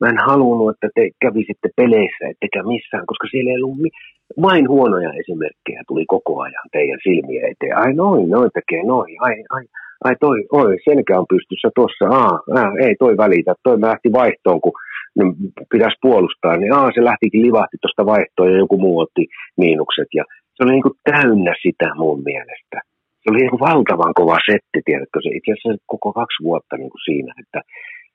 [0.00, 3.98] mä en halunnut, että te kävisitte peleissä, ettekä missään, koska siellä ei ollut mi-
[4.46, 7.76] vain huonoja esimerkkejä tuli koko ajan teidän silmiä eteen.
[7.76, 9.64] Ai noin, noin tekee noin, ai, ai,
[10.04, 14.60] ai toi, oi, selkä on pystyssä tuossa, aa, aa, ei toi välitä, toi lähti vaihtoon,
[14.60, 14.72] kun
[15.18, 15.24] ne
[15.72, 19.24] pitäisi puolustaa, niin aa, se lähtikin livahti tuosta vaihtoon ja joku muu otti
[19.56, 20.08] miinukset.
[20.14, 20.24] Ja
[20.54, 22.76] se oli niin kuin täynnä sitä mun mielestä.
[23.22, 26.90] Se oli niin kuin valtavan kova setti, tiedätkö, se itse asiassa koko kaksi vuotta niin
[26.90, 27.60] kuin siinä, että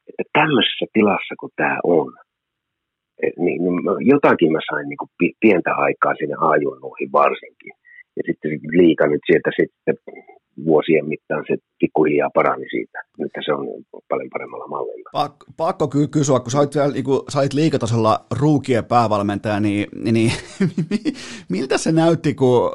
[0.07, 2.14] että tämmöisessä tilassa kuin tämä on,
[3.44, 7.73] niin, niin jotakin mä sain niin kuin pientä aikaa sinne ajunnuihin varsinkin.
[8.18, 8.52] Ja sitten
[8.82, 9.95] liika nyt sieltä sitten
[10.65, 12.99] vuosien mittaan se pikkuhiljaa parani siitä.
[13.19, 13.68] Nyt se on
[14.10, 15.10] paljon paremmalla mallilla.
[15.11, 20.32] Pakko, pakko kysyä, kun sait, vielä, niin kun sait liikatasolla ruukien päävalmentaja, niin, niin
[21.56, 22.72] miltä se näytti, kun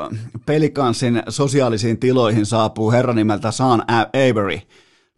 [0.46, 3.82] pelikanssin sosiaalisiin tiloihin saapuu herran nimeltä Sean
[4.14, 4.58] Avery?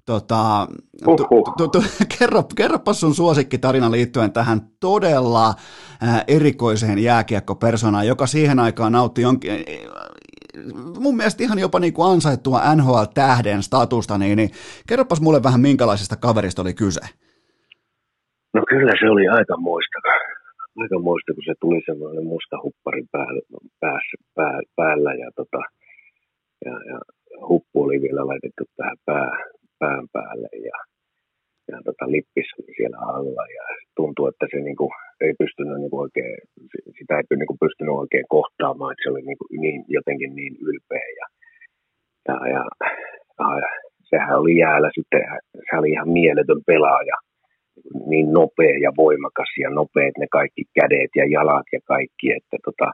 [0.06, 0.66] Tota,
[1.04, 1.16] tu,
[1.56, 1.78] tu, tu,
[2.18, 9.52] kerro, kerropa sun suosikkitarina liittyen tähän todella äh, erikoiseen jääkiekkopersonaan, joka siihen aikaan nautti jonkin,
[10.98, 14.50] mun mielestä ihan jopa niin kuin ansaittua NHL-tähden statusta, niin, niin
[14.88, 17.00] kerropas mulle vähän minkälaisesta kaverista oli kyse.
[18.54, 19.98] No kyllä se oli aika muista.
[20.76, 23.42] Aika muista, kun se tuli semmoinen musta huppari päällä,
[23.80, 25.60] päässä, pää, päällä ja, tota,
[26.64, 26.98] ja, ja
[27.48, 29.30] huppu oli vielä laitettu tähän pää,
[29.82, 30.78] pään päälle ja,
[31.70, 33.44] ja tota, lippis siellä alla.
[33.56, 33.64] Ja
[33.98, 34.86] tuntui, että se niinku,
[35.24, 36.36] ei pystynyt niinku oikein,
[36.98, 41.08] sitä ei niinku pystynyt oikein kohtaamaan, että se oli niinku niin, jotenkin niin ylpeä.
[41.20, 41.26] Ja,
[42.28, 42.64] ja, ja,
[43.62, 43.70] ja
[44.10, 45.22] sehän oli jäällä sitten,
[45.66, 47.16] se oli ihan mieletön pelaaja,
[48.10, 52.88] niin nopea ja voimakas ja nopeat ne kaikki kädet ja jalat ja kaikki, että tota,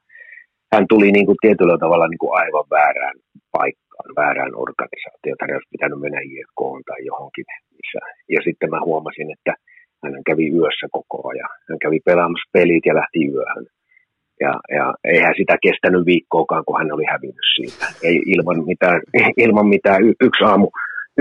[0.73, 3.17] hän tuli niin kuin tietyllä tavalla niin kuin aivan väärään
[3.57, 5.41] paikkaan, väärään organisaatioon.
[5.41, 7.47] Hän olisi pitänyt mennä IFK tai johonkin.
[7.77, 8.01] Missä.
[8.35, 9.53] Ja sitten mä huomasin, että
[10.03, 11.51] hän kävi yössä koko ajan.
[11.69, 13.67] Hän kävi pelaamassa pelit ja lähti yöhön.
[14.45, 17.87] Ja, ja eihän sitä kestänyt viikkoakaan, kun hän oli hävinnyt siitä.
[18.09, 19.01] Ei ilman mitään,
[19.45, 20.03] ilman mitään.
[20.07, 20.69] Y- yksi aamu,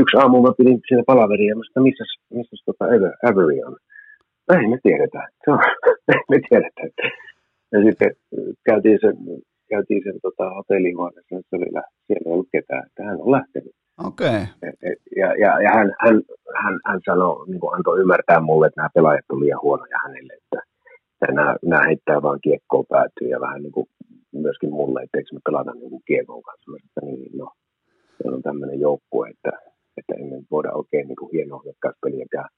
[0.01, 2.03] yksi aamu mä pidin siinä palaveria, mä missä,
[2.33, 2.85] missä tota
[3.29, 3.75] Avery on?
[4.55, 5.27] Ei me tiedetä.
[5.43, 5.59] Se on,
[6.31, 6.81] me tiedetä.
[7.71, 8.11] Ja sitten
[8.65, 9.15] käytiin sen,
[9.69, 11.65] käytiin sen tota, hotellihuoneessa, se oli
[12.07, 13.75] siellä ei ollut ketään, että hän on lähtenyt.
[14.05, 14.41] Okei.
[14.57, 14.95] Okay.
[15.15, 16.21] Ja, ja, ja hän, hän,
[16.63, 20.33] hän, hän sanoi, niin kuin antoi ymmärtää mulle, että nämä pelaajat on liian huonoja hänelle,
[20.33, 20.59] että,
[21.21, 23.87] että nämä, nämä heittää vaan kiekkoon päätyy ja vähän niin kuin
[24.31, 26.71] myöskin mulle, että eikö me pelata niin kuin kiekon kanssa.
[26.71, 27.47] Mä että niin, no,
[28.17, 29.51] se on tämmöinen joukkue, että,
[29.97, 32.49] että emme voida oikein niin kuin hienoa hyökkäyspeliäkään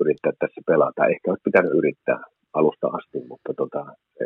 [0.00, 1.06] yrittää tässä pelata.
[1.06, 2.20] Ehkä olisi pitänyt yrittää,
[2.52, 3.86] alusta asti, mutta tota,
[4.20, 4.24] e,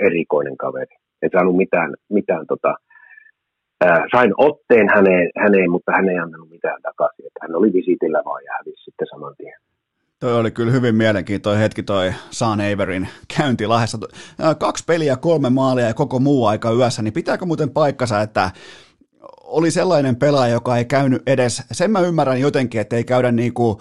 [0.00, 0.96] erikoinen kaveri.
[1.22, 2.74] En saanut mitään, mitään tota,
[3.84, 7.26] ää, sain otteen häneen, häneen, mutta hän ei antanut mitään takaisin.
[7.26, 9.58] Että hän oli visitillä vaan ja hävisi sitten saman tien.
[10.20, 13.98] Toi oli kyllä hyvin mielenkiintoinen hetki toi Sean Averin käynti Lahdessa.
[14.58, 18.50] Kaksi peliä, kolme maalia ja koko muu aika yössä, niin pitääkö muuten paikkansa, että
[19.48, 23.80] oli sellainen pelaaja, joka ei käynyt edes, sen mä ymmärrän jotenkin, että ei käydä niinku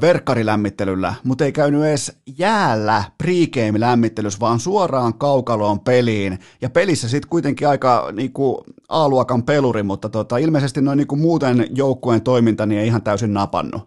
[0.00, 6.38] verkkarilämmittelyllä, mutta ei käynyt edes jäällä pregame-lämmittelyssä, vaan suoraan kaukaloon peliin.
[6.62, 12.22] Ja pelissä sitten kuitenkin aika niinku A-luokan peluri, mutta tota, ilmeisesti noin niinku muuten joukkueen
[12.22, 13.82] toiminta niin ei ihan täysin napannut.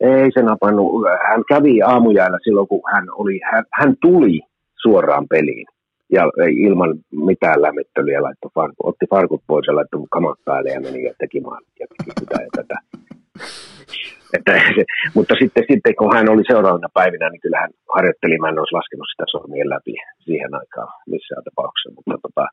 [0.00, 0.92] Ei se napannut.
[1.30, 4.40] Hän kävi aamujäällä silloin, kun hän, oli, hän, hän tuli
[4.82, 5.66] suoraan peliin
[6.12, 6.22] ja
[6.66, 11.14] ilman mitään lämmittelyä laittoi farku, otti farkut pois ja laittoi kamat päälle ja meni ja
[11.18, 12.76] teki maalit ja teki sitä ja tätä.
[14.36, 14.52] Että
[15.16, 19.08] mutta sitten, sitten kun hän oli seuraavana päivinä, niin kyllähän harjoitteli, mä en olisi laskenut
[19.10, 22.44] sitä sormien läpi siihen aikaan missään tapauksessa, mutta tota,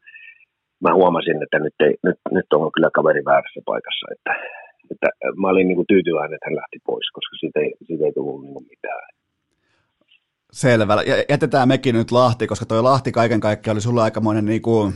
[0.83, 4.31] mä huomasin, että nyt, ei, nyt, nyt on kyllä kaveri väärässä paikassa, että,
[4.91, 5.09] että
[5.41, 8.41] mä olin niin kuin tyytyväinen, että hän lähti pois, koska siitä ei, siitä ei tullut
[8.41, 9.07] niin mitään.
[10.57, 10.97] Selvä.
[11.29, 14.95] Jätetään mekin nyt Lahti, koska toi Lahti kaiken kaikkiaan oli sulla aikamoinen, niin kuin,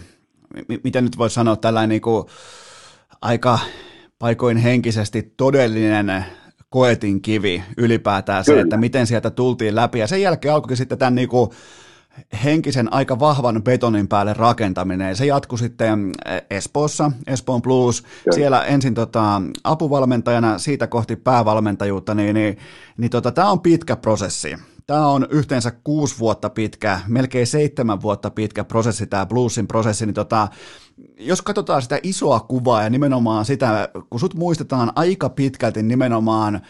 [0.83, 2.25] miten nyt voisi sanoa, tällainen niin kuin,
[3.21, 3.59] aika
[4.19, 6.25] paikoin henkisesti todellinen
[6.69, 9.99] koetin kivi ylipäätään se, että miten sieltä tultiin läpi.
[9.99, 11.49] Ja sen jälkeen alkoi sitten tämän niin kuin
[12.43, 15.15] henkisen aika vahvan betonin päälle rakentaminen.
[15.15, 18.35] Se jatkui sitten eh, Espoossa, Espoon Blues, Kyllä.
[18.35, 22.57] siellä ensin tota, apuvalmentajana, siitä kohti päävalmentajuutta, niin, niin,
[22.97, 24.55] niin tota, tämä on pitkä prosessi.
[24.87, 30.13] Tämä on yhteensä kuusi vuotta pitkä, melkein seitsemän vuotta pitkä prosessi, tämä bluesin prosessi, niin
[30.13, 30.47] tota,
[31.19, 36.61] jos katsotaan sitä isoa kuvaa ja nimenomaan sitä, kun sut muistetaan aika pitkälti nimenomaan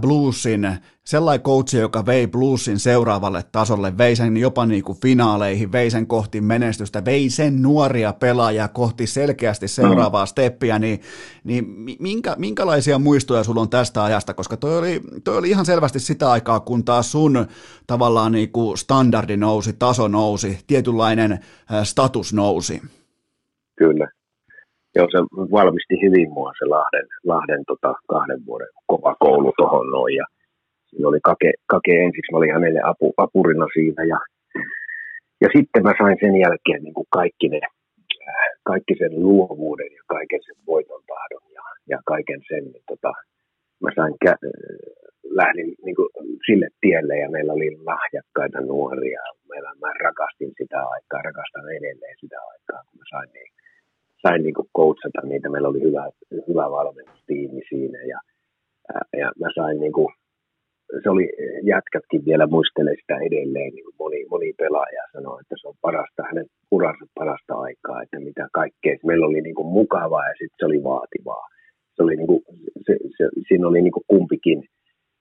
[0.00, 5.90] bluesin, sellainen coachi, joka vei bluesin seuraavalle tasolle, vei sen jopa niin kuin finaaleihin, vei
[5.90, 11.00] sen kohti menestystä, vei sen nuoria pelaajia kohti selkeästi seuraavaa steppiä, niin,
[11.44, 11.66] niin
[11.98, 16.30] minkä, minkälaisia muistoja sulla on tästä ajasta, koska toi oli, toi oli ihan selvästi sitä
[16.30, 17.46] aikaa, kun taas sun
[17.86, 21.38] tavallaan niin kuin standardi nousi, taso nousi, tietynlainen
[21.84, 22.82] status nousi.
[23.76, 24.08] Kyllä.
[24.96, 25.18] Joo, se
[25.56, 30.14] valmisti hyvin mua se Lahden, Lahden tota, kahden vuoden kova koulu tuohon noin.
[30.14, 30.26] Ja
[30.86, 34.02] siinä oli kake, kake ensiksi, mä olin hänelle apu, apurina siinä.
[34.12, 34.18] Ja,
[35.42, 37.60] ja sitten mä sain sen jälkeen niin kuin kaikki, ne,
[38.28, 43.12] äh, kaikki sen luovuuden ja kaiken sen voiton tahdon ja, ja kaiken sen, niin tota,
[43.82, 44.42] mä sain kä-
[45.40, 46.08] lähdin niin kuin
[46.46, 49.22] sille tielle ja meillä oli lahjakkaita nuoria.
[49.48, 53.53] Meillä, mä rakastin sitä aikaa, rakastan edelleen sitä aikaa, kun mä sain niin
[54.28, 55.48] sain niin kuin coachata niitä.
[55.48, 56.04] Meillä oli hyvä,
[56.48, 58.18] hyvä valmennustiimi siinä ja,
[59.20, 60.08] ja mä sain niin kuin,
[61.02, 61.26] se oli,
[61.62, 66.22] jätkätkin vielä muistelee sitä edelleen, niin kuin moni, moni pelaaja sanoi, että se on parasta,
[66.30, 68.96] hänen uransa parasta aikaa, että mitä kaikkea.
[69.06, 71.44] Meillä oli niin kuin mukavaa ja sitten se oli vaativaa.
[71.94, 72.42] Se oli niin kuin,
[72.86, 74.62] se, se, siinä oli niin kuin kumpikin.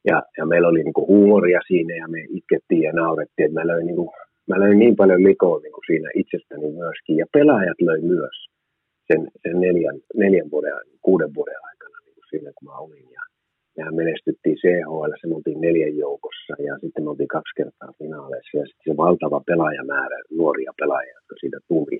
[0.10, 3.86] Ja, ja meillä oli niin kuin huumoria siinä ja me itkettiin ja naurettiin, mä löin,
[3.86, 4.10] niin kuin,
[4.48, 7.18] mä löin niin paljon likoa niin kuin siinä itsestäni myöskin.
[7.18, 8.53] Ja pelaajat löi myös
[9.08, 13.08] sen, sen neljän, neljän vuoden, kuuden vuoden aikana niin kuin siinä, kun mä olin.
[13.18, 13.24] Ja
[13.78, 18.58] mehän menestyttiin CHL, se me oltiin neljän joukossa ja sitten me oltiin kaksi kertaa finaaleissa
[18.58, 22.00] ja sitten se valtava pelaajamäärä, nuoria pelaajia, jotka siitä tuli,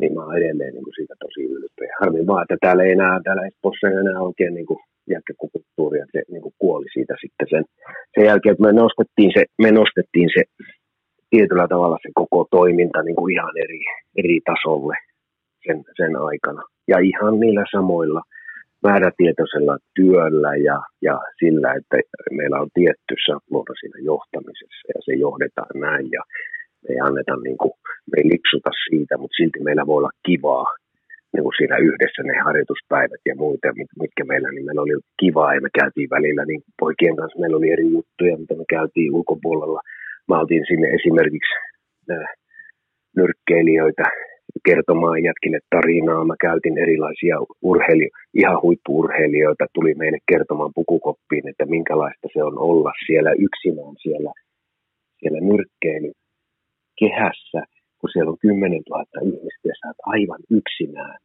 [0.00, 1.92] niin mä oon edelleen niin kuin siitä tosi ylpeä.
[2.00, 4.80] Harmi vaan, että täällä ei enää, täällä Espoossa ei enää oikein niin kuin
[5.14, 7.64] jätkäkulttuuri, että se niin kuin kuoli siitä sitten sen,
[8.14, 10.42] sen jälkeen, että me nostettiin se, me nostettiin se
[11.30, 13.80] tietyllä tavalla se koko toiminta niin kuin ihan eri,
[14.20, 14.96] eri tasolle
[15.66, 16.62] sen, sen aikana.
[16.88, 18.22] Ja ihan niillä samoilla
[18.82, 21.96] määrätietoisella työllä ja, ja sillä, että
[22.30, 26.22] meillä on tietty sapluuna siinä johtamisessa ja se johdetaan näin ja
[26.82, 27.72] me ei anneta niin kuin,
[28.10, 30.66] me ei lipsuta siitä, mutta silti meillä voi olla kivaa
[31.32, 33.68] niin kuin siinä yhdessä ne harjoituspäivät ja muita,
[34.02, 37.70] mitkä meillä, niin meillä oli kivaa ja me käytiin välillä, niin poikien kanssa meillä oli
[37.70, 39.80] eri juttuja, mitä me käytiin ulkopuolella.
[40.28, 41.54] Mä otin sinne esimerkiksi
[42.10, 42.28] äh,
[43.16, 44.04] nyrkkeilijöitä
[44.64, 46.24] kertomaan jätkille tarinaa.
[46.24, 52.92] Mä käytin erilaisia urheili- ihan huippuurheilijoita, tuli meille kertomaan pukukoppiin, että minkälaista se on olla
[53.06, 54.32] siellä yksinään siellä,
[55.18, 56.12] siellä nyrkkeily
[57.00, 57.60] kehässä,
[57.98, 61.16] kun siellä on 10 000 ihmistä ja sä oot aivan yksinään.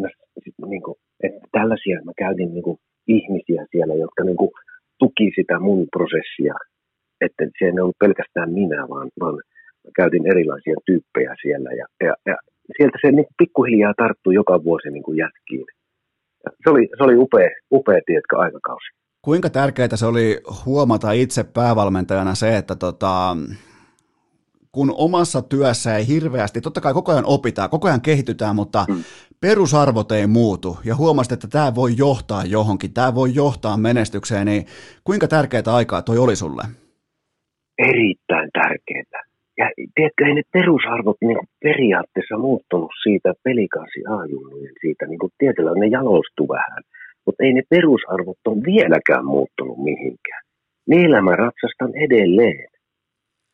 [0.00, 0.08] Mä,
[0.44, 2.78] sit, niin kuin, että tällaisia mä käytin niin kuin,
[3.08, 4.50] ihmisiä siellä, jotka niin kuin,
[4.98, 6.54] tuki sitä mun prosessia.
[7.20, 9.38] Että se ei ollut pelkästään minä, vaan, vaan
[9.96, 12.36] käytin erilaisia tyyppejä siellä ja, ja, ja
[12.76, 15.66] sieltä se niin pikkuhiljaa tarttui joka vuosi niin kuin jätkiin.
[16.64, 18.86] Se oli, se oli upea, upea tietkä aikakausi.
[19.22, 23.36] Kuinka tärkeää se oli huomata itse päävalmentajana se, että tota,
[24.72, 29.04] kun omassa työssä ei hirveästi, totta kai koko ajan opitaan, koko ajan kehitytään, mutta mm.
[29.40, 34.66] perusarvot ei muutu ja huomasit, että tämä voi johtaa johonkin, tämä voi johtaa menestykseen, niin
[35.04, 36.62] kuinka tärkeää aikaa toi oli sulle?
[37.78, 39.02] Erittäin tärkeää.
[39.58, 45.72] Ja tiedätkö, ei ne perusarvot niin periaatteessa muuttunut siitä pelikasi aajunnujen siitä, niin kuin tietyllä
[45.74, 46.82] ne jalostu vähän.
[47.26, 50.42] Mutta ei ne perusarvot ole vieläkään muuttunut mihinkään.
[50.86, 52.68] Niillä mä ratsastan edelleen.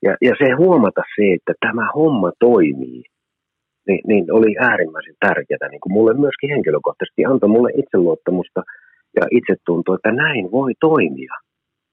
[0.03, 3.03] Ja, ja se huomata se, että tämä homma toimii,
[3.87, 5.69] niin, niin oli äärimmäisen tärkeää.
[5.71, 8.63] Niin kuin mulle myöskin henkilökohtaisesti antoi mulle itseluottamusta
[9.17, 11.35] ja itsetuntoa, että näin voi toimia.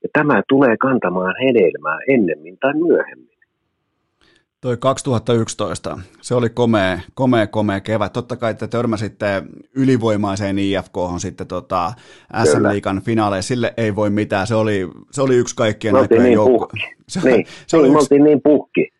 [0.04, 3.41] Ja tämä tulee kantamaan hedelmää ennemmin tai myöhemmin.
[4.62, 8.14] Toi 2011, se oli komea, komea, komea kevät.
[8.14, 9.44] Totta kai te törmäsitte
[9.76, 11.94] ylivoimaiseen IFK sitten tota
[12.44, 13.48] SM Liikan finaaleissa.
[13.48, 14.48] Sille ei voi mitään.
[14.48, 16.70] Se oli, se oli yksi kaikkien aikojen niin joukko.
[17.08, 18.92] Se, niin, se oli yksi, niin puhki.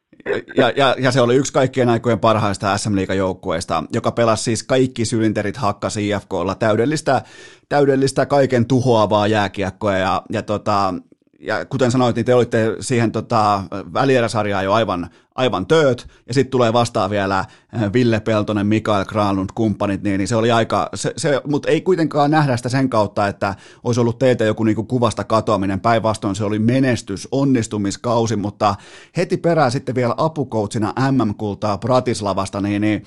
[0.58, 4.64] Ja, ja, ja, se oli yksi kaikkien aikojen parhaista SM Liikan joukkueista, joka pelasi siis
[4.64, 7.22] kaikki sylinterit hakkasi IFKlla täydellistä,
[7.70, 10.94] täydellistä kaiken tuhoavaa jääkiekkoa ja, ja tota,
[11.42, 13.64] ja kuten sanoit, niin te olitte siihen tota,
[13.94, 19.50] välieräsarjaan jo aivan, aivan tööt, ja sitten tulee vastaan vielä äh, Ville Peltonen, Mikael Granlund,
[19.56, 23.28] kumppanit, niin, niin se oli aika, se, se, mutta ei kuitenkaan nähdä sitä sen kautta,
[23.28, 28.76] että olisi ollut teiltä joku niinku kuvasta katoaminen, päinvastoin se oli menestys, onnistumiskausi, mutta
[29.18, 33.04] heti perään sitten vielä apukoutsina MM-kultaa Bratislavasta, niin, niin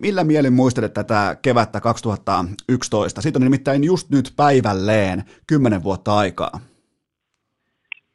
[0.00, 3.22] Millä mielin muistelet tätä kevättä 2011?
[3.22, 6.60] Siitä on nimittäin just nyt päivälleen kymmenen vuotta aikaa.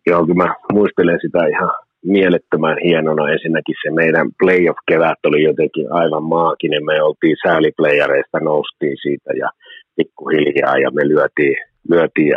[0.07, 1.72] Joo, kyllä mä muistelen sitä ihan
[2.06, 3.32] mielettömän hienona.
[3.32, 6.86] Ensinnäkin se meidän playoff-kevät oli jotenkin aivan maaginen.
[6.86, 9.49] Me oltiin sääliplayereista, noustiin siitä ja
[9.95, 11.57] pikkuhiljaa ja me lyötiin,
[11.90, 12.34] lyötiin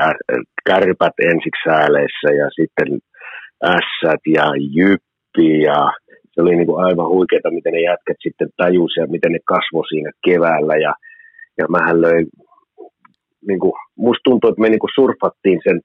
[0.69, 2.91] kärpät ensiksi sääleissä ja sitten
[3.77, 4.47] ässät ja
[4.79, 5.79] jyppi ja
[6.33, 9.89] se oli niin kuin aivan huikeeta, miten ne jätkät sitten tajusivat ja miten ne kasvoi
[9.89, 10.93] siinä keväällä ja,
[11.59, 12.27] ja mähän löin,
[13.49, 15.81] niin kuin, musta tuntuu, että me niin kuin surfattiin sen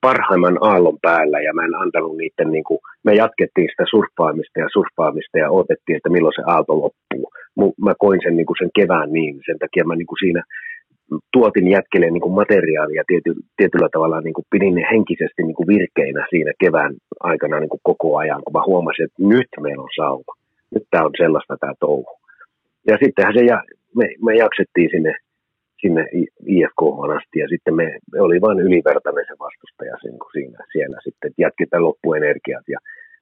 [0.00, 4.68] parhaimman aallon päällä ja mä en antanut niiden, niin kuin, me jatkettiin sitä surffaamista ja
[4.72, 7.24] surffaamista ja odotettiin, että milloin se aalto loppuu.
[7.86, 10.42] Mä koin sen, niin kuin sen kevään niin, sen takia mä niin kuin siinä
[11.32, 15.66] tuotin jätkelle niin kuin materiaalia tiety, tietyllä tavalla niin kuin pidin ne henkisesti niin kuin
[15.66, 19.96] virkeinä siinä kevään aikana niin kuin koko ajan, kun mä huomasin, että nyt meillä on
[19.96, 20.32] sauma.
[20.74, 22.12] Nyt tämä on sellaista tämä touhu.
[22.88, 23.62] Ja sittenhän se, ja,
[23.98, 25.12] me, me jaksettiin sinne
[25.84, 26.04] sinne
[26.56, 26.80] IFK
[27.16, 29.96] asti ja sitten me, me oli vain ylivertainen se vastustaja
[30.32, 32.78] siinä, siellä sitten, että jatketaan loppuenergiat ja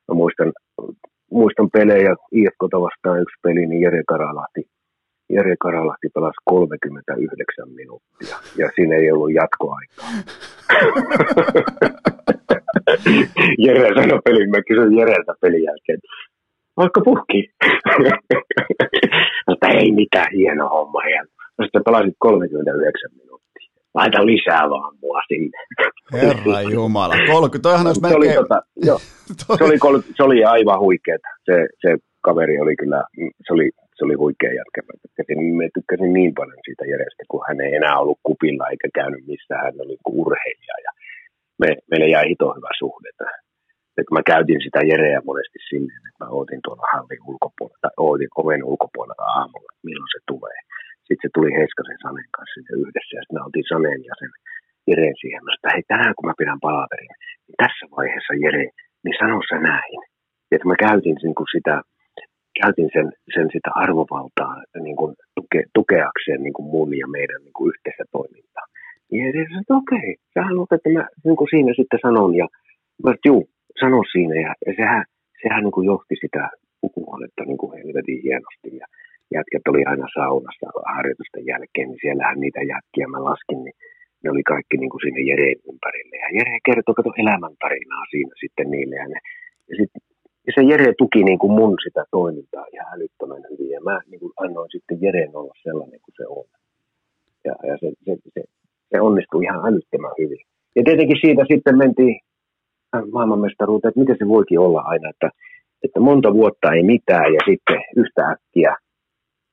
[0.08, 0.52] mä muistan,
[1.30, 4.62] muistan pelejä IFKta vastaan yksi peli, niin Jere Karalahti,
[5.34, 10.10] Jere Karalahti pelasi 39 minuuttia ja siinä ei ollut jatkoaikaa.
[13.64, 15.98] Jere sanoi pelin, mä kysyin Jereltä pelin jälkeen,
[16.76, 17.50] vaikka puhki.
[19.48, 21.00] Mutta ei mitään hieno homma.
[21.58, 23.68] Ja sitten pelasit 39 minuuttia.
[23.94, 25.58] Laita lisää vaan mua sinne.
[26.12, 27.14] Herra Jumala.
[27.14, 28.32] 30, toihan olisi melkein...
[28.32, 28.58] Se oli, tota,
[28.88, 28.98] joo,
[29.58, 31.28] se, oli, se oli aivan huikeeta.
[31.46, 31.88] Se, se
[32.26, 33.00] kaveri oli kyllä,
[33.46, 34.80] se oli, se oli huikea jätkä.
[34.88, 38.88] Mä tykkäsin, mä tykkäsin niin paljon siitä Jerestä, kun hän ei enää ollut kupilla eikä
[38.94, 39.64] käynyt missään.
[39.64, 40.90] Hän oli urheilija ja
[41.60, 43.08] me, meille jäi hito hyvä suhde.
[43.98, 48.32] Että mä käytin sitä Jereä monesti sinne, että mä ootin tuolla hallin ulkopuolella, tai ootin
[48.40, 50.58] oven ulkopuolella aamulla, milloin se tulee
[51.06, 54.32] sitten se tuli Heiskasen Sanen kanssa yhdessä ja sitten me oltiin Saneen ja sen
[54.88, 55.42] Jereen siihen.
[55.54, 57.12] Että hei tänään kun mä pidän palaverin,
[57.46, 58.66] niin tässä vaiheessa Jere,
[59.04, 59.98] niin sano sä näin.
[60.52, 61.74] Että mä käytin niin kuin sitä,
[62.60, 64.54] käytin sen, sen sitä arvovaltaa
[64.86, 68.66] niin kuin tuke, tukeakseen niin kuin mun ja meidän niin kuin yhteistä toimintaa.
[69.10, 72.32] Ja Jere sanoi, että okei, sä haluat, että mä niin kuin siinä sitten sanon.
[72.40, 72.46] Ja
[73.04, 73.44] mä että juu,
[73.80, 74.34] sano siinä.
[74.46, 75.04] Ja, ja sehän,
[75.42, 76.42] sehän niin kuin johti sitä
[76.80, 78.70] pukuhuonetta niin kuin helvetin hienosti.
[78.80, 78.86] Ja
[79.38, 83.76] jätkät oli aina saunassa harjoitusten jälkeen, niin siellähän niitä jätkiä mä laskin, niin
[84.22, 86.16] ne oli kaikki niin kuin sinne Jereen ympärille.
[86.24, 88.96] Ja Jere kertoi kato elämäntarinaa siinä sitten niille.
[89.02, 89.18] Ja, ne,
[89.68, 89.90] ja, sit,
[90.46, 93.70] ja se Jere tuki niin kuin mun sitä toimintaa ihan älyttömän hyvin.
[93.76, 96.46] Ja mä niin kuin annoin sitten Jereen olla sellainen kuin se on.
[97.46, 98.42] Ja, ja se, se, se,
[98.90, 100.42] se onnistui ihan älyttömän hyvin.
[100.76, 102.16] Ja tietenkin siitä sitten mentiin
[103.12, 105.30] maailmanmestaruuteen, että miten se voikin olla aina, että,
[105.84, 108.76] että monta vuotta ei mitään ja sitten yhtäkkiä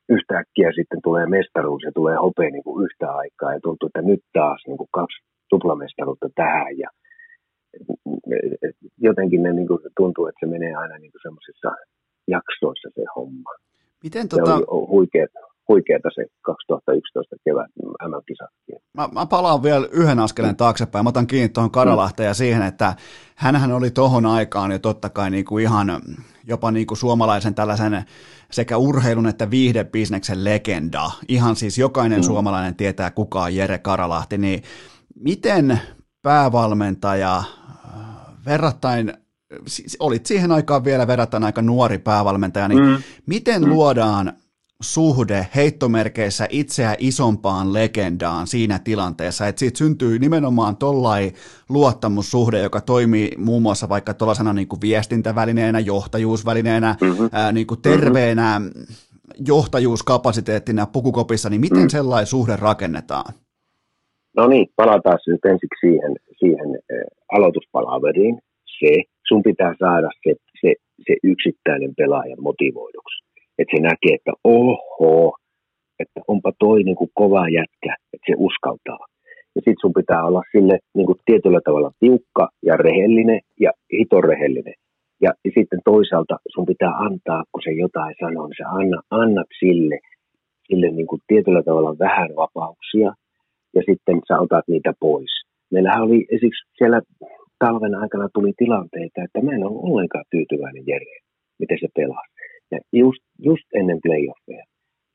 [0.10, 4.23] yhtäkkiä sitten tulee mestaruus ja tulee hopea niin kuin yhtä aikaa ja tuntuu, että nyt
[4.34, 5.18] taas niin kuin kaksi
[5.49, 6.90] tuplamestaruutta tähän ja
[8.98, 11.69] jotenkin ne niin kuin tuntuu, että se menee aina niin kuin semmoisissa
[12.27, 13.52] jaksoissa se homma.
[14.03, 14.45] Miten tota...
[14.45, 15.31] Se oli huikeet,
[15.70, 17.72] huikeeta se 2011 kevät
[18.08, 18.76] MM-kisatkin.
[18.94, 21.06] Mä, mä palaan vielä yhden askeleen taaksepäin.
[21.06, 22.96] Mä otan kiinni tuohon Karalahteen ja siihen, että
[23.36, 26.02] hänhän oli tohon aikaan jo totta kai niin kuin ihan
[26.48, 28.04] jopa niin kuin suomalaisen tällaisen
[28.52, 31.12] sekä urheilun että viihdebisneksen legenda.
[31.28, 32.24] Ihan siis jokainen mm.
[32.24, 34.38] suomalainen tietää, kuka on Jere Karalahti.
[34.38, 34.64] Niin
[35.16, 35.80] miten
[36.22, 37.44] päävalmentaja
[38.46, 39.14] verrattain
[40.00, 42.98] olit siihen aikaan vielä verrattain aika nuori päävalmentaja, niin mm.
[43.26, 43.70] miten mm.
[43.70, 44.34] luodaan
[44.84, 51.31] suhde heittomerkeissä itseä isompaan legendaan siinä tilanteessa, että siitä syntyy nimenomaan tollai
[51.69, 57.30] luottamussuhde, joka toimii muun muassa vaikka tuollaisena niin kuin viestintävälineenä, johtajuusvälineenä, mm-hmm.
[57.31, 58.84] ää, niin kuin terveenä mm-hmm.
[59.47, 61.89] johtajuuskapasiteettina pukukopissa, niin miten mm-hmm.
[61.89, 63.34] sellainen suhde rakennetaan?
[64.38, 66.80] No niin, palataan nyt ensiksi siihen, siihen
[67.31, 68.38] aloituspalaveriin.
[68.80, 70.73] se, sun pitää saada se, se,
[71.07, 73.28] se yksittäinen pelaaja motivoiduksi.
[73.60, 75.38] Että se näkee, että oho,
[75.99, 79.03] että onpa toi niin kuin kova jätkä, että se uskaltaa.
[79.56, 84.73] Ja sitten sun pitää olla sille niin kuin tietyllä tavalla tiukka ja rehellinen ja hitorehellinen.
[85.22, 89.99] Ja, sitten toisaalta sun pitää antaa, kun se jotain sanoo, niin sä anna, annat sille,
[90.68, 93.10] sille niin kuin tietyllä tavalla vähän vapauksia
[93.76, 95.34] ja sitten sä otat niitä pois.
[95.72, 97.02] Meillähän oli esimerkiksi siellä
[97.60, 101.18] talven aikana tuli tilanteita, että mä en ole ollenkaan tyytyväinen Jere,
[101.60, 102.23] miten se pelaa.
[102.72, 104.64] Ja just, just ennen playoffeja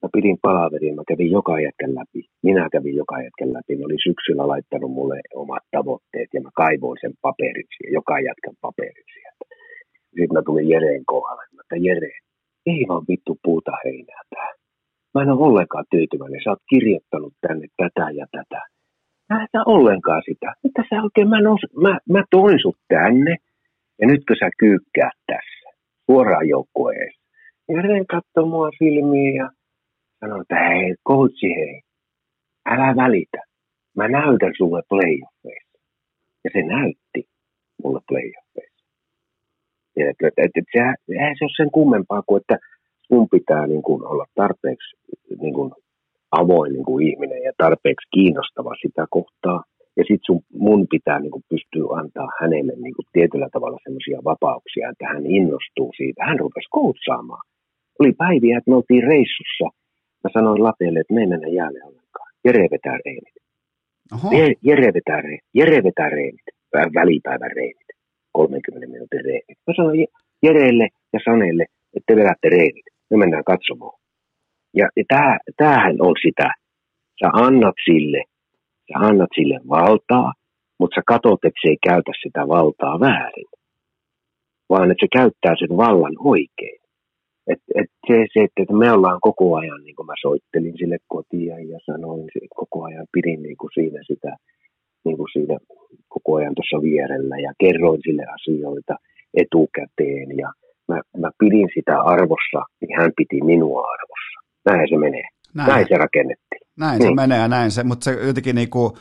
[0.05, 2.21] mä pidin palaverin, mä kävin joka jätkän läpi.
[2.49, 3.73] Minä kävin joka jätkän läpi.
[3.77, 9.09] Ne oli syksyllä laittanut mulle omat tavoitteet ja mä kaivoin sen paperiksi, joka jätkän paperit
[9.15, 9.45] sieltä.
[10.17, 12.13] Sitten mä tulin Jereen kohdalle, että Jere,
[12.73, 14.51] ei vaan vittu puuta heinää tää.
[15.15, 16.41] Mä en ole ollenkaan tyytyväinen.
[16.45, 18.61] Sä oot kirjoittanut tänne tätä ja tätä.
[19.29, 20.49] Mä en ollenkaan sitä.
[20.65, 23.37] Mitä sä oikein, mä, nous, mä, mä toin sut tänne
[24.01, 25.69] ja nytkö sä kyykkäät tässä
[26.07, 27.24] suoraan joukkueeseen.
[27.69, 29.51] Jere katsoi mua silmiin ja
[30.20, 31.81] sanoi, että hei, coachi hei,
[32.66, 33.41] älä välitä.
[33.97, 35.78] Mä näytän sulle playoffeissa.
[36.45, 37.28] Ja se näytti
[37.82, 38.85] mulle playoffeissa.
[39.95, 40.01] Se,
[41.12, 42.59] eihän se ole sen kummempaa kuin, että
[43.07, 44.97] sun pitää niin kuin olla tarpeeksi
[45.41, 45.73] niin kuin
[46.31, 49.62] avoin niin kuin ihminen ja tarpeeksi kiinnostava sitä kohtaa.
[49.97, 54.91] Ja sitten mun pitää niin kuin pystyä antaa hänelle niin kuin tietyllä tavalla semmoisia vapauksia,
[54.91, 56.24] että hän innostuu siitä.
[56.24, 57.54] Hän rupesi koutsaamaan.
[57.99, 59.66] Oli päiviä, että me oltiin reissussa–
[60.25, 62.31] Mä sanoin Lapelle, että me ei mennä jäälle ollenkaan.
[62.45, 63.37] Jere vetää reenit.
[64.15, 64.31] Oho.
[64.62, 65.45] Jere vetää, reenit.
[65.55, 66.47] Jere vetää reenit.
[66.73, 67.89] Välipäivän reenit.
[68.33, 69.59] 30 minuutin reenit.
[69.66, 70.07] Mä sanoin
[70.43, 71.65] Jerelle ja Sanelle,
[71.97, 72.87] että te vedätte reenit.
[73.11, 73.99] Me mennään katsomaan.
[74.75, 76.49] Ja, ja tää, tämähän on sitä.
[77.21, 78.23] Sä annat sille,
[78.89, 80.33] sä annat sille valtaa,
[80.79, 83.51] mutta sä katsot, että se ei käytä sitä valtaa väärin.
[84.71, 86.84] Vaan että se käyttää sen vallan oikein.
[87.53, 91.69] Et, et se, se, että me ollaan koko ajan, niin kuin mä soittelin sille kotiin
[91.69, 94.37] ja sanoin, koko ajan pidin niin kuin siinä sitä,
[95.05, 95.57] niin kuin siinä
[96.09, 98.95] koko ajan tuossa vierellä ja kerroin sille asioita
[99.35, 100.53] etukäteen ja
[100.89, 104.39] mä, mä pidin sitä arvossa, niin hän piti minua arvossa.
[104.71, 105.29] Näin se menee.
[105.55, 106.61] Näin, näin se rakennettiin.
[106.79, 107.11] Näin niin.
[107.11, 108.93] se menee ja näin se, mutta se jotenkin niin kuin,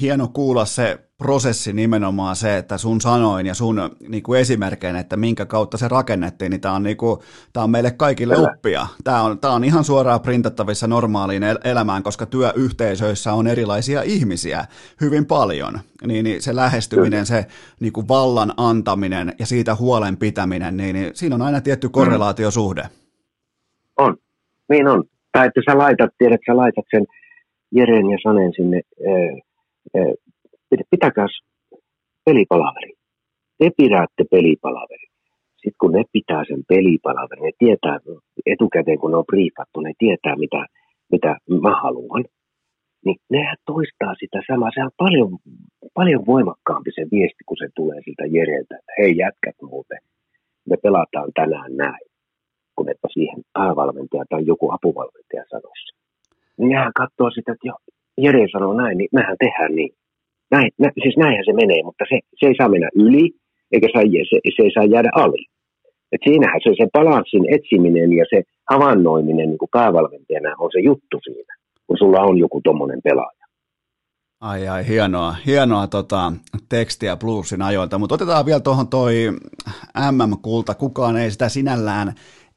[0.00, 5.16] hieno kuulla se prosessi nimenomaan se, että sun sanoin ja sun niin kuin esimerkkein, että
[5.16, 7.20] minkä kautta se rakennettiin, niin tämä on, niin kuin,
[7.52, 8.48] tämä on meille kaikille Kyllä.
[8.48, 8.86] oppia.
[9.04, 14.64] Tämä on, tämä on ihan suoraan printattavissa normaaliin elämään, koska työyhteisöissä on erilaisia ihmisiä
[15.00, 15.80] hyvin paljon.
[16.06, 17.24] Niin, niin se lähestyminen, Kyllä.
[17.24, 17.46] se
[17.80, 21.92] niin kuin vallan antaminen ja siitä huolen pitäminen, niin, niin siinä on aina tietty mm.
[21.92, 22.82] korrelaatiosuhde.
[23.96, 24.16] On,
[24.68, 25.04] niin on.
[25.32, 27.06] Tai että sä laitat, tiedät, sä laitat sen
[27.76, 28.80] Jeren ja Sanen sinne
[30.90, 31.26] pitäkää
[32.24, 32.92] pelipalaveri.
[33.58, 35.06] Te pidätte pelipalaveri.
[35.62, 37.98] Sitten kun ne pitää sen pelipalaverin, ne tietää
[38.46, 40.66] etukäteen, kun ne on briefattu, ne tietää, mitä,
[41.12, 42.24] mitä mä haluan.
[43.04, 44.70] Niin nehän toistaa sitä samaa.
[44.74, 45.30] Se on paljon,
[45.94, 49.98] paljon voimakkaampi se viesti, kun se tulee siltä Jereltä, että hei jätkät muuten,
[50.70, 52.06] me pelataan tänään näin.
[52.76, 56.01] Kun että siihen päävalmentaja tai joku apuvalmentaja sanoisi.
[56.58, 57.74] Niin nehän katsoo sitä, että jo,
[58.22, 59.92] Jere sanoo näin, niin mehän tehdään niin.
[60.50, 63.26] Näin, nä, siis näinhän se menee, mutta se, se ei saa mennä yli,
[63.72, 65.42] eikä saa, se, se ei saa jäädä ali.
[66.12, 71.54] Et siinähän se, se balanssin etsiminen ja se havainnoiminen niin päävalmentajana on se juttu siinä,
[71.86, 73.42] kun sulla on joku tommonen pelaaja.
[74.40, 76.32] Ai ai, hienoa, hienoa tota,
[76.68, 79.14] tekstiä bluesin ajoilta, mutta otetaan vielä tuohon toi
[80.10, 80.74] MM-kulta.
[80.74, 82.12] Kukaan ei sitä sinällään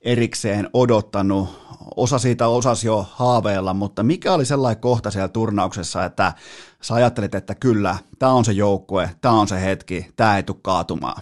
[0.06, 1.65] erikseen odottanut.
[1.96, 6.34] Osa siitä osasi jo haaveilla, mutta mikä oli sellainen kohta siellä turnauksessa, että
[6.82, 10.58] sä ajattelit, että kyllä, tämä on se joukkue, tämä on se hetki, tämä ei tule
[10.62, 11.22] kaatumaan?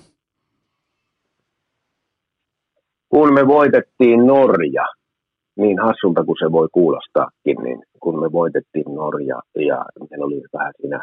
[3.09, 4.85] Kun me voitettiin Norja,
[5.57, 10.73] niin hassulta kuin se voi kuulostaakin, niin kun me voitettiin Norja ja meillä oli vähän
[10.81, 10.99] siinä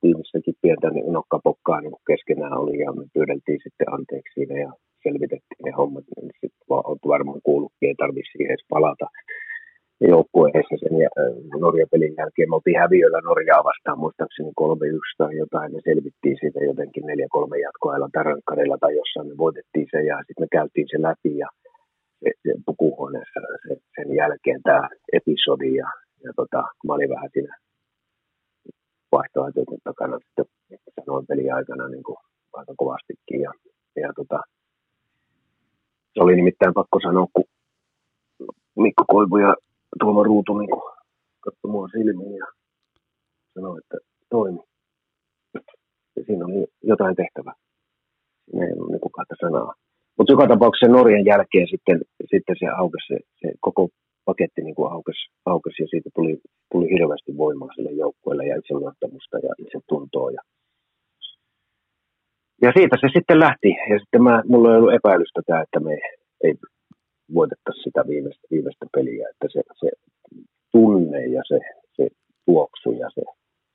[0.00, 5.64] tiimissäkin pientä niin nokkapokkaa niin keskenään oli ja me pyydeltiin sitten anteeksi siinä ja selvitettiin
[5.64, 9.06] ne hommat, niin sitten on varmaan kuullutkin, ei tarvitse siihen edes palata
[10.00, 11.10] joukkueessa sen ja,
[11.64, 12.48] Norjan pelin jälkeen.
[12.48, 14.62] Me oltiin häviöllä Norjaa vastaan muistaakseni 3-1
[15.18, 17.06] tai jotain ja selvittiin siitä jotenkin 4-3
[17.66, 21.48] jatkoajalla Tarankkarilla tai jossain me voitettiin se ja sitten me käytiin se läpi ja
[22.66, 25.88] pukuhuoneessa se, sen jälkeen tämä episodi ja,
[26.24, 27.56] ja tota, mä olin vähän siinä
[29.12, 30.46] vaihtoehtojen takana sitten
[31.04, 32.16] sanoin pelin aikana niin kuin
[32.52, 33.52] aika kovastikin ja,
[33.96, 34.40] ja tota,
[36.18, 37.44] se oli nimittäin pakko sanoa, kun
[38.76, 39.54] Mikko Koivu ja
[40.00, 40.70] Tuomo Ruutu niin
[41.40, 42.46] katsoi mua silmiin ja
[43.54, 43.96] sanoi, että
[44.30, 44.60] toimi.
[46.26, 47.54] siinä oli jotain tehtävää.
[48.44, 49.74] Siinä ei ollut niin kahta sanaa.
[50.18, 52.00] Mutta joka tapauksessa Norjan jälkeen sitten,
[52.30, 53.88] sitten se aukesi, se, se koko
[54.24, 56.40] paketti niin aukesi, aukesi ja siitä tuli,
[56.72, 60.30] tuli hirveästi voimaa sille joukkueelle ja itseluottamusta ja itsetuntoa.
[60.30, 60.42] Ja,
[62.62, 63.68] ja siitä se sitten lähti.
[63.90, 65.94] Ja sitten mä, mulla ei ollut epäilystä tämä, että me
[66.44, 66.54] ei
[67.34, 69.28] voitettaisi sitä viimeistä, viimeistä peliä.
[69.30, 69.88] Että se, se
[70.72, 71.58] tunne ja se,
[71.96, 72.08] se
[72.46, 73.22] tuoksu ja se,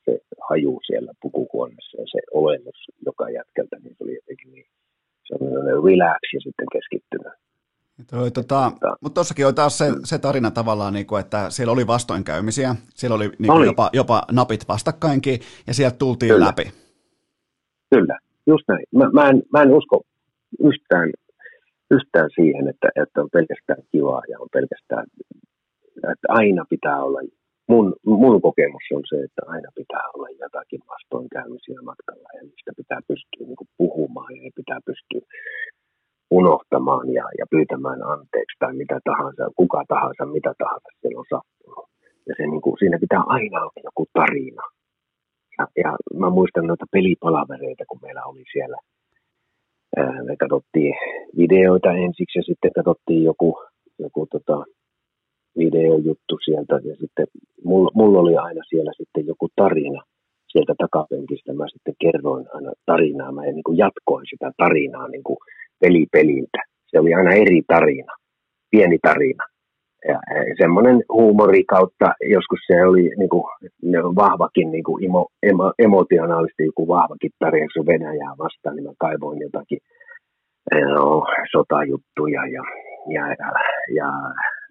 [0.05, 0.19] se
[0.49, 4.65] haju siellä pukuhuoneessa ja se olennus joka jätkältä, niin se oli jotenkin niin
[5.27, 7.33] semmoinen relax ja sitten keskittynyt.
[8.09, 11.87] Toi, tota, mutta tuossakin oli taas se, se tarina tavallaan, niin kuin, että siellä oli
[11.87, 13.65] vastoinkäymisiä, siellä oli, niin oli.
[13.65, 16.45] Jopa, jopa napit vastakkainkin, ja sieltä tultiin Kyllä.
[16.45, 16.71] läpi.
[17.89, 18.17] Kyllä,
[18.47, 18.85] just näin.
[18.99, 20.01] Mä, mä, en, mä en usko
[20.69, 21.09] yhtään,
[21.91, 25.05] yhtään siihen, että, että on pelkästään kivaa ja on pelkästään,
[26.13, 27.19] että aina pitää olla,
[27.67, 32.99] mun, mun kokemus on se, että aina pitää olla jotakin vastoinkäymisiä matkalla, ja niistä pitää
[33.07, 35.21] pystyä niin puhumaan, ja ne pitää pystyä
[36.39, 41.87] unohtamaan ja, ja pyytämään anteeksi tai mitä tahansa, kuka tahansa, mitä tahansa siellä on sattunut.
[42.27, 44.63] Ja se, niin kuin, siinä pitää aina olla joku tarina.
[45.59, 48.77] Ja, ja mä muistan noita pelipalavereita, kun meillä oli siellä.
[49.97, 50.93] Me katsottiin
[51.37, 53.59] videoita ensiksi ja sitten katsottiin joku,
[53.99, 54.63] joku tota,
[55.57, 56.79] videojuttu sieltä.
[56.83, 57.27] Ja sitten
[57.63, 60.03] mulla, mulla oli aina siellä sitten joku tarina
[60.47, 61.53] sieltä takapenkistä.
[61.53, 63.31] Mä sitten kerroin aina tarinaa.
[63.31, 65.37] Mä niin kuin jatkoin sitä tarinaa niin kuin
[65.79, 66.61] peli peliltä.
[66.89, 68.13] Se oli aina eri tarina,
[68.71, 69.43] pieni tarina.
[70.07, 70.19] Ja
[70.57, 73.43] semmoinen huumori kautta, joskus se oli niin kuin,
[74.15, 77.31] vahvakin niin kuin emo, emo, emotionaalisesti joku vahvakin
[77.73, 79.79] se Venäjää vastaan, niin mä kaivoin jotakin
[80.95, 82.63] no, sotajuttuja ja,
[83.15, 83.49] ja, ja,
[83.95, 84.07] ja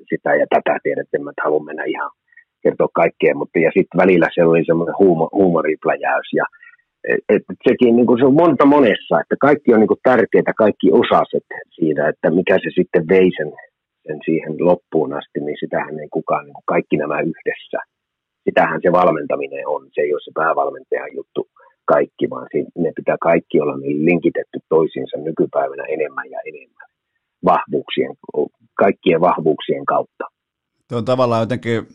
[0.09, 2.11] sitä ja tätä tiedätte, että haluan mennä ihan
[2.63, 6.45] kertoa kaikkea, mutta ja sitten välillä se oli semmoinen huumo, huumoripläjäys ja
[7.29, 10.89] et sekin niin kuin se on monta monessa, että kaikki on niin kuin tärkeitä, kaikki
[10.93, 13.53] osaset siinä, että mikä se sitten vei sen,
[14.07, 17.79] sen siihen loppuun asti, niin sitähän ei kukaan, niin kaikki nämä yhdessä.
[18.45, 21.49] Sitähän se valmentaminen on, se ei ole se päävalmentajan juttu
[21.85, 22.47] kaikki, vaan
[22.79, 26.89] ne pitää kaikki olla niin linkitetty toisiinsa nykypäivänä enemmän ja enemmän
[27.45, 28.13] vahvuuksien,
[28.75, 30.25] kaikkien vahvuuksien kautta.
[30.89, 31.87] Tuo on tavallaan jotenkin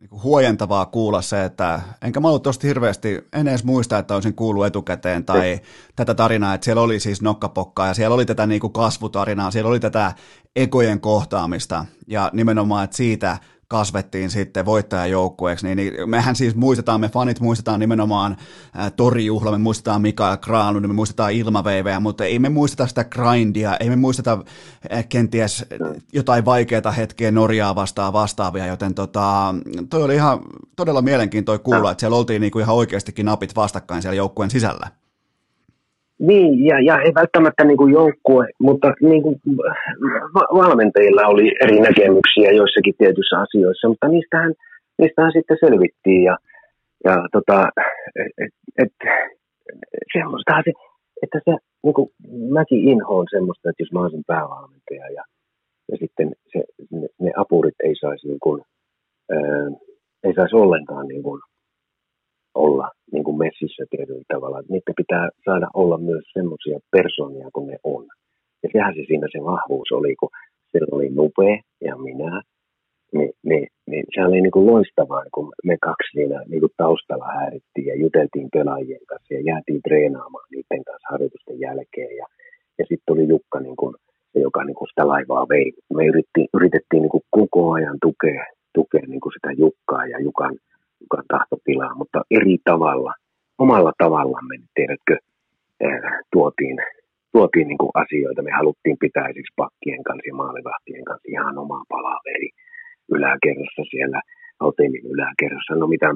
[0.00, 4.34] niin huojentavaa kuulla se, että enkä mä ollut tosta hirveästi, en edes muista, että olisin
[4.34, 5.60] kuullut etukäteen tai
[5.96, 9.68] tätä tarinaa, että siellä oli siis nokkapokkaa ja siellä oli tätä niin kuin kasvutarinaa, siellä
[9.68, 10.12] oli tätä
[10.56, 13.38] ekojen kohtaamista ja nimenomaan, että siitä
[13.70, 18.36] kasvettiin sitten voittajajoukkueeksi, niin, niin mehän siis muistetaan, me fanit muistetaan nimenomaan
[18.74, 23.76] ää, torijuhla, me muistetaan Mikael Granlund, me muistetaan ilmaveivejä, mutta ei me muisteta sitä grindia,
[23.80, 24.44] ei me muisteta
[25.08, 25.64] kenties
[26.12, 29.54] jotain vaikeita hetkeä Norjaa vastaan vastaavia, joten tota,
[29.90, 30.40] toi oli ihan
[30.76, 34.99] todella mielenkiintoinen kuulla, että siellä oltiin niinku ihan oikeastikin napit vastakkain siellä joukkueen sisällä.
[36.28, 39.40] Niin, ja, ja ei välttämättä niin kuin joukkue, mutta niin kuin
[40.54, 44.52] valmentajilla oli eri näkemyksiä joissakin tietyissä asioissa, mutta niistähän,
[44.98, 46.22] niistähän sitten selvittiin.
[46.24, 46.36] Ja,
[47.04, 47.68] ja tota,
[48.16, 48.92] et, et,
[50.12, 50.18] se,
[51.22, 52.08] että se, niin kuin,
[52.52, 55.24] mäkin inhoon semmoista, että jos mä olisin päävalmentaja ja,
[55.92, 58.62] ja sitten se, ne, ne apurit ei saisi, niin kuin,
[59.30, 59.70] ää,
[60.24, 61.40] ei saisi ollenkaan niin kuin,
[62.54, 64.60] olla niin kuin messissä tietyllä tavalla.
[64.60, 68.06] Niiden pitää saada olla myös semmoisia persoonia kuin ne on.
[68.62, 70.30] Ja sehän se siinä se vahvuus oli, kun
[70.70, 72.42] siellä oli Nupe ja minä.
[73.12, 77.26] Niin, niin, niin se oli niin kuin loistavaa, kun me kaksi siinä niin kuin taustalla
[77.26, 82.16] häärittiin ja juteltiin pelaajien kanssa ja jäätiin treenaamaan niiden kanssa harjoitusten jälkeen.
[82.16, 82.26] Ja,
[82.78, 83.94] ja sitten tuli Jukka, niin kuin,
[84.32, 85.72] se, joka niin kuin sitä laivaa vei.
[85.94, 88.44] Me yritettiin, yritettiin niin kuin koko ajan tukea,
[88.74, 90.56] tukea niin kuin sitä Jukkaa ja Jukan–
[91.10, 93.14] mukaan tahtotilaa, mutta eri tavalla,
[93.58, 95.16] omalla tavallamme, tiedätkö,
[96.32, 96.76] tuotiin,
[97.32, 98.42] tuotiin niin kuin asioita.
[98.42, 102.50] Me haluttiin pitää esimerkiksi pakkien kanssa ja maalivahtien kanssa ihan omaa palaveri
[103.14, 104.20] yläkerrassa siellä
[104.64, 105.74] hotellin yläkerrassa.
[105.74, 106.06] No mitä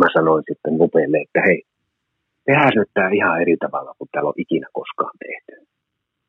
[0.00, 1.62] mä sanoin sitten nopeille, että hei,
[2.46, 5.66] tehdään nyt tämä ihan eri tavalla kuin täällä on ikinä koskaan tehty.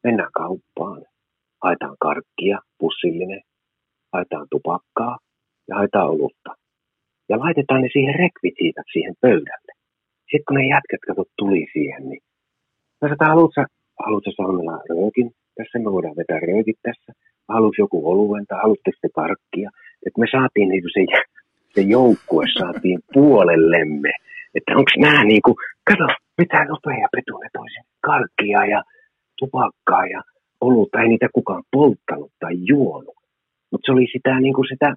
[0.03, 1.01] Mennään kauppaan,
[1.63, 3.41] haetaan karkkia, pussillinen,
[4.13, 5.17] haetaan tupakkaa
[5.67, 6.62] ja haetaan olutta
[7.29, 9.71] ja laitetaan ne siihen rekvisiitat siihen pöydälle.
[10.29, 12.21] Sitten kun ne jätkät katsot tuli siihen, niin
[13.01, 13.61] mä sanoin, haluatko,
[14.05, 17.11] haluatko Salmela röökin tässä, me voidaan vetää röökit tässä,
[17.53, 19.69] haluatko joku oluen tai haluatteko te parkkia.
[20.05, 21.03] Että me saatiin niin se,
[21.75, 24.11] se joukkue saatiin puolellemme.
[24.55, 25.55] Että onko nämä niin kuin,
[25.89, 28.83] kato, mitä nopea petu ne toisin, karkkia ja
[29.39, 30.21] tupakkaa ja
[30.61, 33.17] olutta, ei niitä kukaan polttanut tai juonut.
[33.71, 34.95] Mutta se oli sitä, niin kuin sitä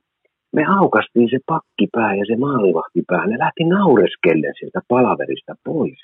[0.57, 3.27] me aukastiin se pakkipää ja se maalivahtipää.
[3.27, 6.01] Ne lähti naureskellen sieltä palaverista pois.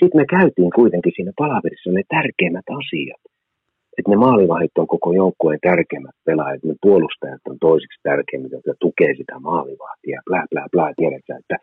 [0.00, 3.22] Sitten me käytiin kuitenkin siinä palaverissa ne tärkeimmät asiat.
[3.98, 9.12] Että ne maalivahit on koko joukkueen tärkeimmät pelaajat, ne puolustajat on toisiksi tärkeimmät, jotka tukee
[9.16, 11.56] sitä maalivahtia, blää, blää, blää, tiedätkö, että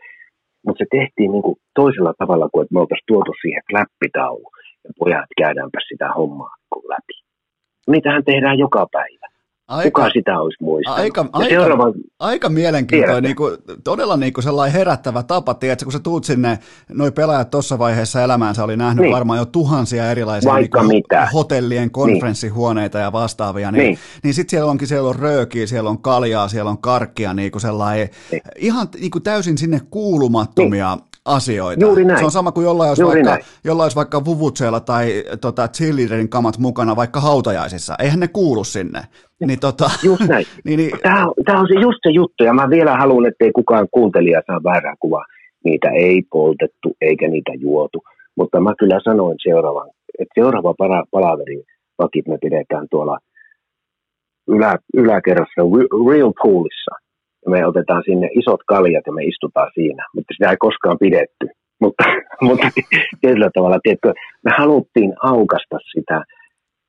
[0.66, 4.48] mutta se tehtiin niin kuin toisella tavalla kuin, että me oltaisiin tuotu siihen kläppitaulu
[4.84, 7.16] ja pojat käydäänpä sitä hommaa niin läpi.
[7.88, 9.28] Niitähän tehdään joka päivä.
[9.72, 10.99] Aika, Kuka sitä olisi muistanut?
[10.99, 11.93] Aika, aika, seuraava...
[12.19, 16.60] aika mielenkiintoinen, niin kuin, todella niin kuin sellainen herättävä tapa, tiedätkö, kun sä tuut sinne,
[16.89, 19.14] noi pelaajat tuossa vaiheessa elämäänsä oli nähnyt niin.
[19.14, 21.03] varmaan jo tuhansia erilaisia niin kuin,
[21.34, 21.91] hotellien niin.
[21.91, 23.03] konferenssihuoneita niin.
[23.03, 23.98] ja vastaavia, niin, niin.
[24.23, 27.61] niin sitten siellä onkin, siellä on röökiä, siellä on kaljaa, siellä on karkkia, niin kuin
[27.61, 28.41] sellainen, niin.
[28.57, 31.85] ihan niin kuin täysin sinne kuulumattomia niin asioita.
[31.85, 32.19] Juuri näin.
[32.19, 36.30] Se on sama kuin jollain olisi, Juuri vaikka, jollain olisi vaikka vuvutseella tai tota, cheerleaderin
[36.30, 37.95] kamat mukana vaikka hautajaisissa.
[37.99, 39.02] Eihän ne kuulu sinne.
[39.45, 40.45] Niin, tota, just näin.
[40.65, 43.52] niin, niin, tämä, on, tämä on se just se juttu, ja mä vielä haluan, ettei
[43.52, 45.26] kukaan kuuntelija saa väärää kuvaa.
[45.64, 48.03] Niitä ei poltettu eikä niitä juotu.
[48.35, 49.89] Mutta mä kyllä sanoin seuraavan,
[50.19, 51.64] että seuraava para, palaveri
[51.98, 53.18] vakit me pidetään tuolla
[54.48, 55.61] ylä, yläkerrassa
[56.10, 56.95] Real Poolissa
[57.48, 61.48] me otetaan sinne isot kaljat ja me istutaan siinä, mutta sitä ei koskaan pidetty.
[61.82, 62.04] Mutta,
[62.48, 62.68] mutta
[63.22, 64.14] tietyllä tavalla, tiedätkö,
[64.46, 66.24] me haluttiin aukasta sitä,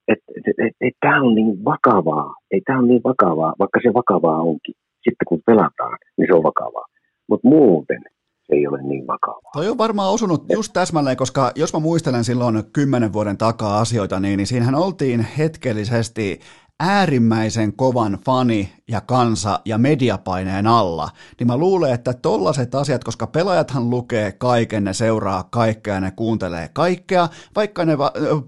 [0.08, 3.94] että et, et, et, tämä on niin vakavaa, ei tämä on niin vakavaa, vaikka se
[3.94, 4.74] vakavaa onkin.
[4.94, 6.86] Sitten kun pelataan, niin se on vakavaa.
[7.28, 8.02] Mutta muuten
[8.50, 9.50] ei ole niin vakavaa.
[9.52, 14.20] Toi on varmaan osunut just täsmälleen, koska jos mä muistelen silloin kymmenen vuoden takaa asioita,
[14.20, 16.40] niin, niin siinähän oltiin hetkellisesti
[16.84, 23.26] äärimmäisen kovan fani ja kansa ja mediapaineen alla, niin mä luulen, että tollaset asiat, koska
[23.26, 27.96] pelaajathan lukee kaiken, ne seuraa kaikkea, ne kuuntelee kaikkea, vaikka ne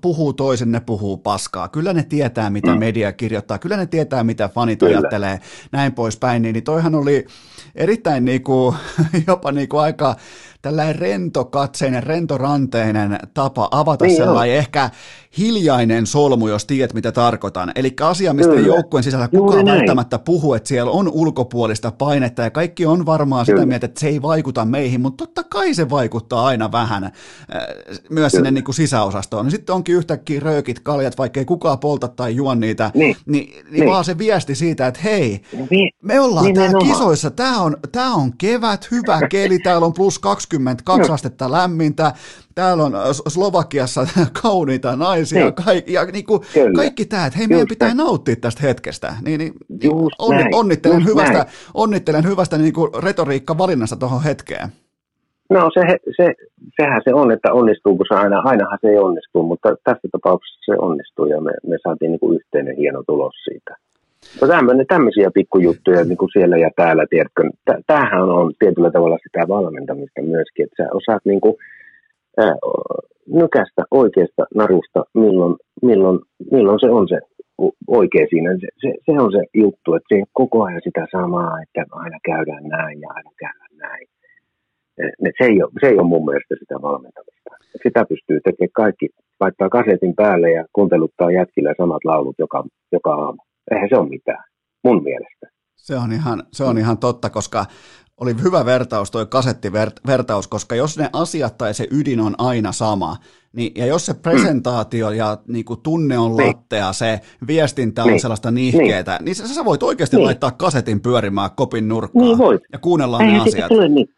[0.01, 1.69] puhuu toisen, ne puhuu paskaa.
[1.69, 2.79] Kyllä ne tietää, mitä mm.
[2.79, 4.99] media kirjoittaa, kyllä ne tietää, mitä fanit kyllä.
[4.99, 5.41] ajattelee,
[5.73, 7.27] näin poispäin, niin, niin toihan oli
[7.75, 8.75] erittäin niinku,
[9.27, 10.17] jopa niinku aika
[10.65, 14.59] tällainen rentokatseinen, rentoranteinen tapa avata niin sellainen on.
[14.59, 14.91] ehkä
[15.39, 17.73] hiljainen solmu, jos tiedät mitä tarkoitan.
[17.75, 18.67] Eli asia, mistä Kyllä.
[18.67, 20.25] joukkueen sisällä kukaan Juuri välttämättä näin.
[20.25, 23.59] puhu, että siellä on ulkopuolista painetta ja kaikki on varmaan Kyllä.
[23.59, 27.13] sitä mieltä, että se ei vaikuta meihin, mutta totta kai se vaikuttaa aina vähän äh,
[27.87, 28.29] myös Kyllä.
[28.29, 29.51] sinne niin kuin sisäosastoon.
[29.51, 33.67] Sitten onkin yhtäkkiä röökit, kaljat, vaikka ei kukaan polta tai juo niitä, niin, niin, niin,
[33.71, 33.91] niin.
[33.91, 35.91] vaan se viesti siitä, että hei, niin.
[36.03, 40.19] me ollaan niin täällä kisoissa, tämä on, tää on kevät, hyvä keli, täällä on plus
[40.59, 41.15] 22 no.
[41.15, 42.13] astetta lämmintä,
[42.55, 42.93] täällä on
[43.29, 44.07] Slovakiassa
[44.43, 45.55] kauniita naisia, niin.
[45.55, 46.41] kaikki, ja niin kuin,
[46.77, 47.99] kaikki tämä, että hei, meidän pitää näin.
[47.99, 49.15] nauttia tästä hetkestä.
[49.25, 49.53] Niin, niin,
[50.19, 51.49] onni, onnittelen, Just hyvästä, näin.
[51.75, 54.69] onnittelen hyvästä niin kuin retoriikka-valinnasta tuohon hetkeen.
[55.51, 55.81] No se,
[56.17, 56.35] se,
[56.77, 60.79] sehän se on, että onnistuuko se aina, ainahan se ei onnistu, mutta tässä tapauksessa se
[60.79, 63.77] onnistuu ja me, me saatiin niin kuin yhteinen hieno tulos siitä.
[64.41, 67.43] No tämmöinen, tämmöisiä pikkujuttuja niin kuin siellä ja täällä, tiedätkö,
[67.87, 71.55] tämähän on tietyllä tavalla sitä valmentamista myöskin, että sä osaat niin kuin,
[72.39, 72.55] ää,
[73.27, 76.19] nykästä oikeasta narusta, milloin, milloin,
[76.51, 77.19] milloin se on se
[77.89, 78.51] oikein siinä.
[78.61, 82.65] Se, se, se on se juttu, että se koko ajan sitä samaa, että aina käydään
[82.65, 84.07] näin ja aina käydään näin.
[85.39, 87.51] Se ei, ole, se ei ole mun mielestä sitä valmentamista.
[87.83, 89.09] Sitä pystyy tekemään kaikki,
[89.41, 93.43] laittaa kasetin päälle ja kuunteluttaa jätkillä samat laulut joka, joka aamu.
[93.71, 94.45] Eihän se ole mitään,
[94.85, 95.47] mun mielestä.
[95.77, 97.65] Se on ihan, se on ihan totta, koska
[98.21, 103.17] oli hyvä vertaus, toi kasettivertaus, koska jos ne asiat tai se ydin on aina sama,
[103.57, 106.47] niin, ja jos se presentaatio ja niin kuin tunne on niin.
[106.47, 108.21] lattea, se viestintä on niin.
[108.21, 110.25] sellaista nihkeetä, niin, niin sä, sä voit oikeasti niin.
[110.25, 112.63] laittaa kasetin pyörimään kopin nurkkaan niin voit.
[112.73, 113.69] ja kuunnella ne asiat.
[113.69, 114.09] Tule niin.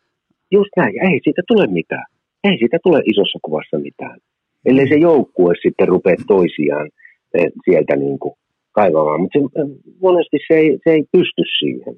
[0.51, 2.05] Just näin, ei siitä tule mitään.
[2.45, 4.19] Ei siitä tule isossa kuvassa mitään.
[4.65, 6.91] Ellei se joukkue sitten rupea toisiaan
[7.35, 8.35] eh, sieltä niin kuin
[8.79, 9.45] kaivamaan, mutta se,
[10.03, 11.95] monesti se ei, se ei pysty siihen,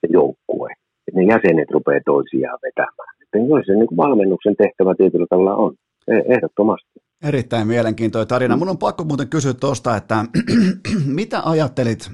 [0.00, 0.70] se joukkue
[1.08, 3.14] että ne jäsenet rupeaa toisiaan vetämään.
[3.22, 5.74] Että se niin kuin valmennuksen tehtävä tietyllä tavalla on,
[6.08, 7.00] e- ehdottomasti.
[7.24, 8.56] Erittäin mielenkiintoinen tarina.
[8.56, 10.24] Mun on pakko muuten kysyä tuosta, että
[11.20, 12.10] mitä ajattelit,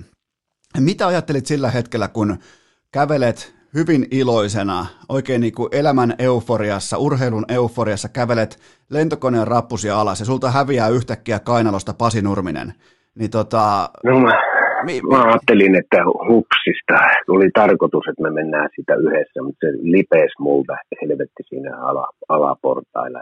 [0.80, 2.36] mitä ajattelit sillä hetkellä, kun
[2.92, 8.58] kävelet hyvin iloisena, oikein niin kuin elämän euforiassa, urheilun euforiassa, kävelet
[8.90, 12.74] lentokoneen rappusia alas ja sulta häviää yhtäkkiä kainalosta Pasi Nurminen.
[13.18, 14.32] Niin tota, no, mä,
[14.86, 20.32] Mi- mä ajattelin, että hupsista tuli tarkoitus, että me mennään sitä yhdessä, mutta se lipees
[20.38, 23.20] multa helvetti siinä ala, alaportailla.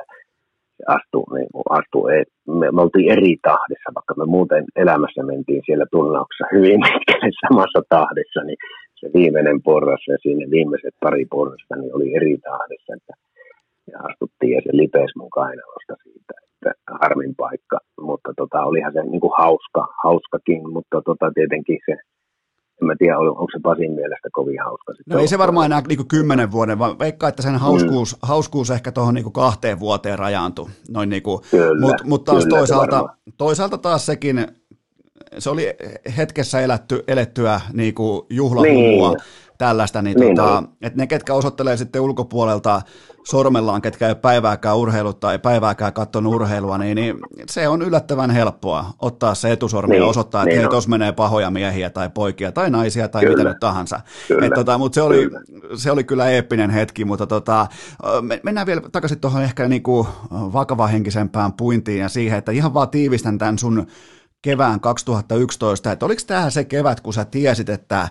[0.77, 2.25] Se astui, niin astui,
[2.59, 7.83] me, me oltiin eri tahdissa, vaikka me muuten elämässä mentiin siellä turnauksessa hyvin pitkälle samassa
[7.89, 8.61] tahdissa, niin
[9.01, 13.15] se viimeinen porras ja siinä viimeiset pari porrasta niin oli eri tahdissa, että
[13.93, 19.03] ja astuttiin ja se lipees mun kainalosta siitä sitten harmin paikka, mutta tota, olihan se
[19.03, 21.97] niin kuin hauska, hauskakin, mutta tota, tietenkin se
[22.83, 24.93] en mä tiedä, onko se Pasin mielestä kovin hauska.
[25.07, 28.19] No ei se varmaan enää niin kymmenen vuoden, vaan veikkaa, että sen hauskuus, mm.
[28.23, 30.69] hauskuus ehkä tuohon niin kahteen vuoteen rajaantui.
[30.91, 34.47] Noin niin kuin, kyllä, mutta mut taas kyllä, toisaalta, toisaalta taas sekin,
[35.39, 35.67] se oli
[36.17, 39.09] hetkessä elätty, elettyä niin kuin juhlahumua.
[39.09, 39.21] Niin
[39.61, 42.83] tällaista, niin, niin tota, että ne, ketkä osoittelee sitten ulkopuolelta
[43.25, 47.17] sormellaan, ketkä ei päivääkään urheilut tai päivääkään katsonut urheilua, niin, niin
[47.51, 51.13] se on yllättävän helppoa ottaa se etusormi niin, ja osoittaa, että niin hei, tuossa menee
[51.13, 54.01] pahoja miehiä tai poikia tai naisia tai kyllä, mitä nyt tahansa.
[54.29, 55.41] Kyllä, tota, mutta se oli, kyllä.
[55.77, 57.67] se oli kyllä eeppinen hetki, mutta tota,
[58.43, 63.59] mennään vielä takaisin tuohon ehkä niinku vakavahenkisempään puintiin ja siihen, että ihan vaan tiivistän tämän
[63.59, 63.87] sun
[64.43, 68.09] kevään 2011, että oliko tämä se kevät, kun sä tiesit, että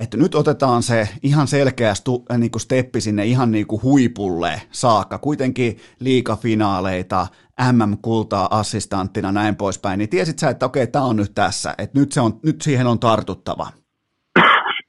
[0.00, 3.82] että nyt otetaan se ihan selkeä stu, äh, niin kuin steppi sinne ihan niin kuin
[3.82, 7.26] huipulle saakka, kuitenkin liikafinaaleita,
[7.72, 12.12] MM-kultaa assistanttina näin poispäin, niin tiesit sä, että okei, tämä on nyt tässä, että nyt,
[12.12, 13.66] se on, nyt siihen on tartuttava?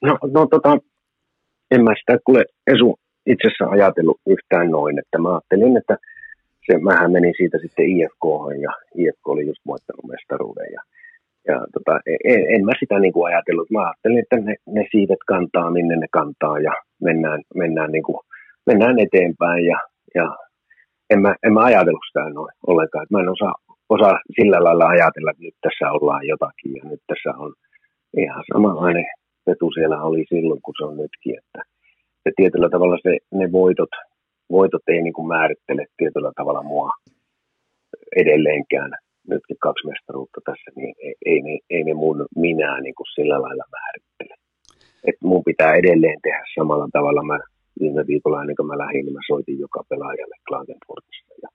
[0.01, 0.77] No, no tota,
[1.71, 5.97] en mä sitä kuule Esu itse asiassa ajatellut yhtään noin, että mä ajattelin, että
[6.65, 8.25] se, mähän menin siitä sitten IFK
[8.61, 10.81] ja IFK oli just voittanut mestaruuden ja
[11.47, 13.71] ja tota, en, en mä sitä niin kuin ajatellut.
[13.71, 18.19] Mä ajattelin, että ne, ne siivet kantaa, minne ne kantaa ja mennään, mennään, niin kuin,
[18.65, 19.65] mennään eteenpäin.
[19.65, 19.79] Ja,
[20.15, 20.35] ja
[21.09, 23.07] en, mä, en mä ajatellut sitä noin ollenkaan.
[23.11, 23.55] Mä en osaa,
[23.89, 27.53] osaa sillä lailla ajatella, että nyt tässä ollaan jotakin ja nyt tässä on
[28.17, 29.05] ihan samanlainen
[29.47, 31.37] vetu siellä oli silloin, kun se on nytkin.
[31.37, 31.61] Että,
[32.25, 33.93] että tietyllä tavalla se, ne voitot,
[34.51, 36.89] voitot ei niin kuin määrittele tietyllä tavalla mua
[38.15, 38.91] edelleenkään
[39.29, 43.41] nytkin kaksi mestaruutta tässä, niin ei, ei, ei, ei ne mun minää niin kuin sillä
[43.41, 44.35] lailla määrittele.
[45.07, 47.23] että mun pitää edelleen tehdä samalla tavalla.
[47.23, 47.39] Mä
[47.79, 51.49] viime viikolla ennen kuin mä lähdin, niin mä soitin joka pelaajalle Klagenfurtista ja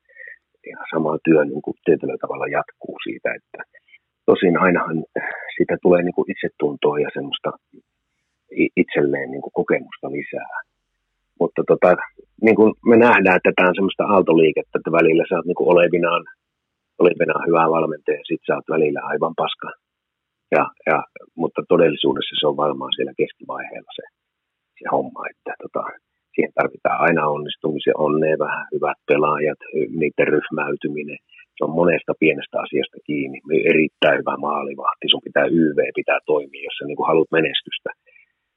[0.71, 3.61] ihan sama työ niin kuin tietyllä tavalla jatkuu siitä, että
[4.27, 5.05] tosin ainahan
[5.57, 7.51] siitä tulee niin kuin itsetuntoa ja semmoista
[8.83, 10.55] itselleen niin kuin kokemusta lisää.
[11.41, 11.97] Mutta tota,
[12.47, 15.73] niin kuin me nähdään, että tämä on semmoista aaltoliikettä, että välillä sä oot niin kuin
[15.75, 16.23] olevinaan
[17.03, 19.69] oli Venä hyvä valmentaja ja sit sä oot välillä aivan paska.
[20.57, 20.99] Ja, ja,
[21.41, 24.05] mutta todellisuudessa se on varmaan siellä keskivaiheella se,
[24.79, 25.83] se homma, että tota,
[26.35, 29.61] siihen tarvitaan aina onnistumisen, onnea vähän, hyvät pelaajat,
[30.01, 31.19] niiden ryhmäytyminen.
[31.57, 33.39] Se on monesta pienestä asiasta kiinni.
[33.73, 37.91] Erittäin hyvä maalivahti, sun pitää YV pitää toimia, jos sä niin haluat menestystä.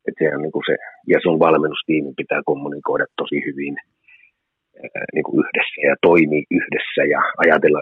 [0.08, 0.76] Et se on niin kuin se,
[1.12, 3.76] ja sun valmennustiimi pitää kommunikoida tosi hyvin
[5.16, 7.82] niin kuin yhdessä ja toimii yhdessä ja ajatella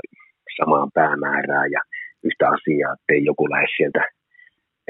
[0.59, 1.81] samaan päämäärää ja
[2.27, 4.01] yhtä asiaa, ettei joku lähde sieltä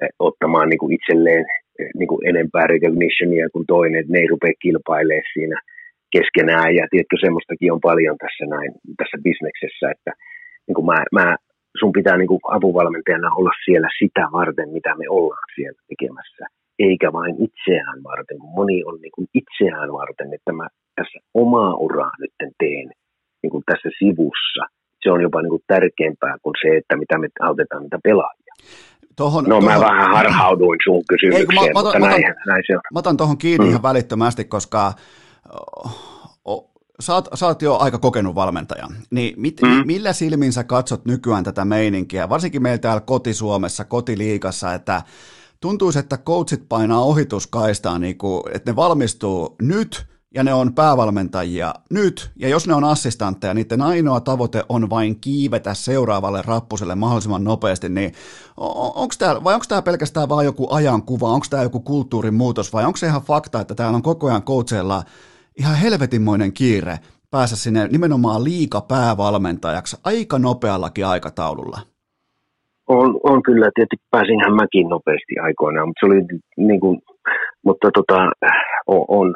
[0.01, 1.45] eh, ottamaan niin kuin itselleen
[1.79, 5.57] eh, niin kuin enempää recognitionia kuin toinen, että ne ei rupea kilpailemaan siinä
[6.15, 6.75] keskenään.
[6.77, 10.11] Ja tiedätkö, semmoistakin on paljon tässä näin, tässä bisneksessä, että
[10.67, 11.27] niin kuin mä, mä,
[11.79, 16.43] sun pitää niin kuin apuvalmentajana olla siellä sitä varten, mitä me ollaan siellä tekemässä,
[16.79, 22.15] eikä vain itseään varten, moni on niin kuin itseään varten, että mä tässä omaa uraa
[22.19, 22.87] nyt teen
[23.41, 24.63] niin kuin tässä sivussa–
[25.03, 28.53] se on jopa niin kuin tärkeämpää kuin se, että mitä me autetaan niitä pelaajia.
[29.15, 32.63] Tohon, no tohon, mä vähän harhauduin sun kysymykseen, ei, mä, mutta mä, näin, mä, näin
[32.67, 32.81] se on.
[32.93, 33.69] Mä otan tuohon kiinni mm.
[33.69, 34.93] ihan välittömästi, koska
[36.99, 39.81] sä, oot, sä oot jo aika kokenut valmentaja, niin mit, mm.
[39.85, 45.01] millä silmin sä katsot nykyään tätä meininkiä, varsinkin meillä täällä kotisuomessa, kotiliikassa, että
[45.61, 51.73] tuntuisi, että coachit painaa ohituskaistaan, niin kuin, että ne valmistuu nyt– ja ne on päävalmentajia
[51.89, 57.43] nyt, ja jos ne on assistantteja, niiden ainoa tavoite on vain kiivetä seuraavalle rappuselle mahdollisimman
[57.43, 58.11] nopeasti, niin
[58.95, 62.85] onko tämä, vai onko tämä pelkästään vain joku ajankuva, onko tämä joku kulttuurin muutos, vai
[62.85, 65.03] onko se ihan fakta, että täällä on koko ajan coacheilla
[65.59, 66.99] ihan helvetinmoinen kiire
[67.31, 71.79] päästä sinne nimenomaan liika päävalmentajaksi aika nopeallakin aikataululla?
[72.87, 76.21] On, on kyllä, tietysti pääsinhän mäkin nopeasti aikoinaan, mutta se oli
[76.57, 77.01] niin kuin,
[77.65, 78.15] mutta tota,
[78.87, 79.35] on, on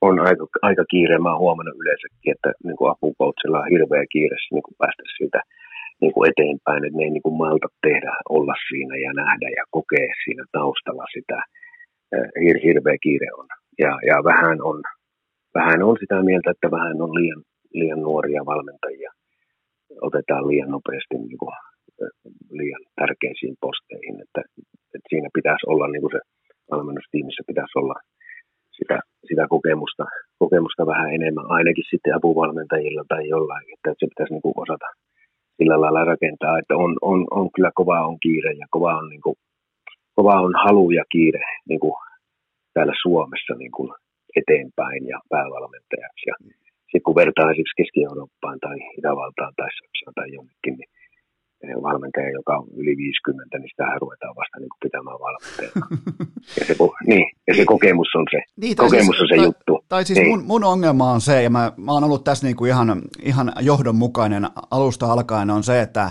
[0.00, 1.18] on aika, aika kiire.
[1.18, 5.40] Mä oon huomannut yleensäkin, että niin kuin apukoutsilla on hirveä kiire niin kuin päästä siitä
[6.00, 9.64] niin kuin eteenpäin, että ne ei niin kuin malta tehdä, olla siinä ja nähdä ja
[9.70, 11.38] kokea siinä taustalla sitä.
[12.42, 13.46] Hir, hirveä kiire on.
[13.78, 14.82] Ja, ja vähän, on,
[15.54, 17.42] vähän on sitä mieltä, että vähän on liian,
[17.74, 19.10] liian nuoria valmentajia.
[20.00, 21.54] Otetaan liian nopeasti niin kuin,
[22.50, 24.16] liian tärkeisiin posteihin.
[24.24, 24.40] Että,
[24.94, 26.20] että siinä pitäisi olla niin kuin se
[26.70, 27.94] valmennustiimissä pitäisi olla
[28.78, 28.98] sitä
[29.28, 30.04] sitä kokemusta,
[30.38, 34.88] kokemusta vähän enemmän, ainakin sitten apuvalmentajilla tai jollain, että se pitäisi niin kuin osata
[35.58, 39.24] sillä lailla rakentaa, että on, on, on kyllä kova on kiire ja kova on, niin
[39.26, 39.36] kuin,
[40.16, 41.96] kova on halu ja kiire niin kuin
[42.74, 43.90] täällä Suomessa niin kuin
[44.40, 46.24] eteenpäin ja päävalmentajaksi.
[46.30, 46.34] Ja
[46.90, 50.90] sitten kun vertaa esimerkiksi Keski-Eurooppaan tai Itävaltaan tai Saksaan tai jonnekin, niin
[51.82, 55.86] valmentaja, joka on yli 50, niin sitä ruvetaan vasta niin kuin pitämään valmentajana.
[56.58, 59.84] ja, se, niin, ja se kokemus on se, niin, kokemus siis, on se tai, juttu.
[59.88, 60.28] Tai siis niin.
[60.28, 63.52] mun, mun ongelma on se, ja mä, mä oon ollut tässä niin kuin ihan, ihan
[63.60, 66.10] johdonmukainen alusta alkaen, on se, että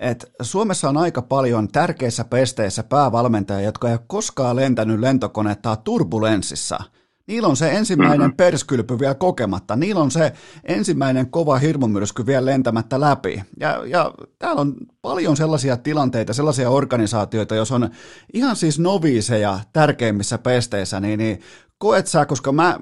[0.00, 6.78] et Suomessa on aika paljon tärkeissä pesteissä päävalmentajia, jotka ei ole koskaan lentänyt lentokonetta turbulenssissa–
[7.28, 8.36] Niillä on se ensimmäinen mm-hmm.
[8.36, 9.76] perskylpy vielä kokematta.
[9.76, 10.32] Niillä on se
[10.64, 13.42] ensimmäinen kova hirmumyrsky vielä lentämättä läpi.
[13.60, 17.90] Ja, ja täällä on paljon sellaisia tilanteita, sellaisia organisaatioita, jos on
[18.32, 21.40] ihan siis noviiseja tärkeimmissä pesteissä, niin, niin
[21.78, 22.78] koet sä, koska mä,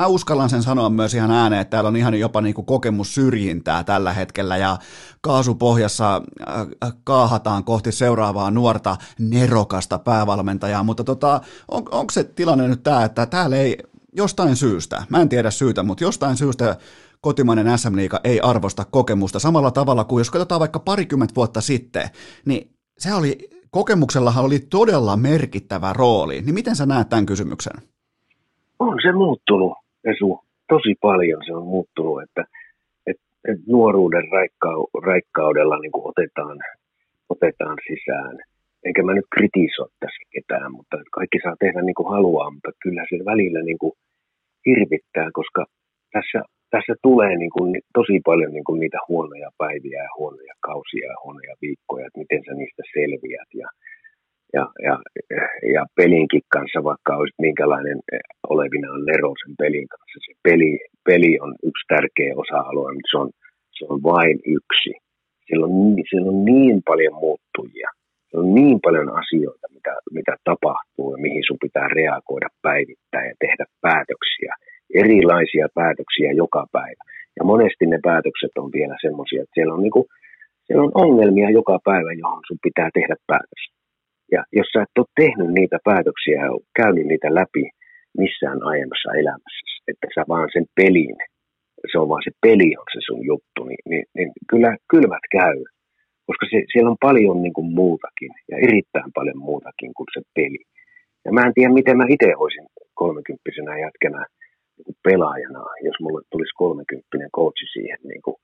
[0.00, 3.14] mä uskallan sen sanoa myös ihan ääneen, että täällä on ihan jopa niin kuin kokemus
[3.14, 4.78] syrjintää tällä hetkellä ja
[5.20, 12.82] kaasupohjassa äh, kaahataan kohti seuraavaa nuorta nerokasta päävalmentajaa, mutta tota, on, onko se tilanne nyt
[12.82, 13.78] tämä, että täällä ei
[14.12, 16.76] jostain syystä, mä en tiedä syytä, mutta jostain syystä
[17.20, 22.10] kotimainen SM Liiga ei arvosta kokemusta samalla tavalla kuin jos katsotaan vaikka parikymmentä vuotta sitten,
[22.44, 23.38] niin se oli,
[23.70, 26.40] kokemuksellahan oli todella merkittävä rooli.
[26.40, 27.72] Niin miten sä näet tämän kysymyksen?
[28.78, 32.44] On se muuttunut Esu, tosi paljon se on muuttunut, että,
[33.06, 36.58] että, että nuoruuden raikkau, raikkaudella niin kuin otetaan,
[37.28, 38.36] otetaan sisään.
[38.84, 43.04] Enkä mä nyt kritisoi tässä ketään, mutta kaikki saa tehdä niin kuin haluaa, mutta kyllä
[43.10, 43.92] se välillä niin kuin
[44.66, 45.64] hirvittää, koska
[46.12, 51.06] tässä, tässä tulee niin kuin tosi paljon niin kuin niitä huonoja päiviä ja huonoja kausia
[51.12, 53.50] ja huonoja viikkoja, että miten sä niistä selviät.
[53.54, 53.68] Ja,
[54.56, 54.94] ja, ja,
[55.74, 58.20] ja pelinkin kanssa, vaikka olisi minkälainen eh,
[58.54, 60.18] olevinaan Nero sen pelin kanssa.
[60.26, 60.72] Se peli,
[61.08, 63.30] peli on yksi tärkeä osa-alue, mutta se on,
[63.78, 64.92] se on vain yksi.
[65.46, 65.72] Siellä on,
[66.10, 67.88] siellä on niin paljon muuttujia.
[68.26, 73.34] Siellä on niin paljon asioita, mitä, mitä tapahtuu ja mihin sun pitää reagoida päivittäin ja
[73.44, 74.52] tehdä päätöksiä.
[75.02, 77.02] Erilaisia päätöksiä joka päivä.
[77.38, 80.06] Ja monesti ne päätökset on vielä semmoisia, että siellä on, niinku,
[80.64, 83.75] siellä on ongelmia joka päivä, johon sun pitää tehdä päätös.
[84.32, 87.64] Ja jos sä et ole tehnyt niitä päätöksiä ja käynyt niitä läpi
[88.22, 91.16] missään aiemmassa elämässä, että sä vaan sen pelin,
[91.92, 95.58] se on vaan se peli on se sun juttu, niin, niin, niin kyllä kylmät käy.
[96.26, 100.62] Koska se, siellä on paljon niin kuin muutakin ja erittäin paljon muutakin kuin se peli.
[101.24, 104.26] Ja mä en tiedä, miten mä itse olisin kolmekymppisenä jätkänä
[104.76, 107.98] niin kuin pelaajana, jos mulle tulisi kolmekymppinen coachi siihen.
[108.10, 108.36] Niin kuin,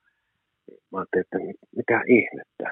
[0.92, 1.38] mä ajattelin, että
[1.76, 2.66] mitä ihmettä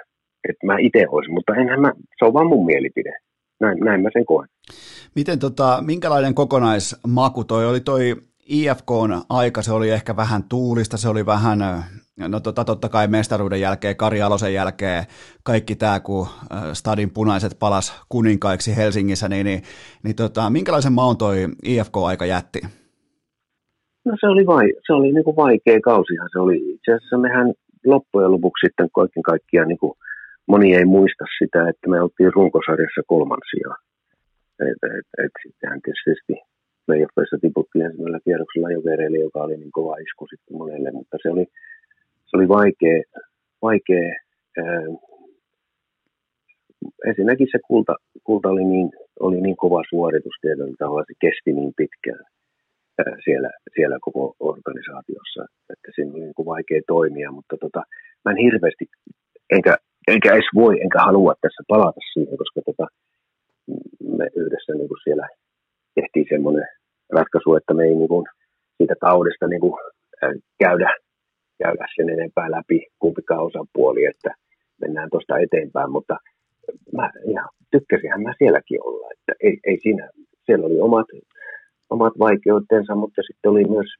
[0.48, 3.12] että mä itse olisin, mutta enhän mä, se on vaan mun mielipide.
[3.60, 4.48] Näin, näin mä sen koen.
[5.16, 8.16] Miten tota, minkälainen kokonaismaku toi oli toi
[8.50, 11.58] IFKn aika, se oli ehkä vähän tuulista, se oli vähän,
[12.28, 15.04] no tota, totta kai mestaruuden jälkeen, Kari Alosen jälkeen,
[15.42, 16.26] kaikki tämä, kun
[16.72, 19.62] stadin punaiset palas kuninkaiksi Helsingissä, niin, niin,
[20.04, 22.60] niin tota, minkälaisen maun toi IFK-aika jätti?
[24.04, 27.52] No se oli, vai, se oli niin kuin vaikea kausihan, se oli itse asiassa mehän
[27.86, 29.92] loppujen lopuksi sitten kaiken kaikkiaan niin kuin
[30.50, 33.70] moni ei muista sitä, että me oltiin runkosarjassa kolmansia.
[34.68, 36.34] Et, et, et sittenhän tietysti
[36.86, 41.46] playoffeissa tiputtiin ensimmäisellä kierroksella Jokereille, joka oli niin kova isku sitten monelle, mutta se oli,
[42.28, 42.98] se oli vaikea,
[43.62, 44.08] vaikea
[44.58, 44.86] ää,
[47.08, 48.88] ensinnäkin se kulta, kulta oli, niin,
[49.20, 52.24] oli niin kova suoritus tietyllä tavalla, se kesti niin pitkään
[52.98, 57.82] ää, siellä, siellä koko organisaatiossa, että siinä oli niin kuin vaikea toimia, mutta tota,
[58.24, 58.84] mä en hirveästi,
[59.56, 59.76] enkä
[60.08, 62.86] enkä edes voi, enkä halua tässä palata siihen, koska tota,
[64.18, 65.28] me yhdessä niin kuin siellä
[65.94, 66.66] tehtiin semmoinen
[67.12, 68.26] ratkaisu, että me ei niin kuin,
[68.76, 69.74] siitä taudista niin kuin,
[70.58, 70.94] käydä,
[71.62, 74.30] käydä sen enempää läpi kumpikaan osapuoli, että
[74.80, 76.16] mennään tuosta eteenpäin, mutta
[76.96, 80.10] mä ihan tykkäsinhän mä sielläkin olla, että ei, ei siinä,
[80.46, 81.06] siellä oli omat,
[81.90, 83.90] omat vaikeutensa, mutta sitten oli myös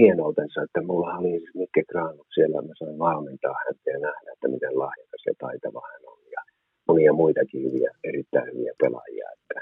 [0.00, 4.48] hienoutensa, että mulla oli siis Mikke Granut siellä, mä sain valmentaa häntä ja nähdä, että
[4.48, 6.40] miten lahjakas ja taitava hän on ja
[6.88, 9.28] monia muitakin hyviä, erittäin hyviä pelaajia.
[9.36, 9.60] Että,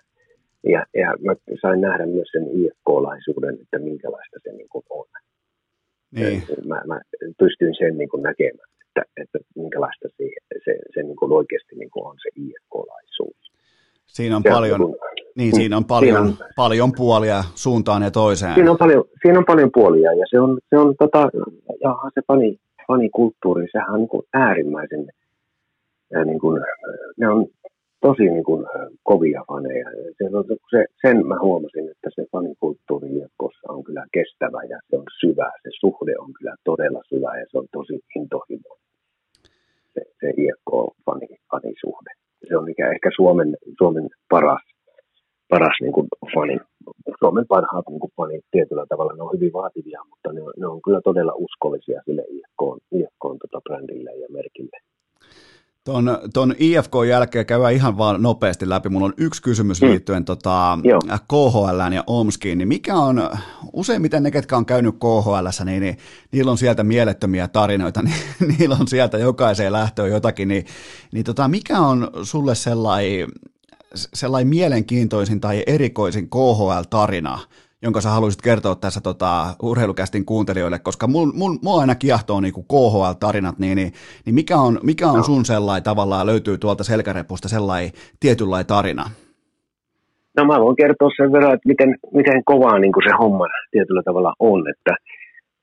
[0.73, 5.07] ja, ja mä sain nähdä myös sen IFK-laisuuden, että minkälaista se niin kuin on.
[6.15, 6.43] Niin.
[6.67, 7.01] Mä, mä
[7.39, 10.25] pystyin sen niin kuin näkemään, että, että minkälaista se,
[10.65, 13.53] se, se niin kuin oikeasti niin kuin on se IFK-laisuus.
[14.07, 14.97] Siinä on, paljon, on,
[15.37, 18.55] niin, siinä on paljon, siinä on, paljon puolia suuntaan ja toiseen.
[18.55, 21.31] Siinä on paljon, siinä on paljon puolia ja se on, se on tota,
[21.85, 25.09] jaha, se fani, fanikulttuuri, sehän on niin kuin äärimmäisen,
[26.11, 26.63] ja niin kuin,
[27.19, 27.47] ne on
[28.01, 28.67] tosi niin kuin,
[29.03, 29.91] kovia faneja.
[30.19, 30.25] Se,
[30.71, 35.53] se, sen mä huomasin, että se fanikulttuuri IFKssa on kyllä kestävä ja se on syvä.
[35.63, 38.87] Se suhde on kyllä todella syvä ja se on tosi intohimoinen.
[39.95, 44.63] Se, se IFK-fanisuhde se on mikä ehkä Suomen, Suomen paras,
[45.51, 46.57] paras niin kuin fani.
[47.19, 50.67] Suomen parhaat niin kuin fanit tietyllä tavalla, ne on hyvin vaativia, mutta ne on, ne
[50.67, 52.63] on kyllä todella uskollisia sille IFK,
[52.93, 54.79] IFK tota brändille ja merkille.
[55.85, 58.89] Ton, ton IFK jälkeen käydään ihan vaan nopeasti läpi.
[58.89, 59.89] Mulla on yksi kysymys mm.
[59.89, 60.79] liittyen tota,
[61.29, 62.59] KHL ja Omskiin.
[62.59, 63.31] Niin mikä on,
[63.73, 65.97] useimmiten ne, ketkä on käynyt KHL, niin, niin
[66.33, 68.15] niillä on sieltä mielettömiä tarinoita, niin
[68.59, 70.49] niillä on sieltä jokaiseen lähtöön jotakin.
[70.49, 70.65] Niin,
[71.13, 73.29] niin tota, mikä on sulle sellainen
[73.95, 77.39] sellai mielenkiintoisin tai erikoisin KHL-tarina,
[77.83, 82.55] jonka sä haluaisit kertoa tässä tota, urheilukästin kuuntelijoille, koska mun, mun, mua aina kiehtoo niin
[82.55, 83.93] KHL-tarinat, niin, niin,
[84.27, 85.23] niin mikä on, mikä on no.
[85.23, 89.11] sun sellainen tavallaan, löytyy tuolta selkärepusta sellainen tietynlainen tarina?
[90.37, 94.03] No mä voin kertoa sen verran, että miten, miten kovaa niin kuin se homma tietyllä
[94.03, 94.95] tavalla on, että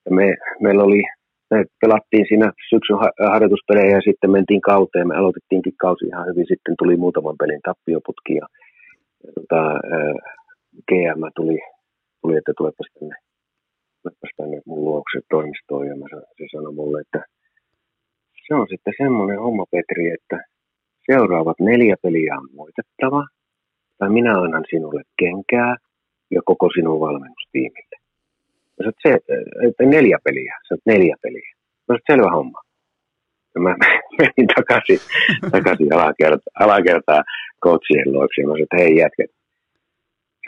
[0.10, 1.04] me, meillä oli,
[1.52, 2.98] me pelattiin siinä syksyn
[3.32, 8.34] harjoituspelejä ja sitten mentiin kauteen, me aloitettiinkin kausi ihan hyvin, sitten tuli muutaman pelin tappioputki
[8.36, 8.46] ja,
[9.36, 9.62] tota,
[10.88, 11.60] GM tuli
[12.22, 13.16] tuli, että tulepas tänne,
[14.38, 15.88] tänne mun luokse toimistoon.
[15.88, 16.06] Ja mä,
[16.38, 17.22] se sanoi mulle, että
[18.48, 20.38] se on sitten semmoinen homma Petri, että
[21.12, 23.24] seuraavat neljä peliä on voitettava.
[23.98, 25.76] Tai minä annan sinulle kenkää
[26.32, 27.87] ja koko sinun valmennustiimille.
[28.78, 29.10] Mä sanoin, se,
[29.68, 31.52] että neljä peliä, sä neljä peliä.
[31.56, 32.62] Mä sanoin, selvä homma.
[33.56, 33.76] Ja mä
[34.20, 35.00] menin takaisin,
[35.56, 37.24] takaisin alakertaa, alakertaa
[37.64, 39.32] coachien luokse ja mä sanoin, että hei jätket,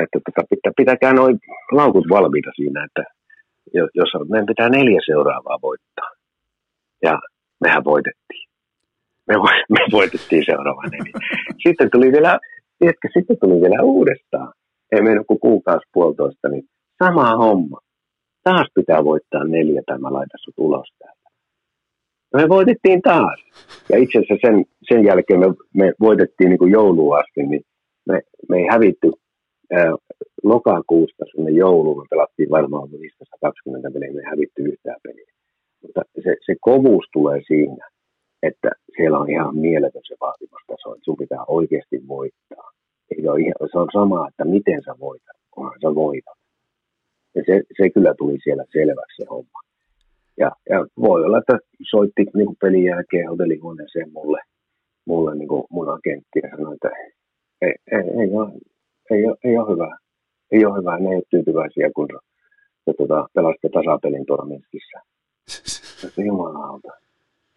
[0.04, 1.40] että tota, pitää, pitäkää noin
[1.72, 3.04] laukut valmiita siinä, että
[3.74, 6.10] jos meidän pitää neljä seuraavaa voittaa.
[7.02, 7.20] Ja
[7.62, 8.50] mehän voitettiin.
[9.28, 9.36] Me,
[9.76, 11.14] me voitettiin seuraava neljä.
[11.68, 12.40] Sitten tuli vielä,
[12.80, 14.54] tiedätkö, sitten tuli vielä uudestaan.
[14.92, 16.64] Ei mennyt kuin kuukausi puolitoista, niin
[17.04, 17.78] sama homma.
[18.44, 21.30] Taas pitää voittaa neljä tai mä laitan sut ulos täältä.
[22.34, 23.40] Me voitettiin taas.
[23.90, 27.62] Ja itse asiassa sen, sen jälkeen me, me voitettiin niin kuin jouluun asti, niin
[28.08, 29.12] me, me ei hävitty
[30.44, 35.32] lokakuusta sinne jouluun me pelattiin varmaan 520 peliä, me hävitty yhtään peliä.
[35.82, 37.88] Mutta se, se kovuus tulee siinä,
[38.44, 42.72] että siellä on ihan mieletön se vaatimustaso, että sun pitää oikeasti voittaa.
[43.18, 46.38] Ei ole ihan, se on sama, että miten sä voitat, kunhan sä voitat.
[47.36, 49.60] Ja se, se kyllä tuli siellä selväksi se homma.
[50.38, 51.60] Ja, ja voi olla, että
[51.90, 54.42] soitti niin pelin jälkeen hotellihuoneeseen mulle,
[55.06, 56.90] mulle niin kuin mun agentti ja sanoi, että
[57.62, 58.52] ei, ei, ei, ole,
[59.12, 59.98] ei, ole, ei ole hyvä.
[60.52, 62.08] Ei ole hyvä, ne ei ole tyytyväisiä, kun
[62.86, 65.00] se tuota, pelasitte tasapelin tuolla Minskissä.
[66.16, 66.92] Se jumalauta.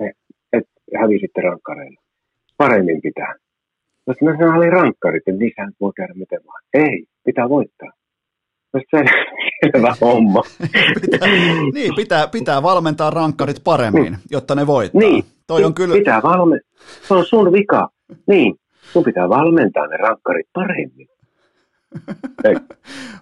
[0.01, 0.17] Et,
[0.53, 0.69] et
[1.01, 2.01] hävisitte rankkareilla.
[2.57, 3.35] Paremmin pitää.
[4.07, 6.63] Jos no, se oli rankkarit, että niissä voi käydä miten vaan.
[6.75, 7.93] Ei, pitää voittaa.
[8.73, 9.05] Se
[9.73, 10.43] selvä homma.
[11.01, 11.29] pitää,
[11.75, 15.01] niin, pitää, pitää valmentaa rankkarit paremmin, jotta ne voittaa.
[15.01, 15.95] Niin, Toi on kyllä...
[15.95, 16.71] pitää valmentaa.
[17.09, 17.89] Se on sun vika.
[18.27, 18.55] Niin,
[18.93, 21.09] sun pitää valmentaa ne rankkarit paremmin.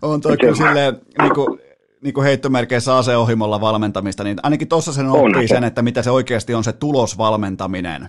[0.03, 1.61] on toi kyllä silleen, niin kuin,
[2.03, 6.55] niin kuin heittomerkeissä aseohimolla valmentamista, niin ainakin tuossa sen oppii sen, että mitä se oikeasti
[6.55, 8.09] on se tulosvalmentaminen.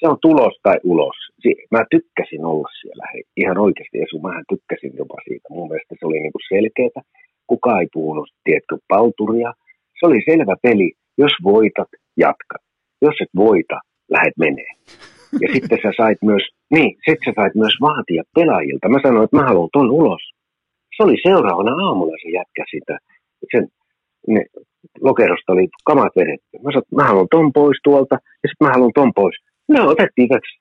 [0.00, 1.16] Se on tulos tai ulos.
[1.70, 3.04] Mä tykkäsin olla siellä,
[3.36, 5.48] ihan oikeasti, Esu, mähän tykkäsin jopa siitä.
[5.50, 7.00] Mun mielestä se oli niin kuin selkeätä.
[7.46, 9.50] Kuka ei puhunut, tiedätkö, palturia.
[9.98, 10.92] Se oli selvä peli.
[11.18, 12.62] Jos voitat, jatkat.
[13.02, 13.78] Jos et voita,
[14.16, 14.72] lähet menee.
[15.42, 18.88] Ja sitten sä sait myös, niin, sitten sä sait myös vaatia pelaajilta.
[18.88, 20.22] Mä sanoin, että mä haluan ton ulos.
[20.96, 22.98] Se oli seuraavana aamulla se jätkä sitä.
[23.52, 23.68] Sen,
[24.28, 24.40] ne,
[25.00, 26.54] lokerosta oli kamat vedetty.
[26.62, 29.36] Mä sanoin, että mä haluan ton pois tuolta, ja sitten mä haluan ton pois.
[29.72, 30.54] Ne otettiin kaksi.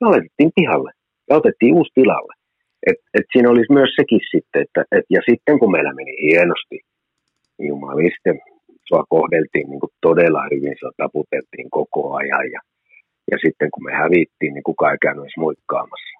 [0.00, 0.92] Me laitettiin pihalle
[1.28, 2.34] ja otettiin uusi tilalle.
[2.86, 6.78] Et, et siinä olisi myös sekin sitten, että et, ja sitten kun meillä meni hienosti,
[7.58, 8.30] niin jumaliste,
[8.88, 12.60] sua kohdeltiin niin kuin todella hyvin, sua taputeltiin koko ajan ja
[13.30, 16.19] ja sitten kun me hävittiin, niin kukaan ei käynyt edes muikkaamassa.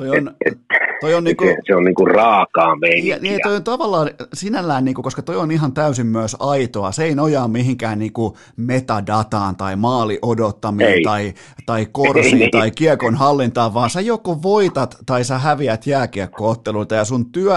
[0.00, 0.58] Toi on, et,
[1.00, 3.18] toi on niinku, se, se on niinku raakaa meininkiä.
[3.18, 6.92] Niin, toi on tavallaan sinällään, niinku, koska toi on ihan täysin myös aitoa.
[6.92, 11.34] Se ei nojaa mihinkään niinku metadataan tai maali odottamiseen tai,
[11.66, 17.04] tai korsiin ei, tai kiekon hallintaan, vaan sä joko voitat tai sä häviät jääkiekkootteluita ja
[17.04, 17.56] sun työ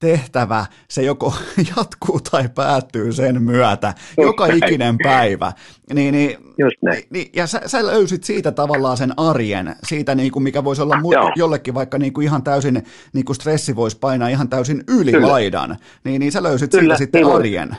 [0.00, 1.32] tehtävä, se joko
[1.76, 4.64] jatkuu tai päättyy sen myötä, Just joka näin.
[4.64, 5.52] ikinen päivä.
[5.94, 7.02] Niin, niin, Just näin.
[7.10, 10.94] Niin, ja sä, sä löysit siitä tavallaan sen arjen, siitä niin kuin mikä voisi olla
[10.94, 12.82] mu- jollekin vaikka niin kuin ihan täysin,
[13.14, 15.28] niin kuin stressi voisi painaa ihan täysin yli Kyllä.
[15.28, 17.70] laidan, niin, niin sä löysit Kyllä, siitä sitten niin arjen.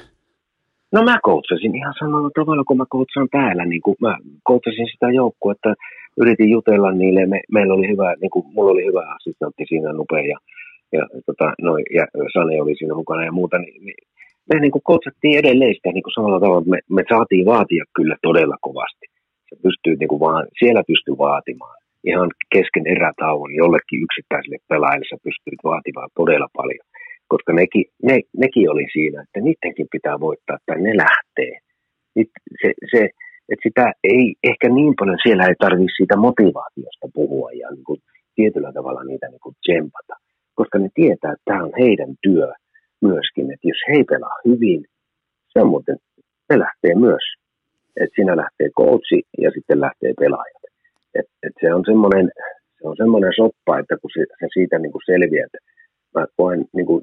[0.91, 5.11] No mä koutsasin ihan samalla tavalla kuin mä koutsaan täällä, niin kuin mä koutsasin sitä
[5.11, 5.73] joukkuetta,
[6.17, 10.25] yritin jutella niille, me, meillä oli hyvä, niin kuin, mulla oli hyvä assistentti siinä nopea
[10.25, 10.37] ja
[10.91, 14.01] ja, tota, noi, ja Sane oli siinä mukana ja muuta, niin, niin
[14.49, 17.83] me niin kuin kotsattiin edelleen sitä niin kuin samalla tavalla, että me, me saatiin vaatia
[17.95, 19.05] kyllä todella kovasti.
[19.49, 21.77] Se pystyy niin kuin vaan, siellä pystyy vaatimaan.
[22.11, 26.85] Ihan kesken erätauon jollekin yksittäiselle pelaajalle sä pystyy vaatimaan todella paljon.
[27.27, 31.53] Koska nekin, ne, nekin oli siinä, että niidenkin pitää voittaa tai ne lähtee.
[32.61, 33.01] Se, se,
[33.51, 37.99] että sitä ei ehkä niin paljon, siellä ei tarvitse siitä motivaatiosta puhua ja niin kuin
[38.35, 40.15] tietyllä tavalla niitä niin kuin tsempata,
[40.59, 42.47] koska ne tietää, että tämä on heidän työ
[43.09, 44.81] myöskin, että jos he pelaa hyvin,
[45.51, 45.97] se on muuten,
[46.47, 47.25] se lähtee myös,
[48.01, 50.63] että siinä lähtee coachi ja sitten lähtee pelaajat.
[51.17, 52.25] Et, et se on semmoinen,
[52.77, 55.59] se on semmoinen soppa, että kun se, se siitä niin kuin selviää, että
[56.15, 57.01] mä koen niin kuin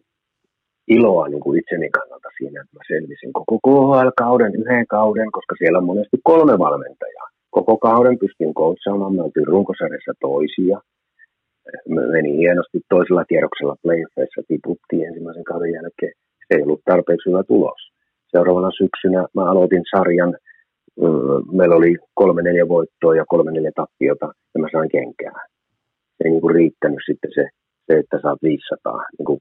[0.97, 5.79] iloa niin kuin itseni kannalta siinä, että mä selvisin koko KHL-kauden yhden kauden, koska siellä
[5.79, 7.29] on monesti kolme valmentajaa.
[7.51, 10.79] Koko kauden pystyn coachaamaan, me oltiin runkosarjassa toisia.
[11.89, 16.13] Me meni hienosti toisella kierroksella playoffeissa, tiputtiin ensimmäisen kauden jälkeen.
[16.49, 17.81] Se ei ollut tarpeeksi hyvä tulos.
[18.27, 20.39] Seuraavana syksynä mä aloitin sarjan,
[21.53, 25.39] meillä oli kolme neljä voittoa ja kolme neljä tappiota, ja mä sain kenkää.
[26.17, 27.45] Se ei niin kuin riittänyt sitten se,
[27.87, 29.41] se, että saat 500 niin kuin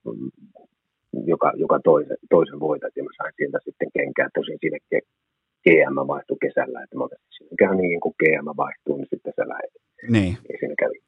[1.26, 4.30] joka, joka toisen, toisen voitat, ja mä sain sieltä sitten kenkää.
[4.34, 4.80] Tosin sinne
[5.64, 7.06] GM vaihtui kesällä, että mä
[7.60, 9.74] käy niin, kun GM vaihtuu, niin sitten se lähdet.
[10.10, 10.34] Niin.
[10.50, 11.05] Ja siinä kävi.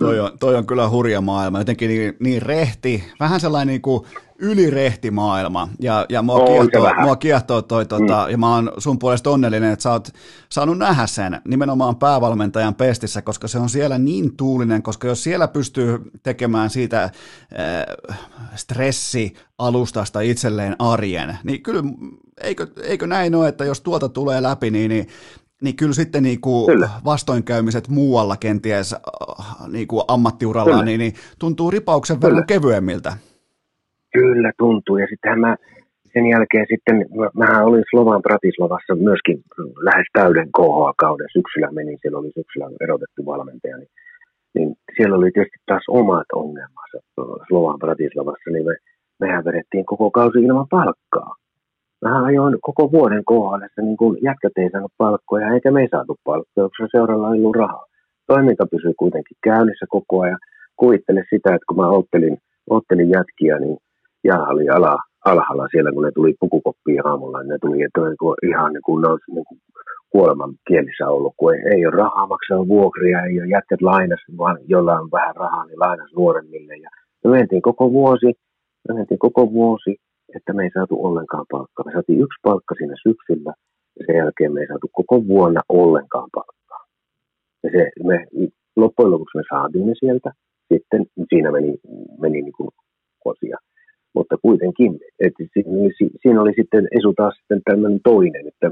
[0.00, 4.06] Toi on, toi on kyllä hurja maailma, jotenkin niin, niin rehti, vähän sellainen niin kuin
[4.38, 8.30] ylirehti maailma, ja, ja mua, kiehtoo, mua kiehtoo toi, tota, mm.
[8.30, 10.08] ja mä oon sun puolesta onnellinen, että sä oot
[10.48, 15.48] saanut nähdä sen nimenomaan päävalmentajan pestissä, koska se on siellä niin tuulinen, koska jos siellä
[15.48, 17.12] pystyy tekemään siitä äh,
[18.54, 21.82] stressialustasta itselleen arjen, niin kyllä
[22.40, 25.08] eikö, eikö näin ole, että jos tuota tulee läpi, niin, niin
[25.62, 26.88] niin kyllä sitten niin kuin kyllä.
[27.04, 33.12] vastoinkäymiset muualla kenties äh, niin kuin ammattiuralla, niin, niin tuntuu ripauksen verran kevyemmiltä.
[34.12, 35.56] Kyllä tuntuu, ja sittenhän mä
[36.12, 39.38] sen jälkeen sitten, mä, mähän olin Slovan Bratislavassa myöskin
[39.88, 43.92] lähes täyden KHA-kauden, syksyllä menin, siellä oli syksyllä erotettu valmentaja, niin,
[44.54, 46.98] niin siellä oli tietysti taas omat ongelmansa
[47.48, 48.74] Slovan Bratislavassa, niin me,
[49.20, 51.34] mehän vedettiin koko kausi ilman palkkaa.
[52.04, 56.16] Mä ajoin koko vuoden kohdassa, niin kun jätkät ei saanut palkkoja, eikä me ei saatu
[56.24, 57.86] palkkoja, koska seuralla ei ollut rahaa.
[58.26, 60.38] Toiminta pysyi kuitenkin käynnissä koko ajan.
[60.76, 62.38] Kuvittele sitä, että kun mä ottelin,
[62.70, 63.76] ottelin jätkiä, niin
[64.24, 68.00] ja oli ala, alhaalla siellä, kun ne tuli pukukoppiin aamulla, niin ne tuli että
[68.48, 69.60] ihan niin kuin, ne olisi niin kuin
[70.10, 74.58] kuoleman kielissä ollut, kun ei, ei ole rahaa maksaa vuokria, ei ole jätkät lainas, vaan
[74.66, 76.76] jolla on vähän rahaa, niin lainas nuoremmille.
[76.76, 76.90] Ja
[77.24, 78.26] me mentiin koko vuosi,
[78.88, 79.96] me mentiin koko vuosi,
[80.36, 81.84] että me ei saatu ollenkaan palkkaa.
[81.86, 83.52] Me saatiin yksi palkka siinä syksyllä,
[83.98, 86.82] ja sen jälkeen me ei saatu koko vuonna ollenkaan palkkaa.
[87.62, 88.26] Ja se, me,
[88.76, 90.30] loppujen lopuksi me saatiin ne sieltä,
[90.72, 91.74] sitten siinä meni,
[92.20, 92.70] meni niin kuin
[93.24, 93.58] vuosia
[94.18, 94.92] mutta kuitenkin,
[95.26, 95.42] että
[96.22, 98.66] siinä oli sitten Esu taas sitten tämmöinen toinen, että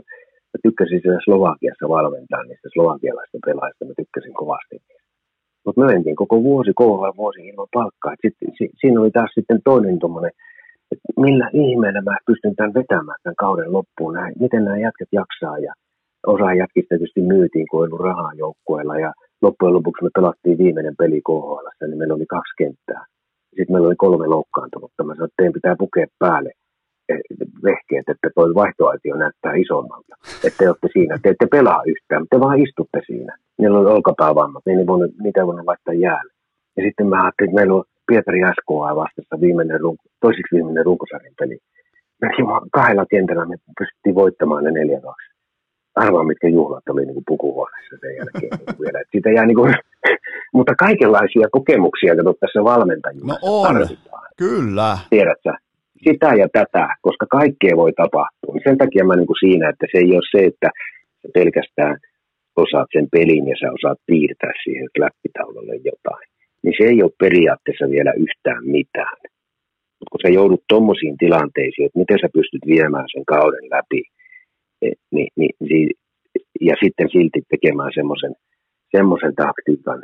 [0.51, 4.77] mä tykkäsin siellä Slovakiassa valmentaa niistä slovakialaista pelaajista, mä tykkäsin kovasti.
[5.65, 8.15] Mutta me mentiin koko vuosi kohdalla vuosi ilman palkkaa.
[8.23, 10.33] Sitten, si, siinä oli taas sitten toinen tuommoinen,
[10.93, 15.59] että millä ihmeellä mä pystyn tämän vetämään tämän kauden loppuun, näin, miten nämä jätkät jaksaa
[15.59, 15.73] ja
[16.27, 21.21] osa jätkistä tietysti myytiin, kun ollut rahaa joukkueella ja loppujen lopuksi me pelattiin viimeinen peli
[21.29, 23.05] KHL, niin meillä oli kaksi kenttää
[23.57, 25.05] sitten meillä oli kolme loukkaantunutta.
[25.05, 26.51] Mä sanoin, että teidän pitää pukea päälle
[27.09, 27.21] eh,
[27.69, 30.15] vehkeet, että toi vaihtoaitio näyttää isommalta.
[30.45, 33.37] Että te olette siinä, te ette pelaa yhtään, te vaan istutte siinä.
[33.59, 34.79] Niillä on olkapäävammat, niin
[35.23, 36.33] niitä ei voinut laittaa jäälle.
[36.77, 39.81] Ja sitten mä ajattelin, että meillä on Pietari SKA vastassa viimeinen,
[40.21, 41.59] toisiksi viimeinen runkosarjan peli.
[42.23, 42.29] Me
[42.73, 45.37] kahdella kentällä me pystyttiin voittamaan ne 4-2
[45.97, 49.01] arvaa, mitkä juhlat oli niin kuin pukuhuoneessa sen jälkeen niin vielä.
[49.01, 49.75] Et siitä jää niin kuin,
[50.57, 54.29] mutta kaikenlaisia kokemuksia, kato tässä valmentajuudessa no on, tarvitaan.
[54.37, 54.99] kyllä.
[55.11, 55.53] Tiedätkö,
[56.09, 58.55] sitä ja tätä, koska kaikkea voi tapahtua.
[58.65, 60.71] Sen takia mä niin kuin siinä, että se ei ole se, että
[61.35, 61.97] pelkästään
[62.57, 66.27] osaat sen pelin ja sä osaat piirtää siihen läppitaululle jotain.
[66.67, 69.17] Niin se ei ole periaatteessa vielä yhtään mitään.
[69.99, 74.03] Mutta kun sä joudut tommosiin tilanteisiin, että miten sä pystyt viemään sen kauden läpi,
[75.15, 75.91] niin, niin, niin,
[76.61, 78.35] ja sitten silti tekemään semmoisen
[78.97, 80.01] semmoisen taktiikan,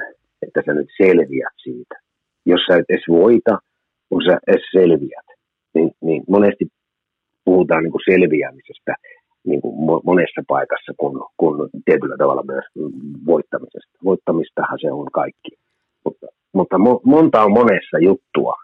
[0.47, 1.95] että sä nyt selviät siitä.
[2.47, 3.59] Jos sä et edes voita,
[4.09, 5.27] kun sä edes selviät,
[5.75, 6.67] niin, niin monesti
[7.45, 8.95] puhutaan niin kuin selviämisestä
[9.45, 9.75] niin kuin
[10.05, 12.65] monessa paikassa, kun, kun tietyllä tavalla myös
[13.27, 13.99] voittamisesta.
[14.05, 15.51] Voittamistahan se on kaikki.
[16.05, 18.55] Mutta, mutta monta on monessa juttua,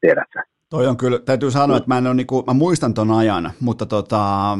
[0.00, 0.40] tiedätkö?
[0.70, 3.50] Toi on kyllä, täytyy sanoa, että mä, en ole, niin kuin, mä muistan ton ajan,
[3.60, 4.58] mutta tota, äh,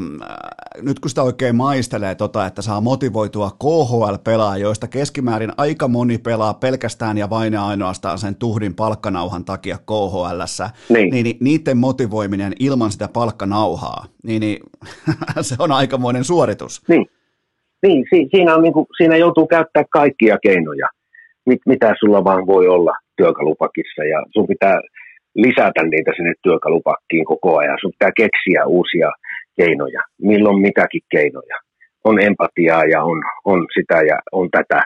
[0.83, 6.55] nyt kun sitä oikein maistelee, tota, että saa motivoitua KHL-pelaa, joista keskimäärin aika moni pelaa
[6.55, 11.11] pelkästään ja vain ja ainoastaan sen tuhdin palkkanauhan takia KHL, niin.
[11.11, 14.59] niin, niin niiden motivoiminen ilman sitä palkkanauhaa, niin, niin
[15.41, 16.83] se on aikamoinen suoritus.
[16.89, 17.07] Niin,
[17.83, 20.89] niin si- siinä, on, niin kuin, siinä joutuu käyttää kaikkia keinoja,
[21.47, 24.81] mit, mitä sulla vaan voi olla työkalupakissa ja sun pitää
[25.35, 27.79] lisätä niitä sinne työkalupakkiin koko ajan.
[27.81, 29.11] Sun pitää keksiä uusia
[29.57, 31.57] keinoja, milloin mitäkin keinoja.
[32.05, 34.83] on empatiaa ja on, on sitä ja on tätä.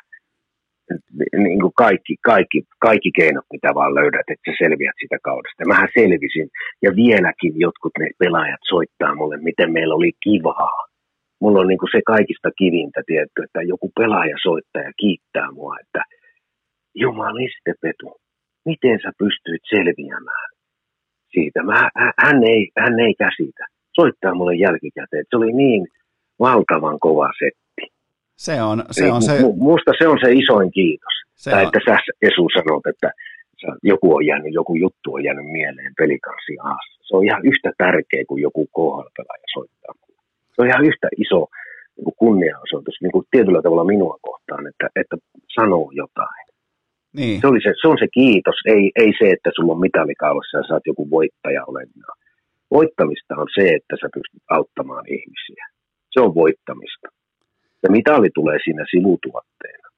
[1.37, 5.69] Niin kuin kaikki, kaikki, kaikki keinot, mitä vaan löydät, että sä selviät sitä kaudesta.
[5.69, 6.49] Mähän selvisin
[6.83, 10.79] ja vieläkin jotkut ne pelaajat soittaa mulle, miten meillä oli kivaa.
[11.41, 15.77] Mulla on niin kuin se kaikista kivintä, tietty, että joku pelaaja soittaa ja kiittää mua,
[15.83, 16.03] että
[16.95, 18.21] jumaliste Petu,
[18.65, 20.49] miten sä pystyit selviämään
[21.33, 21.63] siitä?
[21.63, 21.91] Mä,
[22.25, 23.65] hän, ei, hän ei käsitä.
[24.01, 25.87] Soittaa mulle jälkikäteen, että se oli niin
[26.39, 27.95] valtavan kova setti.
[28.37, 29.13] Se on se.
[29.13, 29.33] On se...
[29.57, 31.15] Musta se on se isoin kiitos.
[31.35, 31.67] Se tai on.
[31.67, 33.11] että sä Esu sanot, että
[33.83, 36.99] joku on jäänyt, joku juttu on jäänyt mieleen pelikanssi aassa.
[37.07, 39.95] Se on ihan yhtä tärkeä kuin joku KHL-pelaaja soittaa.
[40.55, 41.41] Se on ihan yhtä iso
[41.97, 45.17] niin kuin kunniaosoitus niin kuin tietyllä tavalla minua kohtaan, että, että
[45.55, 46.38] sanoo jotain.
[47.19, 47.41] Niin.
[47.41, 50.65] Se, oli se, se on se kiitos, ei, ei se, että sulla on mitalikaulassa ja
[50.67, 52.13] sä oot joku voittaja olevina.
[52.71, 55.65] Voittamista on se, että sä pystyt auttamaan ihmisiä.
[56.13, 57.09] Se on voittamista.
[57.83, 59.89] Ja mitali tulee siinä sivutuotteena.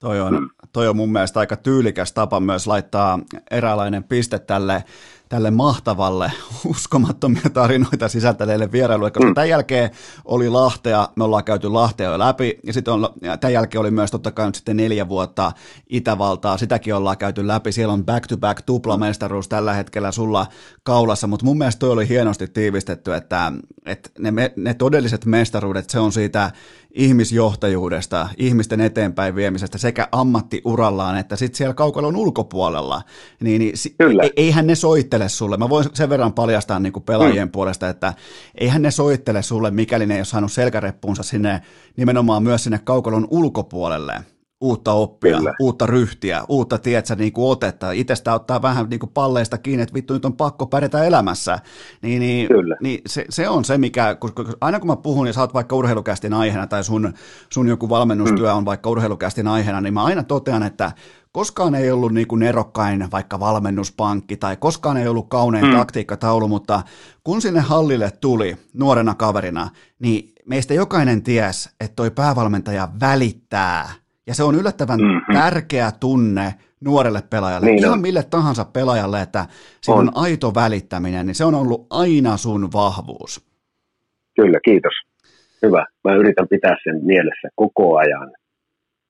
[0.00, 0.48] Toi on, hmm.
[0.72, 3.18] toi on mun mielestä aika tyylikäs tapa myös laittaa
[3.50, 4.84] eräänlainen piste tälle
[5.32, 6.32] tälle mahtavalle,
[6.66, 9.34] uskomattomia tarinoita sisältäneelle vierailulle, koska mm.
[9.34, 9.90] tämän jälkeen
[10.24, 13.08] oli Lahtea, me ollaan käyty Lahtea jo läpi, ja sitten on,
[13.40, 15.52] tämän jälkeen oli myös totta kai nyt sitten neljä vuotta
[15.90, 20.46] Itävaltaa, sitäkin ollaan käyty läpi, siellä on back-to-back tuplamestaruus tällä hetkellä sulla
[20.82, 23.52] kaulassa, mutta mun mielestä toi oli hienosti tiivistetty, että,
[23.86, 26.50] että ne, ne todelliset mestaruudet, se on siitä
[26.94, 33.02] ihmisjohtajuudesta, ihmisten eteenpäin viemisestä sekä ammattiurallaan että sitten siellä kaukalon ulkopuolella,
[33.40, 34.22] niin, niin Kyllä.
[34.22, 35.56] E, eihän ne soittele sulle.
[35.56, 37.52] Mä voin sen verran paljastaa niin kuin pelaajien mm.
[37.52, 38.14] puolesta, että
[38.54, 41.62] eihän ne soittele sulle, mikäli ne ei ole saanut selkäreppuunsa sinne
[41.96, 44.14] nimenomaan myös sinne kaukalon ulkopuolelle
[44.62, 45.54] uutta oppia, Kyllä.
[45.60, 47.90] uutta ryhtiä, uutta tietsä, niin kuin otetta.
[47.90, 51.58] Itsestä ottaa vähän niin kuin palleista kiinni, että vittu nyt on pakko pärjätä elämässä.
[52.02, 52.76] Niin, niin, Kyllä.
[52.82, 55.76] niin se, se, on se, mikä, koska aina kun mä puhun ja sä oot vaikka
[55.76, 57.14] urheilukästin aiheena tai sun,
[57.52, 58.56] sun joku valmennustyö mm.
[58.56, 60.92] on vaikka urheilukästin aiheena, niin mä aina totean, että
[61.32, 65.72] koskaan ei ollut niin kuin erokkain vaikka valmennuspankki tai koskaan ei ollut kaunein mm.
[65.72, 66.82] taktiikkataulu, mutta
[67.24, 73.88] kun sinne hallille tuli nuorena kaverina, niin meistä jokainen ties, että toi päävalmentaja välittää–
[74.26, 75.34] ja se on yllättävän mm-hmm.
[75.34, 78.00] tärkeä tunne nuorelle pelaajalle, niin ihan on.
[78.00, 79.46] mille tahansa pelaajalle, että
[79.80, 80.08] siinä on.
[80.08, 83.46] on aito välittäminen, niin se on ollut aina sun vahvuus.
[84.36, 84.92] Kyllä, kiitos.
[85.62, 85.86] Hyvä.
[86.04, 88.32] Mä yritän pitää sen mielessä koko ajan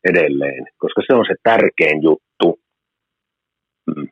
[0.04, 2.60] edelleen, koska se on se tärkein juttu.
[3.96, 4.08] Mm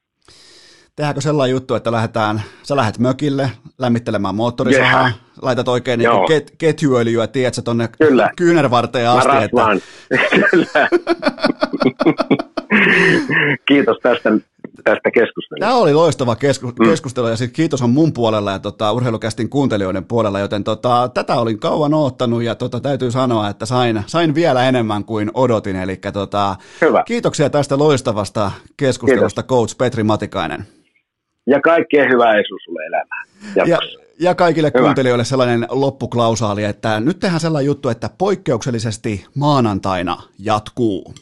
[1.01, 5.21] tehdäänkö sellainen juttu, että lähdetään, sä lähdet mökille lämmittelemään moottorisahaa, yeah.
[5.43, 8.31] Laitat oikein niin ket, ketjuöljyä, tiedätkö, tonne Kyllä.
[8.37, 9.29] kyynärvarteen asti.
[9.29, 9.81] Mä että...
[10.51, 10.89] Kyllä.
[13.69, 14.31] Kiitos tästä,
[14.85, 15.61] tästä keskustelusta.
[15.61, 16.85] Tämä oli loistava kesku, mm.
[16.85, 21.35] keskustelu ja sit kiitos on mun puolella ja tota, urheilukästin kuuntelijoiden puolella, joten tota, tätä
[21.35, 25.77] olin kauan oottanut ja tota, täytyy sanoa, että sain, sain vielä enemmän kuin odotin.
[25.77, 27.03] Eli tota, Hyvä.
[27.07, 29.57] kiitoksia tästä loistavasta keskustelusta, kiitos.
[29.57, 30.65] coach Petri Matikainen.
[31.47, 33.27] Ja kaikkea hyvää Esu sulle elämään.
[33.57, 33.79] Ja,
[34.21, 34.85] ja kaikille Hyvä.
[34.85, 41.15] kuuntelijoille sellainen loppuklausaali, että nyt tehdään sellainen juttu, että poikkeuksellisesti maanantaina jatkuu.